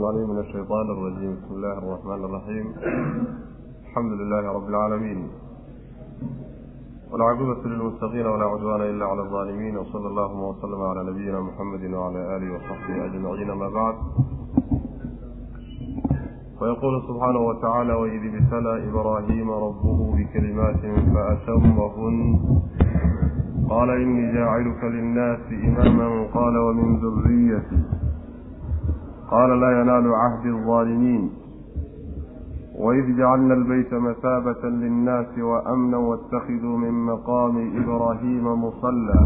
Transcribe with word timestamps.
عليه 0.00 0.26
من 0.26 0.38
الشيطان 0.38 0.90
الرجيم 0.90 1.36
بسم 1.36 1.54
الله 1.54 1.78
الرحمن 1.78 2.24
الرحيم 2.24 2.66
الحمد 3.86 4.12
لله 4.12 4.52
رب 4.52 4.68
العالمين 4.68 5.28
والعاقبة 7.12 7.62
للمتقين 7.68 8.26
ولا 8.26 8.44
عدوان 8.44 8.80
إلا 8.80 9.04
على 9.06 9.20
الظالمين 9.22 9.76
وصلى 9.76 10.06
الله 10.06 10.32
وسلم 10.48 10.82
على 10.82 11.10
نبينا 11.10 11.40
محمد 11.40 11.84
وعلى 11.94 12.36
آله 12.36 12.54
وصحبه 12.54 13.04
أجمعين 13.04 13.50
ما 13.52 13.68
بعد 13.68 13.94
ويقول 16.60 17.02
سبحانه 17.08 17.38
وتعالى 17.38 17.92
وإذ 17.94 18.22
ابتلى 18.34 18.88
إبراهيم 18.88 19.50
ربه 19.50 20.16
بكلمات 20.16 20.80
فأتمهن 21.14 22.38
قال 23.70 23.90
إني 23.90 24.32
جاعلك 24.32 24.84
للناس 24.84 25.40
إماما 25.52 26.26
قال 26.34 26.56
ومن 26.58 26.96
ذريتي 27.00 27.99
قال 29.30 29.60
لا 29.60 29.70
ينال 29.80 30.06
عهد 30.14 30.46
الظالمين 30.46 31.30
وإذ 32.78 33.16
جعلنا 33.18 33.54
البيت 33.54 33.94
مثابة 33.94 34.62
للناس 34.68 35.38
وأمنا 35.38 35.96
واتخذوا 35.96 36.76
من 36.78 36.94
مقام 37.06 37.56
إبراهيم 37.82 38.46
مصلى 38.64 39.20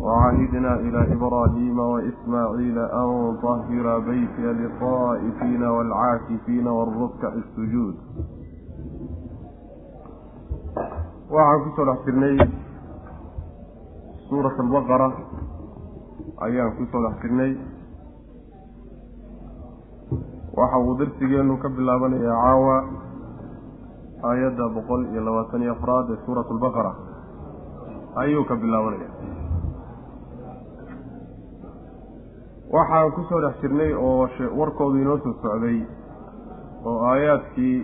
وعهدنا 0.00 0.72
إلى 0.80 1.00
إبراهيم 1.14 1.78
وإسماعيل 1.78 2.78
أن 2.78 3.36
طهر 3.42 3.98
بيتي 3.98 4.42
للطائفين 4.60 5.62
والعاكفين 5.64 6.66
والركع 6.68 7.30
السجود 7.42 7.96
waxaan 11.34 11.60
kusoo 11.64 11.84
dhex 11.88 11.98
jirnay 12.06 12.36
suurat 14.28 14.56
albaqara 14.62 15.08
ayaan 16.46 16.70
kusoo 16.78 17.00
dhex 17.06 17.16
jirnay 17.22 17.52
waxa 20.59 20.77
uu 20.85 20.95
darsigeenu 20.99 21.57
ka 21.63 21.69
bilaabanayaa 21.77 22.37
caawa 22.43 22.77
aayadda 24.29 24.65
boqol 24.75 25.01
iyo 25.11 25.21
labaatan 25.27 25.61
iyo 25.65 25.73
afraad 25.77 26.07
ee 26.15 26.19
suurat 26.25 26.47
albaqara 26.55 26.91
ayuu 28.23 28.43
ka 28.49 28.55
bilaabanaya 28.63 29.09
waxaan 32.75 33.11
ku 33.15 33.21
soo 33.29 33.41
dhex 33.45 33.55
jirnay 33.61 33.91
oo 33.93 34.27
warkoodu 34.59 34.97
inoo 35.03 35.17
soo 35.23 35.33
socday 35.43 35.79
oo 36.85 36.97
aayaadkii 37.11 37.77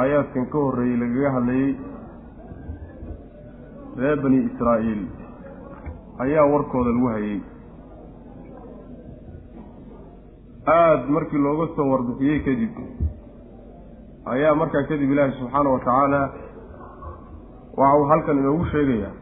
aayaadkan 0.00 0.46
ka 0.52 0.58
horreeyey 0.64 0.96
lagaga 1.02 1.30
hadlayey 1.36 1.72
reer 4.00 4.18
bani 4.24 4.38
israa'iil 4.50 5.02
ayaa 6.24 6.46
warkooda 6.52 6.90
lagu 6.96 7.08
hayay 7.14 7.38
aada 10.66 11.06
markii 11.16 11.38
looga 11.46 11.66
soo 11.76 11.86
warbixiyey 11.92 12.38
kadib 12.46 12.74
ayaa 14.34 14.54
markaa 14.60 14.82
kadib 14.90 15.10
ilaahi 15.14 15.32
subxaana 15.40 15.70
wa 15.74 15.78
tacaala 15.84 16.20
waxa 17.80 17.98
uu 18.00 18.06
halkan 18.12 18.38
inoogu 18.42 18.64
sheegayaa 18.72 19.12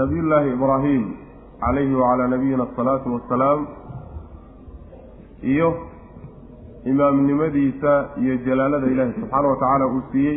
nabiyullaahi 0.00 0.50
ibraahim 0.56 1.04
calayhi 1.64 1.94
wacalaa 2.00 2.28
nabiyina 2.34 2.66
asalaatu 2.68 3.14
wassalaam 3.14 3.60
iyo 5.54 5.68
imaamnimadiisa 6.94 7.92
iyo 8.22 8.36
jalaalada 8.46 8.86
ilaahi 8.94 9.12
subxaana 9.20 9.48
wa 9.54 9.56
tacaala 9.62 9.86
uu 9.94 10.02
siiyey 10.12 10.36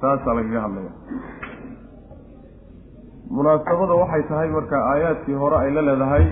taasaa 0.00 0.34
lagaga 0.40 0.60
hadlaya 0.66 0.92
munaasabada 3.36 3.94
waxay 4.02 4.22
tahay 4.30 4.48
marka 4.60 4.76
aayaadkii 4.92 5.40
hore 5.42 5.56
ay 5.64 5.70
la 5.76 5.82
leedahay 5.90 6.24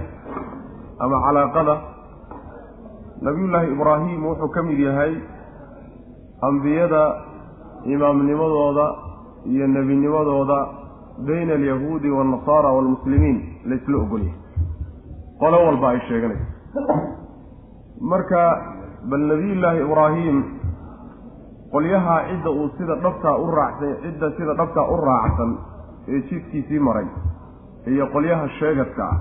ama 1.05 1.17
calaaqada 1.27 1.75
nabiyullaahi 3.23 3.73
ibraahim 3.73 4.25
wuxuu 4.27 4.49
ka 4.55 4.63
mid 4.63 4.79
yahay 4.79 5.13
ambiyada 6.49 7.03
imaamnimadooda 7.85 8.87
iyo 9.47 9.67
nebinimadooda 9.67 10.59
bayna 11.27 11.53
alyahuudi 11.55 12.11
waannasaara 12.11 12.69
waalmuslimiin 12.77 13.39
laysla 13.71 13.97
ogolyahay. 14.05 14.39
Qolo 15.41 15.57
walba 15.67 15.89
ay 15.91 16.01
sheeganayso 16.09 16.45
marka 18.01 18.41
bal 19.11 19.21
nebiyullaahi 19.33 19.81
ibraahim 19.87 20.37
qolyahaa 21.73 22.21
cidda 22.29 22.51
uu 22.51 22.69
sida 22.79 22.95
dhabtaa 23.05 23.37
u 23.37 23.47
raacsan 23.57 23.97
cidda 24.03 24.31
sida 24.37 24.55
dhabtaa 24.61 24.87
u 24.95 24.97
raacsan 25.07 25.51
ee 26.09 26.21
jidkiisii 26.31 26.79
maray 26.89 27.07
iyo 27.93 28.07
qolyaha 28.15 28.49
sheegadka 28.59 29.05
ah 29.13 29.17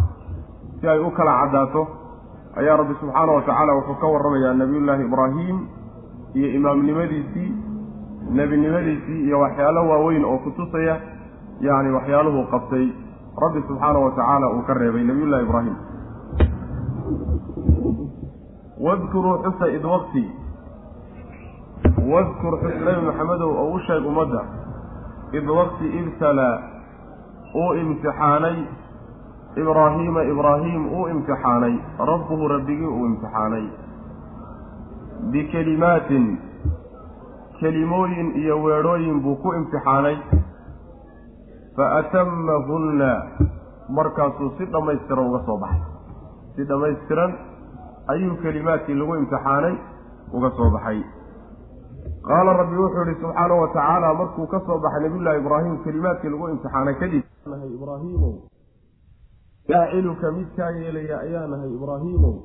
si 0.81 0.87
ay 0.87 0.99
u 0.99 1.11
kala 1.17 1.33
caddaato 1.41 1.81
ayaa 2.59 2.77
rabbi 2.81 2.95
subxaana 3.01 3.31
wa 3.35 3.41
tacaala 3.47 3.73
wuxuu 3.77 3.95
ka 4.01 4.07
warramayaa 4.13 4.53
nebiyullaahi 4.61 5.03
ibraahim 5.09 5.57
iyo 6.33 6.47
imaamnimadiisii 6.59 7.49
nebinimadiisii 8.37 9.19
iyo 9.27 9.39
waxyaalo 9.39 9.81
waaweyn 9.89 10.25
oo 10.25 10.37
kutusaya 10.45 10.95
yacni 11.61 11.89
waxyaaluhuu 11.97 12.45
qabtay. 12.53 12.85
Rabbi 13.43 13.59
subxaana 13.67 13.99
wa 13.99 14.11
tacaala 14.17 14.47
uu 14.55 14.63
ka 14.67 14.73
reebay 14.73 15.03
nebiyullahi 15.09 15.43
ibraahim. 15.47 15.75
Wadkuruu 18.85 19.37
xusa 19.43 19.67
id 19.75 19.83
waqti. 19.93 20.23
Wadkur 22.11 22.53
xus 22.61 22.75
nebi 22.85 23.01
maxamedow 23.07 23.51
oo 23.61 23.73
u 23.75 23.79
sheeg 23.87 24.05
ummadda 24.05 24.41
id 25.37 25.47
waqti 25.59 25.85
ibtalaa 25.99 26.55
uu 27.61 27.71
imtixaanay 27.81 28.57
ibraahiima 29.63 30.23
ibraahim 30.33 30.81
uu 30.97 31.07
imtixaanay 31.13 31.75
rabbuhu 32.11 32.47
rabbigii 32.53 32.91
uu 32.97 33.05
imtixaanay 33.11 33.65
bikelimaatin 35.31 36.25
kelimooyin 37.59 38.35
iyo 38.41 38.55
weedhooyin 38.63 39.21
buu 39.23 39.35
ku 39.43 39.53
imtixaanay 39.59 40.17
fa 41.75 41.85
atamahunna 41.99 43.11
markaasuu 43.97 44.51
si 44.57 44.65
dhammaystiran 44.73 45.27
uga 45.29 45.41
soo 45.47 45.57
baxay 45.57 45.83
si 46.55 46.63
dhammaystiran 46.71 47.31
ayuu 48.13 48.35
kelimaadkii 48.43 48.97
lagu 49.01 49.15
imtixaanay 49.21 49.75
uga 50.33 50.49
soo 50.57 50.69
baxay 50.75 50.99
qaala 52.27 52.57
rabbi 52.61 52.75
wuxuu 52.83 53.05
yihi 53.07 53.21
subxaanahu 53.21 53.61
wa 53.63 53.69
tacaala 53.77 54.13
markuu 54.19 54.47
ka 54.53 54.59
soo 54.67 54.79
baxay 54.87 55.01
nabiyullaahi 55.07 55.39
ibraahim 55.43 55.77
kelimaadkii 55.87 56.33
lagu 56.35 56.49
imtixaanay 56.55 56.95
kadib 57.03 57.23
ibraahimow 57.77 58.33
jaaciluka 59.69 60.31
mid 60.37 60.47
kaa 60.57 60.71
yeelaya 60.81 61.15
ayaa 61.25 61.47
nahay 61.51 61.69
ibraahiimow 61.77 62.35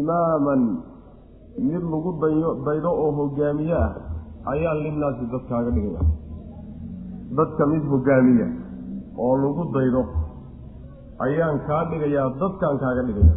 imaaman 0.00 0.62
mid 1.70 1.82
lagu 1.92 2.10
daydo 2.66 2.90
oo 3.02 3.10
hogaamiye 3.18 3.74
ah 3.84 3.92
ayaan 4.52 4.78
linnaasi 4.86 5.24
dadkaaga 5.34 5.70
dhigaya. 5.76 6.02
Dadka 7.38 7.62
mid 7.72 7.84
hogaamiya 7.92 8.48
oo 9.24 9.34
lagu 9.44 9.64
daydo 9.76 10.02
ayaan 11.26 11.56
kaa 11.68 11.82
dhigayaa 11.90 12.28
dadkaan 12.42 12.76
kaaga 12.82 13.02
dhigaya. 13.08 13.34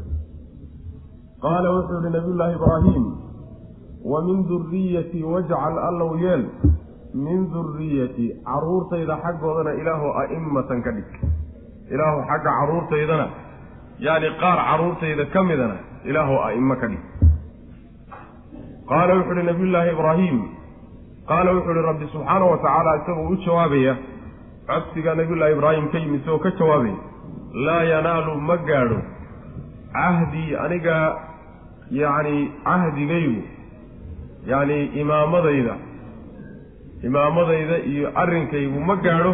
Qaala 1.43 1.67
wuxuu 1.75 1.99
yihi 2.01 2.13
nabiyullaahi 2.17 2.55
ibraahim 2.59 3.03
wa 4.11 4.19
min 4.27 4.37
duriyatii 4.49 5.23
wajcal 5.33 5.77
allow 5.89 6.11
yeel 6.23 6.43
min 7.25 7.39
duriyati 7.53 8.25
carruurtayda 8.49 9.15
xaggoodana 9.23 9.71
ilaahu 9.81 10.07
a'immatan 10.23 10.79
ka 10.85 10.91
dhig 10.97 11.09
ilaahu 11.93 12.19
xagga 12.29 12.51
carruurtaydana 12.59 13.27
yacni 14.05 14.29
qaar 14.41 14.57
carruurtayda 14.69 15.25
ka 15.33 15.43
midana 15.49 15.77
ilaahu 16.09 16.33
a'immo 16.47 16.75
ka 16.81 16.87
dhig. 16.91 17.03
Qaala 18.89 19.13
wuxuu 19.17 19.35
uhi 19.35 19.43
nabiyullaahi 19.49 19.91
ibraahim. 19.95 20.37
Qaala 21.29 21.49
wuxuu 21.55 21.71
uhi 21.75 21.85
rabbi 21.89 22.05
subxaana 22.13 22.45
wa 22.51 22.57
tacaala 22.57 22.91
isagoo 23.01 23.27
u 23.33 23.35
jawaabaya. 23.45 23.93
Codsiga 24.67 25.15
nabiyullaahi 25.15 25.53
ibraahim 25.57 25.85
ka 25.91 25.97
yimid 26.03 26.21
isagoo 26.21 26.39
ka 26.45 26.51
jawaabaya 26.59 26.97
laa 27.65 27.83
yanaalu 27.93 28.35
ma 28.47 28.57
gaadho. 28.69 28.99
Cahdii 29.93 30.55
aniga 30.65 30.95
yacni 31.91 32.51
cahdigaygu 32.65 33.41
yacni 34.51 34.77
imaamadayda 35.01 35.73
imaamadayda 37.03 37.77
iyo 37.91 38.11
arrinkaygu 38.21 38.79
ma 38.79 38.95
gaadho 38.95 39.33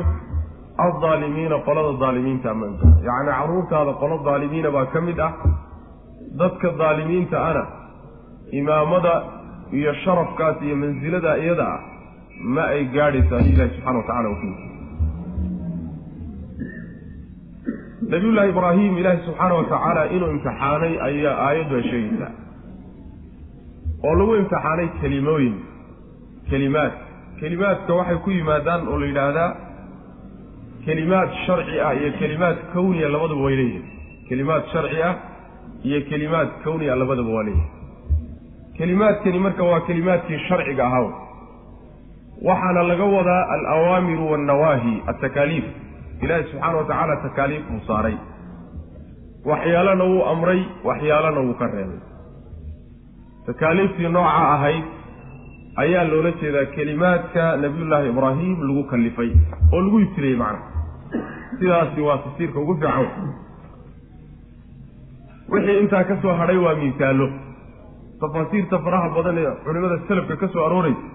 aldaalimiina 0.86 1.58
qolada 1.68 1.92
daalimiinta 2.04 2.54
ma 2.60 2.68
gaadho 2.68 2.90
yacni 3.10 3.32
carruurtaada 3.40 3.92
qolo 4.02 4.16
daalimiina 4.28 4.70
baa 4.76 4.86
ka 4.94 5.02
mid 5.08 5.20
ah 5.28 5.34
dadka 6.42 6.68
daalimiinta 6.82 7.38
ana 7.50 7.64
imaamada 8.60 9.14
iyo 9.80 9.94
sharafkaas 10.04 10.58
iyo 10.68 10.76
mansilada 10.84 11.32
iyada 11.44 11.66
ah 11.76 11.80
ma 12.56 12.64
ay 12.74 12.82
gaadhayso 12.96 13.36
ilahi 13.52 13.70
subxana 13.76 13.98
wa 14.00 14.08
tacala 14.10 14.30
u 14.36 14.38
nabiyullaahi 18.12 18.50
ibraahim 18.50 18.98
ilaahi 18.98 19.26
subxaana 19.26 19.56
wa 19.56 19.64
tacaala 19.64 20.06
inuu 20.16 20.30
imtixaanay 20.36 20.94
ayaa 21.08 21.36
aayaddu 21.48 21.76
ay 21.76 21.84
sheegaysaa 21.92 22.32
oo 24.08 24.14
lagu 24.20 24.36
imtixaanay 24.42 24.88
kelimooyin 25.02 25.56
kelimaad 26.50 26.94
kelimaadka 27.40 27.98
waxay 28.00 28.18
ku 28.26 28.30
yimaadaan 28.38 28.88
oo 28.88 29.00
la 29.02 29.08
yidhaahdaa 29.12 29.50
kelimaad 30.88 31.30
sharci 31.46 31.76
ah 31.88 31.94
iyo 32.00 32.12
kelimaad 32.20 32.58
kowniya 32.74 33.10
labaduba 33.16 33.42
way 33.48 33.56
leeyihiin 33.60 33.86
kelimaad 34.30 34.64
sharci 34.74 35.00
ah 35.10 35.14
iyo 35.88 36.00
kelimaad 36.10 36.50
kawni 36.64 36.86
a 36.90 36.96
labadaba 37.02 37.32
waa 37.38 37.44
leeyahay 37.48 37.72
kelimaadkani 38.78 39.40
marka 39.46 39.64
waa 39.72 39.80
kelimaadkii 39.90 40.40
sharciga 40.50 40.84
ahaa 40.90 41.10
waxaana 42.48 42.84
laga 42.92 43.06
wadaa 43.18 43.44
alawaamiru 43.56 44.26
wannawaahi 44.32 44.94
altakaaliif 45.12 45.66
ilaahi 46.24 46.44
subxaana 46.52 46.78
wa 46.78 46.84
tacaala 46.90 47.16
takaaliif 47.26 47.64
buu 47.70 47.80
saaray. 47.88 48.16
Waxyaalana 49.50 50.04
wuu 50.12 50.24
amray 50.32 50.62
waxyaalana 50.90 51.40
wuu 51.46 51.54
ka 51.62 51.68
reebay. 51.74 52.00
Takaaliiftii 53.48 54.10
nooca 54.16 54.34
ahayd 54.54 54.84
ayaa 55.84 56.04
loola 56.12 56.32
jeedaa 56.42 56.66
kelimaadka 56.76 57.44
nabiyullaahi 57.64 58.10
ibraahim 58.14 58.56
lagu 58.68 58.84
kallifay 58.92 59.30
oo 59.74 59.82
lagu 59.86 60.00
ibtileeyey 60.06 60.38
macna 60.44 60.60
sidaasi 61.60 62.02
waa 62.08 62.18
tafsiirka 62.26 62.60
ugu 62.60 62.76
fiican 62.82 63.08
wixii 65.52 65.80
intaa 65.84 66.04
ka 66.04 66.16
soo 66.22 66.34
hadhay 66.34 66.58
waa 66.58 66.76
miisaallo. 66.76 67.28
Tafaasiirta 68.22 68.80
faraha 68.86 69.10
badan 69.16 69.38
ee 69.38 69.52
culimmada 69.66 69.98
salafka 70.08 70.36
ka 70.42 70.48
soo 70.54 70.66
arooraysa 70.66 71.06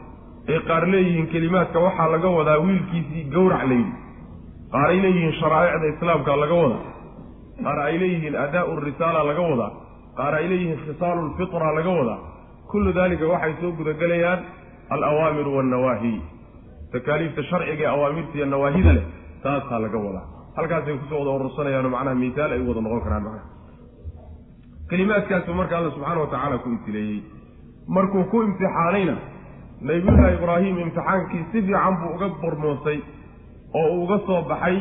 ee 0.53 0.61
qaar 0.69 0.85
leeyihiin 0.93 1.27
kelimaadka 1.33 1.79
waxaa 1.87 2.09
laga 2.15 2.29
wadaa 2.39 2.59
wiilkiisii 2.65 3.25
gowrac 3.35 3.65
la 3.71 3.79
qaar 4.73 4.89
ay 4.91 4.99
leeyihiin 5.05 5.35
sharaa'icda 5.41 5.87
islaamka 5.95 6.37
laga 6.43 6.55
wadaa. 6.63 6.83
Qaar 7.65 7.79
ay 7.87 7.99
leeyihiin 8.03 8.37
adaa-u 8.45 8.77
risaala 8.87 9.21
laga 9.31 9.43
wadaa. 9.51 9.73
Qaar 10.19 10.35
ay 10.35 10.47
leeyihiin 10.51 10.79
khisaalu 10.85 11.21
lfitra 11.29 11.73
laga 11.79 11.91
wadaa. 11.99 12.21
Kullu 12.71 12.93
daalika 12.99 13.27
waxay 13.33 13.55
soo 13.61 13.73
gudagelayaan 13.79 14.41
alawaamiru 14.95 15.57
wannawaahi. 15.57 16.15
Takaaliifta 16.93 17.43
sharciga 17.51 17.85
ee 17.85 17.93
awaamirta 17.95 18.35
iyo 18.39 18.47
nawaahida 18.47 18.93
leh 18.97 19.05
taasaa 19.45 19.79
laga 19.85 19.99
wadaa 20.07 20.27
halkaasay 20.57 20.95
ku 21.01 21.07
soo 21.11 21.19
wada 21.23 21.31
urursanayaano 21.39 21.89
macnaha 21.97 22.15
miisaal 22.23 22.53
ay 22.57 22.61
u 22.65 22.69
wada 22.71 22.81
noqon 22.87 23.01
karaan 23.07 23.25
macnaha 23.27 23.47
kelimaadkaasu 24.91 25.55
marka 25.61 25.75
alla 25.79 25.91
subxaana 25.97 26.21
wa 26.25 26.31
tacaala 26.35 26.59
ku 26.65 26.69
ibtileeyey 26.77 27.21
markuu 27.97 28.25
ku 28.33 28.43
imtixaanayna 28.49 29.15
nabiyullaahi 29.91 30.35
ibraahim 30.41 30.75
imtixaankii 30.87 31.45
si 31.53 31.59
fiican 31.67 31.95
buu 32.01 32.11
uga 32.17 32.29
bormoosay 32.43 32.99
oo 33.81 33.87
uu 33.95 34.03
uga 34.05 34.19
soo 34.27 34.43
baxay. 34.51 34.79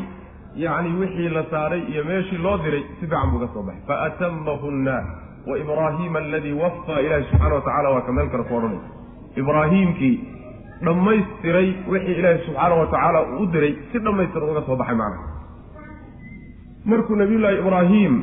Yacni 0.63 0.89
wixii 0.99 1.29
la 1.35 1.43
saaray 1.51 1.81
iyo 1.91 2.03
meeshii 2.09 2.37
loo 2.45 2.57
diray 2.63 2.83
si 2.99 3.05
fiican 3.07 3.29
buu 3.31 3.37
uga 3.39 3.47
soo 3.53 3.63
baxay. 3.67 3.83
Faatamahunna 3.87 4.95
wa 5.49 5.55
ibraahiima 5.61 6.19
aladii 6.19 6.53
wafaa 6.63 6.99
ilaahi 7.05 7.23
subxana 7.29 7.55
wa 7.55 7.61
tacala 7.67 7.89
waa 7.95 8.01
ka 8.07 8.11
meel 8.17 8.29
kale 8.33 8.43
ku 8.49 8.55
odhanay 8.57 8.79
ibraahiimkii 9.41 10.15
dhammaystiray 10.85 11.67
wixii 11.91 12.15
ilaahi 12.19 12.39
subxaana 12.45 12.75
wa 12.81 12.85
tacaala 12.93 13.19
uu 13.33 13.43
u 13.43 13.45
diray 13.53 13.73
si 13.91 13.97
dhammaystiran 14.05 14.49
uga 14.53 14.61
soo 14.67 14.75
baxay 14.81 14.95
macnaha. 15.01 15.29
Markuu 16.85 17.15
nabiyullaahi 17.21 17.57
ibraahim 17.63 18.13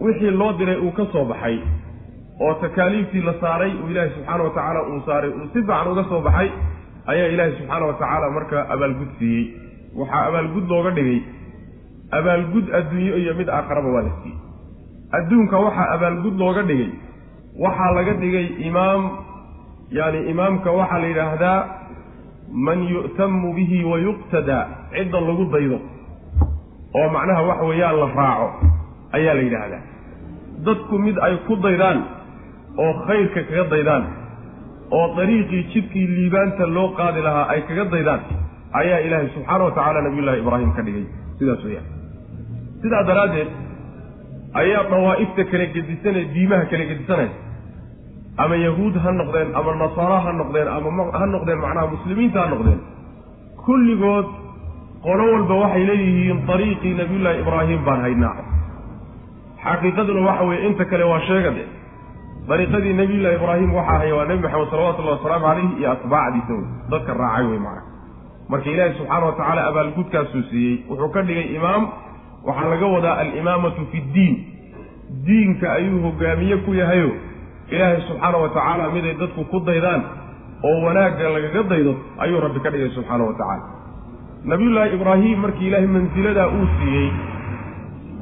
wixii 0.00 0.30
loo 0.40 0.52
diray 0.58 0.78
uu 0.86 0.92
ka 0.98 1.04
soo 1.12 1.24
baxay 1.32 1.56
oo 2.44 2.54
takaaliiftii 2.62 3.22
la 3.28 3.34
saaray 3.40 3.72
uu 3.82 3.88
ilaahi 3.90 4.10
subxaana 4.16 4.42
wa 4.44 4.50
tacaala 4.56 4.80
uu 4.92 5.00
saaray 5.06 5.30
uu 5.30 5.46
si 5.52 5.58
fiican 5.62 5.88
uga 5.92 6.04
soo 6.10 6.20
baxay 6.28 6.48
ayaa 7.12 7.28
ilaahi 7.34 7.52
subxaana 7.58 7.86
wa 7.90 7.94
tacaala 8.00 8.30
markaa 8.36 8.64
abaalgud 8.74 9.10
siiyey. 9.18 9.44
Waxaa 10.00 10.22
abaalgud 10.28 10.64
looga 10.72 10.90
dhigay. 10.96 11.20
Abaalgud 12.18 12.66
adduunyo 12.78 13.16
iyo 13.22 13.32
mid 13.40 13.48
aakharaba 13.56 13.88
waa 13.94 14.02
la 14.06 14.12
siiyey. 14.22 14.38
Adduunka 15.18 15.56
waxaa 15.66 15.88
abaalgud 15.96 16.34
looga 16.42 16.62
dhigay. 16.70 16.90
Waxaa 17.64 17.90
laga 17.98 18.12
dhigay 18.22 18.46
imaam 18.68 19.02
yaani 19.90 20.18
imaamka 20.32 20.70
waxaa 20.78 20.98
la 21.02 21.06
yidhaahdaa 21.12 21.58
man 22.66 22.78
yu'tamu 22.94 23.54
bihi 23.56 23.84
wa 23.90 23.98
yuqtadaa 24.06 24.64
cidda 24.94 25.20
lagu 25.28 25.44
daydo 25.54 25.78
oo 26.98 27.08
macnaha 27.16 27.42
waxa 27.50 27.64
weeyaan 27.70 27.96
la 28.02 28.06
raaco 28.20 28.48
ayaa 29.16 29.34
la 29.34 29.42
yidhaahdaa. 29.46 29.82
Dadku 30.66 30.98
mid 30.98 31.16
ay 31.26 31.34
ku 31.46 31.56
daydaan 31.66 31.98
oo 32.82 32.92
khayrka 33.06 33.40
kaga 33.48 33.64
daydaan 33.74 34.04
oo 34.98 35.06
dariiqii 35.16 35.62
jidkii 35.72 36.06
liibaanta 36.16 36.66
loo 36.76 36.88
qaadi 36.98 37.20
lahaa 37.26 37.46
ay 37.52 37.60
kaga 37.68 37.84
daydaan 37.94 38.20
ayaa 38.80 38.98
ilaahay 39.06 39.28
subxaana 39.34 39.64
wa 39.64 39.70
tacaala 39.76 40.00
nabiyullaahi 40.06 40.40
ibraahim 40.44 40.70
ka 40.76 40.82
dhigay. 40.86 41.04
Sidaas 41.38 41.62
weeyaan. 41.66 41.86
Sidaa 42.82 43.02
daraaddeed 43.10 43.50
ayaa 44.62 44.82
dawaa'ifta 44.92 45.42
kala 45.50 45.66
gedisanee 45.74 46.24
diimaha 46.34 46.64
kala 46.70 46.84
gedisanaysa 46.90 47.36
ama 48.42 48.56
yahuud 48.66 48.94
ha 49.04 49.10
noqdeen 49.20 49.48
ama 49.58 49.74
nasaara 49.82 50.18
ha 50.24 50.32
noqdeen 50.40 50.68
ama 50.76 50.90
ha 51.18 51.26
noqdeen 51.34 51.58
macnaha 51.64 51.86
muslimiinta 51.94 52.38
ha 52.42 52.46
noqdeen. 52.54 52.80
Kulligood 53.66 54.26
qolo 55.06 55.24
walba 55.34 55.54
waxay 55.62 55.84
leeyihiin 55.90 56.38
dariiqii 56.48 56.94
nabiyullaahi 57.00 57.40
ibraahim 57.44 57.80
baan 57.86 58.00
haynaa. 58.06 58.36
Xaqiiqaduna 59.64 60.20
waxa 60.28 60.44
weeye 60.48 60.66
inta 60.68 60.84
kale 60.90 61.04
waa 61.10 61.20
sheegade 61.28 61.64
dariiqadii 62.48 62.92
nabiyullahi 63.00 63.36
ibraahim 63.40 63.70
waxaa 63.78 63.98
haya 64.00 64.14
waa 64.18 64.24
nebi 64.30 64.42
maxamed 64.42 64.68
salawatullahi 64.70 65.16
wasalaamu 65.18 65.44
calayhi 65.46 65.72
iyo 65.80 65.90
atbaacdiisa 65.92 66.52
wey 66.54 66.64
dadka 66.90 67.12
raacay 67.20 67.46
wey 67.50 67.58
macna. 67.66 67.82
Marka 68.48 68.68
ilaahi 68.70 68.94
subxaana 68.98 69.26
wa 69.26 69.32
tacaala 69.38 69.60
abaalgudkaasuu 69.70 70.42
siiyey 70.50 70.74
wuxuu 70.90 71.08
ka 71.14 71.22
dhigay 71.28 71.46
imaam. 71.58 71.82
Waxaa 72.46 72.68
laga 72.72 72.86
wadaa 72.94 73.16
alimaamatu 73.22 73.86
fi 73.92 73.98
ddiin. 74.08 74.34
Diinka 75.26 75.72
ayuu 75.72 76.00
hogaamiye 76.06 76.56
ku 76.66 76.74
yahayo 76.74 77.10
ilaahay 77.76 78.00
subxaana 78.08 78.38
wa 78.44 78.48
tacaala 78.56 78.84
miday 78.96 79.14
dadku 79.22 79.44
ku 79.52 79.58
daydaan 79.68 80.02
oo 80.68 80.76
wanaagga 80.86 81.28
lagaga 81.36 81.62
daydo 81.72 81.92
ayuu 82.24 82.40
rabbi 82.46 82.60
ka 82.64 82.70
dhigay 82.74 82.90
subxaana 82.96 83.24
wa 83.30 83.34
tacaala. 83.40 83.64
Nabiyullaahi 84.52 84.94
ibraahim 84.98 85.38
markii 85.44 85.68
ilaahay 85.70 85.88
mansiladaa 85.96 86.48
uu 86.56 86.66
siiyey 86.78 87.08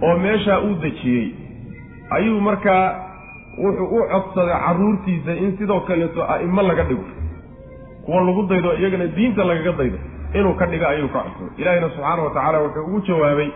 oo 0.06 0.14
meeshaa 0.24 0.58
uu 0.66 0.74
dejiyey 0.84 1.26
ayuu 2.18 2.40
markaa 2.48 2.84
wuxuu 3.64 3.88
u 3.96 4.00
codsaday 4.12 4.56
carruurtiisa 4.66 5.32
in 5.44 5.50
sidoo 5.58 5.80
kaleeto 5.88 6.20
a'imo 6.34 6.62
laga 6.68 6.84
dhigo 6.90 7.04
kuwa 8.04 8.20
lagu 8.28 8.42
daydo 8.52 8.70
iyagana 8.80 9.06
diinta 9.16 9.44
lagaga 9.50 9.72
daydo 9.80 9.98
inuu 10.38 10.54
ka 10.60 10.66
dhigo 10.72 10.86
ayuu 10.92 11.08
ka 11.14 11.20
codsaday. 11.26 11.54
Ilaahina 11.62 11.88
subxaana 11.94 12.22
wa 12.26 12.30
tacaala 12.36 12.58
wuxuu 12.64 12.84
ugu 12.88 13.00
jawaabay 13.08 13.50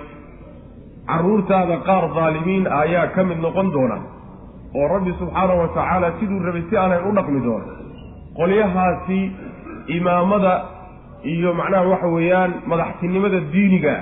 carruurtaada 1.11 1.77
qaar 1.89 2.05
daalimiin 2.19 2.65
ayaa 2.83 3.07
ka 3.15 3.25
mid 3.29 3.39
noqon 3.47 3.69
doona 3.77 3.97
oo 4.79 4.87
rabbi 4.95 5.13
subxaana 5.21 5.55
wa 5.61 5.69
tacaala 5.77 6.09
siduu 6.21 6.41
rabay 6.49 6.63
si 6.71 6.75
aanan 6.83 7.03
u 7.09 7.13
dhaqmi 7.19 7.41
doona 7.47 7.67
qolyahaasi 8.39 9.21
imaamada 9.99 10.53
iyo 11.33 11.51
macnaha 11.61 11.85
waxa 11.93 12.07
weeyaan 12.17 12.53
madaxtinimada 12.71 13.41
diiniga 13.55 13.95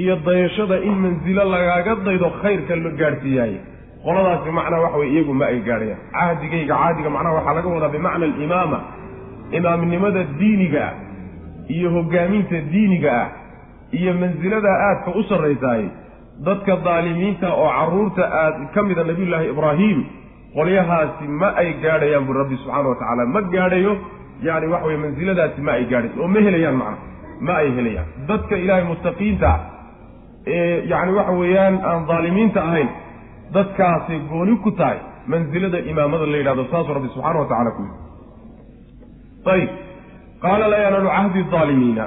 iyo 0.00 0.14
dayashada 0.26 0.76
in 0.88 0.94
mansilo 1.04 1.44
lagaaga 1.54 1.94
daydo 2.06 2.28
khayrka 2.42 2.76
la 2.84 2.90
gaadhsiiyaaye 3.00 3.58
qoladaasi 4.04 4.50
macnaha 4.58 4.82
waxa 4.84 4.98
weye 5.02 5.10
iyagu 5.14 5.32
ma 5.40 5.44
ay 5.52 5.58
gaadhayaan. 5.68 6.00
Cahdigayga 6.16 6.74
caadiga 6.80 7.10
macnaha 7.16 7.34
waxaa 7.38 7.54
laga 7.58 7.68
wadaa 7.74 7.88
bimacna 7.96 8.24
alimaama. 8.30 8.78
Imaamnimada 9.58 10.22
diiniga 10.40 10.82
ah 10.88 10.94
iyo 11.74 11.88
hogaaminta 11.96 12.58
diiniga 12.72 13.10
ah 13.22 13.28
iyo 13.98 14.12
mansilada 14.20 14.70
aadka 14.86 15.10
u 15.18 15.22
sarraysaaye 15.30 15.88
dadka 16.46 16.72
daalimiinta 16.86 17.48
oo 17.62 17.68
carruurta 17.78 18.22
aad 18.42 18.56
ka 18.74 18.80
mida 18.88 19.02
nabiyullaahi 19.10 19.46
ibraahim 19.54 19.98
qolyahaasi 20.56 21.24
ma 21.40 21.48
ay 21.62 21.68
gaadhayaan 21.84 22.24
buri 22.28 22.38
rabbi 22.42 22.56
subxaana 22.62 22.88
wa 22.92 22.96
tacaala. 23.00 23.22
Ma 23.34 23.40
gaadhayo 23.54 23.92
yani 24.48 24.66
waxa 24.72 24.86
weye 24.88 24.98
mansiladaasi 25.04 25.60
ma 25.66 25.72
ay 25.78 25.84
gaadhayso. 25.92 26.16
Oo 26.22 26.28
ma 26.34 26.40
helayaan 26.46 26.76
macnaha 26.82 26.98
ma 27.46 27.52
ay 27.62 27.68
helayaan. 27.76 28.06
Dadka 28.30 28.54
ilaahay 28.62 28.84
muttaqiinta 28.92 29.50
ee 30.46 30.84
yani 30.92 31.12
waxa 31.18 31.32
weeyaan 31.42 31.74
aan 31.90 32.00
daalimiinta 32.10 32.60
ahayn 32.68 32.88
dadkaasay 33.56 34.18
gooni 34.32 34.54
ku 34.64 34.70
tahay 34.80 34.98
mansilada 35.32 35.78
imaamada 35.92 36.26
la 36.32 36.36
yidhahdo 36.40 36.64
saasuu 36.72 36.94
rabbi 36.98 37.08
subxana 37.14 37.38
wa 37.42 37.46
tacala 37.52 37.70
ku 37.76 37.82
yidhi. 37.86 37.98
Ayib 39.54 39.70
qaala 40.44 40.64
laa 40.72 40.80
yanaalu 40.86 41.08
cahdi 41.16 41.40
aalimiina 41.60 42.04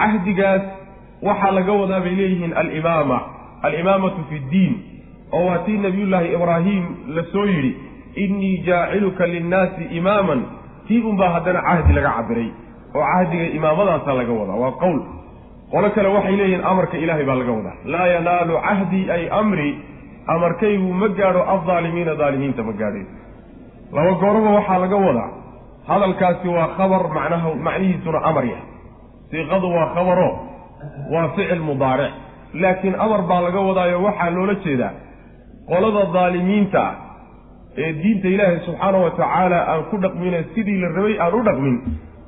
cahdigaas 0.00 0.64
waxaa 1.28 1.52
laga 1.58 1.72
wadaa 1.80 2.00
bay 2.04 2.14
leeyihiin 2.20 2.52
alimaama 2.62 3.18
alimaamatu 3.66 4.20
fi 4.30 4.38
ddiin 4.46 4.74
oo 5.36 5.44
waa 5.48 5.58
tii 5.66 5.78
nabiyullaahi 5.86 6.28
ibraahim 6.36 6.84
la 7.16 7.22
soo 7.32 7.44
yidhi 7.54 7.72
innii 8.24 8.56
jaaciluka 8.66 9.26
linnaasi 9.34 9.84
imaaman 9.98 10.40
tii 10.88 11.00
unbaa 11.10 11.30
haddana 11.34 11.60
cahdi 11.68 11.92
laga 11.98 12.10
cabiray 12.18 12.48
oo 12.96 13.04
cahdiga 13.12 13.46
imaamadaasa 13.58 14.12
laga 14.18 14.32
wadaa. 14.40 14.58
Waa 14.62 14.72
qowl. 14.82 15.00
Qolo 15.72 15.88
kale 15.94 16.08
waxay 16.16 16.36
leeyihiin 16.40 16.64
amarka 16.70 16.96
ilaahay 17.02 17.24
baa 17.28 17.34
laga 17.40 17.52
wadaa. 17.58 17.76
Laa 17.92 18.06
yanaalu 18.14 18.54
cahdii 18.66 19.04
ay 19.16 19.24
amri 19.40 19.68
amarkaygu 20.34 20.88
ma 21.00 21.08
gaadho 21.18 21.42
aldaalimiina 21.52 22.14
daalimiinta 22.20 22.62
ma 22.68 22.72
gaadhay 22.80 23.04
laba 23.96 24.12
gooraba 24.22 24.50
waxaa 24.58 24.78
laga 24.84 24.96
wadaa. 25.06 25.30
Hadalkaasi 25.88 26.48
waa 26.56 26.68
khabar 26.76 27.02
macnaha 27.16 27.48
macnihiisuna 27.66 28.18
amar 28.28 28.44
yahay. 28.52 28.66
Siiqadu 29.30 29.66
waa 29.76 29.88
khabaro 29.94 30.28
waa 31.12 31.28
ficil 31.36 31.60
mudaaric 31.68 32.12
laakiin 32.62 32.94
amar 33.04 33.22
baa 33.30 33.40
laga 33.46 33.60
wadaayo 33.68 34.02
waxaa 34.06 34.30
loola 34.36 34.54
jeedaa 34.64 34.92
qolada 35.70 36.02
daalimiinta 36.16 36.80
ah 36.88 36.94
ee 37.82 37.92
diinta 38.02 38.28
ilaahay 38.34 38.58
subxaana 38.66 38.98
wa 39.04 39.10
tacaala 39.10 39.58
aan 39.72 39.82
ku 39.90 39.96
dhaqmine 40.04 40.38
sidii 40.54 40.78
la 40.82 40.88
rabay 40.96 41.14
aan 41.24 41.34
u 41.40 41.42
dhaqmin 41.48 41.76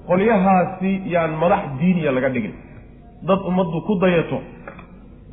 qolyahaasi 0.09 0.93
yaan 1.15 1.33
madax 1.43 1.63
diiniya 1.81 2.11
laga 2.17 2.29
dhigin. 2.35 2.55
Dad 3.29 3.41
ummaddu 3.51 3.79
ku 3.89 3.95
dayato 4.03 4.39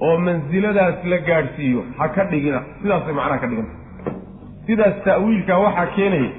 oo 0.06 0.16
mansiladaas 0.28 0.98
la 1.12 1.18
gaadhsiiyo 1.30 1.82
ha 1.98 2.06
ka 2.16 2.24
dhigina. 2.32 2.60
Sidaasay 2.82 3.14
macnaha 3.20 3.40
ka 3.44 3.48
dhiganta. 3.52 3.74
Sidaas 4.68 4.96
ta'wiilkaa 5.08 5.60
waxaa 5.66 5.88
keenaya 5.96 6.30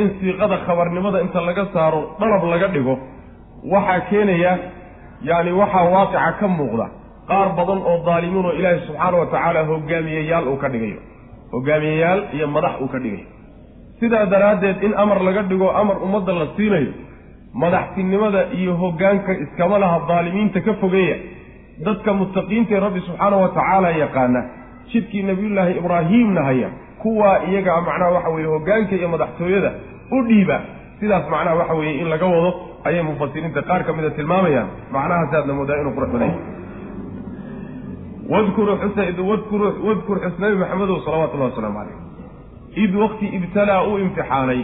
in 0.00 0.06
siiqada 0.20 0.56
khabarnimada 0.66 1.18
inta 1.24 1.40
laga 1.48 1.64
saaro 1.74 2.00
dalab 2.20 2.42
laga 2.52 2.68
dhigo 2.74 2.94
waxaa 3.74 4.00
keenaya 4.10 4.52
yacni 5.28 5.52
waxaa 5.60 5.84
waaqica 5.94 6.30
ka 6.40 6.46
muuqda 6.58 6.86
qaar 7.32 7.48
badan 7.58 7.80
oo 7.90 7.96
daalimiin 8.08 8.46
oo 8.48 8.52
ilaahay 8.60 8.80
subxaana 8.86 9.16
wa 9.22 9.26
tacaala 9.34 9.60
hogaamiyeyaal 9.72 10.46
uu 10.52 10.56
ka 10.62 10.68
dhigayo 10.74 11.00
hogaamiyeyaal 11.54 12.20
iyo 12.36 12.46
madax 12.56 12.74
uu 12.84 12.88
ka 12.94 12.98
dhigayo 13.04 13.26
sidaa 14.00 14.26
daraaddeed 14.32 14.78
in 14.86 14.92
amar 15.02 15.18
laga 15.28 15.42
dhigo 15.50 15.68
amar 15.80 15.96
ummadda 16.06 16.32
la 16.40 16.46
siinayo 16.56 16.92
madaxtinimada 17.62 18.40
iyo 18.58 18.72
hoggaanka 18.82 19.32
iskama 19.44 19.78
laha 19.82 19.98
daalimiinta 20.08 20.60
ka 20.66 20.72
fogeeya 20.82 21.16
dadka 21.86 22.10
muttaqiintaee 22.20 22.80
rabbi 22.86 23.00
subxaana 23.08 23.36
wa 23.42 23.48
tacaala 23.56 23.90
yaqaana 24.02 24.40
jidkii 24.92 25.22
nebiyullaahi 25.30 25.72
ibraahiimna 25.80 26.42
haya 26.48 26.68
kuwaa 27.02 27.36
iyaga 27.50 27.80
macnaha 27.88 28.10
waxa 28.16 28.30
weeye 28.34 28.48
hoggaanka 28.54 28.94
iyo 29.00 29.08
madaxtooyada 29.14 29.70
u 30.16 30.22
dhiiba. 30.28 30.58
Sidaas 31.00 31.24
macnaha 31.32 31.54
waxa 31.60 31.74
weeye 31.80 31.94
in 32.02 32.08
laga 32.12 32.26
wado 32.34 32.50
ayay 32.88 33.02
mufasiriinta 33.08 33.62
qaar 33.68 33.82
ka 33.86 33.92
mida 33.96 34.10
tilmaamayaan. 34.18 34.68
Macnahaasaadna 34.94 35.52
moodaa 35.58 35.80
inuu 35.82 35.92
qurux 35.96 36.10
badan 36.14 36.28
yahay 36.28 36.40
wadkur 38.30 40.18
xus 40.24 40.38
nabi 40.38 40.56
maxamedow 40.62 40.98
salawatullahi 41.04 41.50
wasalaamu 41.52 41.78
calayh 41.78 42.10
id 42.74 42.94
waqti 42.94 43.26
ibtalaa 43.26 43.82
uu 43.86 43.98
imtixaanay. 43.98 44.62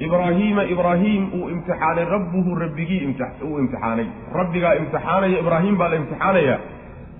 Ibraahiima 0.00 0.64
ibraahim 0.64 1.22
uu 1.34 1.48
imtixaanay 1.50 2.04
rabbuhu 2.04 2.54
rabbigii 2.54 3.14
uu 3.44 3.58
imtixaanay. 3.58 4.06
Rabbigaa 4.34 4.74
imtixaanaya 4.74 5.38
ibraahim 5.38 5.76
baa 5.78 5.88
la 5.88 5.96
imtixaanaya. 5.96 6.58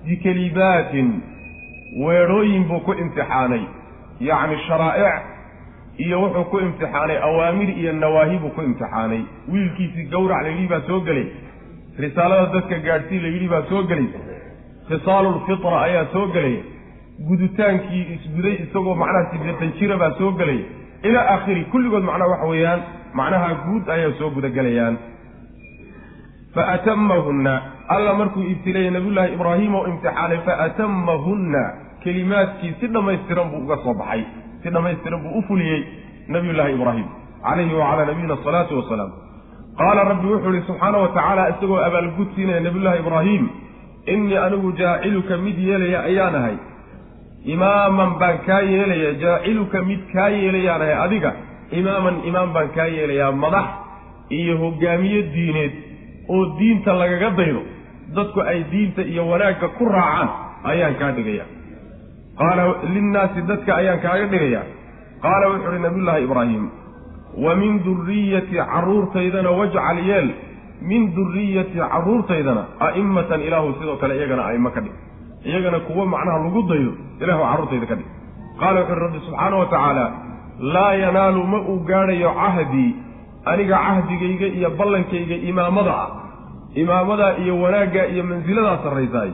Bikelimaatin 0.05 1.21
weedhooyin 2.03 2.63
buu 2.67 2.79
ku 2.79 2.93
imtixaanay. 2.93 3.63
Yacni 4.19 4.57
sharaa'ic 4.67 5.23
iyo 5.97 6.21
wuxuu 6.21 6.43
ku 6.51 6.59
imtixaanay. 6.59 7.17
Awaamir 7.17 7.69
iyo 7.69 7.93
nawaahi 7.93 8.37
buu 8.43 8.49
ku 8.49 8.61
imtixaanay. 8.61 9.21
Wiilkiisii 9.47 10.09
gawrac 10.11 10.43
layidhi 10.43 10.67
baa 10.67 10.83
soo 10.87 10.99
gelay. 11.07 11.27
Risaalada 11.99 12.51
dadka 12.53 12.79
gaadhsii 12.79 13.19
layidhi 13.19 13.47
baa 13.47 13.63
soo 13.69 13.83
gelay 13.83 14.32
khisaalulfitra 14.89 15.77
ayaa 15.87 16.05
soo 16.13 16.25
gelaya 16.35 16.61
gudutaankii 17.29 18.03
isguday 18.15 18.55
isagoo 18.65 18.95
macnaha 19.01 19.25
sideetan 19.31 19.71
jira 19.79 19.97
baa 20.03 20.11
soo 20.19 20.31
gelaya 20.39 20.65
ilaa 21.09 21.25
aakhiri 21.33 21.63
kulligood 21.73 22.03
macnaha 22.09 22.29
waxa 22.33 22.47
weeyaan 22.53 22.81
macnaha 23.19 23.49
guud 23.65 23.89
ayaa 23.95 24.11
soo 24.19 24.29
gudagelayaan. 24.35 24.95
Fa 26.55 26.63
atamahunna 26.75 27.53
alla 27.95 28.13
markuu 28.19 28.43
ibtileeyey 28.53 28.91
nabiyullaahi 28.95 29.33
ibraahim 29.37 29.75
oo 29.75 29.85
imtixaanay 29.91 30.37
fa 30.47 30.53
atamahunna 30.65 31.61
kelimaadkii 32.03 32.73
si 32.79 32.87
dhammaystiran 32.95 33.49
buu 33.51 33.61
uga 33.65 33.77
soo 33.83 33.93
baxay. 34.01 34.23
Si 34.63 34.69
dhammaystiran 34.75 35.19
buu 35.23 35.37
u 35.39 35.41
fuliyey 35.47 35.79
nabiyullaahi 36.35 36.73
ibraahim 36.77 37.07
calayhi 37.45 37.73
wacalaa 37.81 38.05
nabiyina 38.11 38.33
asalaatu 38.39 38.77
wasalaam. 38.79 39.11
Qaala 39.79 40.01
rabbi 40.11 40.27
wuxuu 40.33 40.53
ihi 40.55 40.65
subxaana 40.69 40.97
wa 41.03 41.07
tacaala 41.17 41.43
isagoo 41.53 41.79
abaalgud 41.87 42.29
siinaya 42.35 42.59
nabiyullaahi 42.67 42.99
ibraahim 43.05 43.43
innii 44.05 44.37
anigu 44.37 44.71
jaaciluka 44.79 45.37
mid 45.37 45.57
yeelaya 45.67 45.99
ayaan 46.09 46.35
ahay. 46.35 46.57
Imaaman 47.45 48.11
baan 48.19 48.37
kaa 48.47 48.61
yeelaya 48.61 49.13
jaaciluka 49.23 49.81
mid 49.89 49.99
kaa 50.13 50.29
yeelayaan 50.29 50.81
ahay. 50.81 50.95
Adiga 51.05 51.31
imaaman 51.79 52.15
imaam 52.29 52.53
baan 52.53 52.69
kaa 52.75 52.87
yeelayaa. 52.97 53.31
Madax 53.31 53.67
iyo 54.29 54.57
hogaamiye 54.57 55.21
diineed 55.33 55.73
oo 56.29 56.43
diinta 56.59 56.93
lagaga 57.01 57.29
daydo 57.39 57.61
dadku 58.15 58.39
ay 58.51 58.59
diinta 58.71 59.01
iyo 59.11 59.23
wanaagga 59.31 59.67
ku 59.77 59.83
raacaan 59.95 60.29
ayaan 60.71 60.95
kaa 61.01 61.11
dhigaya 61.17 61.45
qaala 62.39 62.63
linnaasi 62.93 63.41
dadka 63.49 63.71
ayaan 63.81 63.99
kaaga 64.05 64.25
dhigayaa. 64.33 64.63
Qaala 65.23 65.45
wuxu 65.51 65.67
uhi 65.71 65.79
nabiyullaahi 65.85 66.23
ibraahim 66.27 66.63
wa 67.43 67.55
min 67.59 67.73
duriyati 67.85 68.55
carruurtaydana 68.71 69.51
wajcal 69.59 69.99
yeel 70.09 70.27
min 70.89 71.01
duriyati 71.15 71.77
carruurtaydana 71.79 72.63
a'immatan 72.87 73.41
ilaahu 73.47 73.73
sidoo 73.79 73.97
kale 74.01 74.13
iyagana 74.19 74.43
a'imo 74.49 74.69
ka 74.75 74.81
dhig. 74.85 74.95
Iyagana 75.49 75.79
kuwo 75.87 76.05
macnaha 76.13 76.37
lagu 76.45 76.61
daydo 76.71 76.91
ilaahu 77.23 77.43
carruurtayda 77.49 77.85
ka 77.91 77.95
dhig. 77.99 78.09
Qaala 78.59 78.79
wuxu 78.81 78.93
uhi 78.93 79.03
rabbi 79.05 79.19
subxaana 79.27 79.55
wa 79.61 79.65
tacaala 79.73 80.05
laa 80.75 80.93
yanaalu 81.03 81.43
ma 81.53 81.59
uu 81.71 81.79
gaadhayo 81.89 82.31
cahdii 82.41 82.91
aniga 83.51 83.77
cahdigayga 83.87 84.47
iyo 84.57 84.69
ballankayga 84.79 85.35
imaamada 85.49 85.93
ah. 86.03 86.09
Imaamadaa 86.81 87.37
iyo 87.43 87.53
wanaaggaa 87.63 88.05
iyo 88.13 88.23
mansiladaa 88.23 88.77
sarraysaay. 88.83 89.31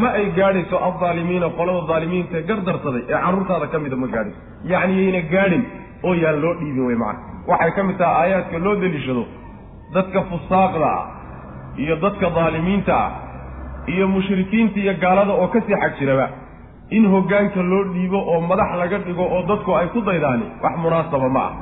Ma 0.00 0.08
ay 0.18 0.26
gaadhayso 0.38 0.76
addaalimiina 0.88 1.48
qolada 1.58 1.82
daalimiinta 1.90 2.42
gardarsaday 2.48 3.02
ee 3.08 3.20
carruurtaada 3.24 3.66
ka 3.72 3.78
mida 3.84 3.96
ma 3.96 4.06
gaadhayso. 4.14 4.38
Yacni 4.72 4.94
yayna 5.02 5.20
gaadhin 5.34 5.62
oo 6.04 6.14
yaan 6.14 6.40
loo 6.42 6.54
dhiibin 6.60 6.84
wey 6.88 6.96
macana 7.02 7.20
waxay 7.50 7.72
ka 7.76 7.82
mid 7.88 7.96
tahay 7.98 8.14
aayaadka 8.22 8.58
loo 8.66 8.74
deliishado 8.82 9.24
dadka 9.94 10.20
fusaaqda 10.30 10.88
ah 10.98 11.04
iyo 11.82 11.94
dadka 12.04 12.26
daalimiinta 12.38 12.94
ah 13.04 13.10
iyo 13.92 14.04
mushrikiinta 14.14 14.78
iyo 14.84 14.94
gaalada 15.04 15.32
oo 15.40 15.48
ka 15.54 15.60
sii 15.66 15.76
xag 15.82 15.92
jiraba 16.00 16.26
in 16.96 17.04
hoggaanka 17.14 17.60
loo 17.70 17.84
dhiibo 17.94 18.18
oo 18.32 18.40
madax 18.50 18.70
laga 18.80 18.98
dhigo 19.06 19.24
oo 19.34 19.42
dadku 19.50 19.70
ay 19.80 19.88
ku 19.94 20.00
daydaani 20.08 20.46
wax 20.64 20.74
munaasaba 20.84 21.28
ma 21.36 21.42
ah. 21.48 21.52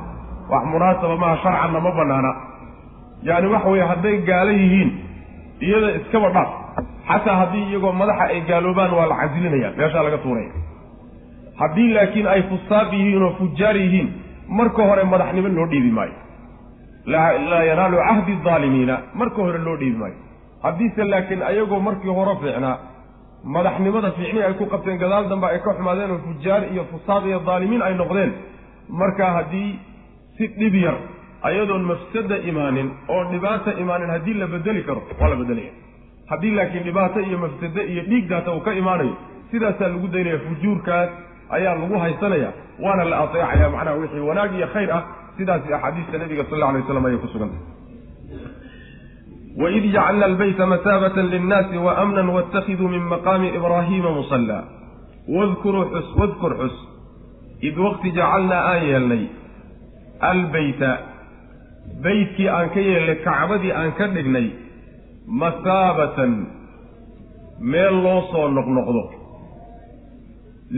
Wax 0.51 0.63
munaasaba 0.73 1.15
maaha 1.21 1.37
sharcanna 1.43 1.79
ma 1.85 1.91
bannaana. 1.97 2.31
Yacni 3.27 3.47
waxa 3.53 3.69
weeye 3.71 3.85
hadday 3.91 4.15
gaalo 4.29 4.51
yihiin 4.61 4.89
iyada 5.67 5.89
iskaba 5.99 6.29
dhaaf 6.35 6.51
xataa 7.09 7.35
haddii 7.41 7.63
iyagoo 7.71 7.91
madaxa 8.01 8.23
ay 8.33 8.39
gaaloobaan 8.49 8.91
waa 8.97 9.07
la 9.11 9.15
casilinaya 9.21 9.69
meeshaa 9.79 10.03
laga 10.07 10.17
tuuraya. 10.23 10.51
Haddii 11.59 11.89
laakiin 11.97 12.27
ay 12.33 12.41
fusaaq 12.49 12.89
yihiin 12.93 13.23
oo 13.27 13.31
fujaar 13.39 13.75
yihiin 13.83 14.07
marka 14.59 14.81
hore 14.89 15.03
madaxnimo 15.13 15.47
loo 15.57 15.67
dhiibi 15.71 15.91
maayo 15.97 16.15
laa 17.13 17.63
yanaalu 17.69 17.97
cahdi 18.07 18.33
aalimiina 18.53 18.95
marka 19.19 19.39
hore 19.45 19.59
loo 19.67 19.77
dhiibi 19.81 19.97
maayo 20.01 20.15
haddiise 20.65 21.03
laakiin 21.13 21.41
ayagoo 21.51 21.79
markii 21.87 22.13
hore 22.19 22.33
fiicnaa 22.41 22.75
madaxnimada 23.55 24.11
fiicnii 24.17 24.43
ay 24.47 24.53
ku 24.61 24.65
qabteen 24.73 24.97
gadaal 25.03 25.25
dambe 25.31 25.47
ay 25.53 25.59
ka 25.65 25.71
xumaadeen 25.77 26.11
oo 26.15 26.19
fujaar 26.27 26.61
iyo 26.73 26.83
fusaaq 26.91 27.23
iyo 27.29 27.39
daalimiin 27.49 27.81
ay 27.87 27.93
noqdeen 28.01 28.31
markaa 29.01 29.31
haddii 29.37 29.69
si 30.37 30.47
dhib 30.59 30.75
yar 30.85 30.97
ayadoon 31.49 31.83
mafsada 31.91 32.37
imaanin 32.51 32.87
oo 33.13 33.23
dhibaata 33.31 33.71
imaanin 33.83 34.09
haddii 34.15 34.33
la 34.41 34.47
bedeli 34.53 34.81
karo 34.87 35.01
waa 35.19 35.29
la 35.29 35.35
bedelaya 35.41 35.71
haddii 36.31 36.51
laakiin 36.59 36.83
dhibaato 36.87 37.19
iyo 37.29 37.37
mafsade 37.45 37.81
iyo 37.93 38.03
dhiigdaata 38.09 38.49
uu 38.55 38.59
ka 38.67 38.73
imaanayo 38.81 39.13
sidaasaa 39.51 39.87
lagu 39.93 40.07
daynaya 40.15 40.39
fujuurkaas 40.47 41.09
ayaa 41.57 41.75
lagu 41.81 41.95
haysanaya 42.03 42.49
waana 42.85 43.03
la 43.11 43.17
ateecaya 43.23 43.69
macnaha 43.75 43.95
wixii 44.01 44.25
wanaag 44.29 44.51
iyo 44.59 44.67
khayr 44.73 44.91
ah 44.97 45.03
sidaasi 45.37 45.73
axaadiista 45.73 46.17
nabiga 46.23 46.43
sal 46.49 46.55
alla 46.57 46.69
alay 46.69 46.81
waslam 46.81 47.05
ayay 47.05 47.19
ku 47.23 47.27
sugantay 47.33 47.61
waid 49.61 49.83
jacalna 49.95 50.25
albayta 50.31 50.65
mataabata 50.73 51.21
linnaasi 51.33 51.77
waamnan 51.85 52.27
waاtakhiduu 52.35 52.89
min 52.95 53.03
maqaami 53.13 53.47
ibraahiima 53.57 54.11
musallaa 54.19 54.63
wadkuruu 55.35 55.85
xus 55.93 56.07
wadkur 56.19 56.53
xus. 56.61 56.75
Id 57.67 57.75
waqti 57.85 58.11
jacalnaa 58.17 58.61
aan 58.71 58.83
yeelnay 58.89 59.23
albeyta 60.31 60.89
beytkii 62.03 62.49
aan 62.57 62.69
ka 62.73 62.79
yeelnay 62.79 63.17
kacbadii 63.25 63.73
aan 63.79 63.91
ka 63.97 64.07
dhignay 64.15 64.47
masaabatan 65.41 66.33
meel 67.71 67.95
loo 68.03 68.21
soo 68.31 68.47
noqnoqdo. 68.57 69.03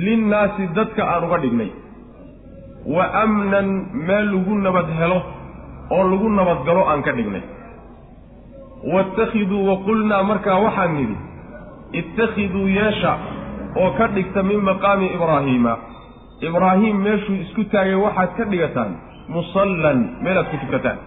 Linnaasi 0.05 0.63
dadka 0.77 1.03
aan 1.03 1.23
uga 1.27 1.37
dhignay 1.43 1.69
wa 2.85 3.03
amnan 3.23 3.67
meel 4.07 4.25
lagu 4.33 4.53
nabad 4.65 4.87
helo 4.99 5.19
oo 5.91 6.03
lagu 6.11 6.27
nabadgalo 6.29 6.83
aan 6.89 7.01
ka 7.03 7.11
dhignay. 7.11 7.43
Waittakhiduu 8.93 9.67
wa 9.67 9.75
qulnaa 9.85 10.23
markaa 10.23 10.59
waxaan 10.65 10.93
nidhi 10.95 11.17
ittakhiduu 11.99 12.67
yeesha 12.67 13.13
oo 13.75 13.89
ka 13.97 14.07
dhigta 14.15 14.43
min 14.43 14.59
maqaami 14.63 15.07
ibraahiima 15.15 15.73
ibraahiim 16.47 16.97
meeshuu 17.03 17.35
isku 17.43 17.63
taagay 17.73 17.95
waxaad 18.05 18.31
ka 18.37 18.43
dhigataan 18.51 18.91
musallan 19.35 19.99
meelaad 20.23 20.47
ku 20.51 20.57
tukataan. 20.63 20.97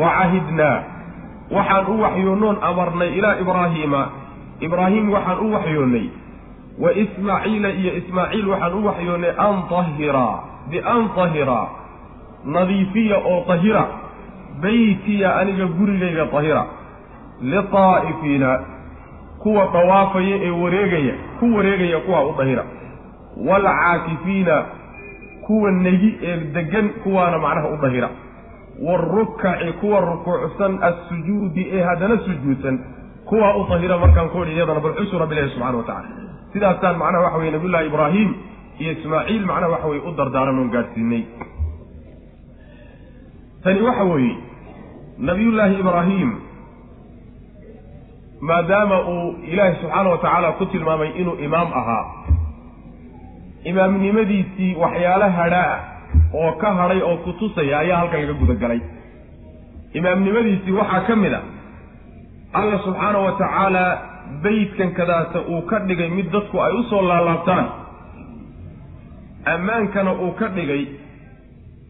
Wa 0.00 0.08
cahidnaa 0.18 0.76
waxaan 1.56 1.86
u 1.86 2.00
waxyoonoon 2.02 2.58
amarnay 2.70 3.10
ilaa 3.18 3.36
ibraahiima 3.42 4.02
ibraahiim 4.66 5.06
waxaan 5.14 5.38
u 5.46 5.52
waxyoonnay 5.54 6.06
wa 6.78 6.92
ismaaciila 6.92 7.68
iyo 7.70 7.92
ismaaciil 7.96 8.48
waxaan 8.48 8.74
u 8.74 8.86
waxyoonnay 8.86 9.30
an 9.46 9.62
tahiraa 9.70 10.34
bian 10.70 11.08
tahiraa 11.16 11.68
nadiifiya 12.44 13.16
oo 13.30 13.44
tahira. 13.46 13.86
Beytiya 14.60 15.36
aniga 15.36 15.66
gurigayga 15.66 16.26
tahira. 16.26 16.66
Litaa'ifiina 17.42 18.60
kuwa 19.42 19.66
dawaafaya 19.72 20.36
ee 20.46 20.50
wareegaya 20.50 21.14
ku 21.40 21.54
wareegaya 21.56 21.98
kuwa 22.00 22.24
u 22.28 22.34
dahira 22.38 22.64
waalcaakifiina 23.46 24.64
kuwa 25.46 25.70
negi 25.72 26.18
ee 26.22 26.36
degan 26.36 26.88
kuwaana 26.88 27.38
macnaha 27.38 27.68
u 27.68 27.76
dahira 27.82 28.08
waarukaci 28.86 29.72
kuwa 29.72 30.00
rukuucsan 30.00 30.78
assujuudi 30.82 31.68
ee 31.72 31.82
haddana 31.82 32.18
sujuudsan 32.18 32.80
kuwaa 33.24 33.56
u 33.56 33.64
tahira 33.68 33.98
markaan 33.98 34.28
ku 34.28 34.42
idhi 34.42 34.52
iyadana 34.54 34.80
bal 34.80 34.92
xusu 34.94 35.18
rabbi 35.18 35.34
ilahi 35.34 35.50
subxana 35.50 35.76
wa 35.78 35.82
tacala 35.84 36.08
sidaasaan 36.52 36.96
macnaha 37.02 37.24
waxa 37.26 37.38
weye 37.40 37.50
nabiyullahi 37.56 37.86
ibraahim 37.90 38.30
iyo 38.80 38.90
ismaaciil 38.96 39.42
macnaha 39.50 39.72
waxa 39.74 39.88
weye 39.90 40.02
u 40.08 40.12
dardaaran 40.18 40.58
oon 40.62 40.70
gaadhsiinay. 40.74 41.22
Tani 43.64 43.80
waxa 43.88 44.04
weeye 44.12 44.34
nabiyullaahi 45.28 45.74
ibraahim 45.82 46.30
maadaama 48.48 48.96
uu 49.12 49.34
ilaahi 49.52 49.76
subxaana 49.80 50.08
wa 50.10 50.18
tacaala 50.18 50.52
ku 50.58 50.66
tilmaamay 50.72 51.10
inuu 51.20 51.36
imaam 51.46 51.68
ahaa 51.80 52.04
imaamnimadiisii 53.70 54.74
waxyaalo 54.82 55.28
hadhaa 55.38 55.74
oo 56.40 56.52
ka 56.62 56.68
hadhay 56.80 57.00
oo 57.08 57.16
ku 57.24 57.32
tusaya 57.40 57.78
ayaa 57.82 57.98
halkan 58.00 58.20
laga 58.22 58.32
gudagalay. 58.42 58.80
Imaamnimadiisii 59.98 60.72
waxaa 60.80 61.00
ka 61.08 61.16
mid 61.22 61.34
a 61.34 61.40
alla 62.58 62.78
subxaana 62.86 63.18
wa 63.26 63.32
tacaala 63.40 63.84
beytkan 64.42 64.90
kadaata 64.98 65.40
uu 65.48 65.62
ka 65.70 65.78
dhigay 65.88 66.08
mid 66.18 66.30
dadku 66.32 66.62
ay 66.66 66.72
u 66.72 66.82
soo 66.90 67.02
laalaabtaan. 67.08 67.66
Ammaankana 69.54 70.12
uu 70.12 70.32
ka 70.38 70.48
dhigay 70.56 70.82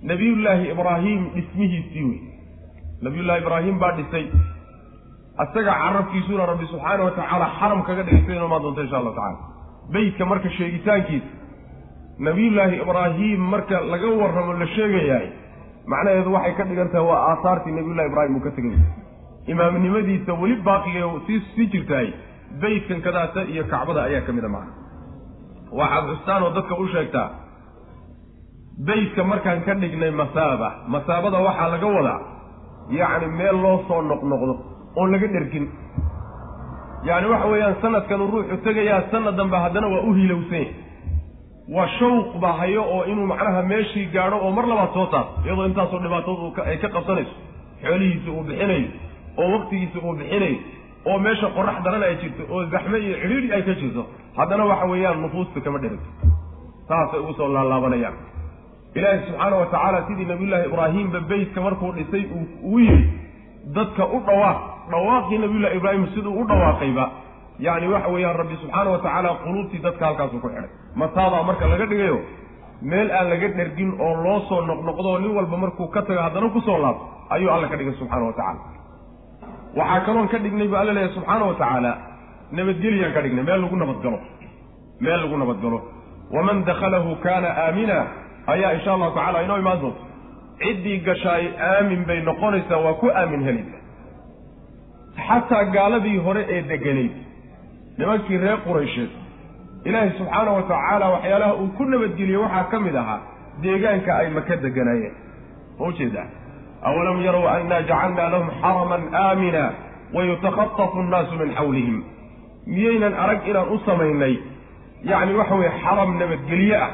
nabiyullaahi 0.02 0.70
ibraahim 0.75 1.20
dhismihiisii 1.35 2.04
wey 2.09 2.20
nabiyullahi 3.02 3.42
ibraahim 3.42 3.78
baa 3.78 3.92
dhisay 3.99 4.26
asaga 5.44 5.73
carabkiisuna 5.82 6.47
rabbi 6.52 6.66
subxaana 6.73 7.04
wa 7.04 7.11
tacaala 7.18 7.49
xaram 7.59 7.82
kaga 7.88 8.02
dhigay 8.06 8.23
sida 8.23 8.37
inoomaa 8.38 8.62
doonta 8.64 8.82
insha 8.87 8.97
allahu 9.00 9.16
tacala 9.18 9.38
beytka 9.97 10.25
marka 10.32 10.50
sheegitaankiisa 10.59 11.30
nabiyullaahi 12.28 12.76
ibraahim 12.85 13.40
marka 13.54 13.80
laga 13.92 14.09
warramo 14.23 14.52
la 14.62 14.66
sheegayahay 14.76 15.28
macnaheedu 15.92 16.32
waxay 16.37 16.54
ka 16.59 16.64
dhigan 16.70 16.88
tahay 16.94 17.06
waa 17.11 17.20
aahaartii 17.32 17.76
nabiyullahi 17.78 18.09
ibraahim 18.12 18.35
uu 18.37 18.44
ka 18.49 18.50
tegay. 18.56 18.78
Imaamnimadiisa 19.52 20.32
weli 20.40 20.56
baaqiga 20.68 21.06
sii 21.26 21.40
sii 21.54 21.66
jirtahay 21.75 22.09
beytkan 22.62 23.00
kadaata 23.07 23.40
iyo 23.52 23.62
kacbada 23.73 24.00
ayaa 24.09 24.26
ka 24.26 24.33
mid 24.37 24.45
a 24.45 24.49
macna 24.55 24.73
waxaad 25.81 26.05
xustaan 26.11 26.43
oo 26.47 26.50
dadka 26.59 26.75
u 26.83 26.87
sheegtaa 26.95 27.29
beytka 28.88 29.23
markaan 29.31 29.61
ka 29.67 29.73
dhignay 29.83 30.11
masaaba 30.23 30.69
masaabada 30.95 31.38
waxaa 31.47 31.69
laga 31.75 31.87
wadaa 31.97 32.21
yacni 32.99 33.26
meel 33.38 33.57
loo 33.64 33.76
soo 33.88 34.00
noqnoqdo 34.11 34.55
oon 34.99 35.09
laga 35.14 35.26
dhergin. 35.35 35.67
Yacni 37.09 37.26
waxa 37.33 37.47
weeyaan 37.52 37.76
sanadkanu 37.83 38.25
ruuxu 38.33 38.57
tegayaa 38.67 39.02
sanad 39.12 39.35
danba 39.40 39.59
haddana 39.64 39.87
waa 39.95 40.02
u 40.09 40.14
hilowsanya 40.19 40.73
waa 41.75 41.87
shawq 41.99 42.29
baa 42.43 42.52
hayo 42.61 42.83
oo 42.95 43.02
inuu 43.12 43.26
macnaha 43.33 43.62
meeshii 43.73 44.07
gaadho 44.14 44.37
oo 44.45 44.50
mar 44.57 44.67
labaad 44.71 44.93
soo 44.97 45.07
taas 45.14 45.26
iyadoo 45.45 45.67
intaasoo 45.71 46.00
dhibaatoodu 46.05 46.47
ay 46.71 46.76
ka 46.83 46.88
qabsanayso 46.97 47.35
xoolihiisa 47.85 48.31
uu 48.37 48.43
bixinayo 48.49 48.88
oo 49.40 49.49
waktigiisa 49.55 49.99
uu 50.07 50.14
bixinayo 50.21 50.59
oo 51.07 51.19
meesha 51.26 51.49
qorax 51.57 51.76
daran 51.85 52.02
ay 52.09 52.16
jirto 52.23 52.42
oo 52.54 52.64
zaxme 52.75 52.99
iyo 53.07 53.14
cidhiidhi 53.23 53.52
ay 53.57 53.62
ka 53.69 53.75
jirto 53.80 54.02
haddana 54.38 54.64
waxa 54.71 54.87
weeyaan 54.92 55.21
nufuusta 55.25 55.61
kama 55.66 55.78
dheragto 55.78 56.11
saasay 56.88 57.21
ugu 57.21 57.33
soo 57.38 57.49
laalaabanayaan 57.57 58.16
ilaahi 58.99 59.21
subxaana 59.28 59.57
wa 59.62 59.66
tacaala 59.73 59.99
sidii 60.09 60.25
nabiyullaahi 60.33 60.66
ibraahimba 60.71 61.21
beytka 61.30 61.61
markuu 61.66 61.92
dhisay 61.99 62.25
uu 62.71 62.78
yidhi 62.78 63.09
dadka 63.76 64.04
u 64.07 64.19
dhawaaq 64.28 64.59
dhawaaqii 64.92 65.38
nabiyullahi 65.45 65.76
ibraahim 65.80 66.07
siduu 66.14 66.35
u 66.40 66.45
dhawaaqayba 66.50 67.04
yacni 67.66 67.88
waxa 67.95 68.09
weeyaan 68.14 68.37
rabbi 68.42 68.57
subxaana 68.62 68.90
wa 68.95 68.99
tacaala 69.04 69.30
quluubtii 69.45 69.83
dadka 69.87 70.04
halkaasuu 70.09 70.40
ku 70.45 70.49
xidhay 70.54 70.69
mataadaa 71.02 71.42
marka 71.49 71.66
laga 71.73 71.87
dhigayo? 71.92 72.19
Meel 72.90 73.09
aan 73.19 73.26
laga 73.33 73.49
dhergin 73.59 73.90
oo 74.04 74.12
loo 74.25 74.38
soo 74.49 74.61
noqnoqdo 74.69 75.11
nin 75.23 75.33
walba 75.38 75.57
markuu 75.64 75.87
ka 75.95 76.00
tago 76.09 76.21
haddana 76.26 76.49
ku 76.54 76.61
soo 76.69 76.78
laabto 76.85 77.04
ayuu 77.35 77.50
alla 77.54 77.66
ka 77.73 77.76
dhigay 77.80 77.95
subxaana 78.00 78.25
wa 78.28 78.33
tacaala 78.38 78.61
waxaa 79.78 80.00
kaloon 80.06 80.28
ka 80.32 80.38
dhignay 80.44 80.68
bu 80.68 80.76
alla 80.76 80.92
leeyahay 80.96 81.14
subxaana 81.16 81.44
wa 81.50 81.54
tacaala 81.60 81.92
nabadgelyaan 82.58 83.12
ka 83.16 83.20
dhignay 83.24 83.44
meel 83.48 83.60
lagu 83.64 83.76
nabadgalo 83.82 84.18
meel 85.00 85.20
lagu 85.24 85.36
nabadgalo. 85.42 85.78
Waman 86.34 86.58
dakhalahu 86.68 87.10
kaana 87.24 87.48
aamina 87.64 87.96
ayaa 88.52 88.72
insha 88.76 88.90
allahu 88.94 89.14
tacala 89.18 89.42
inoo 89.44 89.58
imaan 89.62 89.80
doonto 89.82 90.02
ciddii 90.62 90.98
gashaay 91.08 91.44
aamin 91.70 92.02
bay 92.09 92.18
noqonaysaa 92.28 92.78
waa 92.85 92.94
ku 93.00 93.06
aamin 93.20 93.42
helaysa 93.48 93.78
xataa 95.28 95.64
gaaladii 95.76 96.18
hore 96.26 96.42
ee 96.54 96.62
deganayd 96.70 97.14
nimankii 97.98 98.38
reer 98.44 98.59
quraysheed 98.66 99.11
ilaahay 99.88 100.11
subxaana 100.18 100.50
wa 100.59 100.62
tacaala 100.72 101.06
waxyaalaha 101.14 101.54
uu 101.62 101.68
ku 101.78 101.85
nabadgeliyey 101.92 102.40
waxaa 102.44 102.64
ka 102.72 102.80
mid 102.87 102.96
ahaa 103.02 103.20
deegaanka 103.62 104.11
ay 104.20 104.28
maka 104.37 104.56
deganaayeen. 104.66 105.14
Ma 105.78 105.87
u 105.88 105.92
jeedaa 105.98 106.26
awalam 106.88 107.19
yarow 107.27 107.45
annaa 107.55 107.83
jacalnaa 107.90 108.29
lahum 108.35 108.49
xaraman 108.62 109.03
aamina 109.25 109.64
wayutakhatafu 110.14 110.99
annaasu 111.05 111.35
min 111.43 111.51
xawlihim 111.59 111.99
miyaynan 112.75 113.14
arag 113.25 113.40
inaan 113.51 113.69
u 113.75 113.79
samaynay 113.88 114.35
yacni 115.11 115.35
waxa 115.40 115.55
weye 115.61 115.73
xaram 115.83 116.11
nabadgelye 116.23 116.77
ah 116.87 116.90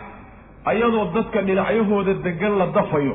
ayadoo 0.71 1.05
dadka 1.17 1.43
dhinacyahooda 1.49 2.15
degan 2.27 2.55
la 2.61 2.67
dafayo 2.79 3.15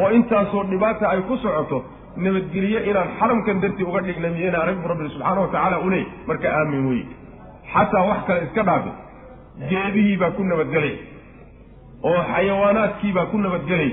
oo 0.00 0.08
intaasoo 0.18 0.64
dhibaata 0.72 1.04
ay 1.12 1.20
ku 1.28 1.36
socoto 1.44 1.78
nabadgelye 2.26 2.78
inaan 2.90 3.08
xaramkan 3.18 3.60
dartii 3.62 3.86
uga 3.90 4.00
dhignay 4.08 4.30
miyayna 4.36 4.58
arag 4.64 4.76
bu 4.82 4.88
rabbi 4.92 5.08
subxaana 5.14 5.40
wa 5.44 5.48
tacaala 5.54 5.76
u 5.86 5.90
leey 5.94 6.04
marka 6.28 6.48
aamin 6.58 6.82
wey 6.90 7.02
xataa 7.72 8.04
wax 8.10 8.20
kale 8.28 8.40
iska 8.46 8.62
dhaafi 8.68 8.92
geedihii 9.70 10.16
baa 10.22 10.30
ku 10.36 10.42
nabadgelay 10.52 10.94
oo 12.10 12.20
xayawaanaadkii 12.32 13.12
baa 13.18 13.26
ku 13.32 13.38
nabadgelay 13.46 13.90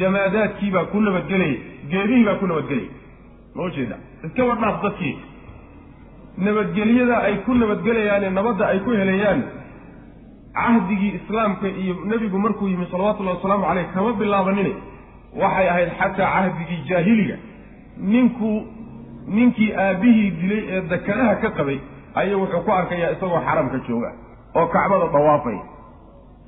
jamaadaadkii 0.00 0.70
baa 0.76 0.84
ku 0.92 1.00
nabadgelay 1.06 1.52
geedihii 1.92 2.24
baa 2.28 2.38
ku 2.40 2.46
nabadgelay 2.50 2.88
ma 3.54 3.62
ujeeda 3.68 3.96
iskaba 4.26 4.54
dhaaf 4.62 4.76
dadkii. 4.84 5.14
Nabadgelyada 6.46 7.16
ay 7.28 7.34
ku 7.44 7.54
nabadgelayaane 7.54 8.28
nabadda 8.38 8.64
ay 8.72 8.78
ku 8.84 8.90
helayaan 9.00 9.40
cahdigii 10.56 11.12
islaamka 11.18 11.68
iyo 11.68 11.94
nebigu 12.10 12.38
markuu 12.38 12.68
yimi 12.68 12.86
salawatullahi 12.90 13.36
wasalaamu 13.36 13.64
caleyh 13.68 13.86
kama 13.94 14.12
bilaabanine. 14.20 14.72
Waxay 15.42 15.68
ahayd 15.72 15.90
xataa 16.00 16.30
cahdigii 16.34 16.80
jaahiliga. 16.88 17.36
Ninkuu 18.12 18.58
ninkii 19.36 19.70
aabbihii 19.84 20.30
dilay 20.40 20.62
ee 20.74 20.80
dakanaha 20.92 21.34
ka 21.42 21.50
qabay 21.58 21.78
ayuu 22.20 22.40
wuxuu 22.42 22.62
ku 22.66 22.70
arkayaa 22.78 23.10
isagoo 23.16 23.40
xaramka 23.46 23.78
jooga 23.88 24.10
oo 24.58 24.66
kacbada 24.74 25.06
dawaafay 25.14 25.58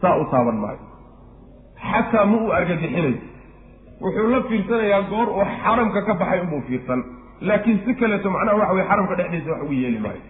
saa 0.01 0.17
u 0.17 0.25
taaban 0.33 0.59
maayo. 0.65 0.81
Xataa 1.91 2.25
ma 2.31 2.37
uu 2.43 2.51
argagixinayo 2.59 3.15
wuxuu 4.03 4.29
la 4.35 4.41
fiirsanayaa 4.49 5.03
goor 5.11 5.29
uu 5.39 5.45
xaramka 5.63 6.01
ka 6.07 6.15
baxay 6.21 6.41
unbuu 6.45 6.63
fiirsan. 6.69 7.01
Laakiin 7.49 7.79
si 7.85 7.95
kaleeto 8.01 8.31
macnaha 8.31 8.57
waxa 8.61 8.75
weye 8.77 8.87
xaramka 8.91 9.15
dhexdiisa 9.19 9.51
wax 9.53 9.63
ugu 9.65 9.73
yeeli 9.83 9.99
maayo. 10.05 10.23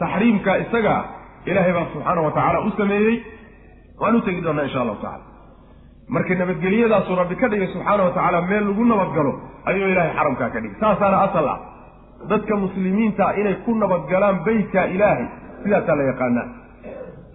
Taxriimka 0.00 0.52
isaga 0.64 0.94
ilaahay 1.50 1.72
baa 1.76 1.86
subxaana 1.92 2.20
wa 2.26 2.30
tacaala 2.36 2.58
u 2.66 2.70
sameeyey. 2.78 3.16
Waan 4.00 4.16
u 4.16 4.20
tegi 4.26 4.40
doonaa 4.46 4.64
insha 4.68 4.80
allahu 4.84 5.00
tacala 5.02 5.24
marka 6.14 6.34
nabadgelyadaasuu 6.40 7.16
rabbi 7.20 7.36
ka 7.40 7.46
dhigay 7.52 7.68
subxaana 7.74 8.02
wa 8.06 8.10
tacaala 8.16 8.38
meel 8.50 8.64
lagu 8.68 8.84
nabadgalo 8.92 9.32
ayuu 9.70 9.88
ilaahay 9.92 10.12
xaramkaa 10.18 10.50
ka 10.54 10.58
dhigay. 10.62 10.76
Saasaana 10.80 11.18
asal 11.26 11.48
ah. 11.54 11.58
Dadka 12.30 12.54
muslimiinta 12.64 13.24
inay 13.40 13.56
ku 13.64 13.70
nabadgalaan 13.82 14.36
beytka 14.46 14.80
ilaahay 14.94 15.26
sidaasaa 15.62 15.96
la 16.00 16.04
yaqaanaa. 16.10 16.46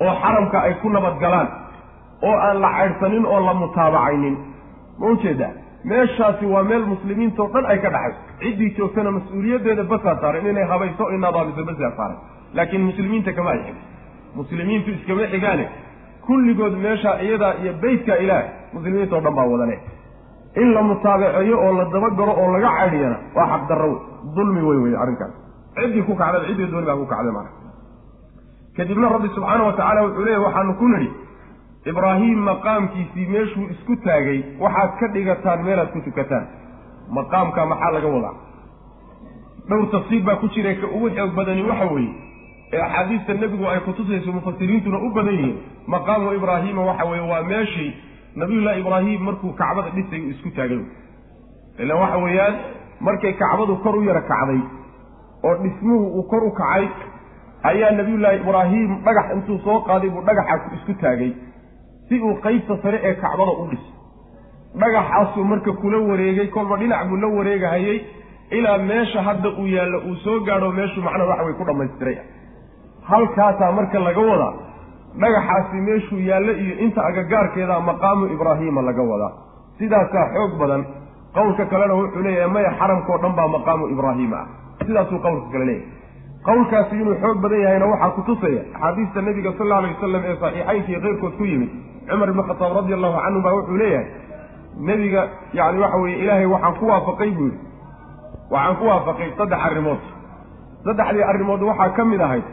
Oo 0.04 0.13
xaramka 0.24 0.58
ay 0.68 0.74
ku 0.82 0.88
nabadgalaan. 0.96 1.48
Oo 2.28 2.36
aan 2.48 2.58
la 2.63 2.70
caydhsanin 2.78 3.26
oo 3.34 3.39
la 3.48 3.54
mutaabacaynin 3.62 4.36
ma 4.99 5.06
u 5.12 5.15
jeedaa 5.23 5.51
meeshaasi 5.91 6.45
waa 6.53 6.63
meel 6.69 6.86
muslimiintao 6.93 7.47
dhan 7.53 7.65
ay 7.71 7.77
ka 7.86 7.89
dhaxayso 7.95 8.19
ciddii 8.41 8.69
joogtana 8.77 9.12
mas'uuliyaddeeda 9.17 9.84
basaa 9.93 10.15
saaran 10.21 10.45
inay 10.51 10.67
habayso 10.71 11.03
o 11.03 11.12
inadaabiso 11.17 11.63
basaa 11.69 11.91
saaran 11.97 12.17
laakiin 12.58 12.84
muslimiinta 12.89 13.32
kama 13.38 13.49
ay 13.56 13.60
xig 13.67 13.77
muslimiintu 14.36 14.89
iskama 14.91 15.25
xigaane. 15.34 15.65
Kulligood 16.27 16.73
meeshaa 16.86 17.17
iyadaa 17.25 17.53
iyo 17.63 17.73
beytka 17.82 18.15
ilaahay 18.23 18.47
muslimiinta 18.73 19.15
o 19.17 19.21
dhan 19.25 19.36
baa 19.38 19.45
wadane. 19.53 19.75
In 20.62 20.69
la 20.75 20.82
mutaabaceeyo 20.89 21.56
oo 21.65 21.71
la 21.79 21.86
dabagalo 21.93 22.32
oo 22.41 22.47
laga 22.53 22.69
caydhiyana 22.77 23.17
waa 23.36 23.47
xaqdarro 23.51 23.89
dulmi 24.36 24.62
wey 24.67 24.77
wey 24.84 24.93
arrinkaas. 25.03 25.34
Ciddii 25.75 26.03
ku 26.08 26.13
kacdaba 26.21 26.45
ciddii 26.49 26.69
dooni 26.71 26.86
baa 26.89 26.95
ku 27.01 27.06
kacday 27.13 27.34
maana. 27.38 27.49
Kadibna 28.77 29.10
rabbi 29.15 29.27
subxaana 29.36 29.63
wa 29.67 29.73
tacaala 29.77 30.01
wuxuu 30.06 30.25
leeyahy 30.25 30.43
waxaanu 30.45 30.73
ku 30.79 30.86
nidhi 30.93 31.10
ibraahim 31.91 32.39
maqaamkiisii 32.50 33.28
meeshuu 33.36 33.67
isku 33.76 33.96
taagay 34.06 34.39
waxaad 34.63 34.91
ka 35.00 35.08
dhigataan 35.15 35.63
meelaad 35.67 35.91
ku 35.96 36.00
tukataan. 36.08 36.46
Maqaamka 37.17 37.65
maxaa 37.72 37.91
laga 37.96 38.08
wadaa? 38.15 38.36
Dhowr 39.69 39.88
tafsiir 39.96 40.24
baa 40.28 40.36
ku 40.41 40.48
jira 40.56 40.74
ka 40.82 40.88
ugu 40.88 41.10
xoog 41.17 41.32
badani 41.36 41.63
waxa 41.69 41.86
weeye 41.93 42.13
ee 42.74 42.82
axaadiista 42.88 43.34
nebigu 43.34 43.65
ay 43.67 43.80
kutusayso 43.88 44.32
mufasiriintuna 44.38 44.98
u 44.98 45.10
badan 45.17 45.34
yihiin 45.38 45.58
maqaamu 45.93 46.34
ibraahiima 46.39 46.82
waxa 46.89 47.06
weeye 47.12 47.26
waa 47.32 47.43
meeshii 47.52 47.91
nabiyullahi 48.36 48.80
ibraahim 48.82 49.22
markuu 49.28 49.52
kacbada 49.62 49.89
dhisay 49.96 50.22
uu 50.26 50.30
isku 50.36 50.50
taagay. 50.58 50.82
Ilaan 51.80 52.00
waxa 52.04 52.17
weeyaan 52.26 52.56
markay 53.00 53.34
kacbadu 53.34 53.76
kor 53.84 53.96
u 53.98 54.04
yara 54.10 54.22
kacday 54.32 54.62
oo 55.48 55.56
dhismuhu 55.63 56.06
uu 56.17 56.24
kor 56.32 56.43
u 56.43 56.52
kacay 56.52 56.88
ayaa 57.72 57.91
nabiyullaahi 58.00 58.39
ibraahim 58.43 58.89
dhagax 59.06 59.28
intuu 59.36 59.60
soo 59.65 59.80
qaaday 59.88 60.10
buu 60.10 60.24
dhagaxa 60.30 60.56
isku 60.80 60.93
taagay 61.04 61.32
si 62.13 62.19
uu 62.21 62.36
qaybta 62.45 62.78
sare 62.84 62.99
ee 63.10 63.13
kacbada 63.23 63.54
u 63.62 63.65
dhiso 63.71 63.91
dhagaxaasuu 64.82 65.45
marka 65.54 65.71
kula 65.82 65.97
wareegay 66.10 66.47
kolba 66.58 66.78
dhinac 66.78 67.08
buu 67.10 67.17
la 67.23 67.28
wareegahayey 67.38 67.97
ilaa 68.58 68.78
meesha 68.78 69.21
hadda 69.30 69.49
uu 69.49 69.67
yaallo 69.76 70.02
uu 70.10 70.15
soo 70.26 70.39
gaadho 70.49 70.71
meeshu 70.71 71.02
macnaha 71.02 71.30
waxa 71.32 71.45
way 71.45 71.56
ku 71.62 71.65
dhammaystiray 71.69 72.17
halkaasaa 73.12 73.71
marka 73.80 73.99
laga 73.99 74.21
wadaa 74.32 74.54
dhagaxaasi 75.21 75.78
meeshuu 75.88 76.19
yaallo 76.19 76.54
iyo 76.63 76.76
inta 76.86 77.06
agagaarkeeda 77.06 77.80
maqaamu 77.80 78.26
ibraahiima 78.36 78.82
laga 78.82 79.04
wadaa. 79.12 79.32
Sidaasaa 79.78 80.26
xoog 80.34 80.60
badan 80.60 80.86
qowlka 81.34 81.65
kalena 81.65 81.93
wuxuu 81.93 82.23
leeyahay 82.23 82.54
maya 82.54 82.71
xaramkao 82.80 83.17
dhan 83.17 83.36
baa 83.36 83.47
maqaamu 83.47 83.88
ibraahiima 83.93 84.38
ah. 84.38 84.47
Sidaasuu 84.86 85.19
qowlka 85.26 85.47
kale 85.54 85.65
leeyahay. 85.65 85.89
Qowlkaasi 86.47 86.95
inuu 86.95 87.15
xoog 87.21 87.38
badan 87.41 87.62
yahayna 87.62 87.86
waxaa 87.86 88.10
kutusaya 88.17 88.62
axaadiista 88.73 89.21
nebiga 89.21 89.52
sal 89.58 89.65
alla 89.65 89.78
alay 89.78 89.93
wasalam 89.93 90.23
ee 90.26 90.36
saxiixaynka 90.41 90.89
iyo 90.91 91.02
keyrkood 91.02 91.34
ku 91.38 91.43
yimid 91.45 91.71
cumar 92.10 92.30
ibni 92.30 92.44
khataab 92.50 92.72
radi 92.80 92.94
allahu 92.98 93.18
canhu 93.26 93.42
baa 93.46 93.54
wuxuu 93.58 93.78
leeyahay 93.82 94.08
nebiga 94.88 95.22
yani 95.60 95.78
waxa 95.84 95.98
weeye 96.04 96.18
ilaahay 96.24 96.46
waxaan 96.54 96.74
ku 96.80 96.86
waafaqay 96.92 97.30
buu 97.38 97.46
yidhi. 97.50 97.60
Waxaan 98.54 98.76
ku 98.80 98.86
waafaqay 98.92 99.30
saddex 99.38 99.60
arrimood. 99.70 100.02
Saddexdii 100.86 101.24
arrimood 101.32 101.62
waxaa 101.70 101.89
ka 101.98 102.06
mid 102.12 102.22
ahayd 102.28 102.46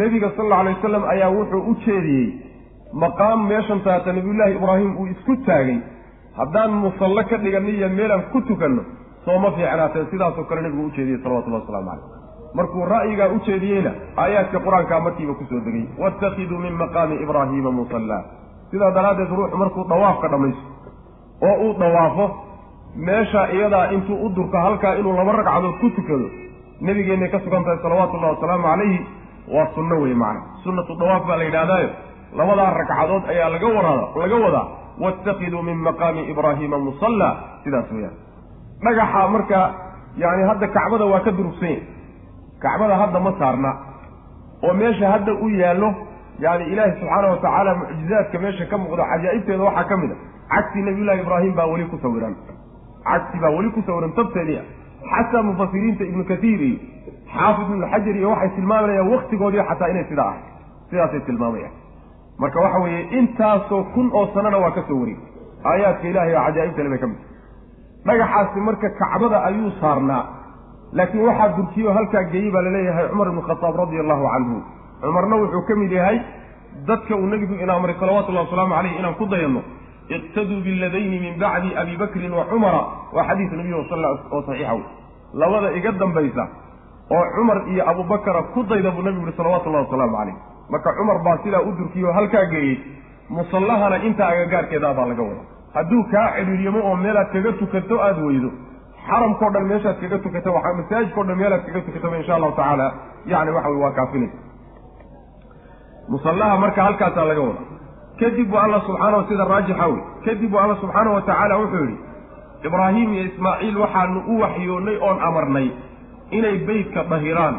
nebiga 0.00 0.30
sal 0.36 0.44
alla 0.46 0.58
alay 0.62 0.74
wasalam 0.78 1.04
ayaa 1.14 1.30
wuxuu 1.38 1.62
u 1.70 1.74
jeediyey 1.84 2.28
maqaam 3.02 3.46
meeshan 3.50 3.80
taata 3.86 4.12
nabiyullaahi 4.12 4.54
ibraahim 4.58 4.90
uu 5.00 5.06
isku 5.14 5.36
taagay. 5.46 5.78
Haddaan 6.38 6.70
musallo 6.84 7.22
ka 7.30 7.36
dhiganno 7.44 7.68
iyo 7.76 7.88
meelaan 7.98 8.22
ku 8.32 8.40
tukanno 8.48 8.82
sooma 9.24 9.50
fiicnaateen 9.56 10.06
sidaasoo 10.10 10.44
kale 10.48 10.60
nebigu 10.66 10.84
u 10.88 10.90
jeediyey 10.96 11.18
salawatullahi 11.22 11.62
waslamu 11.62 11.90
caleyh 11.90 12.19
markuu 12.58 12.84
ra'yigaa 12.94 13.28
u 13.34 13.38
jeediyeyna 13.46 13.92
aayaadka 14.22 14.58
qur'aankaa 14.66 15.00
markiiba 15.06 15.34
ku 15.40 15.44
soo 15.50 15.60
degay. 15.66 15.84
Waattakiduu 16.02 16.58
min 16.58 16.74
maqaami 16.82 17.14
ibraahiima 17.24 17.70
musallaa. 17.80 18.22
Sidaa 18.70 18.90
daraaddeed 18.96 19.30
ruuxu 19.38 19.56
markuu 19.62 19.84
dawaafka 19.92 20.28
dhammaysto 20.32 20.64
oo 21.48 21.54
uu 21.64 21.72
dawaafo 21.80 22.26
meesha 23.06 23.42
iyadaa 23.56 23.86
intuu 23.96 24.16
u 24.26 24.28
durko 24.36 24.58
halkaa 24.58 24.94
inuu 25.00 25.14
laba 25.16 25.32
ragcadood 25.32 25.74
ku 25.80 25.90
tukado 25.96 26.26
nebigeennay 26.80 27.28
ka 27.34 27.38
sugan 27.44 27.64
tahay 27.64 27.78
salawaatullahi 27.82 28.34
wasalaamu 28.34 28.64
calayhi 28.68 28.98
waa 29.54 29.66
sunno 29.74 29.96
wey 30.02 30.14
macna 30.14 30.42
sunnatu 30.64 30.94
dawaaf 31.00 31.26
baa 31.28 31.36
la 31.40 31.44
yidhahdaayo 31.48 31.88
labadaa 32.38 32.70
ragcadood 32.80 33.22
ayaa 33.32 33.48
laga 33.54 33.68
waraada 33.76 34.04
laga 34.22 34.36
wadaa 34.44 34.66
waattakiduu 35.02 35.62
min 35.68 35.76
maqaami 35.86 36.22
ibraahiima 36.32 36.78
musallaa. 36.88 37.32
Sidaas 37.64 37.88
weyaan 37.94 38.16
dhagaxa 38.84 39.28
marka 39.34 39.58
yani 40.22 40.42
hadda 40.50 40.66
kacbada 40.76 41.04
waa 41.12 41.20
ka 41.26 41.30
durugsan 41.38 41.68
yahy 41.68 41.82
kacbada 42.64 42.94
hadda 43.02 43.20
ma 43.26 43.32
saarna. 43.40 43.70
Oo 44.64 44.74
meesha 44.80 45.06
hadda 45.14 45.32
u 45.44 45.48
yaallo 45.62 45.88
yani 46.44 46.64
ilaahi 46.72 46.92
subxaana 47.00 47.28
watacaala 47.34 47.70
mucjizaadka 47.80 48.38
meesha 48.44 48.64
ka 48.70 48.76
muuqda 48.82 49.04
cajaa'ibteeda 49.12 49.64
waxaa 49.68 49.84
ka 49.90 49.96
mid 50.02 50.10
a. 50.10 50.16
Cagsi 50.52 50.78
nabiyullahi 50.86 51.20
ibraahim 51.24 51.52
baa 51.58 51.66
weli 51.72 51.84
ku 51.92 51.96
sawiran 52.04 52.34
cagsi 53.08 53.36
baa 53.42 53.50
weli 53.56 53.70
ku 53.76 53.80
sawiran 53.88 54.12
tabteedii 54.18 54.58
ah. 54.62 54.66
Xataa 55.10 55.42
mufasiriinta 55.48 56.04
ibnu 56.10 56.24
katiir 56.30 56.60
iyo 56.68 56.78
xaafid 57.34 57.66
ibnu 57.72 57.86
xajar 57.92 58.14
iyo 58.20 58.28
waxay 58.32 58.50
tilmaamayaan 58.56 59.08
waktigoodii 59.14 59.62
xataa 59.70 59.88
inay 59.92 60.04
sidaa 60.10 60.28
ahay 60.32 60.42
sidaasay 60.90 61.20
tilmaamayaan. 61.28 61.72
Marka 62.42 62.58
waxa 62.64 62.78
weeye 62.84 63.00
intaasoo 63.18 63.82
kun 63.94 64.06
oo 64.18 64.26
sanana 64.34 64.58
waa 64.64 64.70
ka 64.76 64.82
soo 64.88 64.98
wareegay 65.00 65.24
aayaadka 65.70 66.04
ilahay 66.12 66.34
oo 66.36 66.44
cajaa'ibtale 66.48 66.88
bay 66.92 66.98
ka 66.98 67.06
mid 67.12 67.20
dhagaxaasi 68.08 68.60
marka 68.68 68.88
kacbada 69.00 69.38
ayuu 69.48 69.70
saarnaa 69.80 70.22
laakiin 70.92 71.24
waxaa 71.28 71.48
durkiyo 71.56 71.92
halkaa 71.92 72.22
geeyey 72.32 72.50
baa 72.50 72.62
la 72.62 72.70
leeyahay 72.76 73.08
cumar 73.08 73.28
ibnu 73.28 73.42
khataab 73.48 73.76
radia 73.82 74.00
allahu 74.04 74.24
canhu 74.34 74.56
cumarna 75.02 75.36
wuxuu 75.42 75.62
ka 75.68 75.74
mid 75.82 75.92
yahay 75.92 76.18
dadka 76.86 77.16
uu 77.16 77.26
nebigu 77.26 77.54
ina 77.54 77.74
amray 77.74 77.94
salawatullahi 78.00 78.46
wasalaamu 78.46 78.74
caleyh 78.74 78.98
inaan 79.00 79.14
ku 79.20 79.26
dayanno 79.26 79.62
iqtaduu 80.16 80.60
biladayni 80.66 81.18
min 81.24 81.38
bacdi 81.38 81.70
abi 81.82 81.96
bakrin 81.96 82.32
wa 82.32 82.44
cumara 82.50 82.82
waa 83.16 83.24
xadiis 83.28 83.52
nebiyu 83.52 83.84
sal 83.90 84.04
oo 84.04 84.42
saxiixa 84.46 84.74
wey 84.74 84.84
labada 85.34 85.72
iga 85.78 85.92
dambaysa 85.92 86.44
oo 87.10 87.24
cumar 87.36 87.58
iyo 87.72 87.82
abubakara 87.90 88.42
ku 88.54 88.62
dayda 88.70 88.90
buu 88.90 89.02
nebigu 89.02 89.26
yihi 89.26 89.36
salawatullahi 89.36 89.84
wasalaamu 89.86 90.16
caleyh 90.16 90.36
marka 90.70 90.90
cumar 90.98 91.18
baa 91.26 91.38
sidaa 91.44 91.62
u 91.68 91.72
durkiyo 91.78 92.12
halkaa 92.12 92.44
geeyey 92.54 92.78
musallahana 93.30 94.02
intaa 94.08 94.28
agagaarkeedaa 94.34 94.94
baa 94.94 95.06
laga 95.12 95.22
wada 95.22 95.42
hadduu 95.74 96.02
kaa 96.12 96.26
cidhiiryamo 96.36 96.80
oo 96.88 96.96
meelaad 96.96 97.28
kaga 97.32 97.52
tukato 97.62 98.02
aada 98.02 98.22
weydo 98.28 98.50
xaramkao 99.08 99.50
dhan 99.54 99.64
meeshaad 99.70 99.96
kaga 100.02 100.18
tukata 100.24 100.50
waa 100.56 100.72
masaajidkao 100.80 101.24
dhan 101.28 101.38
meelaad 101.42 101.62
kaga 101.66 101.80
tukataba 101.86 102.16
insha 102.20 102.34
allahu 102.36 102.52
tacaala. 102.56 102.86
Yani 103.32 103.50
waxa 103.56 103.68
wey 103.70 103.80
waa 103.84 103.92
kaafinaysa 103.98 104.38
musallaha 106.08 106.56
marka 106.64 106.82
halkaasaa 106.82 107.24
laga 107.30 107.40
wada. 107.48 107.62
Kadib 108.20 108.48
bu 108.50 108.56
alla 108.58 108.80
subxaanahu 108.86 109.28
sida 109.28 109.44
raajixa 109.52 109.86
wey 109.92 110.00
kadib 110.24 110.50
bu 110.50 110.58
alla 110.58 110.76
subxaanahu 110.80 111.14
wa 111.14 111.22
tacaala 111.28 111.56
wuxuu 111.60 111.84
yidhi 111.84 111.98
ibraahim 112.68 113.12
iyo 113.14 113.24
ismaaciil 113.30 113.76
waxaanu 113.82 114.18
u 114.32 114.40
waxyoonnay 114.42 114.96
oon 115.06 115.18
amarnay 115.28 115.68
inay 116.30 116.56
beytka 116.68 117.04
dahiraan 117.12 117.56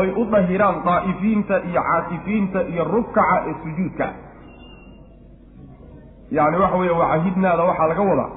oy 0.00 0.08
u 0.20 0.24
dahiraan 0.34 0.76
daa'ifiinta 0.84 1.56
iyo 1.70 1.82
caatifiinta 1.88 2.60
iyo 2.72 2.84
rubkaca 2.92 3.36
ee 3.48 3.54
sujuudka. 3.62 4.06
Yani 6.30 6.56
waxa 6.62 6.76
weeye 6.76 6.94
wacahidnaada 7.02 7.62
waxaa 7.70 7.88
laga 7.92 8.02
wadaa 8.10 8.30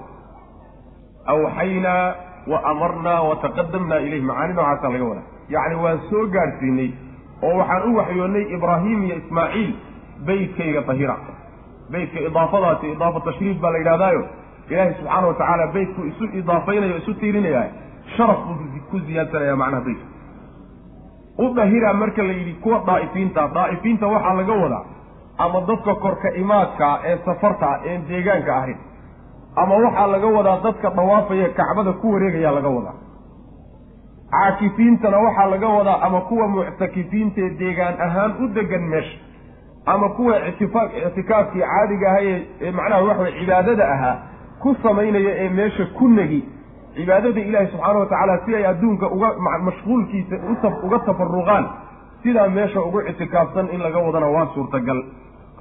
awxaynaa 1.33 2.05
wa 2.51 2.59
amarnaa 2.71 3.21
wa 3.29 3.35
taqadamnaa 3.45 3.99
ilayh 4.07 4.23
macaani 4.29 4.53
noocaasaa 4.57 4.91
laga 4.95 5.05
wadaa 5.11 5.25
yacni 5.55 5.75
waan 5.85 5.99
soo 6.09 6.25
gaadhsiinay 6.35 6.89
oo 7.47 7.53
waxaan 7.61 7.89
u 7.91 7.95
waxyoonnay 7.99 8.45
ibraahim 8.57 8.99
iyo 9.07 9.15
ismaaciil 9.23 9.71
beytkayga 10.27 10.81
dahira 10.89 11.15
beytka 11.91 12.19
idaafadaasi 12.29 12.91
idaafa 12.95 13.19
tashriif 13.29 13.57
baa 13.63 13.71
la 13.75 13.77
yidhahdaayo 13.83 14.21
ilaahay 14.69 14.93
subxaana 14.99 15.27
watacaala 15.31 15.67
beytku 15.75 16.01
isu 16.11 16.23
idaafaynayo 16.41 16.97
isu 17.01 17.13
tiirinaya 17.21 17.63
sharaf 18.17 18.39
buu 18.47 18.81
ku 18.91 18.99
ziyaadsanaya 19.07 19.55
macnaha 19.63 19.83
beytka 19.87 20.07
u 21.45 21.53
dahira 21.59 21.93
marka 21.93 22.23
la 22.29 22.33
yidhi 22.39 22.53
kuwa 22.63 22.79
daa'ifiinta 22.89 23.47
daa'ifiinta 23.57 24.07
waxaa 24.15 24.33
laga 24.39 24.53
wadaa 24.63 24.85
ama 25.45 25.61
dadka 25.69 25.95
korka 26.05 26.29
imaadka 26.43 26.87
ee 27.09 27.17
safarta 27.25 27.69
een 27.91 28.01
deegaanka 28.09 28.51
ahayn 28.59 28.77
ama 29.61 29.75
waxaa 29.75 30.07
laga 30.07 30.27
wadaa 30.37 30.57
dadka 30.63 30.89
dawaafaya 30.89 31.49
kacbada 31.59 31.91
ku 32.01 32.11
wareegayaa 32.13 32.51
laga 32.57 32.69
wadaa. 32.77 32.95
Caakifiintana 34.31 35.17
waxaa 35.17 35.45
laga 35.45 35.67
wadaa 35.67 36.01
ama 36.01 36.21
kuwa 36.21 36.47
muctakifiintaee 36.47 37.49
deegaan 37.59 38.01
ahaan 38.01 38.31
u 38.43 38.47
degan 38.47 38.81
meesha 38.81 39.17
ama 39.85 40.09
kuwa 40.09 40.47
ictifa 40.47 40.89
ictikaafkii 41.07 41.59
caadiga 41.61 42.07
ahaa 42.11 42.39
ee 42.61 42.71
macnaha 42.71 43.01
waxaway 43.01 43.31
cibaadada 43.39 43.89
ahaa 43.95 44.15
ku 44.59 44.75
samaynaya 44.83 45.31
ee 45.43 45.49
meesha 45.49 45.85
ku 45.85 46.07
negi. 46.09 46.41
Cibaadada 46.95 47.39
ilaahi 47.41 47.67
subxaana 47.71 47.99
watacaala 47.99 48.39
si 48.45 48.55
ay 48.55 48.65
adduunka 48.65 49.09
uga 49.09 49.29
mashquulkiisa 49.67 50.35
uga 50.83 50.99
tafaruqaan 50.99 51.65
sidaa 52.23 52.49
meesha 52.49 52.81
ugu 52.81 53.01
ictikaafsan 53.01 53.69
in 53.73 53.81
laga 53.81 53.99
wadana 53.99 54.27
waa 54.27 54.47
suurtagal. 54.53 55.03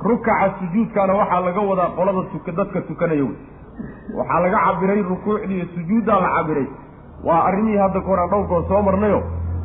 Rukaca 0.02 0.54
sujuudkaana 0.58 1.14
waxaa 1.14 1.40
laga 1.40 1.60
wadaa 1.60 1.88
qolada 1.96 2.52
dadka 2.56 2.80
tukanaya 2.80 3.22
wey 3.24 3.36
waxaa 4.18 4.40
laga 4.44 4.58
cabiray 4.66 5.00
rukuucdii 5.10 5.56
iyo 5.58 5.66
sujuuddaa 5.74 6.20
la 6.24 6.30
cabiray. 6.36 6.66
Waa 7.26 7.40
arrimihii 7.48 7.78
hadda 7.84 8.00
ka 8.00 8.06
hor 8.10 8.18
aan 8.22 8.30
dhowrkood 8.32 8.64
soo 8.68 8.82
marnayo. 8.88 9.20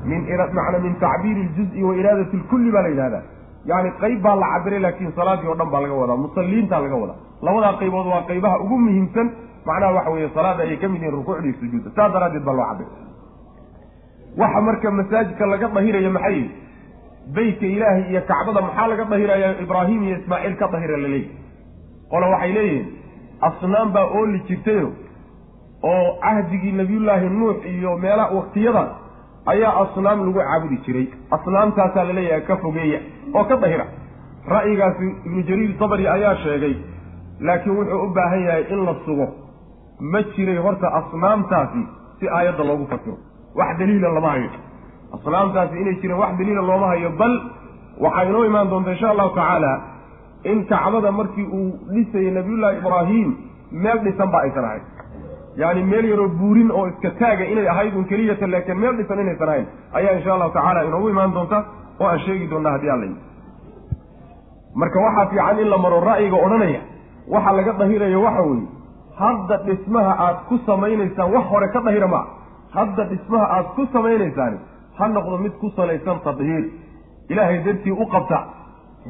Min 0.05 0.21
macna 0.57 0.79
min 0.85 0.95
tacbiiri 1.03 1.41
iljuzi 1.45 1.83
wa 1.83 1.93
iraadati 1.99 2.37
lkulli 2.41 2.71
baa 2.75 2.81
la 2.81 2.89
yidhahdaa. 2.93 3.23
Yacni 3.69 3.91
qayb 4.01 4.21
baa 4.25 4.35
la 4.41 4.47
cabiray 4.53 4.79
laakiin 4.85 5.11
salaadii 5.19 5.47
oo 5.51 5.55
dhan 5.59 5.69
baa 5.73 5.81
laga 5.83 5.93
wadaa. 6.01 6.17
Musalliintaa 6.23 6.81
laga 6.85 6.95
wadaa. 7.03 7.17
Labadaa 7.45 7.73
qaybood 7.81 8.07
waa 8.13 8.21
qaybaha 8.29 8.55
ugu 8.63 8.77
muhiimsan. 8.85 9.27
Macnaha 9.67 9.91
waxa 9.97 10.09
weeye 10.13 10.29
salaada 10.35 10.63
ayay 10.65 10.77
ka 10.81 10.87
mid 10.93 11.01
yihiin 11.01 11.15
rukuucda 11.17 11.45
iyo 11.47 11.55
sujuudda. 11.61 11.89
Saas 11.95 12.11
daraaddeed 12.13 12.43
baa 12.47 12.53
loo 12.59 12.65
cabiray. 12.71 12.91
Waxa 14.41 14.59
marka 14.67 14.87
masaajidka 14.99 15.45
laga 15.53 15.67
dahiraya 15.75 16.09
maxay? 16.17 16.39
Beytka 17.35 17.65
ilaahay 17.75 18.03
iyo 18.11 18.21
kacbada 18.31 18.61
maxaa 18.67 18.87
laga 18.91 19.05
dahiraya? 19.13 19.47
Ibraahim 19.63 19.99
iyo 20.07 20.15
ismaaciil 20.21 20.55
ka 20.61 20.67
dahira 20.73 20.97
laleeyahy 20.97 21.29
qola 22.11 22.27
waxay 22.33 22.51
leeyihiin 22.57 22.85
asnaam 23.49 23.91
baa 23.95 24.05
ooli 24.19 24.39
jirtayo 24.47 24.89
oo 25.91 26.07
cahdigii 26.23 26.71
nabiyullaahi 26.71 27.29
nuux 27.29 27.57
iyo 27.73 27.97
meela 27.97 28.25
waktiyada 28.37 28.83
ayaa 29.53 29.73
asnaam 29.83 30.19
lagu 30.25 30.39
caabudi 30.39 30.77
jiray. 30.85 31.07
Asnaamtaasaa 31.35 32.03
la 32.09 32.13
leeyahay 32.17 32.41
ka 32.49 32.57
fogeeya 32.63 32.99
oo 33.33 33.43
ka 33.49 33.55
dahira. 33.63 33.85
Ra'yigaasi 34.53 35.07
ibnu 35.25 35.41
jariir 35.49 35.71
sabri 35.79 36.07
ayaa 36.07 36.35
sheegay 36.43 36.75
laakiin 37.47 37.75
wuxuu 37.77 38.03
u 38.05 38.09
baahan 38.17 38.41
yahay 38.47 38.63
in 38.73 38.85
la 38.85 38.95
sugo. 39.05 39.27
Ma 40.11 40.21
jiray 40.35 40.57
horta 40.65 40.87
asnaamtaasi 40.99 41.81
si 42.19 42.25
aayadda 42.29 42.63
loogu 42.69 42.85
fasiro. 42.91 43.17
Wax 43.55 43.77
daliila 43.79 44.09
lama 44.17 44.29
hayo. 44.35 44.49
Asnaamtaasi 45.15 45.75
inay 45.81 45.95
jireen 46.01 46.19
wax 46.19 46.31
daliila 46.39 46.61
looma 46.69 46.87
hayo 46.87 47.09
bal 47.19 47.33
waxaa 48.03 48.23
inoo 48.29 48.45
imaan 48.45 48.69
doonta 48.69 48.91
insha 48.91 49.09
allahu 49.09 49.29
tacaala 49.35 49.71
in 50.43 50.65
kacbada 50.71 51.11
markii 51.11 51.47
uu 51.59 51.69
dhisayay 51.93 52.31
nabiyullaahi 52.37 52.77
ibraahim 52.81 53.29
meel 53.83 53.99
dhisan 54.05 54.31
ba 54.35 54.39
aysan 54.45 54.65
ahayn 54.69 54.83
yaani 55.61 55.83
meel 55.91 56.05
yaroo 56.11 56.29
buurin 56.39 56.71
oo 56.71 56.85
iska 56.91 57.09
taaga 57.19 57.45
inay 57.53 57.67
ahayd 57.73 57.95
un 57.95 58.05
keliyata 58.11 58.47
laakiin 58.53 58.79
meel 58.83 58.95
dhisan 59.01 59.19
inaysan 59.25 59.49
ahayn 59.53 59.65
ayaa 59.99 60.13
insha 60.17 60.33
allahu 60.35 60.53
tacaala 60.57 60.83
inoogu 60.89 61.09
imaan 61.15 61.33
doonta 61.37 61.59
oo 61.99 62.07
aan 62.11 62.19
sheegi 62.25 62.47
doonnaa 62.53 62.71
haddii 62.75 62.89
alla 62.95 63.05
yidhi 63.05 63.19
marka 64.83 64.99
waxaa 65.05 65.25
fiican 65.31 65.59
in 65.59 65.69
la 65.69 65.77
maro 65.77 65.99
ra'yiga 66.09 66.37
odhanaya. 66.45 66.81
Waxa 67.33 67.51
laga 67.57 67.71
dahirayo 67.79 68.21
waxa 68.25 68.41
weeye 68.49 68.67
hadda 69.21 69.57
dhismaha 69.67 70.13
aad 70.25 70.37
ku 70.49 70.55
samaynaysaan 70.65 71.31
wax 71.35 71.45
hore 71.51 71.67
ka 71.73 71.79
dahira 71.87 72.07
maa 72.13 72.25
hadda 72.75 73.03
dhismaha 73.11 73.45
aada 73.55 73.69
ku 73.75 73.83
samaynaysaani 73.93 74.57
ha 74.97 75.07
noqdo 75.15 75.37
mid 75.43 75.53
ku 75.61 75.69
salaysan 75.75 76.19
tadhiir. 76.27 76.63
Ilaahay 77.29 77.59
dartii 77.65 77.91
u 77.91 78.05
qabta 78.13 78.39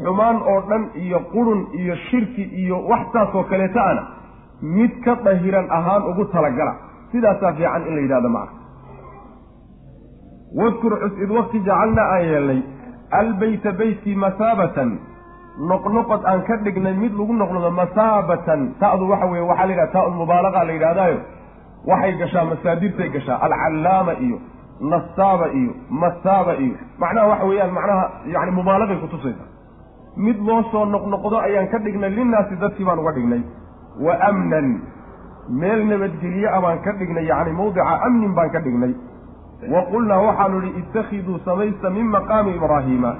xumaan 0.03 0.37
oo 0.51 0.59
dhan 0.69 0.83
iyo 1.03 1.19
qurun 1.33 1.61
iyo 1.79 1.95
shirki 2.09 2.43
iyo 2.61 2.77
wax 2.89 3.03
saasoo 3.13 3.43
kaleeta 3.51 3.81
ana 3.91 4.03
mid 4.61 4.91
ka 5.05 5.15
dahiran 5.25 5.67
ahaan 5.77 6.03
ugu 6.11 6.25
talagala. 6.33 6.73
Sidaasaa 7.11 7.53
fiican 7.57 7.83
in 7.87 7.95
la 7.95 8.01
yidhahdo 8.05 8.29
maca 8.29 8.53
wadkur 10.59 10.93
cus 11.01 11.13
id 11.23 11.29
wakti 11.37 11.59
jacalna 11.67 12.01
aan 12.13 12.23
yeelnay 12.31 12.59
albeyta 13.19 13.71
beytkii 13.79 14.15
masaabatan. 14.15 14.89
Noqnoqod 15.69 16.21
aan 16.31 16.41
ka 16.47 16.55
dhignay 16.65 16.93
mid 17.01 17.11
lagu 17.19 17.33
noqnodo 17.41 17.71
masaabatan. 17.81 18.59
Ta'du 18.79 19.03
waxa 19.11 19.25
weye 19.31 19.43
waxaa 19.51 19.65
la 19.67 19.73
yidhaha 19.73 19.91
taa 19.95 20.09
mubaalaqa 20.19 20.63
la 20.67 20.73
yidhahdaayo 20.77 21.19
waxay 21.91 22.13
gashaa 22.21 22.45
masaadirtay 22.51 23.09
gashaa. 23.15 23.37
Alcallaama 23.45 24.13
iyo 24.25 24.37
nasaaba 24.91 25.47
iyo 25.59 25.71
masaaba 26.03 26.53
iyo. 26.63 26.75
Macnaha 27.01 27.27
waxa 27.31 27.45
weeyaan 27.49 27.71
macnaha 27.77 28.03
yani 28.33 28.51
mubaalaqay 28.57 28.97
kutusaysa 29.03 29.43
mid 30.17 30.37
loo 30.47 30.63
soo 30.71 30.85
noqnoqdo 30.85 31.37
ayaan 31.47 31.67
ka 31.71 31.77
dhignay 31.79 32.09
linnaasi 32.09 32.55
dadkii 32.63 32.85
baan 32.85 32.99
uga 32.99 33.11
dhignay. 33.17 33.41
Wa 34.05 34.13
amnan 34.29 34.67
meel 35.49 35.85
nabadgelye 35.91 36.47
a 36.47 36.61
baan 36.61 36.79
ka 36.85 36.91
dhignay 36.99 37.25
yacni 37.31 37.51
mawdica 37.59 38.01
amnin 38.07 38.33
baan 38.35 38.49
ka 38.55 38.59
dhignay. 38.59 38.93
Wa 39.73 39.81
qulnaa 39.91 40.19
waxaanu 40.27 40.57
idhi 40.61 40.79
ittakhiduu 40.79 41.39
samaysta 41.45 41.89
min 41.89 42.05
maqaami 42.15 42.55
ibraahiima 42.57 43.11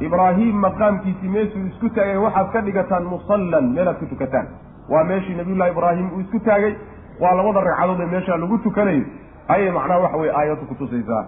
ibraahiim 0.00 0.56
maqaamkiisii 0.66 1.28
meeshuu 1.28 1.66
isku 1.70 1.88
taagay 1.96 2.16
waxaad 2.16 2.52
ka 2.52 2.60
dhigataan 2.68 3.04
musallan 3.12 3.72
meelaad 3.74 3.98
ku 4.00 4.06
tukataan. 4.12 4.46
Waa 4.88 5.04
meeshii 5.04 5.36
nabiyullahi 5.40 5.70
ibraahim 5.70 6.06
uu 6.14 6.20
isku 6.20 6.38
taagay. 6.48 6.74
Waa 7.20 7.34
labada 7.38 7.60
ragcadood 7.68 8.00
ee 8.00 8.10
meeshaa 8.14 8.36
lagu 8.36 8.58
tukanayo 8.58 9.04
ayay 9.48 9.70
macnaha 9.70 10.00
waxa 10.04 10.16
weye 10.22 10.32
aayaddu 10.40 10.64
kutusaysaa 10.70 11.24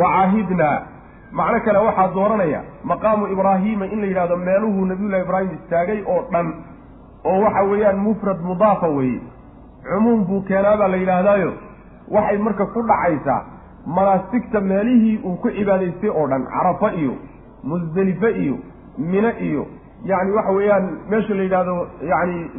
wa 0.00 0.08
caahidnaa 0.14 0.76
macno 1.32 1.60
kale 1.64 1.78
waxaa 1.78 2.08
dooranaya 2.14 2.60
maqaamu 2.84 3.26
ibraahiima 3.34 3.86
in 3.86 4.00
la 4.00 4.06
yidhahdo 4.06 4.36
meeluhuu 4.36 4.84
nabiyullahi 4.90 5.22
ibraahim 5.26 5.50
istaagay 5.58 6.00
oo 6.12 6.20
dhan 6.32 6.46
oo 7.24 7.40
waxa 7.44 7.62
weeyaan 7.70 7.98
mufrad 8.06 8.40
mudaafa 8.40 8.88
weeye. 8.88 9.20
Cumuum 9.88 10.24
buu 10.28 10.40
keenaa 10.48 10.76
baa 10.76 10.88
la 10.88 10.96
yidhaahdaayo. 10.96 11.52
Waxay 12.10 12.38
marka 12.38 12.66
ku 12.66 12.82
dhacaysaa 12.82 13.40
manaasigta 13.86 14.60
meelihii 14.60 15.20
uu 15.24 15.36
ku 15.42 15.50
cibaadaystay 15.50 16.10
oo 16.10 16.26
dhan 16.28 16.46
carafa 16.54 16.92
iyo 16.92 17.14
musdelife 17.64 18.30
iyo 18.42 18.56
mine 18.98 19.30
iyo 19.40 19.66
yacni 20.04 20.32
waxa 20.32 20.52
weeyaan 20.52 20.86
meesha 21.10 21.34
la 21.34 21.42
yidhahdo 21.42 21.76
yacni 22.10 22.50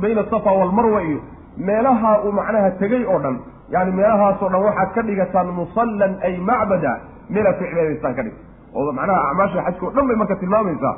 bayna 0.00 0.20
asafa 0.20 0.50
walmarwa 0.52 1.02
iyo 1.02 1.20
meelaha 1.56 2.22
uu 2.24 2.32
macnaha 2.32 2.70
tegey 2.70 3.04
oo 3.04 3.18
dhan 3.18 3.36
yani 3.70 3.92
meelahaasoo 3.92 4.48
dhan 4.48 4.62
waxaad 4.62 4.90
ka 4.94 5.02
dhigataan 5.02 5.48
musallan 5.58 6.16
ay 6.28 6.36
macbada 6.50 6.92
meelaad 7.34 7.56
ku 7.58 7.64
cibaadaystaan 7.70 8.14
ka 8.18 8.22
dhig. 8.26 8.34
Oo 8.74 8.92
macnaha 8.98 9.20
acmaasha 9.30 9.62
xajka 9.66 9.86
o 9.86 9.90
dhan 9.96 10.06
bay 10.08 10.16
marka 10.22 10.36
tilmaamaysaa 10.42 10.94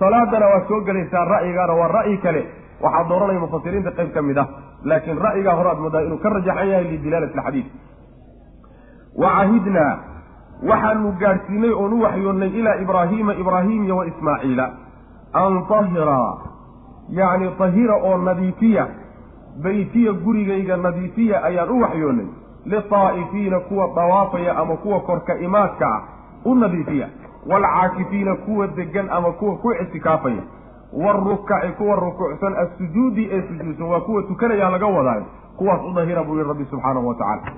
salaadana 0.00 0.46
waad 0.52 0.64
soo 0.68 0.80
gelaysaa 0.88 1.24
ra'yigaana 1.34 1.72
waa 1.80 1.88
ra'yi 1.98 2.16
kale. 2.24 2.42
Waxaa 2.82 3.08
dooranaya 3.10 3.40
mufasiriinta 3.44 3.90
qayb 3.98 4.10
ka 4.14 4.22
mid 4.22 4.38
ah. 4.38 4.46
Laakiin 4.84 5.18
ra'yigaa 5.26 5.54
hore 5.58 5.68
aad 5.70 5.80
moodaa 5.84 6.02
inuu 6.06 6.18
ka 6.24 6.28
rajaxan 6.34 6.68
yahay 6.72 6.84
lidilaalati 6.90 7.38
alxadiid 7.38 7.66
wa 9.22 9.28
cahidnaa 9.36 9.92
waxaanu 10.70 11.12
gaadhsiinay 11.22 11.72
oon 11.80 11.92
u 11.92 12.02
waxyoonnay 12.02 12.50
ilaa 12.60 12.76
ibraahiima 12.84 13.32
ibraahiim 13.42 13.84
iyo 13.84 13.96
wa 13.96 14.06
ismaaciila. 14.06 14.66
An 15.42 15.52
tahira 15.68 16.20
yacni 17.18 17.50
tahira 17.58 17.94
oo 18.08 18.16
nadiifiya 18.28 18.84
beytiya 19.62 20.12
gurigayga 20.24 20.76
nadiifiya 20.76 21.42
ayaan 21.48 21.70
u 21.70 21.80
waxyoonnay 21.82 22.26
litaa'ifiina 22.66 23.60
kuwa 23.60 23.88
dawaafaya 23.96 24.56
ama 24.56 24.76
kuwa 24.76 25.00
korka 25.00 25.38
imaadka 25.38 25.86
ah 25.94 26.02
u 26.44 26.54
nadiifiya 26.54 27.08
waalcaakifiina 27.50 28.34
kuwa 28.34 28.66
degan 28.66 29.10
ama 29.10 29.32
kuwa 29.32 29.56
ku 29.56 29.72
ictikaafaya 29.72 30.42
waarukaci 30.92 31.72
kuwa 31.72 31.96
rukuucsan 31.96 32.56
assujuudi 32.56 33.28
ee 33.32 33.42
sujuudsan 33.48 33.86
waa 33.86 34.00
kuwa 34.00 34.22
tukanaya 34.22 34.70
laga 34.70 34.86
wadaayo 34.86 35.24
kuwaas 35.56 35.80
u 35.90 35.92
dahira 35.94 36.22
buu 36.24 36.34
yihi 36.36 36.48
rabbi 36.48 36.64
subxaanahu 36.70 37.08
wa 37.08 37.14
tacala 37.14 37.52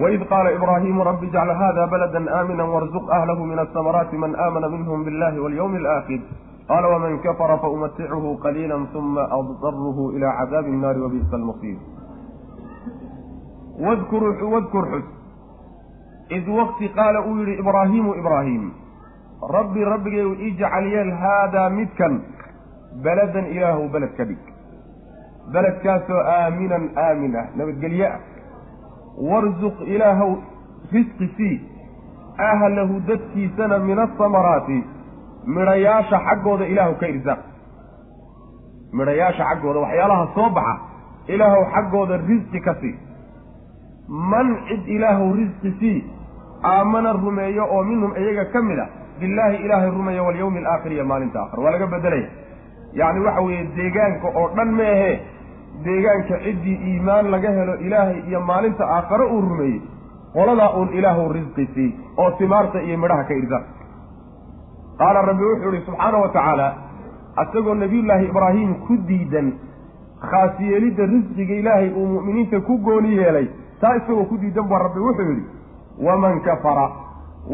waid 0.00 0.28
qaala 0.28 0.52
ibraahimu 0.52 1.04
rabbi 1.04 1.26
ijcal 1.26 1.54
hada 1.54 1.86
balada 1.86 2.20
aamina 2.38 2.64
warzuq 2.64 3.10
ahlahu 3.10 3.46
min 3.46 3.58
asamaraati 3.58 4.16
man 4.16 4.34
aamana 4.34 4.68
minhm 4.68 5.04
billahi 5.04 5.38
walyawmi 5.38 5.76
alaakhir 5.76 6.20
qaala 6.68 6.88
waman 6.88 7.18
kafara 7.18 7.58
faumatichu 7.58 8.36
qaliila 8.42 8.76
uma 8.94 9.24
addaruhu 9.38 10.10
ila 10.16 10.32
cadaabi 10.38 10.70
innaari 10.70 11.00
wabi'sa 11.00 11.36
almasiir 11.36 11.76
wadkur 13.84 14.86
xus 14.92 15.06
id 16.30 16.48
waqti 16.48 16.88
qaala 16.94 17.24
uu 17.26 17.36
yidhi 17.38 17.58
ibraahiimu 17.62 18.14
ibraahim 18.14 18.70
rabbi 19.56 19.84
rabbigeyu 19.84 20.32
ijcal 20.48 20.86
yeel 20.92 21.12
haadaa 21.22 21.70
midkan 21.70 22.20
beladan 23.02 23.46
ilaahu 23.46 23.88
beled 23.88 24.16
ka 24.16 24.24
dhig. 24.24 24.38
Beledkaasoo 25.52 26.20
aaminan 26.36 26.90
aamin 26.96 27.36
ah 27.36 27.46
nabadgelye 27.56 28.06
ah. 28.06 28.20
Warzuq 29.30 29.80
ilaahow 29.94 30.32
risqi 30.92 31.26
sii 31.36 31.56
ahlahu 32.38 33.00
dadkiisana 33.08 33.78
min 33.78 33.98
asamaraati 33.98 34.84
midhayaasha 35.46 36.20
xaggooda 36.26 36.64
ilaahu 36.72 36.94
ka 37.00 37.08
irsaaq 37.14 37.40
midhayaasha 38.92 39.44
xaggooda 39.50 39.80
waxyaalaha 39.84 40.26
soo 40.34 40.48
baxa 40.50 40.74
ilaahow 41.34 41.64
xaggooda 41.74 42.20
risqi 42.28 42.60
ka 42.60 42.74
sii 42.80 42.94
man 44.10 44.48
cid 44.68 44.88
ilaahow 44.96 45.32
risqi 45.40 45.70
sii 45.80 46.04
aamana 46.64 47.12
rumeeyo 47.12 47.64
oo 47.74 47.82
minhum 47.84 48.12
iyaga 48.22 48.44
ka 48.52 48.62
mid 48.62 48.78
a 48.78 48.86
billaahi 49.20 49.56
ilaahay 49.64 49.90
rumeeya 49.90 50.22
walyawmi 50.22 50.58
alaakhir 50.58 50.92
iyo 50.92 51.04
maalinta 51.04 51.38
aakhir. 51.40 51.60
Waa 51.64 51.70
laga 51.70 51.86
bedelaya 51.86 52.28
yacni 53.00 53.20
waxa 53.26 53.40
weeye 53.46 53.64
deegaanka 53.76 54.28
oo 54.40 54.48
dhan 54.56 54.70
meehe 54.80 55.10
deegaanka 55.84 56.38
ciddii 56.44 56.78
iimaan 56.90 57.30
laga 57.30 57.50
helo 57.58 57.74
ilaahay 57.86 58.18
iyo 58.28 58.40
maalinta 58.40 58.84
aakhare 58.96 59.24
uu 59.34 59.40
rumeeyey. 59.40 59.80
Qoladaa 60.34 60.70
uun 60.78 60.88
ilaahu 60.98 61.32
risqi 61.32 61.66
sii 61.74 61.90
oo 62.16 62.30
timaarta 62.38 62.82
iyo 62.82 62.98
midhaha 62.98 63.24
ka 63.28 63.34
irsa 63.34 63.58
qaala 64.98 65.22
rabbi 65.22 65.44
wuxuu 65.44 65.72
ihi 65.74 65.84
subxaana 65.86 66.18
wa 66.18 66.28
tacaala 66.28 66.68
asagoo 67.42 67.74
nebiyullaahi 67.74 68.24
ibraahim 68.30 68.74
ku 68.86 68.96
diidan 69.08 69.52
khaas 70.30 70.60
yeelidda 70.60 71.06
risqiga 71.12 71.54
ilaahay 71.62 71.88
uu 72.00 72.06
mu'miniinta 72.14 72.60
ku 72.68 72.78
gooni 72.88 73.16
yeelay 73.20 73.46
taa 73.80 73.94
isagoo 74.00 74.24
ku 74.30 74.36
diidan 74.42 74.68
baa 74.72 74.78
rabbi 74.86 75.00
wuxuu 75.06 75.28
yidhi 75.30 75.44
waman 76.06 76.40
kafara 76.48 76.86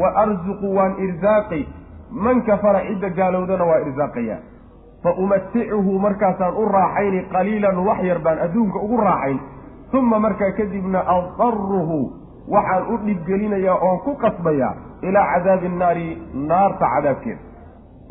wa 0.01 0.09
arzuqu 0.25 0.75
waan 0.79 0.95
irsaaqi 1.07 1.63
man 2.27 2.43
kafara 2.51 2.81
cidda 2.89 3.11
gaalowdana 3.19 3.65
waa 3.71 3.81
irsaaqaya 3.87 4.37
fa 5.03 5.11
umaticuhu 5.25 5.99
markaasaan 6.07 6.55
u 6.63 6.65
raaxayni 6.77 7.21
qaliilan 7.35 7.79
wax 7.89 8.01
yar 8.11 8.19
baan 8.27 8.39
adduunka 8.47 8.79
ugu 8.87 8.97
raaxayn 9.09 9.39
uma 9.99 10.19
markaa 10.27 10.51
kadibna 10.59 11.01
adaruhu 11.17 11.99
waxaan 12.55 12.85
u 12.95 12.99
dhibgelinayaa 13.07 13.77
oon 13.89 13.99
ku 14.07 14.13
qasbayaa 14.25 14.75
ilaa 15.09 15.27
cadaabi 15.35 15.69
nnaari 15.69 16.07
naarta 16.51 16.87
cadaabkeeda. 16.95 17.41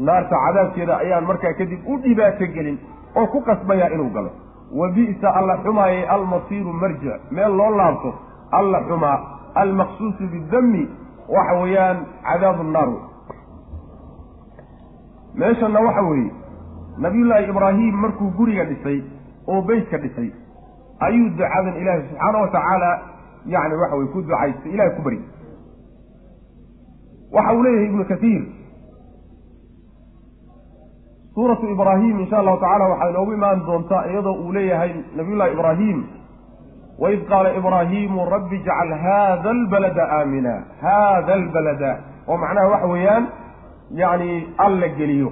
Naarta 0.08 0.36
cadaabkeeda 0.46 0.94
ayaan 1.04 1.26
markaa 1.30 1.54
kadib 1.60 1.80
u 1.92 1.98
dhibaato 2.04 2.46
gelin 2.56 2.78
oo 3.20 3.28
ku 3.34 3.42
qasbayaa 3.50 3.90
inuu 3.96 4.10
galo 4.16 4.32
wa 4.72 4.90
bi'sa 4.96 5.30
alla 5.40 5.58
xumaayay 5.64 6.06
almasiiru 6.10 6.74
marjic 6.74 7.32
meel 7.32 7.56
loo 7.58 7.70
laabto 7.78 8.14
alla 8.52 8.82
xumaa 8.88 9.20
almaqsuusu 9.56 10.28
bidami 10.32 10.88
waxa 11.36 11.54
weeyaan 11.62 11.98
cadaabu 12.24 12.64
nnaar 12.64 12.90
meeshanna 15.36 15.80
waxa 15.88 16.02
weeye 16.02 16.32
nabiyullaahi 16.98 17.50
ibraahim 17.50 17.96
markuu 18.06 18.30
guriga 18.38 18.64
dhisay 18.66 19.02
oo 19.48 19.62
beytka 19.62 19.98
dhisay 19.98 20.30
ayuu 21.00 21.30
ducadan 21.30 21.76
ilaahi 21.82 22.02
subxaana 22.10 22.38
wa 22.42 22.48
tacaala 22.48 22.92
yacni 23.46 23.76
waxa 23.82 23.96
weye 23.96 24.10
ku 24.14 24.22
ducaystay 24.22 24.72
ilahay 24.74 24.92
ku 24.98 25.02
baryay 25.02 25.24
waxa 27.34 27.54
uu 27.56 27.64
leeyahay 27.64 27.88
ibnu 27.90 28.06
kasiir 28.06 28.44
suuratu 31.36 31.66
ibraahim 31.76 32.20
insha 32.24 32.38
allahu 32.42 32.60
tacala 32.64 32.86
waxay 32.92 33.10
inoogu 33.14 33.34
imaan 33.34 33.66
doontaa 33.68 34.04
iyadoo 34.12 34.36
uu 34.44 34.52
leeyahay 34.58 34.92
nabiyullahi 35.20 35.52
ibraahim 35.58 35.98
waid 37.04 37.22
qaala 37.32 37.50
ibraahimu 37.60 38.26
rabbi 38.36 38.56
ijcal 38.62 38.92
hada 39.06 39.50
albalada 39.56 40.04
aamina. 40.20 40.54
Hada 40.86 41.34
albalada. 41.40 41.92
Oo 42.28 42.38
macnaha 42.44 42.68
waxa 42.74 42.88
weeyaan 42.94 43.24
yacni 44.02 44.48
alla 44.66 44.88
geliyo. 45.00 45.30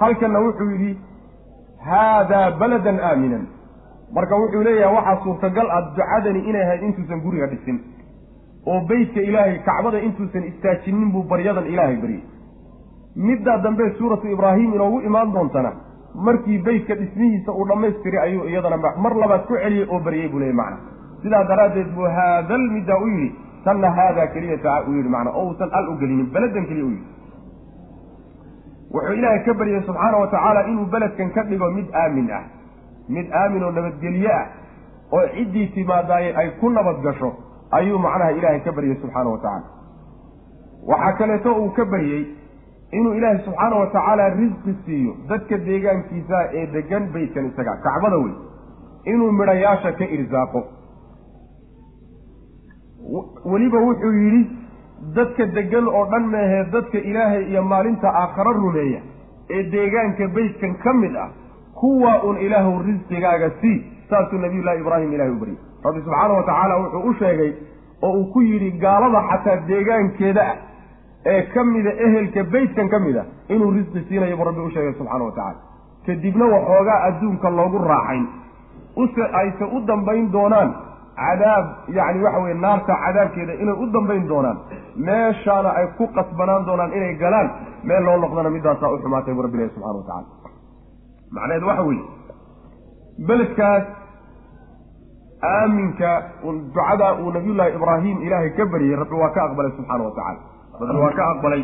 Halkanna 0.00 0.40
wuxuu 0.46 0.70
yidhi 0.72 0.92
haadaa 1.90 2.50
baladan 2.60 2.98
aaminan. 3.10 3.44
Marka 4.16 4.34
wuxuu 4.42 4.62
leeyahay 4.68 4.94
waxaa 4.96 5.22
suurtagal 5.24 5.68
ah 5.76 5.82
ducadani 5.96 6.40
inay 6.48 6.62
ahayd 6.66 6.82
intuusan 6.88 7.20
guriga 7.24 7.46
dhisin. 7.52 7.76
Oo 8.66 8.80
beytka 8.88 9.20
ilaahay 9.20 9.58
kacbada 9.68 9.98
intuusan 10.08 10.44
istaajinin 10.50 11.12
buu 11.12 11.22
baryadan 11.32 11.66
ilaahay 11.72 11.96
baryay 12.04 12.22
middaa 13.16 13.58
dambe 13.58 13.90
suuratu 13.98 14.26
ibraahim 14.28 14.74
inoogu 14.74 15.00
imaan 15.00 15.32
doontana 15.32 15.72
markii 16.14 16.58
beytka 16.58 16.94
dhismihiisa 16.94 17.52
uu 17.52 17.66
dhammaystiray 17.68 18.20
ayuu 18.22 18.44
iyadana 18.48 18.76
mar 18.76 19.14
labaad 19.22 19.46
ku 19.46 19.54
celiyey 19.62 19.86
oo 19.90 20.00
baryey 20.00 20.28
buu 20.28 20.38
leeyay 20.38 20.54
macna. 20.60 20.76
Sidaa 21.22 21.44
daraaddeed 21.48 21.90
buu 21.94 22.08
haadal 22.16 22.64
middaa 22.74 22.98
u 23.04 23.08
yidhi 23.08 23.34
tanna 23.64 23.90
haadaa 23.90 24.26
keliyata 24.34 24.82
u 24.88 24.92
yidhi 24.96 25.08
macnaa 25.08 25.32
oo 25.32 25.44
uusan 25.48 25.70
al 25.72 25.88
u 25.88 25.96
gelinin 26.00 26.30
beledan 26.34 26.66
keliya 26.66 26.86
u 26.86 26.90
yidhi. 26.90 27.06
Wuxuu 28.94 29.12
ilaahay 29.18 29.42
ka 29.44 29.54
baryay 29.54 29.82
subxaana 29.86 30.16
wa 30.18 30.26
tacaala 30.26 30.66
inuu 30.70 30.86
beledkan 30.94 31.30
ka 31.34 31.42
dhigo 31.50 31.70
mid 31.70 31.86
aamin 31.94 32.30
ah 32.38 32.42
mid 33.08 33.26
aamin 33.42 33.62
oo 33.62 33.70
nabadgelye 33.70 34.32
ah 34.32 34.46
oo 35.12 35.26
ciddii 35.36 35.66
timaadaaye 35.74 36.34
ay 36.42 36.48
ku 36.60 36.70
nabad 36.70 36.98
gasho 37.06 37.30
ayuu 37.78 37.98
macnaha 37.98 38.30
ilaahay 38.38 38.60
ka 38.66 38.72
baryey 38.72 38.96
subxaana 39.02 39.30
wa 39.30 39.38
tacaala. 39.38 39.66
Waxaa 40.90 41.12
kaleeto 41.18 41.54
uu 41.62 41.70
ka 41.78 41.84
baryey 41.84 42.22
inuu 42.98 43.14
ilaahay 43.18 43.38
subxaana 43.46 43.76
wa 43.82 43.86
tacaala 43.94 44.28
risqi 44.40 44.72
siiyo 44.84 45.12
dadka 45.30 45.58
deegaankiisa 45.68 46.38
ee 46.60 46.66
degan 46.76 47.04
beytkan 47.16 47.46
isaga 47.50 47.74
kacbada 47.86 48.16
wey 48.24 48.34
inuu 49.12 49.32
midhayaasha 49.40 49.92
ka 50.00 50.04
irsaaqo 50.16 50.60
weliba 53.52 53.78
wuxuu 53.88 54.12
yidhi 54.22 54.42
dadka 55.16 55.46
degan 55.58 55.86
oo 55.98 56.04
dhan 56.12 56.26
meehee 56.34 56.64
dadka 56.74 56.98
ilaahay 57.10 57.44
iyo 57.50 57.62
maalinta 57.72 58.08
aakharo 58.22 58.52
rumeeya 58.62 59.00
ee 59.56 59.62
deegaanka 59.74 60.28
beytkan 60.38 60.74
ka 60.84 60.92
mid 61.02 61.16
ah 61.24 61.28
kuwaa 61.80 62.18
un 62.30 62.36
ilaahu 62.46 62.72
risqigaaga 62.88 63.50
sii 63.60 63.76
saasuu 64.10 64.38
nabiyullahi 64.44 64.80
ibraahim 64.84 65.12
ilahay 65.16 65.32
u 65.36 65.38
baryay 65.42 65.58
rabbi 65.84 66.00
subxaana 66.06 66.34
wa 66.40 66.42
tacaala 66.50 66.76
wuxuu 66.82 67.02
u 67.10 67.14
sheegay 67.22 67.52
oo 68.02 68.12
uu 68.18 68.26
ku 68.32 68.42
yidhi 68.50 68.70
gaalada 68.84 69.22
xataa 69.30 69.56
deegaankeeda 69.70 70.42
ah 70.50 70.56
ee 71.26 71.42
ka 71.54 71.64
mida 71.64 71.90
ehelka 72.06 72.42
beytkan 72.52 72.88
ka 72.88 72.98
mid 73.06 73.16
a 73.16 73.24
inuu 73.54 73.70
risqi 73.78 74.00
siinayo 74.08 74.36
buu 74.36 74.44
rabbi 74.50 74.60
u 74.60 74.70
sheegay 74.70 74.92
subxaana 74.98 75.24
wa 75.24 75.32
tacala 75.32 75.58
kadibna 76.06 76.44
waxoogaa 76.54 76.98
adduunka 77.08 77.50
loogu 77.58 77.78
raaxayn 77.92 78.24
use 79.02 79.22
ayse 79.40 79.64
u 79.76 79.80
dambayn 79.90 80.30
doonaan 80.32 80.70
cadaab 81.20 81.64
yacni 81.98 82.22
waxa 82.24 82.40
weye 82.44 82.54
naarta 82.64 82.94
cadaabkeeda 83.04 83.52
inay 83.62 83.76
u 83.82 83.86
dambayn 83.96 84.24
doonaan 84.32 84.58
meeshaana 85.08 85.70
ay 85.80 85.86
ku 85.98 86.06
qasbanaan 86.18 86.64
doonaan 86.68 86.92
inay 86.98 87.14
galaan 87.24 87.48
meel 87.88 88.04
loo 88.08 88.16
noqdana 88.24 88.50
middaasaa 88.56 88.90
u 88.94 88.98
xumaatay 89.04 89.34
buu 89.34 89.42
rabbi 89.46 89.56
ilahi 89.58 89.70
subxana 89.74 89.98
wa 90.00 90.04
tacala 90.08 90.26
macnaheedu 91.36 91.66
waxa 91.70 91.82
weeye 91.88 92.04
beledkaas 93.28 93.84
aaminka 95.42 96.10
ducadaa 96.74 97.12
uu 97.22 97.30
nabiyullaahi 97.36 97.74
ibraahim 97.78 98.16
ilaahay 98.26 98.50
ka 98.58 98.66
baryey 98.72 98.96
rabbi 99.02 99.14
waa 99.22 99.30
ka 99.36 99.42
aqbalay 99.48 99.72
subxaana 99.76 100.04
wa 100.08 100.14
tacala 100.18 100.40
rabbi 100.80 100.98
waa 101.04 101.12
ka 101.18 101.24
aqbalay. 101.32 101.62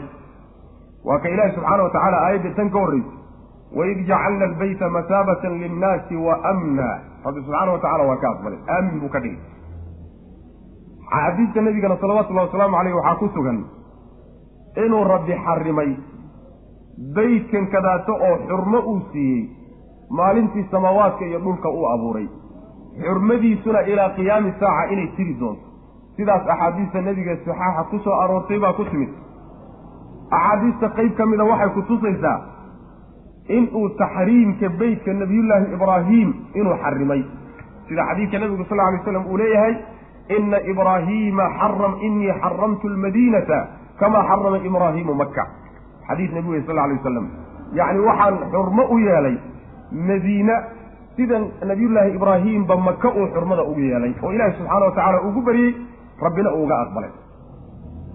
Waa 1.08 1.18
ka 1.22 1.28
ilaahi 1.34 1.54
subxaana 1.56 1.82
wa 1.86 1.90
tacaala 1.94 2.16
aayadda 2.26 2.50
tan 2.58 2.70
ka 2.74 2.78
horreysay 2.78 3.14
waid 3.78 3.98
jacalna 4.10 4.44
albayta 4.50 4.88
masaabatan 4.96 5.52
linnaasi 5.62 6.16
wa 6.26 6.34
amna. 6.52 6.88
Rabbi 7.26 7.40
subxaana 7.46 7.72
wa 7.72 7.78
tacala 7.84 8.04
waa 8.10 8.16
ka 8.24 8.28
aqbalay. 8.34 8.58
Aamin 8.74 9.00
buu 9.02 9.08
ka 9.14 9.20
dhigay. 9.20 9.40
Xadiidka 11.14 11.60
nabigana 11.62 11.96
salawatullahi 12.00 12.46
wasalaamu 12.48 12.76
caleyh 12.78 12.94
waxaa 12.98 13.18
ku 13.22 13.26
sugan 13.34 13.58
inuu 14.84 15.04
rabbi 15.12 15.32
xarimay 15.44 15.90
beytkan 17.16 17.66
kadaato 17.74 18.12
oo 18.28 18.36
xurmo 18.48 18.78
uu 18.92 19.00
siiyey 19.12 19.42
maalintii 20.18 20.66
samaawaadka 20.70 21.24
iyo 21.30 21.38
dhulka 21.44 21.68
uu 21.70 21.86
abuuray. 21.94 22.26
Xurmadiisuna 23.04 23.80
ilaa 23.92 24.10
qiyaami 24.16 24.52
saaca 24.60 24.90
inay 24.92 25.08
tiri 25.16 25.34
doonto 25.40 25.65
sidaas 26.16 26.42
axaadiista 26.54 27.00
nebiga 27.08 27.36
saxaaxa 27.46 27.82
ku 27.90 27.98
soo 28.04 28.14
aroortay 28.22 28.58
baa 28.58 28.72
ku 28.72 28.84
timid. 28.90 29.10
Axaadiista 30.30 30.88
qeyb 30.96 31.14
ka 31.18 31.26
mida 31.26 31.44
waxay 31.44 31.70
ku 31.74 31.82
tusaysaa 31.90 32.38
inuu 33.48 33.88
taxriimka 33.98 34.68
beytka 34.78 35.12
nabiyullaahi 35.12 35.66
ibraahim 35.76 36.28
inuu 36.54 36.76
xarimay 36.82 37.22
sida 37.88 38.02
xadiidka 38.10 38.38
nebigu 38.42 38.64
sal 38.68 38.76
lla 38.78 38.86
alay 38.90 39.00
slam 39.04 39.26
uu 39.30 39.36
leeyahay 39.42 39.74
ina 40.36 40.58
ibraahiima 40.72 41.44
xaram 41.60 41.94
inii 42.06 42.32
xaramtu 42.42 42.88
lmadiinata 42.94 43.58
kamaa 44.00 44.24
xarama 44.30 44.58
ibraahiimu 44.68 45.14
maka 45.14 45.44
xadiis 46.08 46.30
nebigu 46.34 46.52
wey 46.58 46.62
sal 46.66 46.78
alay 46.78 46.96
wasalam 46.98 47.26
yacni 47.78 48.00
waxaan 48.08 48.34
xurmo 48.52 48.82
u 48.90 48.98
yeelay 48.98 49.36
madiina 50.08 50.54
sida 51.16 51.38
nabiyullaahi 51.70 52.10
ibraahiimba 52.18 52.76
maka 52.88 53.08
uu 53.18 53.26
xurmada 53.34 53.62
ugu 53.70 53.80
yeelay 53.80 54.12
oo 54.22 54.32
ilaahi 54.34 54.58
subxaana 54.58 54.84
wa 54.86 54.90
tacaala 54.96 55.22
ugu 55.28 55.40
baryey 55.48 55.70
rabbina 56.24 56.50
uuga 56.58 56.76
aqbalay. 56.84 57.10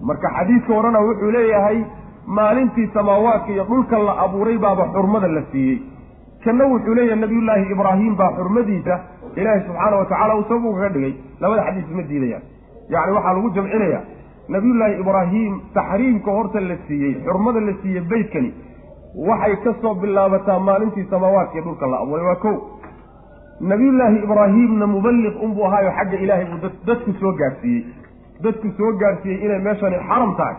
Marka 0.08 0.28
xadiidka 0.36 0.72
horena 0.74 1.00
wuxuu 1.06 1.30
leeyahay 1.36 1.78
maalintii 2.26 2.88
samaawaadka 2.94 3.50
iyo 3.52 3.64
dhulka 3.64 3.98
la 3.98 4.12
abuuray 4.24 4.58
baaba 4.58 4.84
xurmada 4.94 5.28
la 5.28 5.42
siiyey. 5.52 5.78
Kanna 6.44 6.64
wuxuu 6.72 6.94
leeyahay 6.94 7.20
nabiyullaahi 7.24 7.64
ibraahim 7.74 8.16
baa 8.20 8.30
xurmadiisa 8.38 8.94
ilaahi 9.36 9.60
subxaana 9.66 9.96
wa 10.00 10.04
tacala 10.12 10.34
uu 10.36 10.44
sabab 10.48 10.64
ugaga 10.72 10.88
dhigay. 10.94 11.14
Labada 11.40 11.62
xadiis 11.68 11.88
ma 11.96 12.02
diidayaan. 12.10 12.42
Yacni 12.94 13.12
waxaa 13.16 13.32
lagu 13.36 13.50
jamcinaya 13.56 14.00
nabiyullaahi 14.54 14.94
ibraahim 15.02 15.52
taxriimka 15.74 16.30
horta 16.38 16.60
la 16.60 16.76
siiyey 16.88 17.12
xurmada 17.26 17.60
la 17.68 17.72
siiyey 17.82 18.02
beytkani 18.10 18.50
waxay 19.28 19.54
ka 19.64 19.70
soo 19.82 19.94
bilaabataa 20.02 20.58
maalintii 20.68 21.06
samaawaadka 21.10 21.54
iyo 21.54 21.64
dhulka 21.68 21.86
la 21.92 21.96
abuuray. 22.02 22.26
Waa 22.26 22.36
kow 22.44 22.54
nabiyullaahi 23.70 24.18
ibraahimna 24.26 24.86
muballiq 24.94 25.34
unbuu 25.46 25.64
ahaayo 25.66 25.90
xagga 25.98 26.16
ilaahay 26.24 26.46
buu 26.52 26.70
dadku 26.88 27.12
soo 27.20 27.32
gaadhsiiyey. 27.40 27.82
Dadku 28.44 28.68
soo 28.78 28.92
gaadhsiiyey 29.02 29.38
inay 29.46 29.60
meeshani 29.66 29.98
xaram 30.08 30.32
tahay 30.40 30.56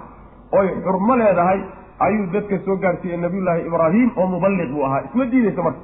oy 0.60 0.68
xurmo 0.86 1.16
leedahay 1.22 1.60
ayuu 2.06 2.26
dadka 2.36 2.58
soo 2.66 2.76
gaadhsiiyey 2.86 3.18
nabiyullaahi 3.26 3.62
ibraahim 3.70 4.10
oo 4.18 4.28
muballiq 4.36 4.70
buu 4.76 4.86
ahaa. 4.88 5.02
Isma 5.10 5.26
diidaysa 5.32 5.62
marka 5.68 5.80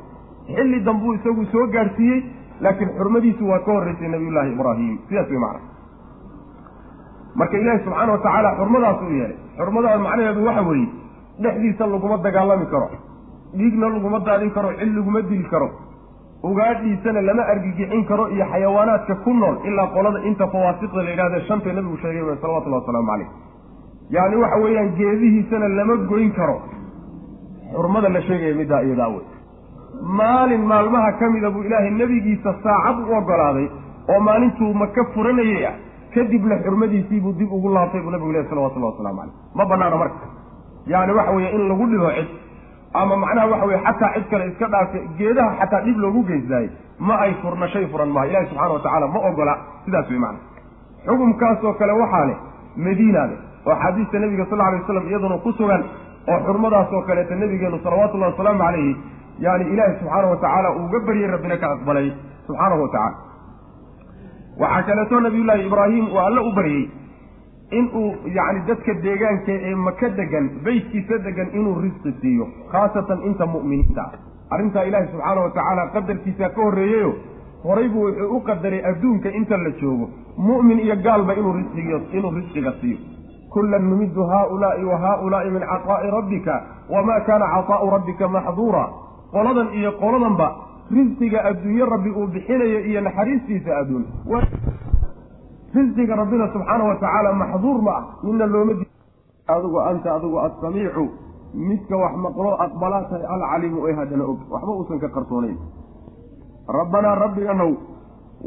xilli 0.56 0.80
dambuu 0.88 1.14
isagu 1.18 1.46
soo 1.52 1.66
gaadhsiiyey 1.76 2.20
laakiin 2.62 2.90
xurmadiisu 2.98 3.44
waa 3.52 3.60
ka 3.66 3.72
horreysay 3.76 4.08
nabiyullaahi 4.16 4.52
ibraahim. 4.56 4.96
Sidaas 5.10 5.30
way 5.34 5.40
macna. 5.46 5.60
Marka 7.36 7.58
ilaahi 7.58 7.84
subxaana 7.86 8.12
wa 8.12 8.18
tacaala 8.26 8.50
xurmadaas 8.60 9.02
u 9.02 9.12
yeelay. 9.18 9.38
Xurmadaas 9.60 10.00
macnaheedu 10.08 10.46
waxa 10.48 10.62
weeye 10.70 10.88
dhexdiisa 11.44 11.88
laguma 11.94 12.18
dagaalami 12.26 12.66
karo 12.74 12.88
dhiigna 13.60 13.88
laguma 13.96 14.20
daadin 14.28 14.52
karo 14.56 14.70
cil 14.80 14.92
laguma 14.98 15.22
dili 15.30 15.44
karo 15.54 15.70
ugaadhiisana 16.44 17.22
lama 17.22 17.44
argigixin 17.54 18.06
karo 18.06 18.30
iyo 18.30 18.46
xayawaanaadka 18.52 19.16
ku 19.24 19.34
nool 19.34 19.56
ilaa 19.66 19.88
qolada 19.88 20.20
inta 20.30 20.48
fawaasiqda 20.48 21.04
la 21.04 21.10
yidhahda 21.10 21.42
shantay 21.48 21.74
nabigu 21.74 21.98
sheegay 21.98 22.24
salawatullahi 22.42 22.82
wasalaamu 22.82 23.08
caleyh 23.12 23.30
yacni 24.10 24.36
waxa 24.44 24.58
weeyaan 24.64 24.90
geedihiisana 25.00 25.68
lama 25.68 25.96
goyn 26.12 26.32
karo. 26.32 26.62
Xurmada 27.74 28.10
la 28.10 28.22
sheegaya 28.22 28.56
middaa 28.56 28.82
iyadaa 28.82 29.10
wey 29.16 29.26
maalin 30.02 30.64
maalmaha 30.72 31.12
ka 31.20 31.30
mida 31.30 31.52
buu 31.52 31.64
ilaahay 31.64 31.92
nebigiisa 31.92 32.56
saacad 32.64 32.98
u 33.10 33.14
ogolaaday 33.20 33.68
oo 34.10 34.20
maalintuu 34.20 34.74
maka 34.74 35.04
furanayay 35.14 35.66
ah. 35.66 35.76
Kadibna 36.14 36.56
xurmadiisiibuu 36.64 37.34
dib 37.38 37.52
ugu 37.52 37.70
laabtay 37.70 38.02
buu 38.02 38.12
nabigu 38.12 38.32
lehy 38.32 38.46
salawatullahi 38.50 38.94
waslamu 38.94 39.20
caleyh 39.20 39.34
ma 39.56 39.66
banaana 39.66 39.96
marka. 39.96 40.26
Yacni 40.88 41.14
waxa 41.14 41.32
weeye 41.32 41.52
in 41.56 41.68
lagu 41.70 41.86
dhibo 41.92 42.10
cid 42.16 42.30
ama 42.94 43.16
macnaha 43.24 43.48
waxa 43.54 43.66
weye 43.70 43.80
xataa 43.88 44.12
cid 44.16 44.28
kale 44.32 44.46
iska 44.52 44.68
dhaafe 44.74 45.00
geedaha 45.18 45.52
xataa 45.62 45.82
dhib 45.86 45.98
loogu 46.04 46.24
geystaayey 46.30 46.70
ma 47.08 47.16
ay 47.26 47.34
furna 47.42 47.68
shay 47.74 47.86
furan 47.92 48.10
maaha. 48.16 48.28
Ilahi 48.32 48.46
subxana 48.50 48.74
wa 48.74 48.80
tacaala 48.86 49.08
ma 49.08 49.20
ogola 49.30 49.54
sidaas 49.86 50.10
wey 50.10 50.20
macana 50.20 50.40
xukumkaasoo 51.08 51.74
kale 51.80 51.94
waxaa 52.02 52.26
leh 52.30 52.38
madiina 52.86 53.22
leh 53.32 53.38
oo 53.68 53.72
axaadiista 53.76 54.20
nebiga 54.24 54.46
sal 54.50 54.62
alay 54.68 54.80
waslam 54.82 55.08
iyaduna 55.12 55.38
ku 55.46 55.52
sugan 55.60 55.84
oo 56.32 56.40
xurmadaasoo 56.48 57.02
kaleeta 57.08 57.36
nebigeenu 57.42 57.80
salawatullahi 57.84 58.32
wasalaamu 58.34 58.60
calayhi 58.64 58.92
yani 59.46 59.64
ilaahi 59.74 59.94
subxaana 60.00 60.28
wa 60.34 60.38
tacaala 60.44 60.70
uuga 60.80 61.00
baryey 61.08 61.28
rabbina 61.36 61.58
ka 61.64 61.68
aqbalay 61.76 62.08
subxaanahu 62.48 62.82
wa 62.86 62.90
tacala 62.96 63.16
waxaa 64.62 64.84
kaleeto 64.90 65.20
nabiyullaahi 65.28 65.66
ibraahim 65.70 66.06
uu 66.14 66.20
alle 66.28 66.42
u 66.42 66.52
baryey 66.60 66.84
inuu 67.72 68.16
yacni 68.38 68.62
dadka 68.68 68.94
deegaanka 69.04 69.52
ee 69.52 69.76
maka 69.76 70.10
degan 70.10 70.50
beytkiisa 70.64 71.18
degan 71.28 71.50
inuu 71.54 71.82
risqi 71.82 72.14
siiyo 72.22 72.48
khaasatan 72.72 73.24
inta 73.30 73.46
mu'miniinta. 73.46 74.02
Ah 74.02 74.30
arrintaa 74.56 74.84
ilaahi 74.84 75.08
subxaana 75.12 75.42
wa 75.42 75.50
tacaala 75.50 75.88
qadarkiisa 75.94 76.50
ka 76.50 76.62
horreeyeyo 76.62 77.14
horaybu 77.64 78.02
wuxuu 78.06 78.36
u 78.38 78.42
qadaray 78.42 78.82
adduunka 78.92 79.30
inta 79.30 79.58
la 79.58 79.72
joogo. 79.82 80.10
Mu'min 80.38 80.80
iyo 80.80 80.96
gaalba 80.96 81.34
inuu 81.34 81.56
inuu 82.14 82.32
risqiga 82.32 82.74
siiyo. 82.82 82.98
Kullan 83.50 83.90
numidu 83.90 84.24
haaulaa'i 84.24 84.84
wa 84.86 84.98
haaulaa'i 84.98 85.52
min 85.52 85.62
caطaa'i 85.62 86.10
rabbika 86.12 86.64
wamaa 86.90 87.20
kaana 87.28 87.46
caطaa'u 87.56 87.90
rabbika 87.90 88.28
maxduura. 88.28 88.90
Qoladan 89.32 89.74
iyo 89.74 89.92
qoladanba 90.02 90.48
risqiga 90.92 91.44
adduunye 91.50 91.86
rabbi 91.86 92.10
uu 92.10 92.28
bixinayo 92.28 92.80
iyo 92.80 93.02
naxariistiisa 93.02 93.78
adduun 93.78 94.06
risqiga 95.76 96.16
rabbina 96.16 96.48
subxaana 96.54 96.84
wa 96.90 96.96
tacaala 96.96 97.34
maxduur 97.42 97.82
ma 97.88 97.92
ah 98.00 98.04
midna 98.24 98.46
looma 98.46 98.74
di 98.74 98.86
adigu 99.56 99.80
anta 99.90 100.16
adigu 100.16 100.38
assamiicu 100.48 101.06
midka 101.54 101.96
wax 102.04 102.14
maqlo 102.26 102.52
aqbalaa 102.66 103.04
tahay 103.10 103.26
alcaliimu 103.36 103.88
ee 103.90 103.94
haddana 104.00 104.24
og. 104.32 104.40
Waxba 104.54 104.72
uusan 104.72 105.00
ka 105.00 105.10
qarsoonayn 105.16 105.58
rabbanaa 106.80 107.16
rabbiganow 107.24 107.72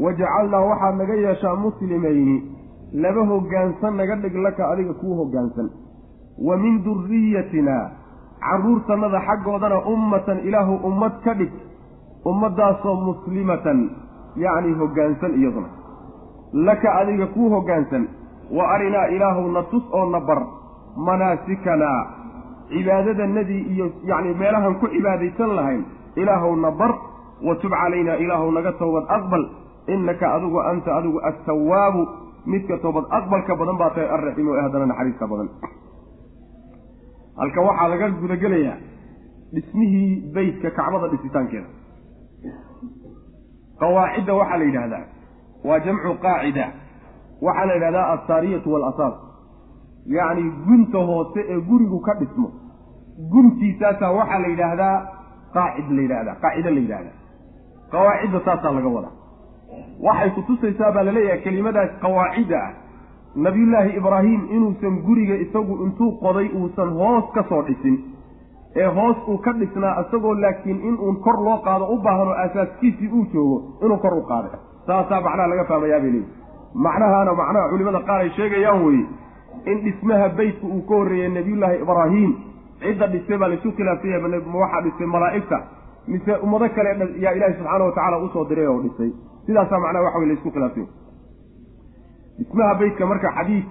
wajcalnaa 0.05 0.65
waxaad 0.71 0.95
naga 1.01 1.15
yeeshaa 1.25 1.57
muslimayni 1.65 2.37
laba 3.05 3.23
hoggaansan 3.33 3.97
naga 4.01 4.17
dhig 4.23 4.35
laka 4.47 4.63
adiga 4.73 4.95
kuu 5.01 5.15
hoggaansan 5.21 5.69
wa 6.47 6.57
min 6.57 6.83
duriyatinaa 6.85 7.91
carruurtannada 8.47 9.21
xaggoodana 9.29 9.79
ummatan 9.95 10.39
ilaahu 10.49 10.75
ummad 10.89 11.13
ka 11.25 11.35
dhig 11.35 11.53
ummaddaasoo 12.31 12.97
muslimatan 13.09 13.79
yacni 14.45 14.73
hoggaansan 14.81 15.33
iyaduna 15.41 15.82
laka 16.53 16.89
adiga 17.01 17.27
kuu 17.35 17.49
hoggaansan 17.55 18.05
wa 18.57 18.65
arinaa 18.75 19.07
ilaahow 19.17 19.47
na 19.57 19.63
tus 19.73 19.85
oo 19.93 20.11
na 20.11 20.21
bar 20.21 20.41
manaasikanaa 20.97 22.01
cibaadadanadii 22.73 23.63
iyo 23.73 23.87
yacni 24.11 24.35
meelahan 24.41 24.75
ku 24.81 24.87
cibaadaysan 24.95 25.51
lahayn 25.59 25.83
ilaahow 26.17 26.57
na 26.65 26.71
bar 26.71 26.93
wa 27.47 27.55
tub 27.63 27.73
calaynaa 27.83 28.17
ilaahow 28.25 28.51
naga 28.53 28.73
toobad 28.73 29.05
aqbal. 29.17 29.45
Innaka 29.95 30.27
adigu 30.35 30.59
anta 30.71 30.91
adigu 30.99 31.19
attawaabu 31.29 32.03
midka 32.53 32.77
toobad 32.85 33.05
aqbalka 33.19 33.57
badan 33.61 33.77
baa 33.81 33.91
tahay 33.95 34.09
alraxiim 34.17 34.49
oo 34.53 34.61
haddana 34.65 34.87
naxariista 34.91 35.27
badan. 35.33 35.49
Halka 37.41 37.61
waxaa 37.69 37.89
laga 37.93 38.09
gudagelayaa 38.23 38.77
dhismihii 39.55 40.11
beytka 40.35 40.71
kacbada 40.79 41.09
dhisitaankeeda. 41.13 41.67
Qawaacidda 43.81 44.33
waxaa 44.41 44.59
la 44.61 44.65
yidhaahdaa 44.69 45.05
waa 45.69 45.79
jamcu 45.87 46.15
qaacida 46.25 46.67
waxaa 47.47 47.67
la 47.67 47.75
yidhahdaa 47.75 48.07
alsaariyatu 48.15 48.73
waalasaas 48.73 49.15
yacni 50.17 50.45
gunta 50.67 50.99
hoose 50.99 51.41
ee 51.49 51.61
gurigu 51.71 52.01
ka 52.07 52.15
dhismo. 52.21 52.49
Guntiisaasaa 53.33 54.13
waxaa 54.19 54.39
la 54.45 54.49
yidhaahdaa 54.53 54.97
qaacid 55.55 55.91
la 55.97 56.03
yidhahdaa 56.03 56.35
qaacida 56.45 56.71
la 56.71 56.81
yidhahdaa. 56.85 57.17
Qawaacidda 57.93 58.41
saasaa 58.45 58.73
laga 58.77 58.89
wadaa. 58.97 59.13
Waxay 60.07 60.31
kutusaysaa 60.37 60.93
baa 60.93 61.03
la 61.09 61.13
leeyahay 61.17 61.41
kelimadaas 61.45 61.91
qawaacidda 62.05 62.59
ah. 62.67 62.73
Nabiyullaahi 63.45 63.97
ibraahim 63.97 64.41
inuusan 64.57 64.97
guriga 65.07 65.35
isagu 65.45 65.75
intuu 65.85 66.11
qoday 66.25 66.49
uusan 66.61 66.91
hoos 67.01 67.25
ka 67.35 67.45
soo 67.49 67.63
dhisin. 67.69 67.97
Ee 68.77 68.87
hoos 68.97 69.17
uu 69.29 69.39
ka 69.39 69.53
dhisnaa 69.61 69.95
isagoo 70.03 70.35
laakiin 70.41 70.81
in 70.89 70.99
uun 70.99 71.17
kor 71.25 71.39
loo 71.47 71.59
qaado 71.67 71.87
u 71.95 71.97
baahan 72.05 72.29
oo 72.29 72.35
asaaskiisii 72.45 73.09
uu 73.19 73.25
joogo 73.33 73.57
inuu 73.85 73.99
kor 74.05 74.15
u 74.15 74.23
qaaday 74.31 74.51
saasaa 74.87 75.21
macnaha 75.27 75.49
laga 75.53 75.65
fahmayaa 75.71 76.01
bay 76.05 76.11
leeyihi 76.11 76.31
macnahaana 76.87 77.33
macnaha 77.41 77.69
culimada 77.73 78.01
qaar 78.09 78.21
ay 78.25 78.31
sheegayaan 78.39 78.85
weye 78.87 79.05
in 79.73 79.79
dhismaha 79.87 80.29
beytka 80.39 80.67
uu 80.67 80.83
ka 80.89 80.95
horreeyey 81.01 81.29
nabiyullaahi 81.39 81.83
ibraahim. 81.85 82.31
Cidda 82.83 83.07
dhisay 83.13 83.39
baa 83.39 83.49
laisu 83.53 83.73
khilaafsanya 83.73 84.19
waxaa 84.63 84.81
dhisay 84.87 85.07
malaa'igta. 85.07 85.59
Mise 86.09 86.33
ummado 86.45 86.69
kale 86.77 86.91
yaa 87.25 87.33
ilaahi 87.37 87.55
subxaana 87.59 87.85
wa 87.85 87.93
tacaala 87.93 88.19
u 88.19 88.29
soo 88.35 88.45
diray 88.51 88.67
oo 88.67 88.81
dhisay. 88.87 89.11
Sidaasaa 89.47 89.79
macnaha 89.85 90.05
waxa 90.07 90.19
wey 90.19 90.27
la 90.31 90.35
isku 90.39 90.51
khilaafsanya 90.51 90.89
dhismaha 92.39 92.75
beytka 92.81 93.07
marka 93.07 93.29
xadiid 93.39 93.65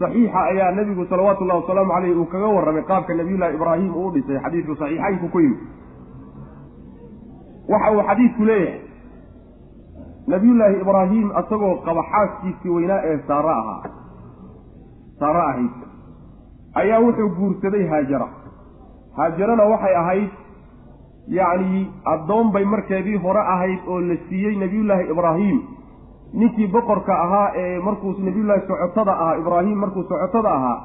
saxiixa 0.00 0.40
ayaa 0.52 0.70
nebigu 0.78 1.04
salawaatu 1.10 1.44
ullahi 1.44 1.60
wasalaamu 1.62 1.92
caleyh 1.94 2.16
uu 2.20 2.24
kaga 2.32 2.46
warramay 2.56 2.84
qaabka 2.92 3.14
nabiyullahi 3.20 3.54
ibraahim 3.58 3.92
uu 3.96 4.10
dhisay. 4.16 4.38
Xadiidku 4.44 4.74
saxiixaynku 4.82 5.28
ku 5.34 5.40
yimid. 5.40 5.60
Waxa 7.68 7.90
uu 7.96 8.02
xadiidku 8.08 8.44
leeyahay 8.44 8.80
nabiyullaahi 10.28 10.80
ibraahim 10.80 11.30
isagoo 11.40 11.74
qaba 11.86 12.02
xaaskiisii 12.12 12.70
weynaa 12.76 13.00
ee 13.10 13.18
saare 13.28 13.50
ahaa. 13.50 13.82
Saare 15.20 15.40
ahayd. 15.40 15.70
Ayaa 16.74 17.00
wuxuu 17.04 17.28
guursaday 17.38 17.86
haajara. 17.92 18.28
Haajarana 19.16 19.64
waxay 19.72 19.94
ahayd 20.02 20.30
yacni 21.38 21.90
addoon 22.12 22.52
bay 22.52 22.64
markeedii 22.64 23.16
hore 23.24 23.40
ahayd 23.54 23.80
oo 23.88 24.00
la 24.00 24.16
siiyey 24.28 24.56
nebiyullaahi 24.58 25.10
ibraahim. 25.14 25.58
Ninkii 26.34 26.66
boqorka 26.72 27.12
ahaa 27.24 27.52
ee 27.56 27.78
markuu 27.80 28.14
nabiyullaahi 28.18 28.66
socotada 28.66 29.12
ahaa 29.12 29.36
ibraahim 29.42 29.78
markuu 29.78 30.02
socotada 30.02 30.50
ahaa 30.58 30.78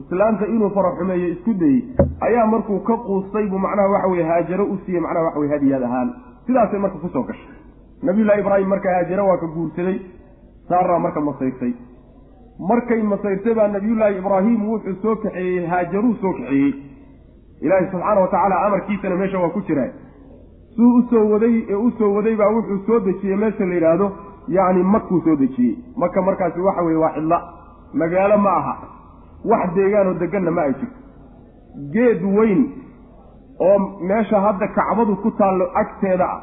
islaanta 0.00 0.46
inuu 0.46 0.70
faraxumeeyo 0.76 1.28
isku 1.34 1.54
dayey 1.54 1.80
ayaa 2.26 2.46
markuu 2.46 2.78
ka 2.80 2.96
quustay 3.06 3.46
buu 3.50 3.58
macnaha 3.58 3.88
waxa 3.94 4.08
weye 4.12 4.24
haajaro 4.30 4.64
u 4.64 4.78
siiyey 4.86 5.00
macnaha 5.02 5.24
waxa 5.26 5.40
weye 5.40 5.52
hadiyaad 5.54 5.82
ahaan. 5.88 6.08
Sidaasay 6.46 6.78
marka 6.78 6.98
ku 6.98 7.08
soo 7.08 7.22
gashay 7.22 7.50
nabiyullahi 8.02 8.40
ibraahim 8.40 8.68
marka 8.68 8.88
haajaro 8.94 9.26
waa 9.28 9.36
ka 9.42 9.46
guursaday 9.46 9.98
saaraa 10.68 10.98
marka 10.98 11.20
masayrtay. 11.20 11.72
Markay 12.70 13.02
masayrtay 13.02 13.54
baa 13.54 13.68
nabiyullaahi 13.68 14.18
ibraahim 14.18 14.68
wuxuu 14.70 14.94
soo 15.02 15.16
kaxeeyey 15.16 15.66
haajaruu 15.66 16.14
soo 16.22 16.32
kaxeeyey. 16.38 16.72
Ilaahi 17.60 17.86
subxaana 17.92 18.20
wa 18.20 18.28
tacaala 18.28 18.60
amarkiisana 18.66 19.16
meesha 19.16 19.38
waa 19.38 19.48
ku 19.56 19.60
jiraa 19.68 19.90
suu 20.76 20.90
u 20.98 21.02
soo 21.10 21.24
waday 21.32 21.54
ee 21.70 21.74
u 21.74 21.90
soo 21.98 22.12
waday 22.14 22.36
baa 22.36 22.50
wuxuu 22.56 22.78
soo 22.86 23.00
dejiyey 23.06 23.36
meesha 23.36 23.64
la 23.64 23.74
yidhaahdo 23.74 24.08
yacni 24.48 24.82
makuu 24.82 25.20
soo 25.24 25.36
dejiyey. 25.36 25.76
Maka 25.96 26.22
markaasi 26.22 26.60
waxa 26.60 26.82
weeye 26.82 26.98
waa 27.04 27.12
cidla 27.14 27.38
magaalo 27.94 28.38
ma 28.38 28.56
aha. 28.60 28.74
Wax 29.50 29.74
deegaanoo 29.74 30.14
deganna 30.14 30.50
ma 30.50 30.62
ay 30.62 30.72
jirto. 30.80 30.98
Geed 31.92 32.22
weyn 32.38 32.62
oo 33.60 33.78
meesha 34.10 34.40
hadda 34.40 34.68
kacbadu 34.78 35.16
ku 35.22 35.30
taallo 35.30 35.70
agteeda 35.82 36.26
ah 36.34 36.40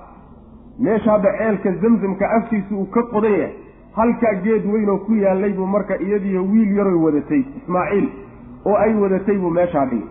meesha 0.80 1.12
hadda 1.12 1.32
ceelka 1.38 1.72
zamzamka 1.82 2.30
afkiisa 2.38 2.76
uu 2.76 2.86
ka 2.96 3.04
qodan 3.14 3.32
yahay 3.32 3.54
halkaa 3.98 4.34
geed 4.44 4.66
weyn 4.74 4.90
oo 4.90 4.98
ku 4.98 5.14
yaallay 5.24 5.54
buu 5.54 5.66
marka 5.76 5.96
iyadiiyo 6.06 6.44
wiil 6.52 6.76
yaroy 6.78 6.98
wadatay 7.06 7.42
ismaaciil 7.62 8.08
oo 8.66 8.76
ay 8.76 8.94
wadatay 9.04 9.38
buu 9.38 9.50
meeshaa 9.50 9.86
dhigay. 9.86 10.08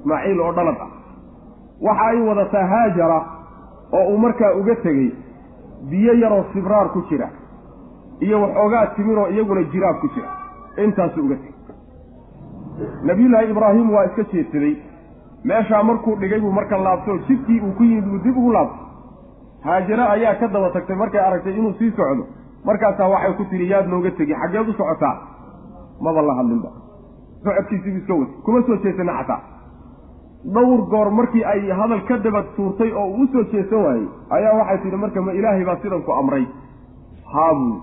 Ismaaciil 0.00 0.40
oo 0.40 0.52
dhalad 0.52 0.76
ah. 0.84 0.90
Waxa 1.80 2.06
ay 2.10 2.20
wadataa 2.28 2.66
haajara 2.72 3.18
oo 3.92 4.04
uu 4.12 4.18
markaa 4.18 4.52
uga 4.60 4.74
tegey 4.84 5.10
biyo 5.90 6.14
yaroo 6.22 6.44
sibraar 6.52 6.88
ku 6.92 7.02
jira 7.10 7.28
iyo 8.20 8.42
waxoogaa 8.42 8.86
timiroo 8.96 9.28
iyaguna 9.28 9.62
jiraab 9.72 9.96
ku 10.00 10.08
jira. 10.14 10.28
Intaasuu 10.84 11.24
uga 11.24 11.36
tegey. 11.36 11.52
Nabiyullaahi 13.04 13.50
ibraahim 13.50 13.90
waa 13.94 14.04
iska 14.06 14.22
jeedsaday 14.32 14.76
meeshaa 15.44 15.82
markuu 15.82 16.16
dhigay 16.16 16.40
buu 16.40 16.52
marka 16.52 16.78
laabtoo 16.78 17.18
jidkii 17.28 17.60
uu 17.60 17.72
ku 17.76 17.82
yimid 17.84 18.04
buu 18.04 18.18
dib 18.24 18.36
ugu 18.36 18.52
laabtay 18.52 18.83
haajare 19.64 20.04
ayaa 20.14 20.34
ka 20.40 20.46
daba 20.48 20.70
tagtay 20.76 20.96
markay 20.96 21.20
aragtay 21.20 21.54
inuu 21.58 21.72
sii 21.78 21.90
socdo. 21.96 22.24
Markaasaa 22.64 23.08
waxay 23.14 23.34
ku 23.38 23.44
tidhi 23.50 23.66
yaad 23.72 23.86
nooga 23.88 24.10
tegi 24.18 24.34
xaggeed 24.42 24.68
u 24.68 24.72
socotaa. 24.72 25.14
Maba 26.00 26.22
la 26.22 26.34
hadlinba. 26.38 26.70
Socodkiisiibu 27.44 27.98
iska 27.98 28.14
wati 28.14 28.32
kuma 28.44 28.62
soo 28.66 28.76
jeesana 28.84 29.12
xataa. 29.20 29.40
Dhowr 30.54 30.80
goor 30.92 31.10
markii 31.10 31.44
ay 31.44 31.70
hadal 31.80 32.02
ka 32.08 32.16
daba 32.24 32.42
tuurtay 32.56 32.92
oo 32.92 33.06
uu 33.06 33.22
u 33.24 33.26
soo 33.32 33.44
jeesan 33.52 33.82
waayey 33.84 34.06
ayaa 34.36 34.54
waxay 34.60 34.78
tidhi 34.84 34.96
marka 34.96 35.20
ma 35.26 35.32
ilaahay 35.32 35.64
baa 35.64 35.76
sidan 35.82 36.02
ku 36.02 36.12
amray. 36.12 36.44
Haabuu 37.32 37.76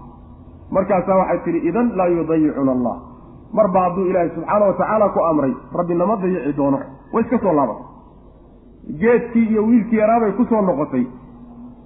markaasaa 0.72 1.18
waxay 1.22 1.40
tidhi 1.46 1.68
idan 1.70 1.92
laa 1.98 2.08
yudayicuna 2.08 2.72
allah. 2.72 2.96
Marba 3.54 3.80
hadduu 3.86 4.06
ilaahay 4.10 4.30
subxaana 4.36 4.66
wa 4.66 4.74
tacaala 4.74 5.10
ku 5.16 5.20
amray 5.30 5.54
rabbi 5.80 5.94
nama 6.02 6.16
dayici 6.22 6.54
doono. 6.58 6.80
Way 7.14 7.24
iska 7.24 7.38
soo 7.46 7.54
laabatay 7.54 7.90
geedkii 9.02 9.46
iyo 9.52 9.62
wiilkii 9.66 9.98
yaraabay 10.02 10.32
ku 10.38 10.46
soo 10.50 10.62
noqotay 10.62 11.06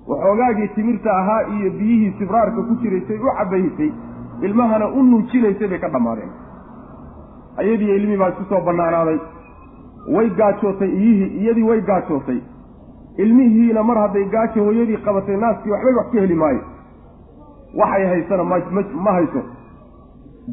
waxoogaagii 0.07 0.67
timirta 0.75 1.11
ahaa 1.19 1.41
iyo 1.57 1.69
biyihii 1.77 2.15
sibraarka 2.19 2.61
ku 2.67 2.75
jiraysay 2.81 3.17
u 3.19 3.31
cabaysay 3.37 3.91
ilmahana 4.41 4.87
u 4.87 5.03
nuujinaysay 5.03 5.67
bay 5.67 5.79
ka 5.79 5.89
dhammaadeen. 5.89 6.29
Ayadii 7.57 7.95
ilmii 7.95 8.17
baa 8.17 8.29
isku 8.29 8.43
soo 8.49 8.61
bannaanaaday. 8.61 9.17
Way 10.15 10.29
gaajootay 10.29 10.89
iyihii 10.89 11.29
iyadii 11.41 11.63
way 11.69 11.81
gaajootay 11.81 12.39
ilmihiina 13.17 13.83
mar 13.83 13.97
hadday 13.97 14.25
gaajo 14.35 14.63
hooyadii 14.63 14.97
qabatay 15.05 15.37
naaskii 15.37 15.71
waxbay 15.71 15.93
wax 15.99 16.07
ka 16.13 16.19
heli 16.21 16.35
maayo. 16.35 16.61
Waxay 17.79 18.05
haysana 18.07 18.43
ma 18.43 18.57
ma 19.05 19.11
hayso. 19.11 19.41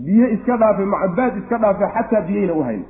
Biyo 0.04 0.28
iska 0.28 0.56
dhaafe 0.56 0.84
macabaad 0.84 1.36
iska 1.36 1.58
dhaafe 1.58 1.86
xataa 1.94 2.20
biyayna 2.28 2.54
u 2.54 2.62
hayn. 2.62 2.84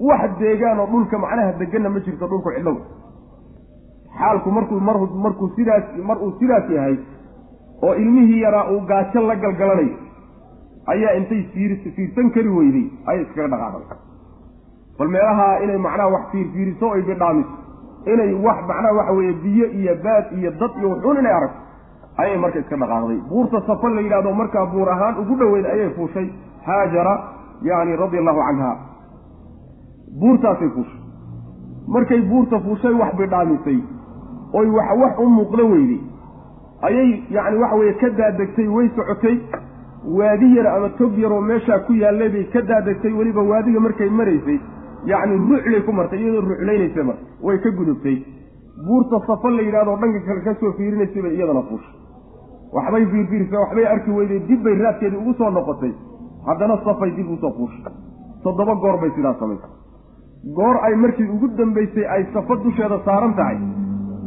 Wax 0.00 0.30
deegaanoo 0.38 0.86
dhulka 0.86 1.18
macnaha 1.18 1.52
deganna 1.58 1.88
ma 1.90 2.00
jirto 2.00 2.26
dhulku 2.26 2.50
cidlow 2.56 2.76
xaalku 4.18 4.50
markuu 4.50 4.80
mar 4.80 4.96
markuu 5.26 5.48
sidaas 5.56 5.84
mar 6.08 6.18
uu 6.22 6.32
sidaas 6.40 6.70
yahay 6.76 6.96
oo 7.82 7.94
ilmihii 7.94 8.40
yaraa 8.42 8.64
uu 8.72 8.80
gaajo 8.90 9.20
la 9.28 9.36
galgalanayo 9.36 9.96
ayaa 10.92 11.12
intay 11.20 11.42
fiir 11.52 11.76
fiirsan 11.96 12.30
kari 12.34 12.48
weyday 12.58 12.86
ayay 13.06 13.22
iskaga 13.22 13.48
dhaqaaqday. 13.56 13.98
Bal 14.98 15.08
meelahaa 15.14 15.58
inay 15.64 15.78
macnaha 15.86 16.08
wax 16.14 16.24
fiirfiiriso 16.32 16.90
ay 16.96 17.02
bidhaamiso 17.02 17.54
inay 18.12 18.32
wax 18.46 18.58
macnaha 18.70 18.92
waxa 18.98 19.12
weeye 19.18 19.32
biyo 19.44 19.66
iyo 19.80 19.94
baad 20.04 20.24
iyo 20.38 20.50
dad 20.60 20.72
iyo 20.78 20.88
wuxuun 20.92 21.18
inay 21.22 21.32
aragto 21.38 21.60
ayay 22.22 22.36
marka 22.44 22.58
iska 22.58 22.76
dhaqaaqday. 22.82 23.18
Buurta 23.30 23.62
safa 23.66 23.88
la 23.96 24.00
yidhahdo 24.06 24.32
markaa 24.42 24.66
buur 24.74 24.88
ahaan 24.94 25.18
ugu 25.22 25.34
dhoweyd 25.40 25.66
ayay 25.74 25.90
fuushay 25.96 26.28
haajara 26.66 27.14
yani 27.62 27.96
radia 28.02 28.20
allahu 28.20 28.40
canha 28.48 28.70
buurtaasay 30.20 30.68
fuushay. 30.76 31.00
Markay 31.88 32.20
buurta 32.30 32.60
fuushay 32.66 32.94
wax 33.00 33.12
bidhaamisay 33.22 33.78
oy 34.60 34.66
wax 34.76 34.88
wax 35.02 35.18
u 35.18 35.26
muuqdo 35.36 35.64
weyday 35.72 36.00
ayay 36.88 37.08
yacni 37.36 37.58
waxa 37.62 37.76
weeye 37.80 37.94
ka 38.02 38.10
daadegtay 38.20 38.68
way 38.68 38.88
socotay. 38.96 39.38
Waadi 40.16 40.48
yar 40.56 40.66
ama 40.66 40.88
tog 40.98 41.16
yaroo 41.18 41.40
meeshaa 41.40 41.78
ku 41.86 41.92
yaallay 41.94 42.28
bay 42.28 42.44
ka 42.52 42.60
daadegtay 42.62 43.12
weliba 43.12 43.42
waadiga 43.42 43.80
markay 43.80 44.08
maraysay 44.10 44.58
yacni 45.06 45.36
ruuclay 45.38 45.80
ku 45.86 45.92
martay 45.92 46.18
iyadoo 46.20 46.40
ruuclaynaysa 46.48 47.02
mar 47.04 47.16
way 47.42 47.58
ka 47.58 47.70
gudubtay. 47.70 48.16
Buurta 48.86 49.20
safa 49.26 49.50
la 49.50 49.62
yidhahdo 49.62 49.96
dhanka 50.02 50.20
kale 50.26 50.40
ka 50.44 50.54
soo 50.60 50.72
fiirinaysay 50.76 51.22
bay 51.22 51.34
iyadana 51.38 51.62
fuushay. 51.68 51.94
Waxbay 52.74 53.06
fiirfiirsa 53.12 53.56
waxbay 53.64 53.86
arki 53.94 54.10
weyday 54.10 54.40
dib 54.48 54.62
bay 54.62 54.74
raadkeedii 54.82 55.16
ugu 55.16 55.34
soo 55.38 55.50
noqotay. 55.50 55.92
Haddana 56.46 56.76
safay 56.84 57.10
dib 57.16 57.30
u 57.30 57.36
soo 57.40 57.52
fuushay. 57.56 57.92
Toddoba 58.44 58.74
goor 58.74 59.00
bay 59.00 59.10
sidaas 59.16 59.38
samaysay 59.38 59.72
goor 60.56 60.76
ay 60.84 60.94
markii 60.96 61.28
ugu 61.32 61.48
dambaysay 61.56 62.04
ay 62.16 62.26
safa 62.34 62.56
dusheeda 62.64 62.98
saaran 63.06 63.32
tahay 63.40 63.56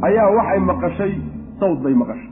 ayaa 0.02 0.30
waxay 0.36 0.60
maqashay 0.70 1.12
sawd 1.60 1.82
bay 1.82 1.94
maqashay. 1.94 2.30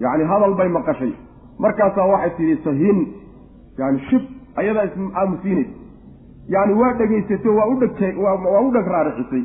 Yacni 0.00 0.24
hadal 0.24 0.54
bay 0.54 0.68
maqashay. 0.68 1.12
Markaasaa 1.58 2.06
waxay 2.12 2.30
tidhi 2.36 2.56
sahin. 2.64 2.98
Yani 3.78 3.98
shib 4.10 4.22
ayadaa 4.56 4.84
is-aamusiinaysa 4.84 5.78
yani 6.48 6.74
waa 6.74 6.92
dhegaysato 6.98 7.56
waa 7.56 7.66
udheg 7.74 8.18
waa 8.18 8.60
u 8.60 8.70
dheg 8.72 8.86
raarixisay. 8.86 9.44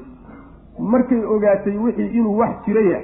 Markay 0.79 1.21
ogaatay 1.25 1.77
wixii 1.77 2.09
inuu 2.19 2.37
wax 2.37 2.55
jiraya 2.65 2.99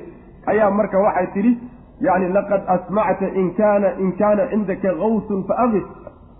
ayaa 0.47 0.71
marka 0.71 0.99
waxay 0.99 1.27
tidhi 1.33 1.53
yani 2.01 2.33
laqad 2.33 2.61
asmacta 2.67 3.27
in 3.41 3.53
kaana 3.55 3.93
in 3.99 4.11
kaana 4.17 4.47
cindaka 4.51 4.91
kawsun 5.01 5.43
fa 5.47 5.53
aqif 5.65 5.85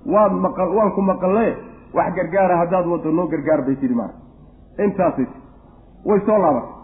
waad 0.06 0.34
maqal 0.46 0.70
waan 0.78 0.92
ku 0.92 1.02
maqalle 1.02 1.56
wax 1.94 2.16
gargaara 2.16 2.58
haddaad 2.58 2.86
waddo 2.88 3.12
noo 3.12 3.28
gargaar 3.28 3.62
bay 3.66 3.76
tidhi 3.76 3.94
maara 3.94 4.14
intaasay 4.86 5.28
way 6.06 6.20
soo 6.26 6.38
laabatay 6.44 6.81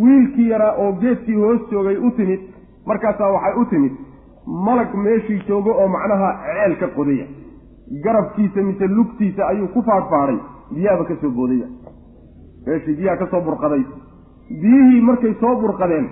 wiilkii 0.00 0.48
yaraa 0.50 0.72
oo 0.84 0.92
geedkii 1.02 1.34
hoos 1.42 1.60
joogay 1.70 1.96
u 1.96 2.10
timid 2.16 2.40
markaasaa 2.86 3.30
waxay 3.36 3.54
u 3.60 3.64
timid 3.70 3.92
malag 4.66 4.94
meeshii 5.04 5.40
joogo 5.48 5.70
oo 5.82 5.88
macnaha 5.88 6.28
ceel 6.46 6.76
ka 6.80 6.86
qodaya. 6.96 7.26
Garabkiisa 8.04 8.62
mise 8.62 8.86
lugtiisa 8.86 9.46
ayuu 9.48 9.68
ku 9.74 9.82
faadhfaadhay 9.82 10.38
biyaaba 10.74 11.04
ka 11.04 11.14
soo 11.20 11.30
boodaya. 11.30 11.66
Meeshii 12.66 12.96
biyaha 12.98 13.16
ka 13.22 13.26
soo 13.30 13.40
burqaday. 13.40 13.82
Biyihii 14.62 15.00
markay 15.08 15.34
soo 15.40 15.54
burqadeen 15.60 16.06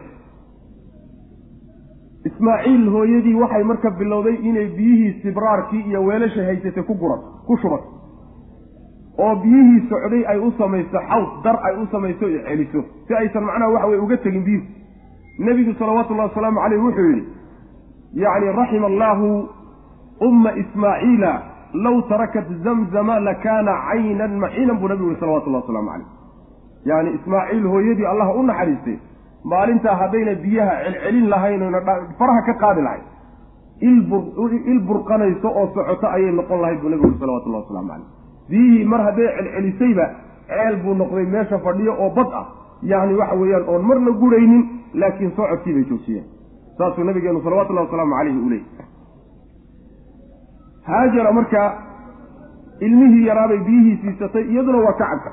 ismaaciil 2.28 2.88
hooyadii 2.94 3.34
waxay 3.42 3.64
marka 3.64 3.90
bilowday 3.90 4.34
inay 4.48 4.66
biyihii 4.76 5.12
sibraarkii 5.22 5.80
iyo 5.88 6.04
weelasha 6.04 6.44
haysatay 6.44 6.82
ku 6.82 6.94
gurato 6.94 7.26
ku 7.46 7.56
shubato 7.62 7.84
oo 9.24 9.34
biyihii 9.42 9.80
socday 9.90 10.22
ay 10.32 10.38
u 10.38 10.50
samayso 10.58 10.98
xawd 11.10 11.30
dar 11.44 11.56
ay 11.68 11.74
u 11.82 11.86
samayso 11.92 12.28
iyo 12.28 12.40
celiso. 12.48 12.80
Si 13.06 13.14
aysan 13.14 13.44
macnaha 13.44 13.72
waxa 13.74 13.86
weye 13.90 14.00
uga 14.06 14.16
tegin 14.16 14.44
biyuhu 14.44 14.66
nebigu 15.46 15.72
salawaatullahi 15.78 16.28
wasalaamu 16.30 16.60
caleyh 16.64 16.80
wuxuu 16.84 17.08
yidhi 17.10 17.24
yacni 18.22 18.52
raxima 18.60 18.86
allaahu 18.92 19.48
umma 20.28 20.50
ismaaciila 20.62 21.32
low 21.74 21.96
tarakat 22.08 22.48
zamzama 22.64 23.20
lakaana 23.28 23.72
caynan 23.88 24.32
maxiinan 24.44 24.76
buu 24.80 24.88
nabigu 24.92 25.08
yihi 25.10 25.20
salawatullahi 25.20 25.62
wasalaamu 25.64 25.90
caleyh 25.90 26.08
yacni 26.90 27.10
ismaaciil 27.18 27.66
hooyadii 27.74 28.06
allah 28.12 28.28
u 28.36 28.42
naxariistay 28.42 28.98
maalintaa 29.44 29.96
haddayna 30.02 30.34
biyaha 30.44 30.74
celcelin 30.84 31.28
lahayn 31.34 31.62
oyna 31.62 31.80
faraha 32.18 32.42
ka 32.48 32.54
qaadi 32.64 32.82
lahayn. 32.88 33.06
Il 33.80 34.80
burqanayso 34.88 35.48
oo 35.48 35.66
socoto 35.74 36.06
ayay 36.16 36.32
noqon 36.32 36.60
lahayd 36.60 36.80
buu 36.82 36.90
nabigu 36.92 37.06
yuri 37.08 37.20
salawatullahi 37.20 37.64
waslamu 37.64 37.88
caleyh 37.88 38.19
biyihii 38.50 38.84
mar 38.84 39.00
hadday 39.02 39.28
celcelisayba 39.36 40.06
ceel 40.48 40.76
buu 40.82 40.94
noqday 40.94 41.26
meesha 41.26 41.58
fadhiyo 41.58 41.94
oo 41.98 42.10
bad 42.10 42.28
ah. 42.40 42.46
Yacni 42.82 43.14
waxa 43.14 43.36
weeyaan 43.36 43.64
oon 43.68 43.82
marna 43.86 44.10
guraynin 44.10 44.62
laakiin 44.94 45.32
socodkii 45.36 45.74
bay 45.74 45.84
joojiyeen. 45.90 46.24
Saasuu 46.78 47.04
nabigeenu 47.04 47.42
salawatullahi 47.42 47.86
wasalaamu 47.86 48.14
caleyhi 48.14 48.38
u 48.38 48.48
haajara 50.90 51.32
marka 51.32 51.72
ilmihii 52.80 53.26
yaraabay 53.26 53.58
biyihii 53.58 53.98
siisatay 54.02 54.42
iyaduna 54.42 54.78
waa 54.78 54.92
ka 54.92 55.06
cabka 55.10 55.32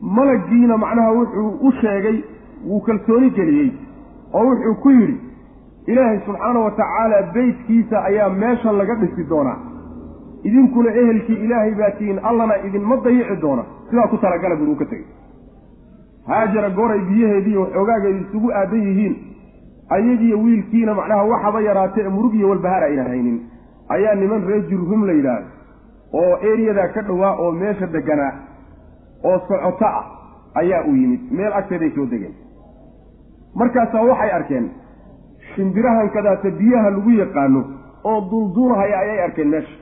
malaggiina 0.00 0.76
macnaha 0.76 1.12
wuxuu 1.12 1.48
u 1.68 1.72
sheegay 1.72 2.22
wuu 2.66 2.80
kalsooni 2.80 3.30
geliyey 3.30 3.70
oo 4.32 4.44
wuxuu 4.50 4.74
ku 4.74 4.90
yidhi 4.90 5.20
ilaahay 5.86 6.20
subxaana 6.26 6.60
wa 6.60 6.70
tacaala 6.70 7.22
beytkiisa 7.22 8.04
ayaa 8.04 8.30
meesha 8.30 8.72
laga 8.72 8.94
dhisi 8.94 9.24
doonaa 9.30 9.58
idinkuna 10.48 10.90
ehelkii 11.00 11.38
ilaahay 11.44 11.74
baa 11.80 11.90
tihiin 11.98 12.18
allana 12.30 12.54
idinma 12.66 12.96
dayici 13.04 13.36
doona 13.42 13.64
sidaa 13.90 14.06
ku 14.12 14.16
talagala 14.24 14.56
buri 14.56 14.70
uu 14.70 14.76
ka 14.76 14.84
tegey. 14.84 15.06
Haajara 16.26 16.70
gooray 16.70 17.00
biyaheedii 17.08 17.56
oo 17.56 17.66
xoogaageedi 17.74 18.20
isugu 18.26 18.48
aadan 18.52 18.82
yihiin 18.88 19.14
ayagiiyo 19.96 20.38
wiilkiina 20.44 20.94
macnaha 20.94 21.24
waxaba 21.32 21.60
yaraatee 21.68 22.08
murug 22.08 22.34
iyo 22.34 22.48
walbahaar 22.48 22.82
ayna 22.88 23.04
haynin. 23.04 23.38
Ayaa 23.88 24.14
niman 24.14 24.46
reer 24.48 24.62
jurhum 24.70 25.06
la 25.06 25.12
yidhaahdo 25.12 25.48
oo 26.12 26.36
eriyadaa 26.52 26.88
ka 26.94 27.02
dhowaa 27.08 27.32
oo 27.42 27.50
meesha 27.52 27.86
deganaa 27.86 28.32
oo 29.24 29.38
socoto 29.48 29.86
ah 29.86 30.04
ayaa 30.54 30.84
u 30.84 30.94
yimid. 30.96 31.20
Meel 31.30 31.52
agteeday 31.52 31.90
soo 31.94 32.06
degeen. 32.10 32.34
Markaasaa 33.54 34.02
waxay 34.10 34.30
arkeen 34.38 34.70
shimbirahan 35.54 36.10
kadaata 36.16 36.50
biyaha 36.50 36.90
lagu 36.90 37.10
yaqaano 37.10 37.60
oo 38.04 38.20
dulduulahaya 38.30 38.98
ayay 38.98 39.20
arkeen 39.24 39.48
meesha 39.48 39.74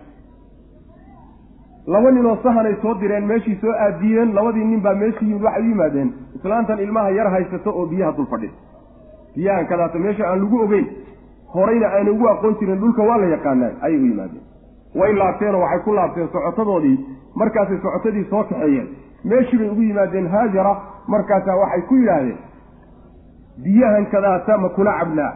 laba 1.93 2.11
ninoo 2.11 2.37
sahanay 2.43 2.75
soo 2.83 2.95
direen 3.01 3.27
meeshii 3.27 3.57
soo 3.61 3.73
aadiyeen 3.85 4.33
labadii 4.35 4.65
nin 4.71 4.81
baa 4.87 4.95
meeshii 4.95 5.29
yimid 5.29 5.43
waxay 5.43 5.63
u 5.63 5.69
yimaadeen. 5.69 6.11
Islaantan 6.37 6.79
ilmaha 6.79 7.11
yar 7.19 7.29
haysato 7.35 7.71
oo 7.81 7.87
biyaha 7.87 8.13
dul 8.17 8.27
fadhida 8.27 8.53
biyahan 9.37 9.67
kadaata 9.71 9.99
meesha 9.99 10.25
aan 10.31 10.41
lagu 10.43 10.61
ogeyn 10.65 10.87
horayna 11.55 11.87
aanay 11.97 12.13
ugu 12.13 12.29
aqoon 12.29 12.55
jirin 12.61 12.79
dhulka 12.81 13.03
waa 13.09 13.19
la 13.23 13.27
yaqaanaa 13.35 13.71
ayay 13.81 13.99
u 14.03 14.07
yimaadeen. 14.07 14.45
Way 15.01 15.13
laabteenoo 15.21 15.61
waxay 15.65 15.81
ku 15.85 15.93
laabteen 15.99 16.29
socotadoodii 16.33 16.97
markaasay 17.35 17.79
socotadii 17.83 18.25
soo 18.31 18.43
kaxeeyeen. 18.45 18.89
Meeshii 19.25 19.59
bay 19.59 19.69
ugu 19.69 19.83
yimaadeen 19.83 20.27
haajara 20.29 20.73
markaasaa 21.09 21.57
waxay 21.63 21.83
ku 21.89 21.95
yidhaahdeen 21.95 22.39
biyahan 23.65 24.07
kadaata 24.07 24.59
ma 24.59 24.69
kula 24.69 24.93
cabnaa. 25.01 25.33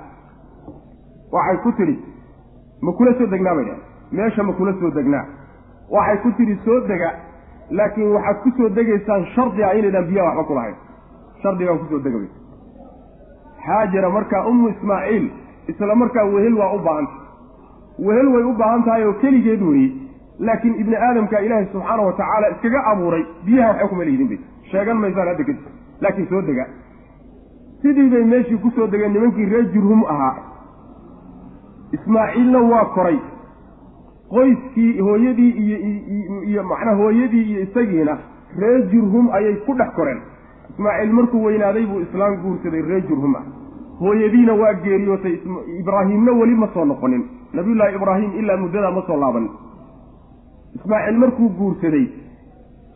Waxay 1.33 1.57
ku 1.65 1.73
tidhi 1.73 1.97
ma 2.83 2.93
kula 2.93 3.15
soo 3.19 3.27
degnaa 3.27 3.55
bay 3.55 3.65
dhaheen 3.65 3.83
meesha 4.13 4.43
ma 4.43 4.53
kula 4.53 4.73
soo 4.81 4.91
degnaa 4.91 5.25
waxay 5.91 6.17
ku 6.23 6.31
tidhi 6.39 6.57
soo 6.65 6.81
dega. 6.89 7.11
Laakiin 7.71 8.13
waxaad 8.15 8.37
ku 8.43 8.51
soo 8.57 8.69
degaysaan 8.69 9.25
shardi 9.35 9.63
ah 9.65 9.75
inaydaan 9.79 10.07
biyaha 10.11 10.29
waxba 10.29 10.45
kulahayn 10.51 10.77
shardigaan 11.43 11.79
ku 11.79 11.87
soo 11.91 11.99
degabay 12.07 12.29
haajara 13.67 14.11
markaa 14.11 14.47
ummu 14.51 14.69
ismaaciil 14.69 15.27
isla 15.69 15.95
markaa 15.95 16.25
wehel 16.35 16.55
waa 16.61 16.73
u 16.77 16.79
baahantay 16.79 17.21
wehel 18.07 18.29
way 18.35 18.43
u 18.51 18.53
baahan 18.61 18.83
tahay 18.85 19.05
oo 19.07 19.13
keligeed 19.23 19.63
weeye 19.63 19.91
laakiin 20.49 20.75
ibni 20.83 20.97
aadamka 20.97 21.41
ilaahay 21.47 21.67
subxaana 21.73 22.03
wa 22.09 22.13
tacaala 22.21 22.51
iskaga 22.55 22.81
abuuray 22.93 23.25
biyaha 23.47 23.69
waxba 23.73 23.89
kuma 23.89 24.05
lihidin 24.05 24.29
bay. 24.29 24.41
Sheegan 24.71 24.97
maysaan 25.03 25.29
hadda 25.29 25.45
kadib 25.45 25.65
laakiin 26.01 26.29
soo 26.33 26.43
dega. 26.49 26.65
Sidii 27.83 28.09
bay 28.15 28.25
meeshii 28.33 28.59
ku 28.65 28.71
soo 28.77 28.87
degeen 28.87 29.13
nimankii 29.13 29.47
reer 29.53 29.67
jurhum 29.75 30.05
ahaa. 30.15 30.35
Ismaaciilna 31.97 32.59
waa 32.73 32.85
koray 32.95 33.19
qoyskii 34.35 35.01
hooyadii 35.07 35.51
iyo 35.65 35.79
iyo 36.51 36.63
macnaa 36.71 36.95
hooyadii 37.01 37.43
iyo 37.51 37.61
isagiina 37.63 38.19
reer 38.61 38.83
jurhum 38.93 39.31
ayay 39.33 39.57
ku 39.67 39.75
dhex 39.75 39.91
koreen. 39.97 40.21
Ismaaciil 40.71 41.13
markuu 41.13 41.45
weynaaday 41.45 41.87
buu 41.87 42.01
islaam 42.01 42.37
guursaday 42.43 42.83
reer 42.83 43.03
jurhum. 43.09 43.35
Ah 43.37 43.45
hooyadiina 44.01 44.55
waa 44.55 44.73
geeriyootay 44.85 45.35
ibraahiimna 45.81 46.33
weli 46.33 46.55
ma 46.55 46.69
soo 46.75 46.85
noqonin. 46.85 47.25
Nabiyullaahi 47.53 47.97
ibraahim 47.97 48.31
ilaa 48.41 48.57
muddadaa 48.57 48.91
ma 48.91 49.03
soo 49.07 49.17
laabanin 49.21 49.51
ismaaciil 50.77 51.19
markuu 51.19 51.49
guursaday 51.59 52.07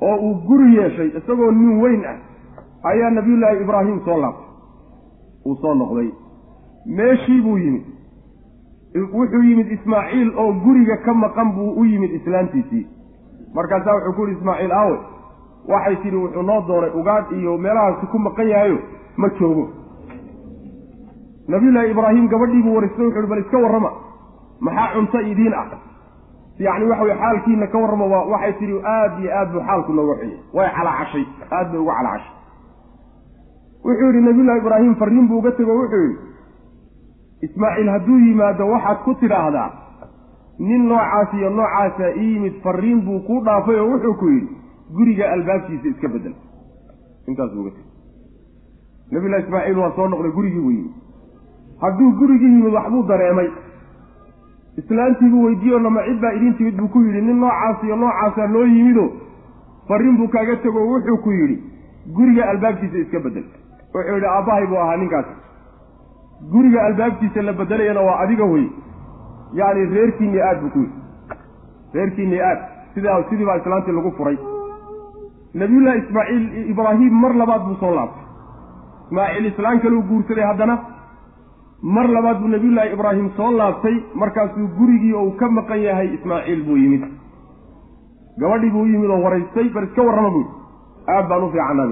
oo 0.00 0.16
uu 0.26 0.34
guri 0.46 0.76
yeeshay 0.76 1.10
isagoo 1.18 1.50
nin 1.50 1.80
weyn 1.82 2.04
ah 2.12 2.16
ayaa 2.90 3.10
nabiyullaahi 3.10 3.60
ibraahim 3.64 4.00
soo 4.04 4.18
laabtay. 4.20 4.46
Uu 5.46 5.56
soo 5.62 5.74
noqday. 5.74 6.08
Meeshii 6.86 7.40
buu 7.42 7.58
yimid 7.58 7.82
wuxuu 9.12 9.42
yimid 9.42 9.72
ismaaciil 9.72 10.32
oo 10.38 10.52
guriga 10.64 10.96
ka 11.04 11.14
maqan 11.14 11.52
buu 11.56 11.70
u 11.80 11.84
yimid 11.84 12.10
islaantiisii 12.20 12.86
markaasaa 13.54 13.94
wuxuu 13.94 14.12
ku 14.16 14.26
yihi 14.26 14.38
ismaaciil 14.38 14.72
aawe 14.72 14.98
waxay 15.68 15.96
tidhi 16.02 16.16
wuxuu 16.16 16.42
noo 16.42 16.60
doonay 16.68 16.90
ugaadh 17.00 17.32
iyo 17.40 17.58
meelahaasi 17.58 18.06
ku 18.06 18.18
maqan 18.18 18.48
yahayo 18.48 18.78
ma 19.16 19.28
joogo. 19.38 19.64
Nabiyullaahi 21.48 21.90
ibraahim 21.90 22.28
gabadhiibuu 22.28 22.74
waristay 22.76 23.06
wuxu 23.06 23.18
uhi 23.18 23.26
bal 23.30 23.38
iska 23.38 23.58
warrama 23.58 23.90
maxaa 24.60 24.92
cunto 24.94 25.20
idiin 25.20 25.54
ah? 25.54 25.66
Yacni 26.58 26.86
waxa 26.90 27.02
weye 27.04 27.16
xaalkiina 27.20 27.66
ka 27.66 27.78
warrama 27.78 28.06
waa 28.12 28.24
waxay 28.32 28.52
tidhi 28.58 28.80
aad 28.94 29.20
iyo 29.20 29.30
aad 29.38 29.52
buu 29.52 29.60
xaalku 29.68 29.92
nooga 29.92 30.14
xiyay 30.20 30.38
way 30.54 30.68
calacashay 30.76 31.24
aad 31.50 31.70
bay 31.72 31.80
uga 31.80 31.92
calacashay. 31.98 32.32
Wuxuu 33.84 34.06
yidhi 34.06 34.20
nabiyullahi 34.28 34.58
ibraahim 34.58 34.94
farriin 35.00 35.28
buu 35.28 35.38
uga 35.38 35.50
tego 35.52 35.72
wuxuu 35.80 36.02
yidhi 36.06 36.18
ismaaciil 37.42 37.88
hadduu 37.88 38.18
yimaado 38.18 38.68
waxaad 38.68 38.98
ku 39.04 39.14
tidhaahdaa 39.14 39.70
nin 40.58 40.86
noocaas 40.88 41.34
iyo 41.34 41.50
noocaasa 41.50 42.14
ii 42.16 42.32
yimid 42.34 42.54
farriin 42.62 43.00
buu 43.06 43.20
kuu 43.26 43.40
dhaafay 43.44 43.78
oo 43.80 43.88
wuxuu 43.92 44.14
ku 44.14 44.28
yidhi 44.28 44.48
guriga 44.96 45.32
albaabkiisa 45.32 45.88
iska 45.88 46.08
bedel. 46.08 46.34
Intaasuu 47.28 47.60
uga 47.60 47.70
tegey. 47.70 47.90
Nabiyullahi 49.12 49.42
ismaaciil 49.42 49.78
waa 49.78 49.92
soo 49.96 50.08
noqday 50.08 50.30
gurigii 50.36 50.60
buu 50.60 50.70
yimid. 50.70 50.92
Hadduu 51.80 52.10
gurigii 52.20 52.52
yimid 52.54 52.72
waxbuu 52.74 53.02
dareemay. 53.08 53.48
Islaantiibuu 54.80 55.44
weydiiyo 55.44 55.78
nama 55.78 56.02
cid 56.06 56.20
baa 56.20 56.32
idiin 56.32 56.54
timid 56.54 56.76
buu 56.80 56.88
ku 56.88 57.00
yidhi 57.00 57.20
nin 57.20 57.40
noocaas 57.40 57.84
iyo 57.84 57.96
noocaasaa 57.96 58.46
noo 58.46 58.64
yimido. 58.64 59.06
Farriin 59.88 60.16
buu 60.16 60.28
kaaga 60.28 60.56
tego 60.56 60.80
wuxuu 60.92 61.16
ku 61.24 61.30
yidhi 61.32 61.56
guriga 62.16 62.48
albaabkiisa 62.50 62.98
iska 62.98 63.20
bedel. 63.20 63.44
Wuxuu 63.94 64.14
yidhi 64.14 64.26
aabbahay 64.26 64.66
buu 64.66 64.78
ahaa 64.84 64.96
ninkaas 64.96 65.26
guriga 66.52 66.80
albaabkiisa 66.86 67.42
la 67.42 67.52
bedelayana 67.52 68.00
waa 68.00 68.18
adiga 68.24 68.44
wey. 68.44 68.66
Yacni 69.52 69.84
reerkiinii 69.94 70.40
aad 70.40 70.60
buu 70.60 70.70
ku 70.70 70.78
yidhi. 70.78 70.92
Reerkiinii 71.94 72.40
aad. 72.40 72.58
Sidaa 72.94 73.22
sidii 73.30 73.44
baa 73.46 73.56
islaantii 73.56 73.92
lagu 73.92 74.10
furay. 74.18 74.38
Nabiyullaahi 75.54 75.98
ismaaciil 75.98 76.70
ibraahim 76.70 77.14
mar 77.20 77.34
labaad 77.34 77.62
buu 77.68 77.76
soo 77.80 77.94
laabtay. 77.94 78.24
Ismaaciil 79.06 79.46
islaan 79.52 79.80
kaleu 79.80 80.02
guursaday 80.02 80.44
haddana 80.44 80.78
mar 81.82 82.08
labaad 82.08 82.40
buu 82.40 82.48
nabiyullaahi 82.48 82.92
ibraahim 82.92 83.30
soo 83.36 83.50
laabtay 83.50 83.96
markaasuu 84.14 84.68
gurigii 84.78 85.12
ou 85.14 85.30
ka 85.40 85.48
maqan 85.48 85.80
yahay 85.82 86.08
ismaaciil 86.14 86.64
buu 86.66 86.76
yimid. 86.76 87.04
Gabadhii 88.40 88.70
buu 88.70 88.82
u 88.82 88.86
yimid 88.86 89.10
oo 89.10 89.22
waraystay 89.24 89.68
bal 89.74 89.84
iska 89.84 90.02
warrama 90.02 90.30
buy 90.30 90.44
aad 91.14 91.28
baan 91.28 91.44
u 91.44 91.50
fiicannaa 91.50 91.88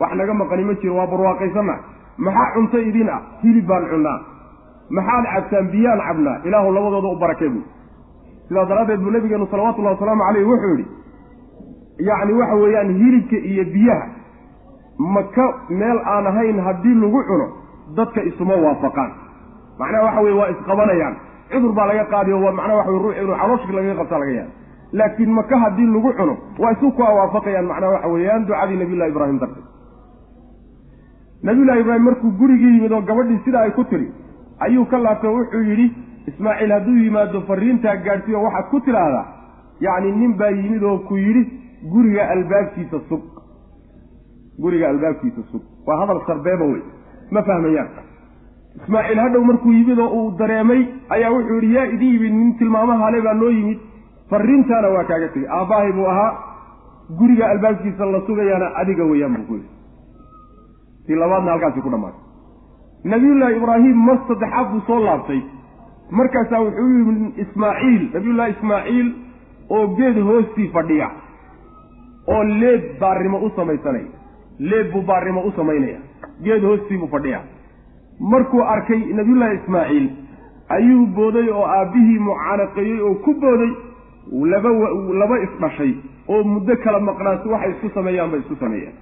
wax 0.00 0.12
naga 0.20 0.34
maqani 0.34 0.64
ma 0.64 0.74
jiro 0.80 0.94
waa 0.96 1.06
barwaaqaysanna 1.06 1.74
maxaa 2.18 2.52
cunto 2.54 2.78
idin 2.78 3.08
ah? 3.08 3.20
Hilib 3.42 3.66
baan 3.66 3.84
cunnaa. 3.90 4.18
Maxaad 4.90 5.24
cabtaan 5.34 5.66
biyaan 5.72 6.00
cabnaa? 6.08 6.36
Ilaahu 6.44 6.72
labadooda 6.76 7.08
u 7.08 7.18
barakee 7.20 7.48
buy 7.48 7.62
sidaas 8.48 8.68
daraaddeed 8.68 9.00
buu 9.04 9.10
nabigeenu 9.10 9.46
salawatullahi 9.50 9.94
wasalaamu 9.96 10.22
caleyh 10.26 10.46
wuxuu 10.50 10.70
yidhi 10.76 10.86
yacni 12.08 12.32
waxa 12.40 12.54
weeyaan 12.62 12.90
hilibka 13.00 13.36
iyo 13.36 13.64
biyaha 13.74 14.06
maka 14.98 15.44
meel 15.68 15.98
aan 16.14 16.26
ahayn 16.26 16.58
haddii 16.66 16.94
lagu 17.02 17.20
cuno 17.28 17.46
dadka 17.96 18.20
isuma 18.30 18.54
waafaqaan. 18.64 19.10
Macnaha 19.78 20.04
waxa 20.04 20.20
weye 20.24 20.34
waa 20.40 20.48
isqabanayaan. 20.54 21.14
Cudur 21.52 21.72
baa 21.78 21.86
laga 21.90 22.04
qaadiyo 22.12 22.36
waa 22.44 22.52
macnaha 22.58 22.76
waxa 22.78 22.90
wey 22.92 23.00
ruux 23.04 23.14
inuu 23.22 23.36
calooshka 23.40 23.72
lagaga 23.76 23.94
qabta 24.00 24.18
laga 24.22 24.32
yaaba 24.38 24.52
laakiin 24.98 25.30
maka 25.38 25.54
haddii 25.62 25.86
lagu 25.94 26.10
cuno 26.18 26.34
waa 26.62 26.72
isu 26.72 26.90
kua 26.96 27.08
waafaqayaan 27.18 27.66
macnaha 27.70 27.92
waxa 27.96 28.08
weeyaan 28.14 28.46
ducadii 28.48 28.76
nabiyullahi 28.82 29.10
ibraahim 29.12 29.38
darteed 29.42 29.64
nabiyullahi 31.42 31.80
ibraahim 31.80 32.04
markuu 32.04 32.30
gurigii 32.40 32.72
yimid 32.76 32.92
oo 32.92 33.00
gabadhii 33.10 33.40
sidaa 33.44 33.62
ay 33.68 33.70
ku 33.70 33.84
tiri 33.84 34.08
ayuu 34.66 34.84
ka 34.92 34.98
laabtay 34.98 35.30
wuxuu 35.38 35.62
yidhi 35.70 35.86
ismaaciil 36.30 36.72
hadduu 36.72 36.96
yimaado 37.04 37.40
fariintaa 37.48 37.96
gaadhsiiyo 38.06 38.42
waxaad 38.42 38.70
ku 38.70 38.80
tidhaahdaa? 38.80 39.26
Yacni 39.80 40.12
nin 40.12 40.32
baa 40.40 40.50
yimid 40.50 40.82
oo 40.82 40.98
ku 41.08 41.16
yidhi 41.16 41.42
guriga 41.92 42.28
albaabkiisa 42.34 43.00
sug. 43.08 43.22
Guriga 44.62 44.88
albaabkiisa 44.88 45.42
sug. 45.52 45.62
Waa 45.86 45.98
hadal 46.00 46.20
sarbeeba 46.26 46.64
wey. 46.72 46.82
Ma 47.30 47.42
fahmayaan. 47.42 47.88
Ismaaciil 48.82 49.20
hadhow 49.24 49.44
markuu 49.44 49.72
yimid 49.72 49.98
oo 49.98 50.08
uu 50.18 50.30
dareemay 50.38 50.82
ayaa 51.18 51.30
wuxuu 51.36 51.60
yidhi 51.60 51.74
yaa 51.74 51.86
idin 51.94 52.12
yimid 52.14 52.32
nin 52.40 52.56
tilmaamahale 52.58 53.20
baa 53.28 53.34
noo 53.34 53.50
yimid. 53.50 53.78
Fariintaana 54.30 54.88
waa 54.96 55.04
kaaga 55.04 55.28
tegey. 55.28 55.48
Aabbahay 55.58 55.92
buu 55.92 56.06
ahaa 56.12 56.32
guriga 57.18 57.50
albaabkiisa 57.50 58.06
la 58.06 58.20
sugayaana 58.26 58.74
adiga 58.82 59.04
weeyaan 59.04 59.36
buu 59.36 59.46
ku 59.50 59.54
yidhi 59.54 59.68
tii 61.06 61.14
labaadna 61.22 61.50
halkaasi 61.52 61.80
ku 61.86 61.90
dhammaatay 61.90 62.22
nabiyullaahi 63.12 63.56
ibraahim 63.60 63.96
mar 64.08 64.18
saddexaad 64.28 64.66
buu 64.72 64.80
soo 64.86 65.00
laabtay. 65.04 65.40
Markaasaa 66.18 66.60
wuxuu 66.64 66.88
yimid 66.98 67.38
ismaaciil 67.44 68.02
nabiyullaahi 68.14 68.52
ismaaciil 68.56 69.08
oo 69.76 69.86
geed 69.98 70.18
hoostii 70.28 70.68
fadhiya 70.76 71.08
oo 72.34 72.42
leeb 72.44 72.82
baarimo 73.00 73.38
u 73.46 73.50
samaysanaya 73.56 74.10
leeb 74.70 74.92
buu 74.92 75.02
baarimo 75.10 75.40
u 75.48 75.52
samaynaya 75.56 75.98
geed 76.44 76.62
hoostii 76.68 76.98
buu 76.98 77.08
fadhiya. 77.16 77.40
Markuu 78.32 78.62
arkay 78.74 79.00
nabiyullaahi 79.20 79.56
ismaaciil 79.62 80.06
ayuu 80.76 81.06
booday 81.06 81.48
oo 81.50 81.64
aabbihii 81.78 82.18
mucaanaqeeyey 82.28 83.00
oo 83.08 83.14
ku 83.26 83.34
booday 83.44 83.72
laba 84.52 84.70
laba 85.22 85.36
isdhashay 85.46 85.92
oo 86.28 86.42
muddo 86.52 86.76
kala 86.84 87.00
maqnaansi 87.08 87.48
waxay 87.54 87.70
isku 87.74 87.88
sameeyaan 87.98 88.30
bay 88.30 88.40
isku 88.40 88.56
sameeyeen 88.64 88.94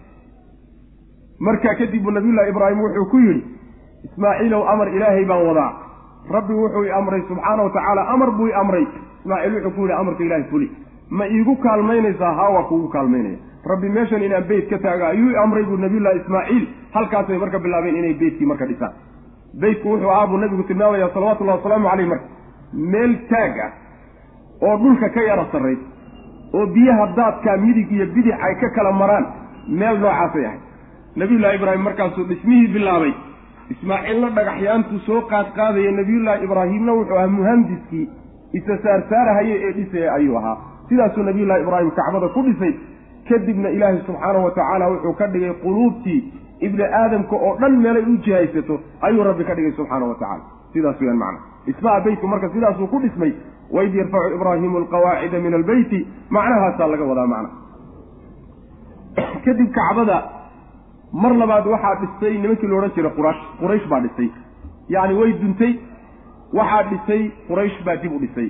markaa 1.48 1.74
kadib 1.80 2.02
buu 2.04 2.10
nabiyullahi 2.16 2.50
ibraahim 2.52 2.80
wuxuu 2.84 3.06
ku 3.12 3.18
yidhi 3.26 3.42
ismaaciilow 4.08 4.62
amar 4.72 4.88
ilaahay 4.96 5.24
baan 5.30 5.46
wadaa. 5.48 5.70
Rabbi 6.36 6.54
wuxuu 6.62 6.84
i 6.84 6.90
amray 6.98 7.22
subxaana 7.28 7.62
wa 7.66 7.70
tacaala 7.76 8.02
amar 8.14 8.30
buu 8.38 8.46
i 8.46 8.52
amray. 8.62 8.84
Ismaaciil 9.20 9.54
wuxuu 9.54 9.70
ku 9.76 9.80
yidhi 9.82 9.92
amarka 10.00 10.22
ilaahay 10.24 10.44
fuli. 10.50 10.68
Ma 11.10 11.26
iigu 11.26 11.56
kaalmaynaysaa 11.64 12.32
haa 12.38 12.50
waa 12.56 12.62
kuugu 12.70 12.88
kaalmaynaya. 12.94 13.38
Rabbi 13.70 13.88
meeshan 13.96 14.22
inaan 14.22 14.44
beyt 14.48 14.68
ka 14.70 14.78
taaga 14.78 15.08
ayuu 15.08 15.30
i 15.30 15.36
amray 15.44 15.64
buu 15.64 15.76
nabiyullahi 15.84 16.20
ismaaciil 16.22 16.64
halkaasay 16.94 17.38
marka 17.38 17.58
bilaabeen 17.66 17.96
inay 18.00 18.14
beytkii 18.22 18.46
marka 18.52 18.66
dhisaan. 18.70 18.92
Beytku 19.60 19.88
wuxuu 19.92 20.10
ahaa 20.10 20.26
buu 20.30 20.38
nabigu 20.44 20.62
tilmaamaya 20.70 21.08
salawatullahi 21.14 21.58
wasalaamu 21.58 21.88
caleyh 21.90 22.08
marka 22.08 22.26
meel 22.92 23.12
taag 23.32 23.58
ah 23.66 23.70
oo 24.68 24.76
dhulka 24.82 25.08
ka 25.16 25.22
yara 25.28 25.44
sarray 25.52 25.76
oo 26.58 26.66
biyaha 26.74 27.06
daadkaa 27.16 27.56
midig 27.64 27.90
iyo 27.92 28.06
bidix 28.14 28.34
ay 28.48 28.54
ka 28.62 28.68
kala 28.76 28.92
maraan 29.02 29.26
meel 29.80 29.98
noocaasay 30.04 30.44
ahayd 30.46 30.60
nabiyullaahi 31.16 31.56
ibraahim 31.60 31.82
markaasuu 31.88 32.24
dhismihii 32.30 32.68
bilaabay. 32.74 33.12
Ismaaciilna 33.74 34.30
dhagaxyaantuu 34.38 34.98
soo 35.06 35.20
qaadqaadaya 35.32 35.92
nabiyullaahi 36.00 36.44
ibraahimna 36.44 36.92
wuxuu 36.98 37.16
ahaa 37.18 37.34
muhandiskii 37.38 38.06
isa 38.58 38.78
saarsaarahaye 38.86 39.54
ee 39.66 39.72
dhisaya 39.78 40.14
ayuu 40.14 40.36
ahaa. 40.40 40.56
Sidaasuu 40.88 41.22
nabiyullahi 41.30 41.62
ibraahim 41.66 41.90
kacbada 42.00 42.28
ku 42.34 42.42
dhisay. 42.48 42.74
Kadibna 43.28 43.68
ilaahay 43.76 44.00
subxaanahu 44.06 44.44
wa 44.44 44.50
tacaala 44.58 44.88
wuxuu 44.92 45.14
ka 45.20 45.26
dhigay 45.34 45.52
quluubtii 45.64 46.20
ibni 46.66 46.84
aadamka 47.00 47.36
oo 47.36 47.56
dhan 47.60 47.80
meelay 47.84 48.04
u 48.12 48.16
jihaysato 48.26 48.80
ayuu 49.00 49.24
rabbi 49.24 49.44
ka 49.48 49.54
dhigay 49.54 49.72
subxaana 49.78 50.04
wa 50.12 50.14
tacala 50.14 50.44
sidaas 50.72 51.00
weyaan 51.00 51.18
macna. 51.22 51.40
Dhismaha 51.66 52.00
beytku 52.06 52.26
marka 52.32 52.48
sidaasuu 52.54 52.86
ku 52.92 53.00
dhismay 53.04 53.32
waid 53.76 53.94
yarfacu 54.00 54.34
ibraahimu 54.36 54.76
alqawaacida 54.82 55.38
min 55.46 55.54
albeyti 55.60 56.06
macnahaasaa 56.36 56.88
laga 56.92 57.04
wadaa 57.10 57.26
macna. 57.34 57.50
Kadib 59.44 59.70
kacbada 59.78 60.16
mar 61.22 61.32
labaad 61.40 61.66
waxaa 61.74 61.94
dhistay 62.00 62.34
nimankii 62.42 62.68
la 62.70 62.76
odhan 62.78 62.92
jiray 62.96 63.12
qurash 63.18 63.40
quraysh 63.60 63.86
baa 63.90 64.00
dhisay. 64.04 64.28
Yacni 64.94 65.14
way 65.20 65.32
duntay 65.42 65.72
waxaa 66.58 66.82
dhisay 66.90 67.22
quraysh 67.48 67.78
baa 67.86 67.96
dib 68.02 68.12
u 68.16 68.18
dhisay. 68.24 68.48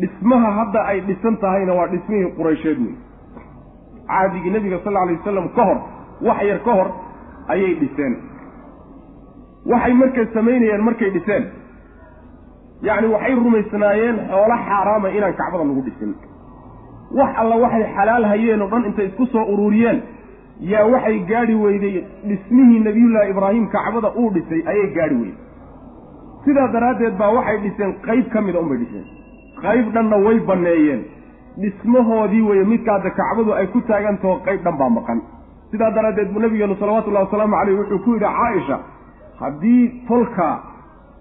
Dhismaha 0.00 0.50
hadda 0.58 0.80
ay 0.90 1.00
dhisan 1.08 1.36
tahayna 1.42 1.72
waa 1.78 1.88
dhismihii 1.92 2.30
quraysheed 2.38 2.78
wey 2.84 2.94
caadigii 4.08 4.50
nebiga 4.54 4.78
sal 4.84 4.96
alay 5.02 5.16
wasalam 5.16 5.48
ka 5.56 5.62
hor 5.68 5.78
wax 6.26 6.38
yar 6.48 6.58
ka 6.66 6.72
hor 6.78 6.88
ayay 7.52 7.74
dhiseen. 7.80 8.14
Waxay 9.70 9.94
marka 10.00 10.26
samaynayeen 10.34 10.82
markay 10.88 11.10
dhiseen. 11.16 11.44
Yacni 12.82 13.08
waxay 13.14 13.34
rumaysnaayeen 13.34 14.16
xoolo 14.30 14.56
xaaraama 14.66 15.08
inaan 15.16 15.34
kacbada 15.40 15.64
lagu 15.64 15.82
dhisin. 15.88 16.12
Wax 17.18 17.30
alla 17.42 17.56
waxay 17.64 17.84
xalaal 17.96 18.24
hayeen 18.32 18.62
oo 18.62 18.68
dhan 18.72 18.84
intay 18.88 19.06
isku 19.06 19.26
soo 19.32 19.44
ururiyeen 19.52 20.02
yaa 20.60 20.86
waxay 20.86 21.18
gaadhi 21.30 21.54
weyday 21.54 22.04
dhismihii 22.28 22.80
nebiyullaahi 22.88 23.30
ibraahim 23.30 23.66
kacbada 23.76 24.12
uu 24.20 24.30
dhisay 24.30 24.62
ayay 24.66 24.86
gaadhi 24.98 25.14
weyday 25.22 25.44
sidaa 26.44 26.68
daraaddeed 26.72 27.18
baa 27.18 27.30
waxay 27.38 27.58
dhiseen 27.66 27.94
qayb 28.06 28.28
ka 28.32 28.40
mida 28.40 28.60
unbay 28.60 28.78
dhiseen. 28.78 29.04
Qayb 29.62 29.92
dhanna 29.94 30.16
way 30.26 30.40
banneeyeen. 30.40 31.04
Dhismahoodii 31.62 32.42
weye 32.48 32.64
midka 32.64 32.92
hadda 32.92 33.10
kacbadu 33.10 33.54
ay 33.54 33.66
ku 33.66 33.80
taagantaho 33.80 34.34
qayb 34.44 34.60
dhan 34.64 34.76
baa 34.78 34.90
maqan. 34.98 35.22
Sidaa 35.70 35.90
daraaddeed 35.90 36.32
buu 36.32 36.40
nabigeenu 36.40 36.76
salawatullahi 36.80 37.24
wasalaamu 37.24 37.56
caleyh 37.56 37.78
wuxuu 37.78 37.98
ku 38.04 38.14
yidhi 38.14 38.34
caaisha 38.38 38.78
haddii 39.40 40.04
tolka 40.08 40.48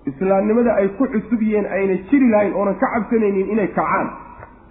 islaamnimada 0.06 0.76
ay 0.76 0.88
ku 0.98 1.08
cusub 1.08 1.42
ayna 1.78 1.96
jiri 2.10 2.28
lahayn 2.30 2.54
oonan 2.54 2.76
ka 2.76 2.88
cabsanaynin 2.94 3.50
inay 3.50 3.68
kacaan 3.68 4.08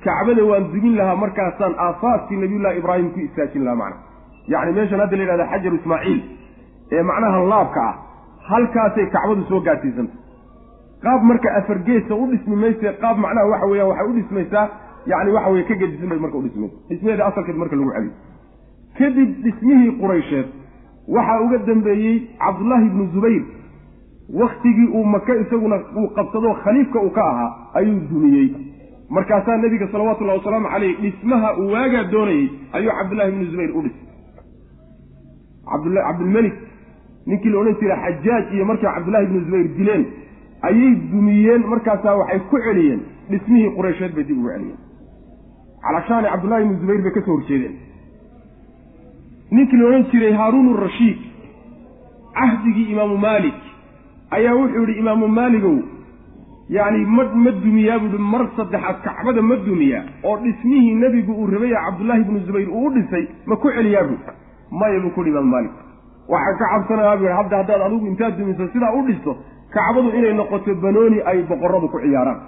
kacbada 0.05 0.45
waan 0.45 0.71
dugin 0.73 0.97
lahaa 0.97 1.17
markaasaan 1.17 1.75
aasaaskii 1.87 2.37
nabiyullahi 2.45 2.79
ibraahim 2.79 3.11
ku 3.15 3.21
istaajin 3.21 3.65
lahaa 3.65 3.81
macna 3.83 4.12
yacni 4.49 4.73
meeshan 4.73 5.01
hadda 5.01 5.17
la 5.17 5.23
yidhahda 5.23 5.47
xajaru 5.53 5.77
ismaaciil. 5.77 6.21
Ee 6.93 7.03
macnaha 7.03 7.45
laabka 7.53 7.81
ah. 7.89 7.95
Halkaasay 8.49 9.07
kacbadu 9.15 9.43
soo 9.49 9.61
gaadhsiisanta 9.61 10.15
qaab 11.03 11.23
marka 11.23 11.49
afargeesa 11.59 12.15
u 12.15 12.27
dhismi 12.31 12.57
mayse 12.57 12.93
qaab 13.03 13.19
macnaha 13.19 13.47
waxa 13.53 13.67
weeyaan 13.67 13.89
waxay 13.89 14.09
u 14.11 14.13
dhismaysaa 14.19 14.69
yacni 15.07 15.31
waxa 15.37 15.51
weye 15.51 15.65
ka 15.65 15.75
gedisan 15.75 16.09
bay 16.09 16.19
marka 16.19 16.37
u 16.39 16.43
dhismaysa 16.43 16.77
dhismaheeda 16.89 17.27
asalkeed 17.27 17.57
marka 17.57 17.77
lagu 17.77 17.91
celiyo. 17.97 18.13
Kadib 18.99 19.31
dhismihii 19.45 19.93
quraysheed 20.01 20.47
waxaa 21.09 21.41
uga 21.45 21.59
dambeeyey 21.59 22.19
cabdullaahi 22.39 22.87
ibnu 22.87 23.07
zubayr. 23.15 23.43
Waktigii 24.41 24.89
uu 24.95 25.05
maka 25.05 25.35
isaguna 25.37 25.77
uu 25.97 26.09
qabsado 26.17 26.55
khaliifka 26.65 26.99
uu 27.03 27.11
ka 27.11 27.23
ahaa 27.31 27.51
ayuu 27.75 28.01
dumiyey. 28.11 28.49
Markaasaa 29.11 29.57
nebiga 29.57 29.89
salawatullahi 29.93 30.39
wasalaamu 30.39 30.69
caleyh 30.69 30.95
dhismaha 31.01 31.57
uu 31.59 31.73
waagaa 31.73 32.05
doonayey 32.05 32.49
ayuu 32.73 32.93
cabdullahi 32.99 33.33
ibnu 33.33 33.45
zubayr 33.51 33.71
u 33.77 33.83
dhisay 33.83 34.07
cabdulmelik 35.67 36.55
ninkii 37.27 37.51
la 37.51 37.59
odhan 37.59 37.77
jiray 37.81 37.99
xajaaj 38.05 38.55
iyo 38.55 38.65
markay 38.65 38.91
cabdullahi 38.95 39.25
ibnu 39.25 39.41
zubayr 39.45 39.69
dileen 39.79 40.05
ayay 40.63 40.95
dumiyeen 41.13 41.63
markaasaa 41.73 42.17
waxay 42.17 42.41
ku 42.51 42.57
celiyeen 42.67 43.01
dhismihii 43.31 43.71
qureysheed 43.77 44.15
bay 44.15 44.25
dib 44.25 44.39
ugu 44.39 44.49
celiyeen. 44.49 44.79
Calashaani 45.83 46.29
cabdullahi 46.33 46.65
ibnu 46.65 46.77
zubayr 46.81 47.03
bay 47.03 47.13
ka 47.13 47.21
soo 47.27 47.37
horjeedeen. 47.37 47.75
Ninkii 49.51 49.77
la 49.77 49.87
odhan 49.89 50.05
jiray 50.11 50.33
haaruun 50.33 50.77
rashiid 50.85 51.19
cahdigii 52.35 52.91
imaamu 52.93 53.17
maalik 53.19 53.55
ayaa 54.31 54.55
wuxuu 54.55 54.81
yidhi 54.81 54.99
imaamu 55.01 55.29
maaligow 55.29 55.79
yacni 56.71 57.05
ma 57.07 57.25
ma 57.45 57.51
dumiyaa? 57.51 57.99
Buu 57.99 58.07
yihi 58.13 58.19
mar 58.33 58.49
saddexaad 58.57 58.97
kacbada 59.05 59.43
ma 59.43 59.57
dumiyaa? 59.57 60.05
Oo 60.25 60.37
dhismihii 60.45 60.95
nebigu 60.95 61.33
uu 61.33 61.47
rabaya 61.47 61.85
cabdullaahi 61.87 62.21
ibnu 62.21 62.39
zubayr 62.47 62.69
uu 62.71 62.87
u 62.87 62.91
dhisay 62.95 63.27
ma 63.47 63.57
ku 63.57 63.69
celiyaa 63.77 64.05
buu 64.09 64.19
maya 64.81 65.01
buu 65.05 65.11
ku 65.15 65.21
yidhi 65.21 65.31
imaamu 65.31 65.51
maalik. 65.55 65.73
Waxaan 66.29 66.57
ka 66.61 66.67
cabsanayaa 66.73 67.17
buu 67.17 67.25
yidhi 67.27 67.37
hadda 67.41 67.57
haddaad 67.61 67.83
adigu 67.87 68.07
intaad 68.13 68.35
dumiso 68.39 68.69
sidaa 68.73 68.93
u 68.99 69.03
dhisto 69.09 69.37
kacbadu 69.75 70.09
inay 70.19 70.35
noqoto 70.41 70.75
banooni 70.85 71.19
ay 71.31 71.43
boqoradu 71.51 71.89
ku 71.93 71.99
ciyaaraan. 72.05 72.41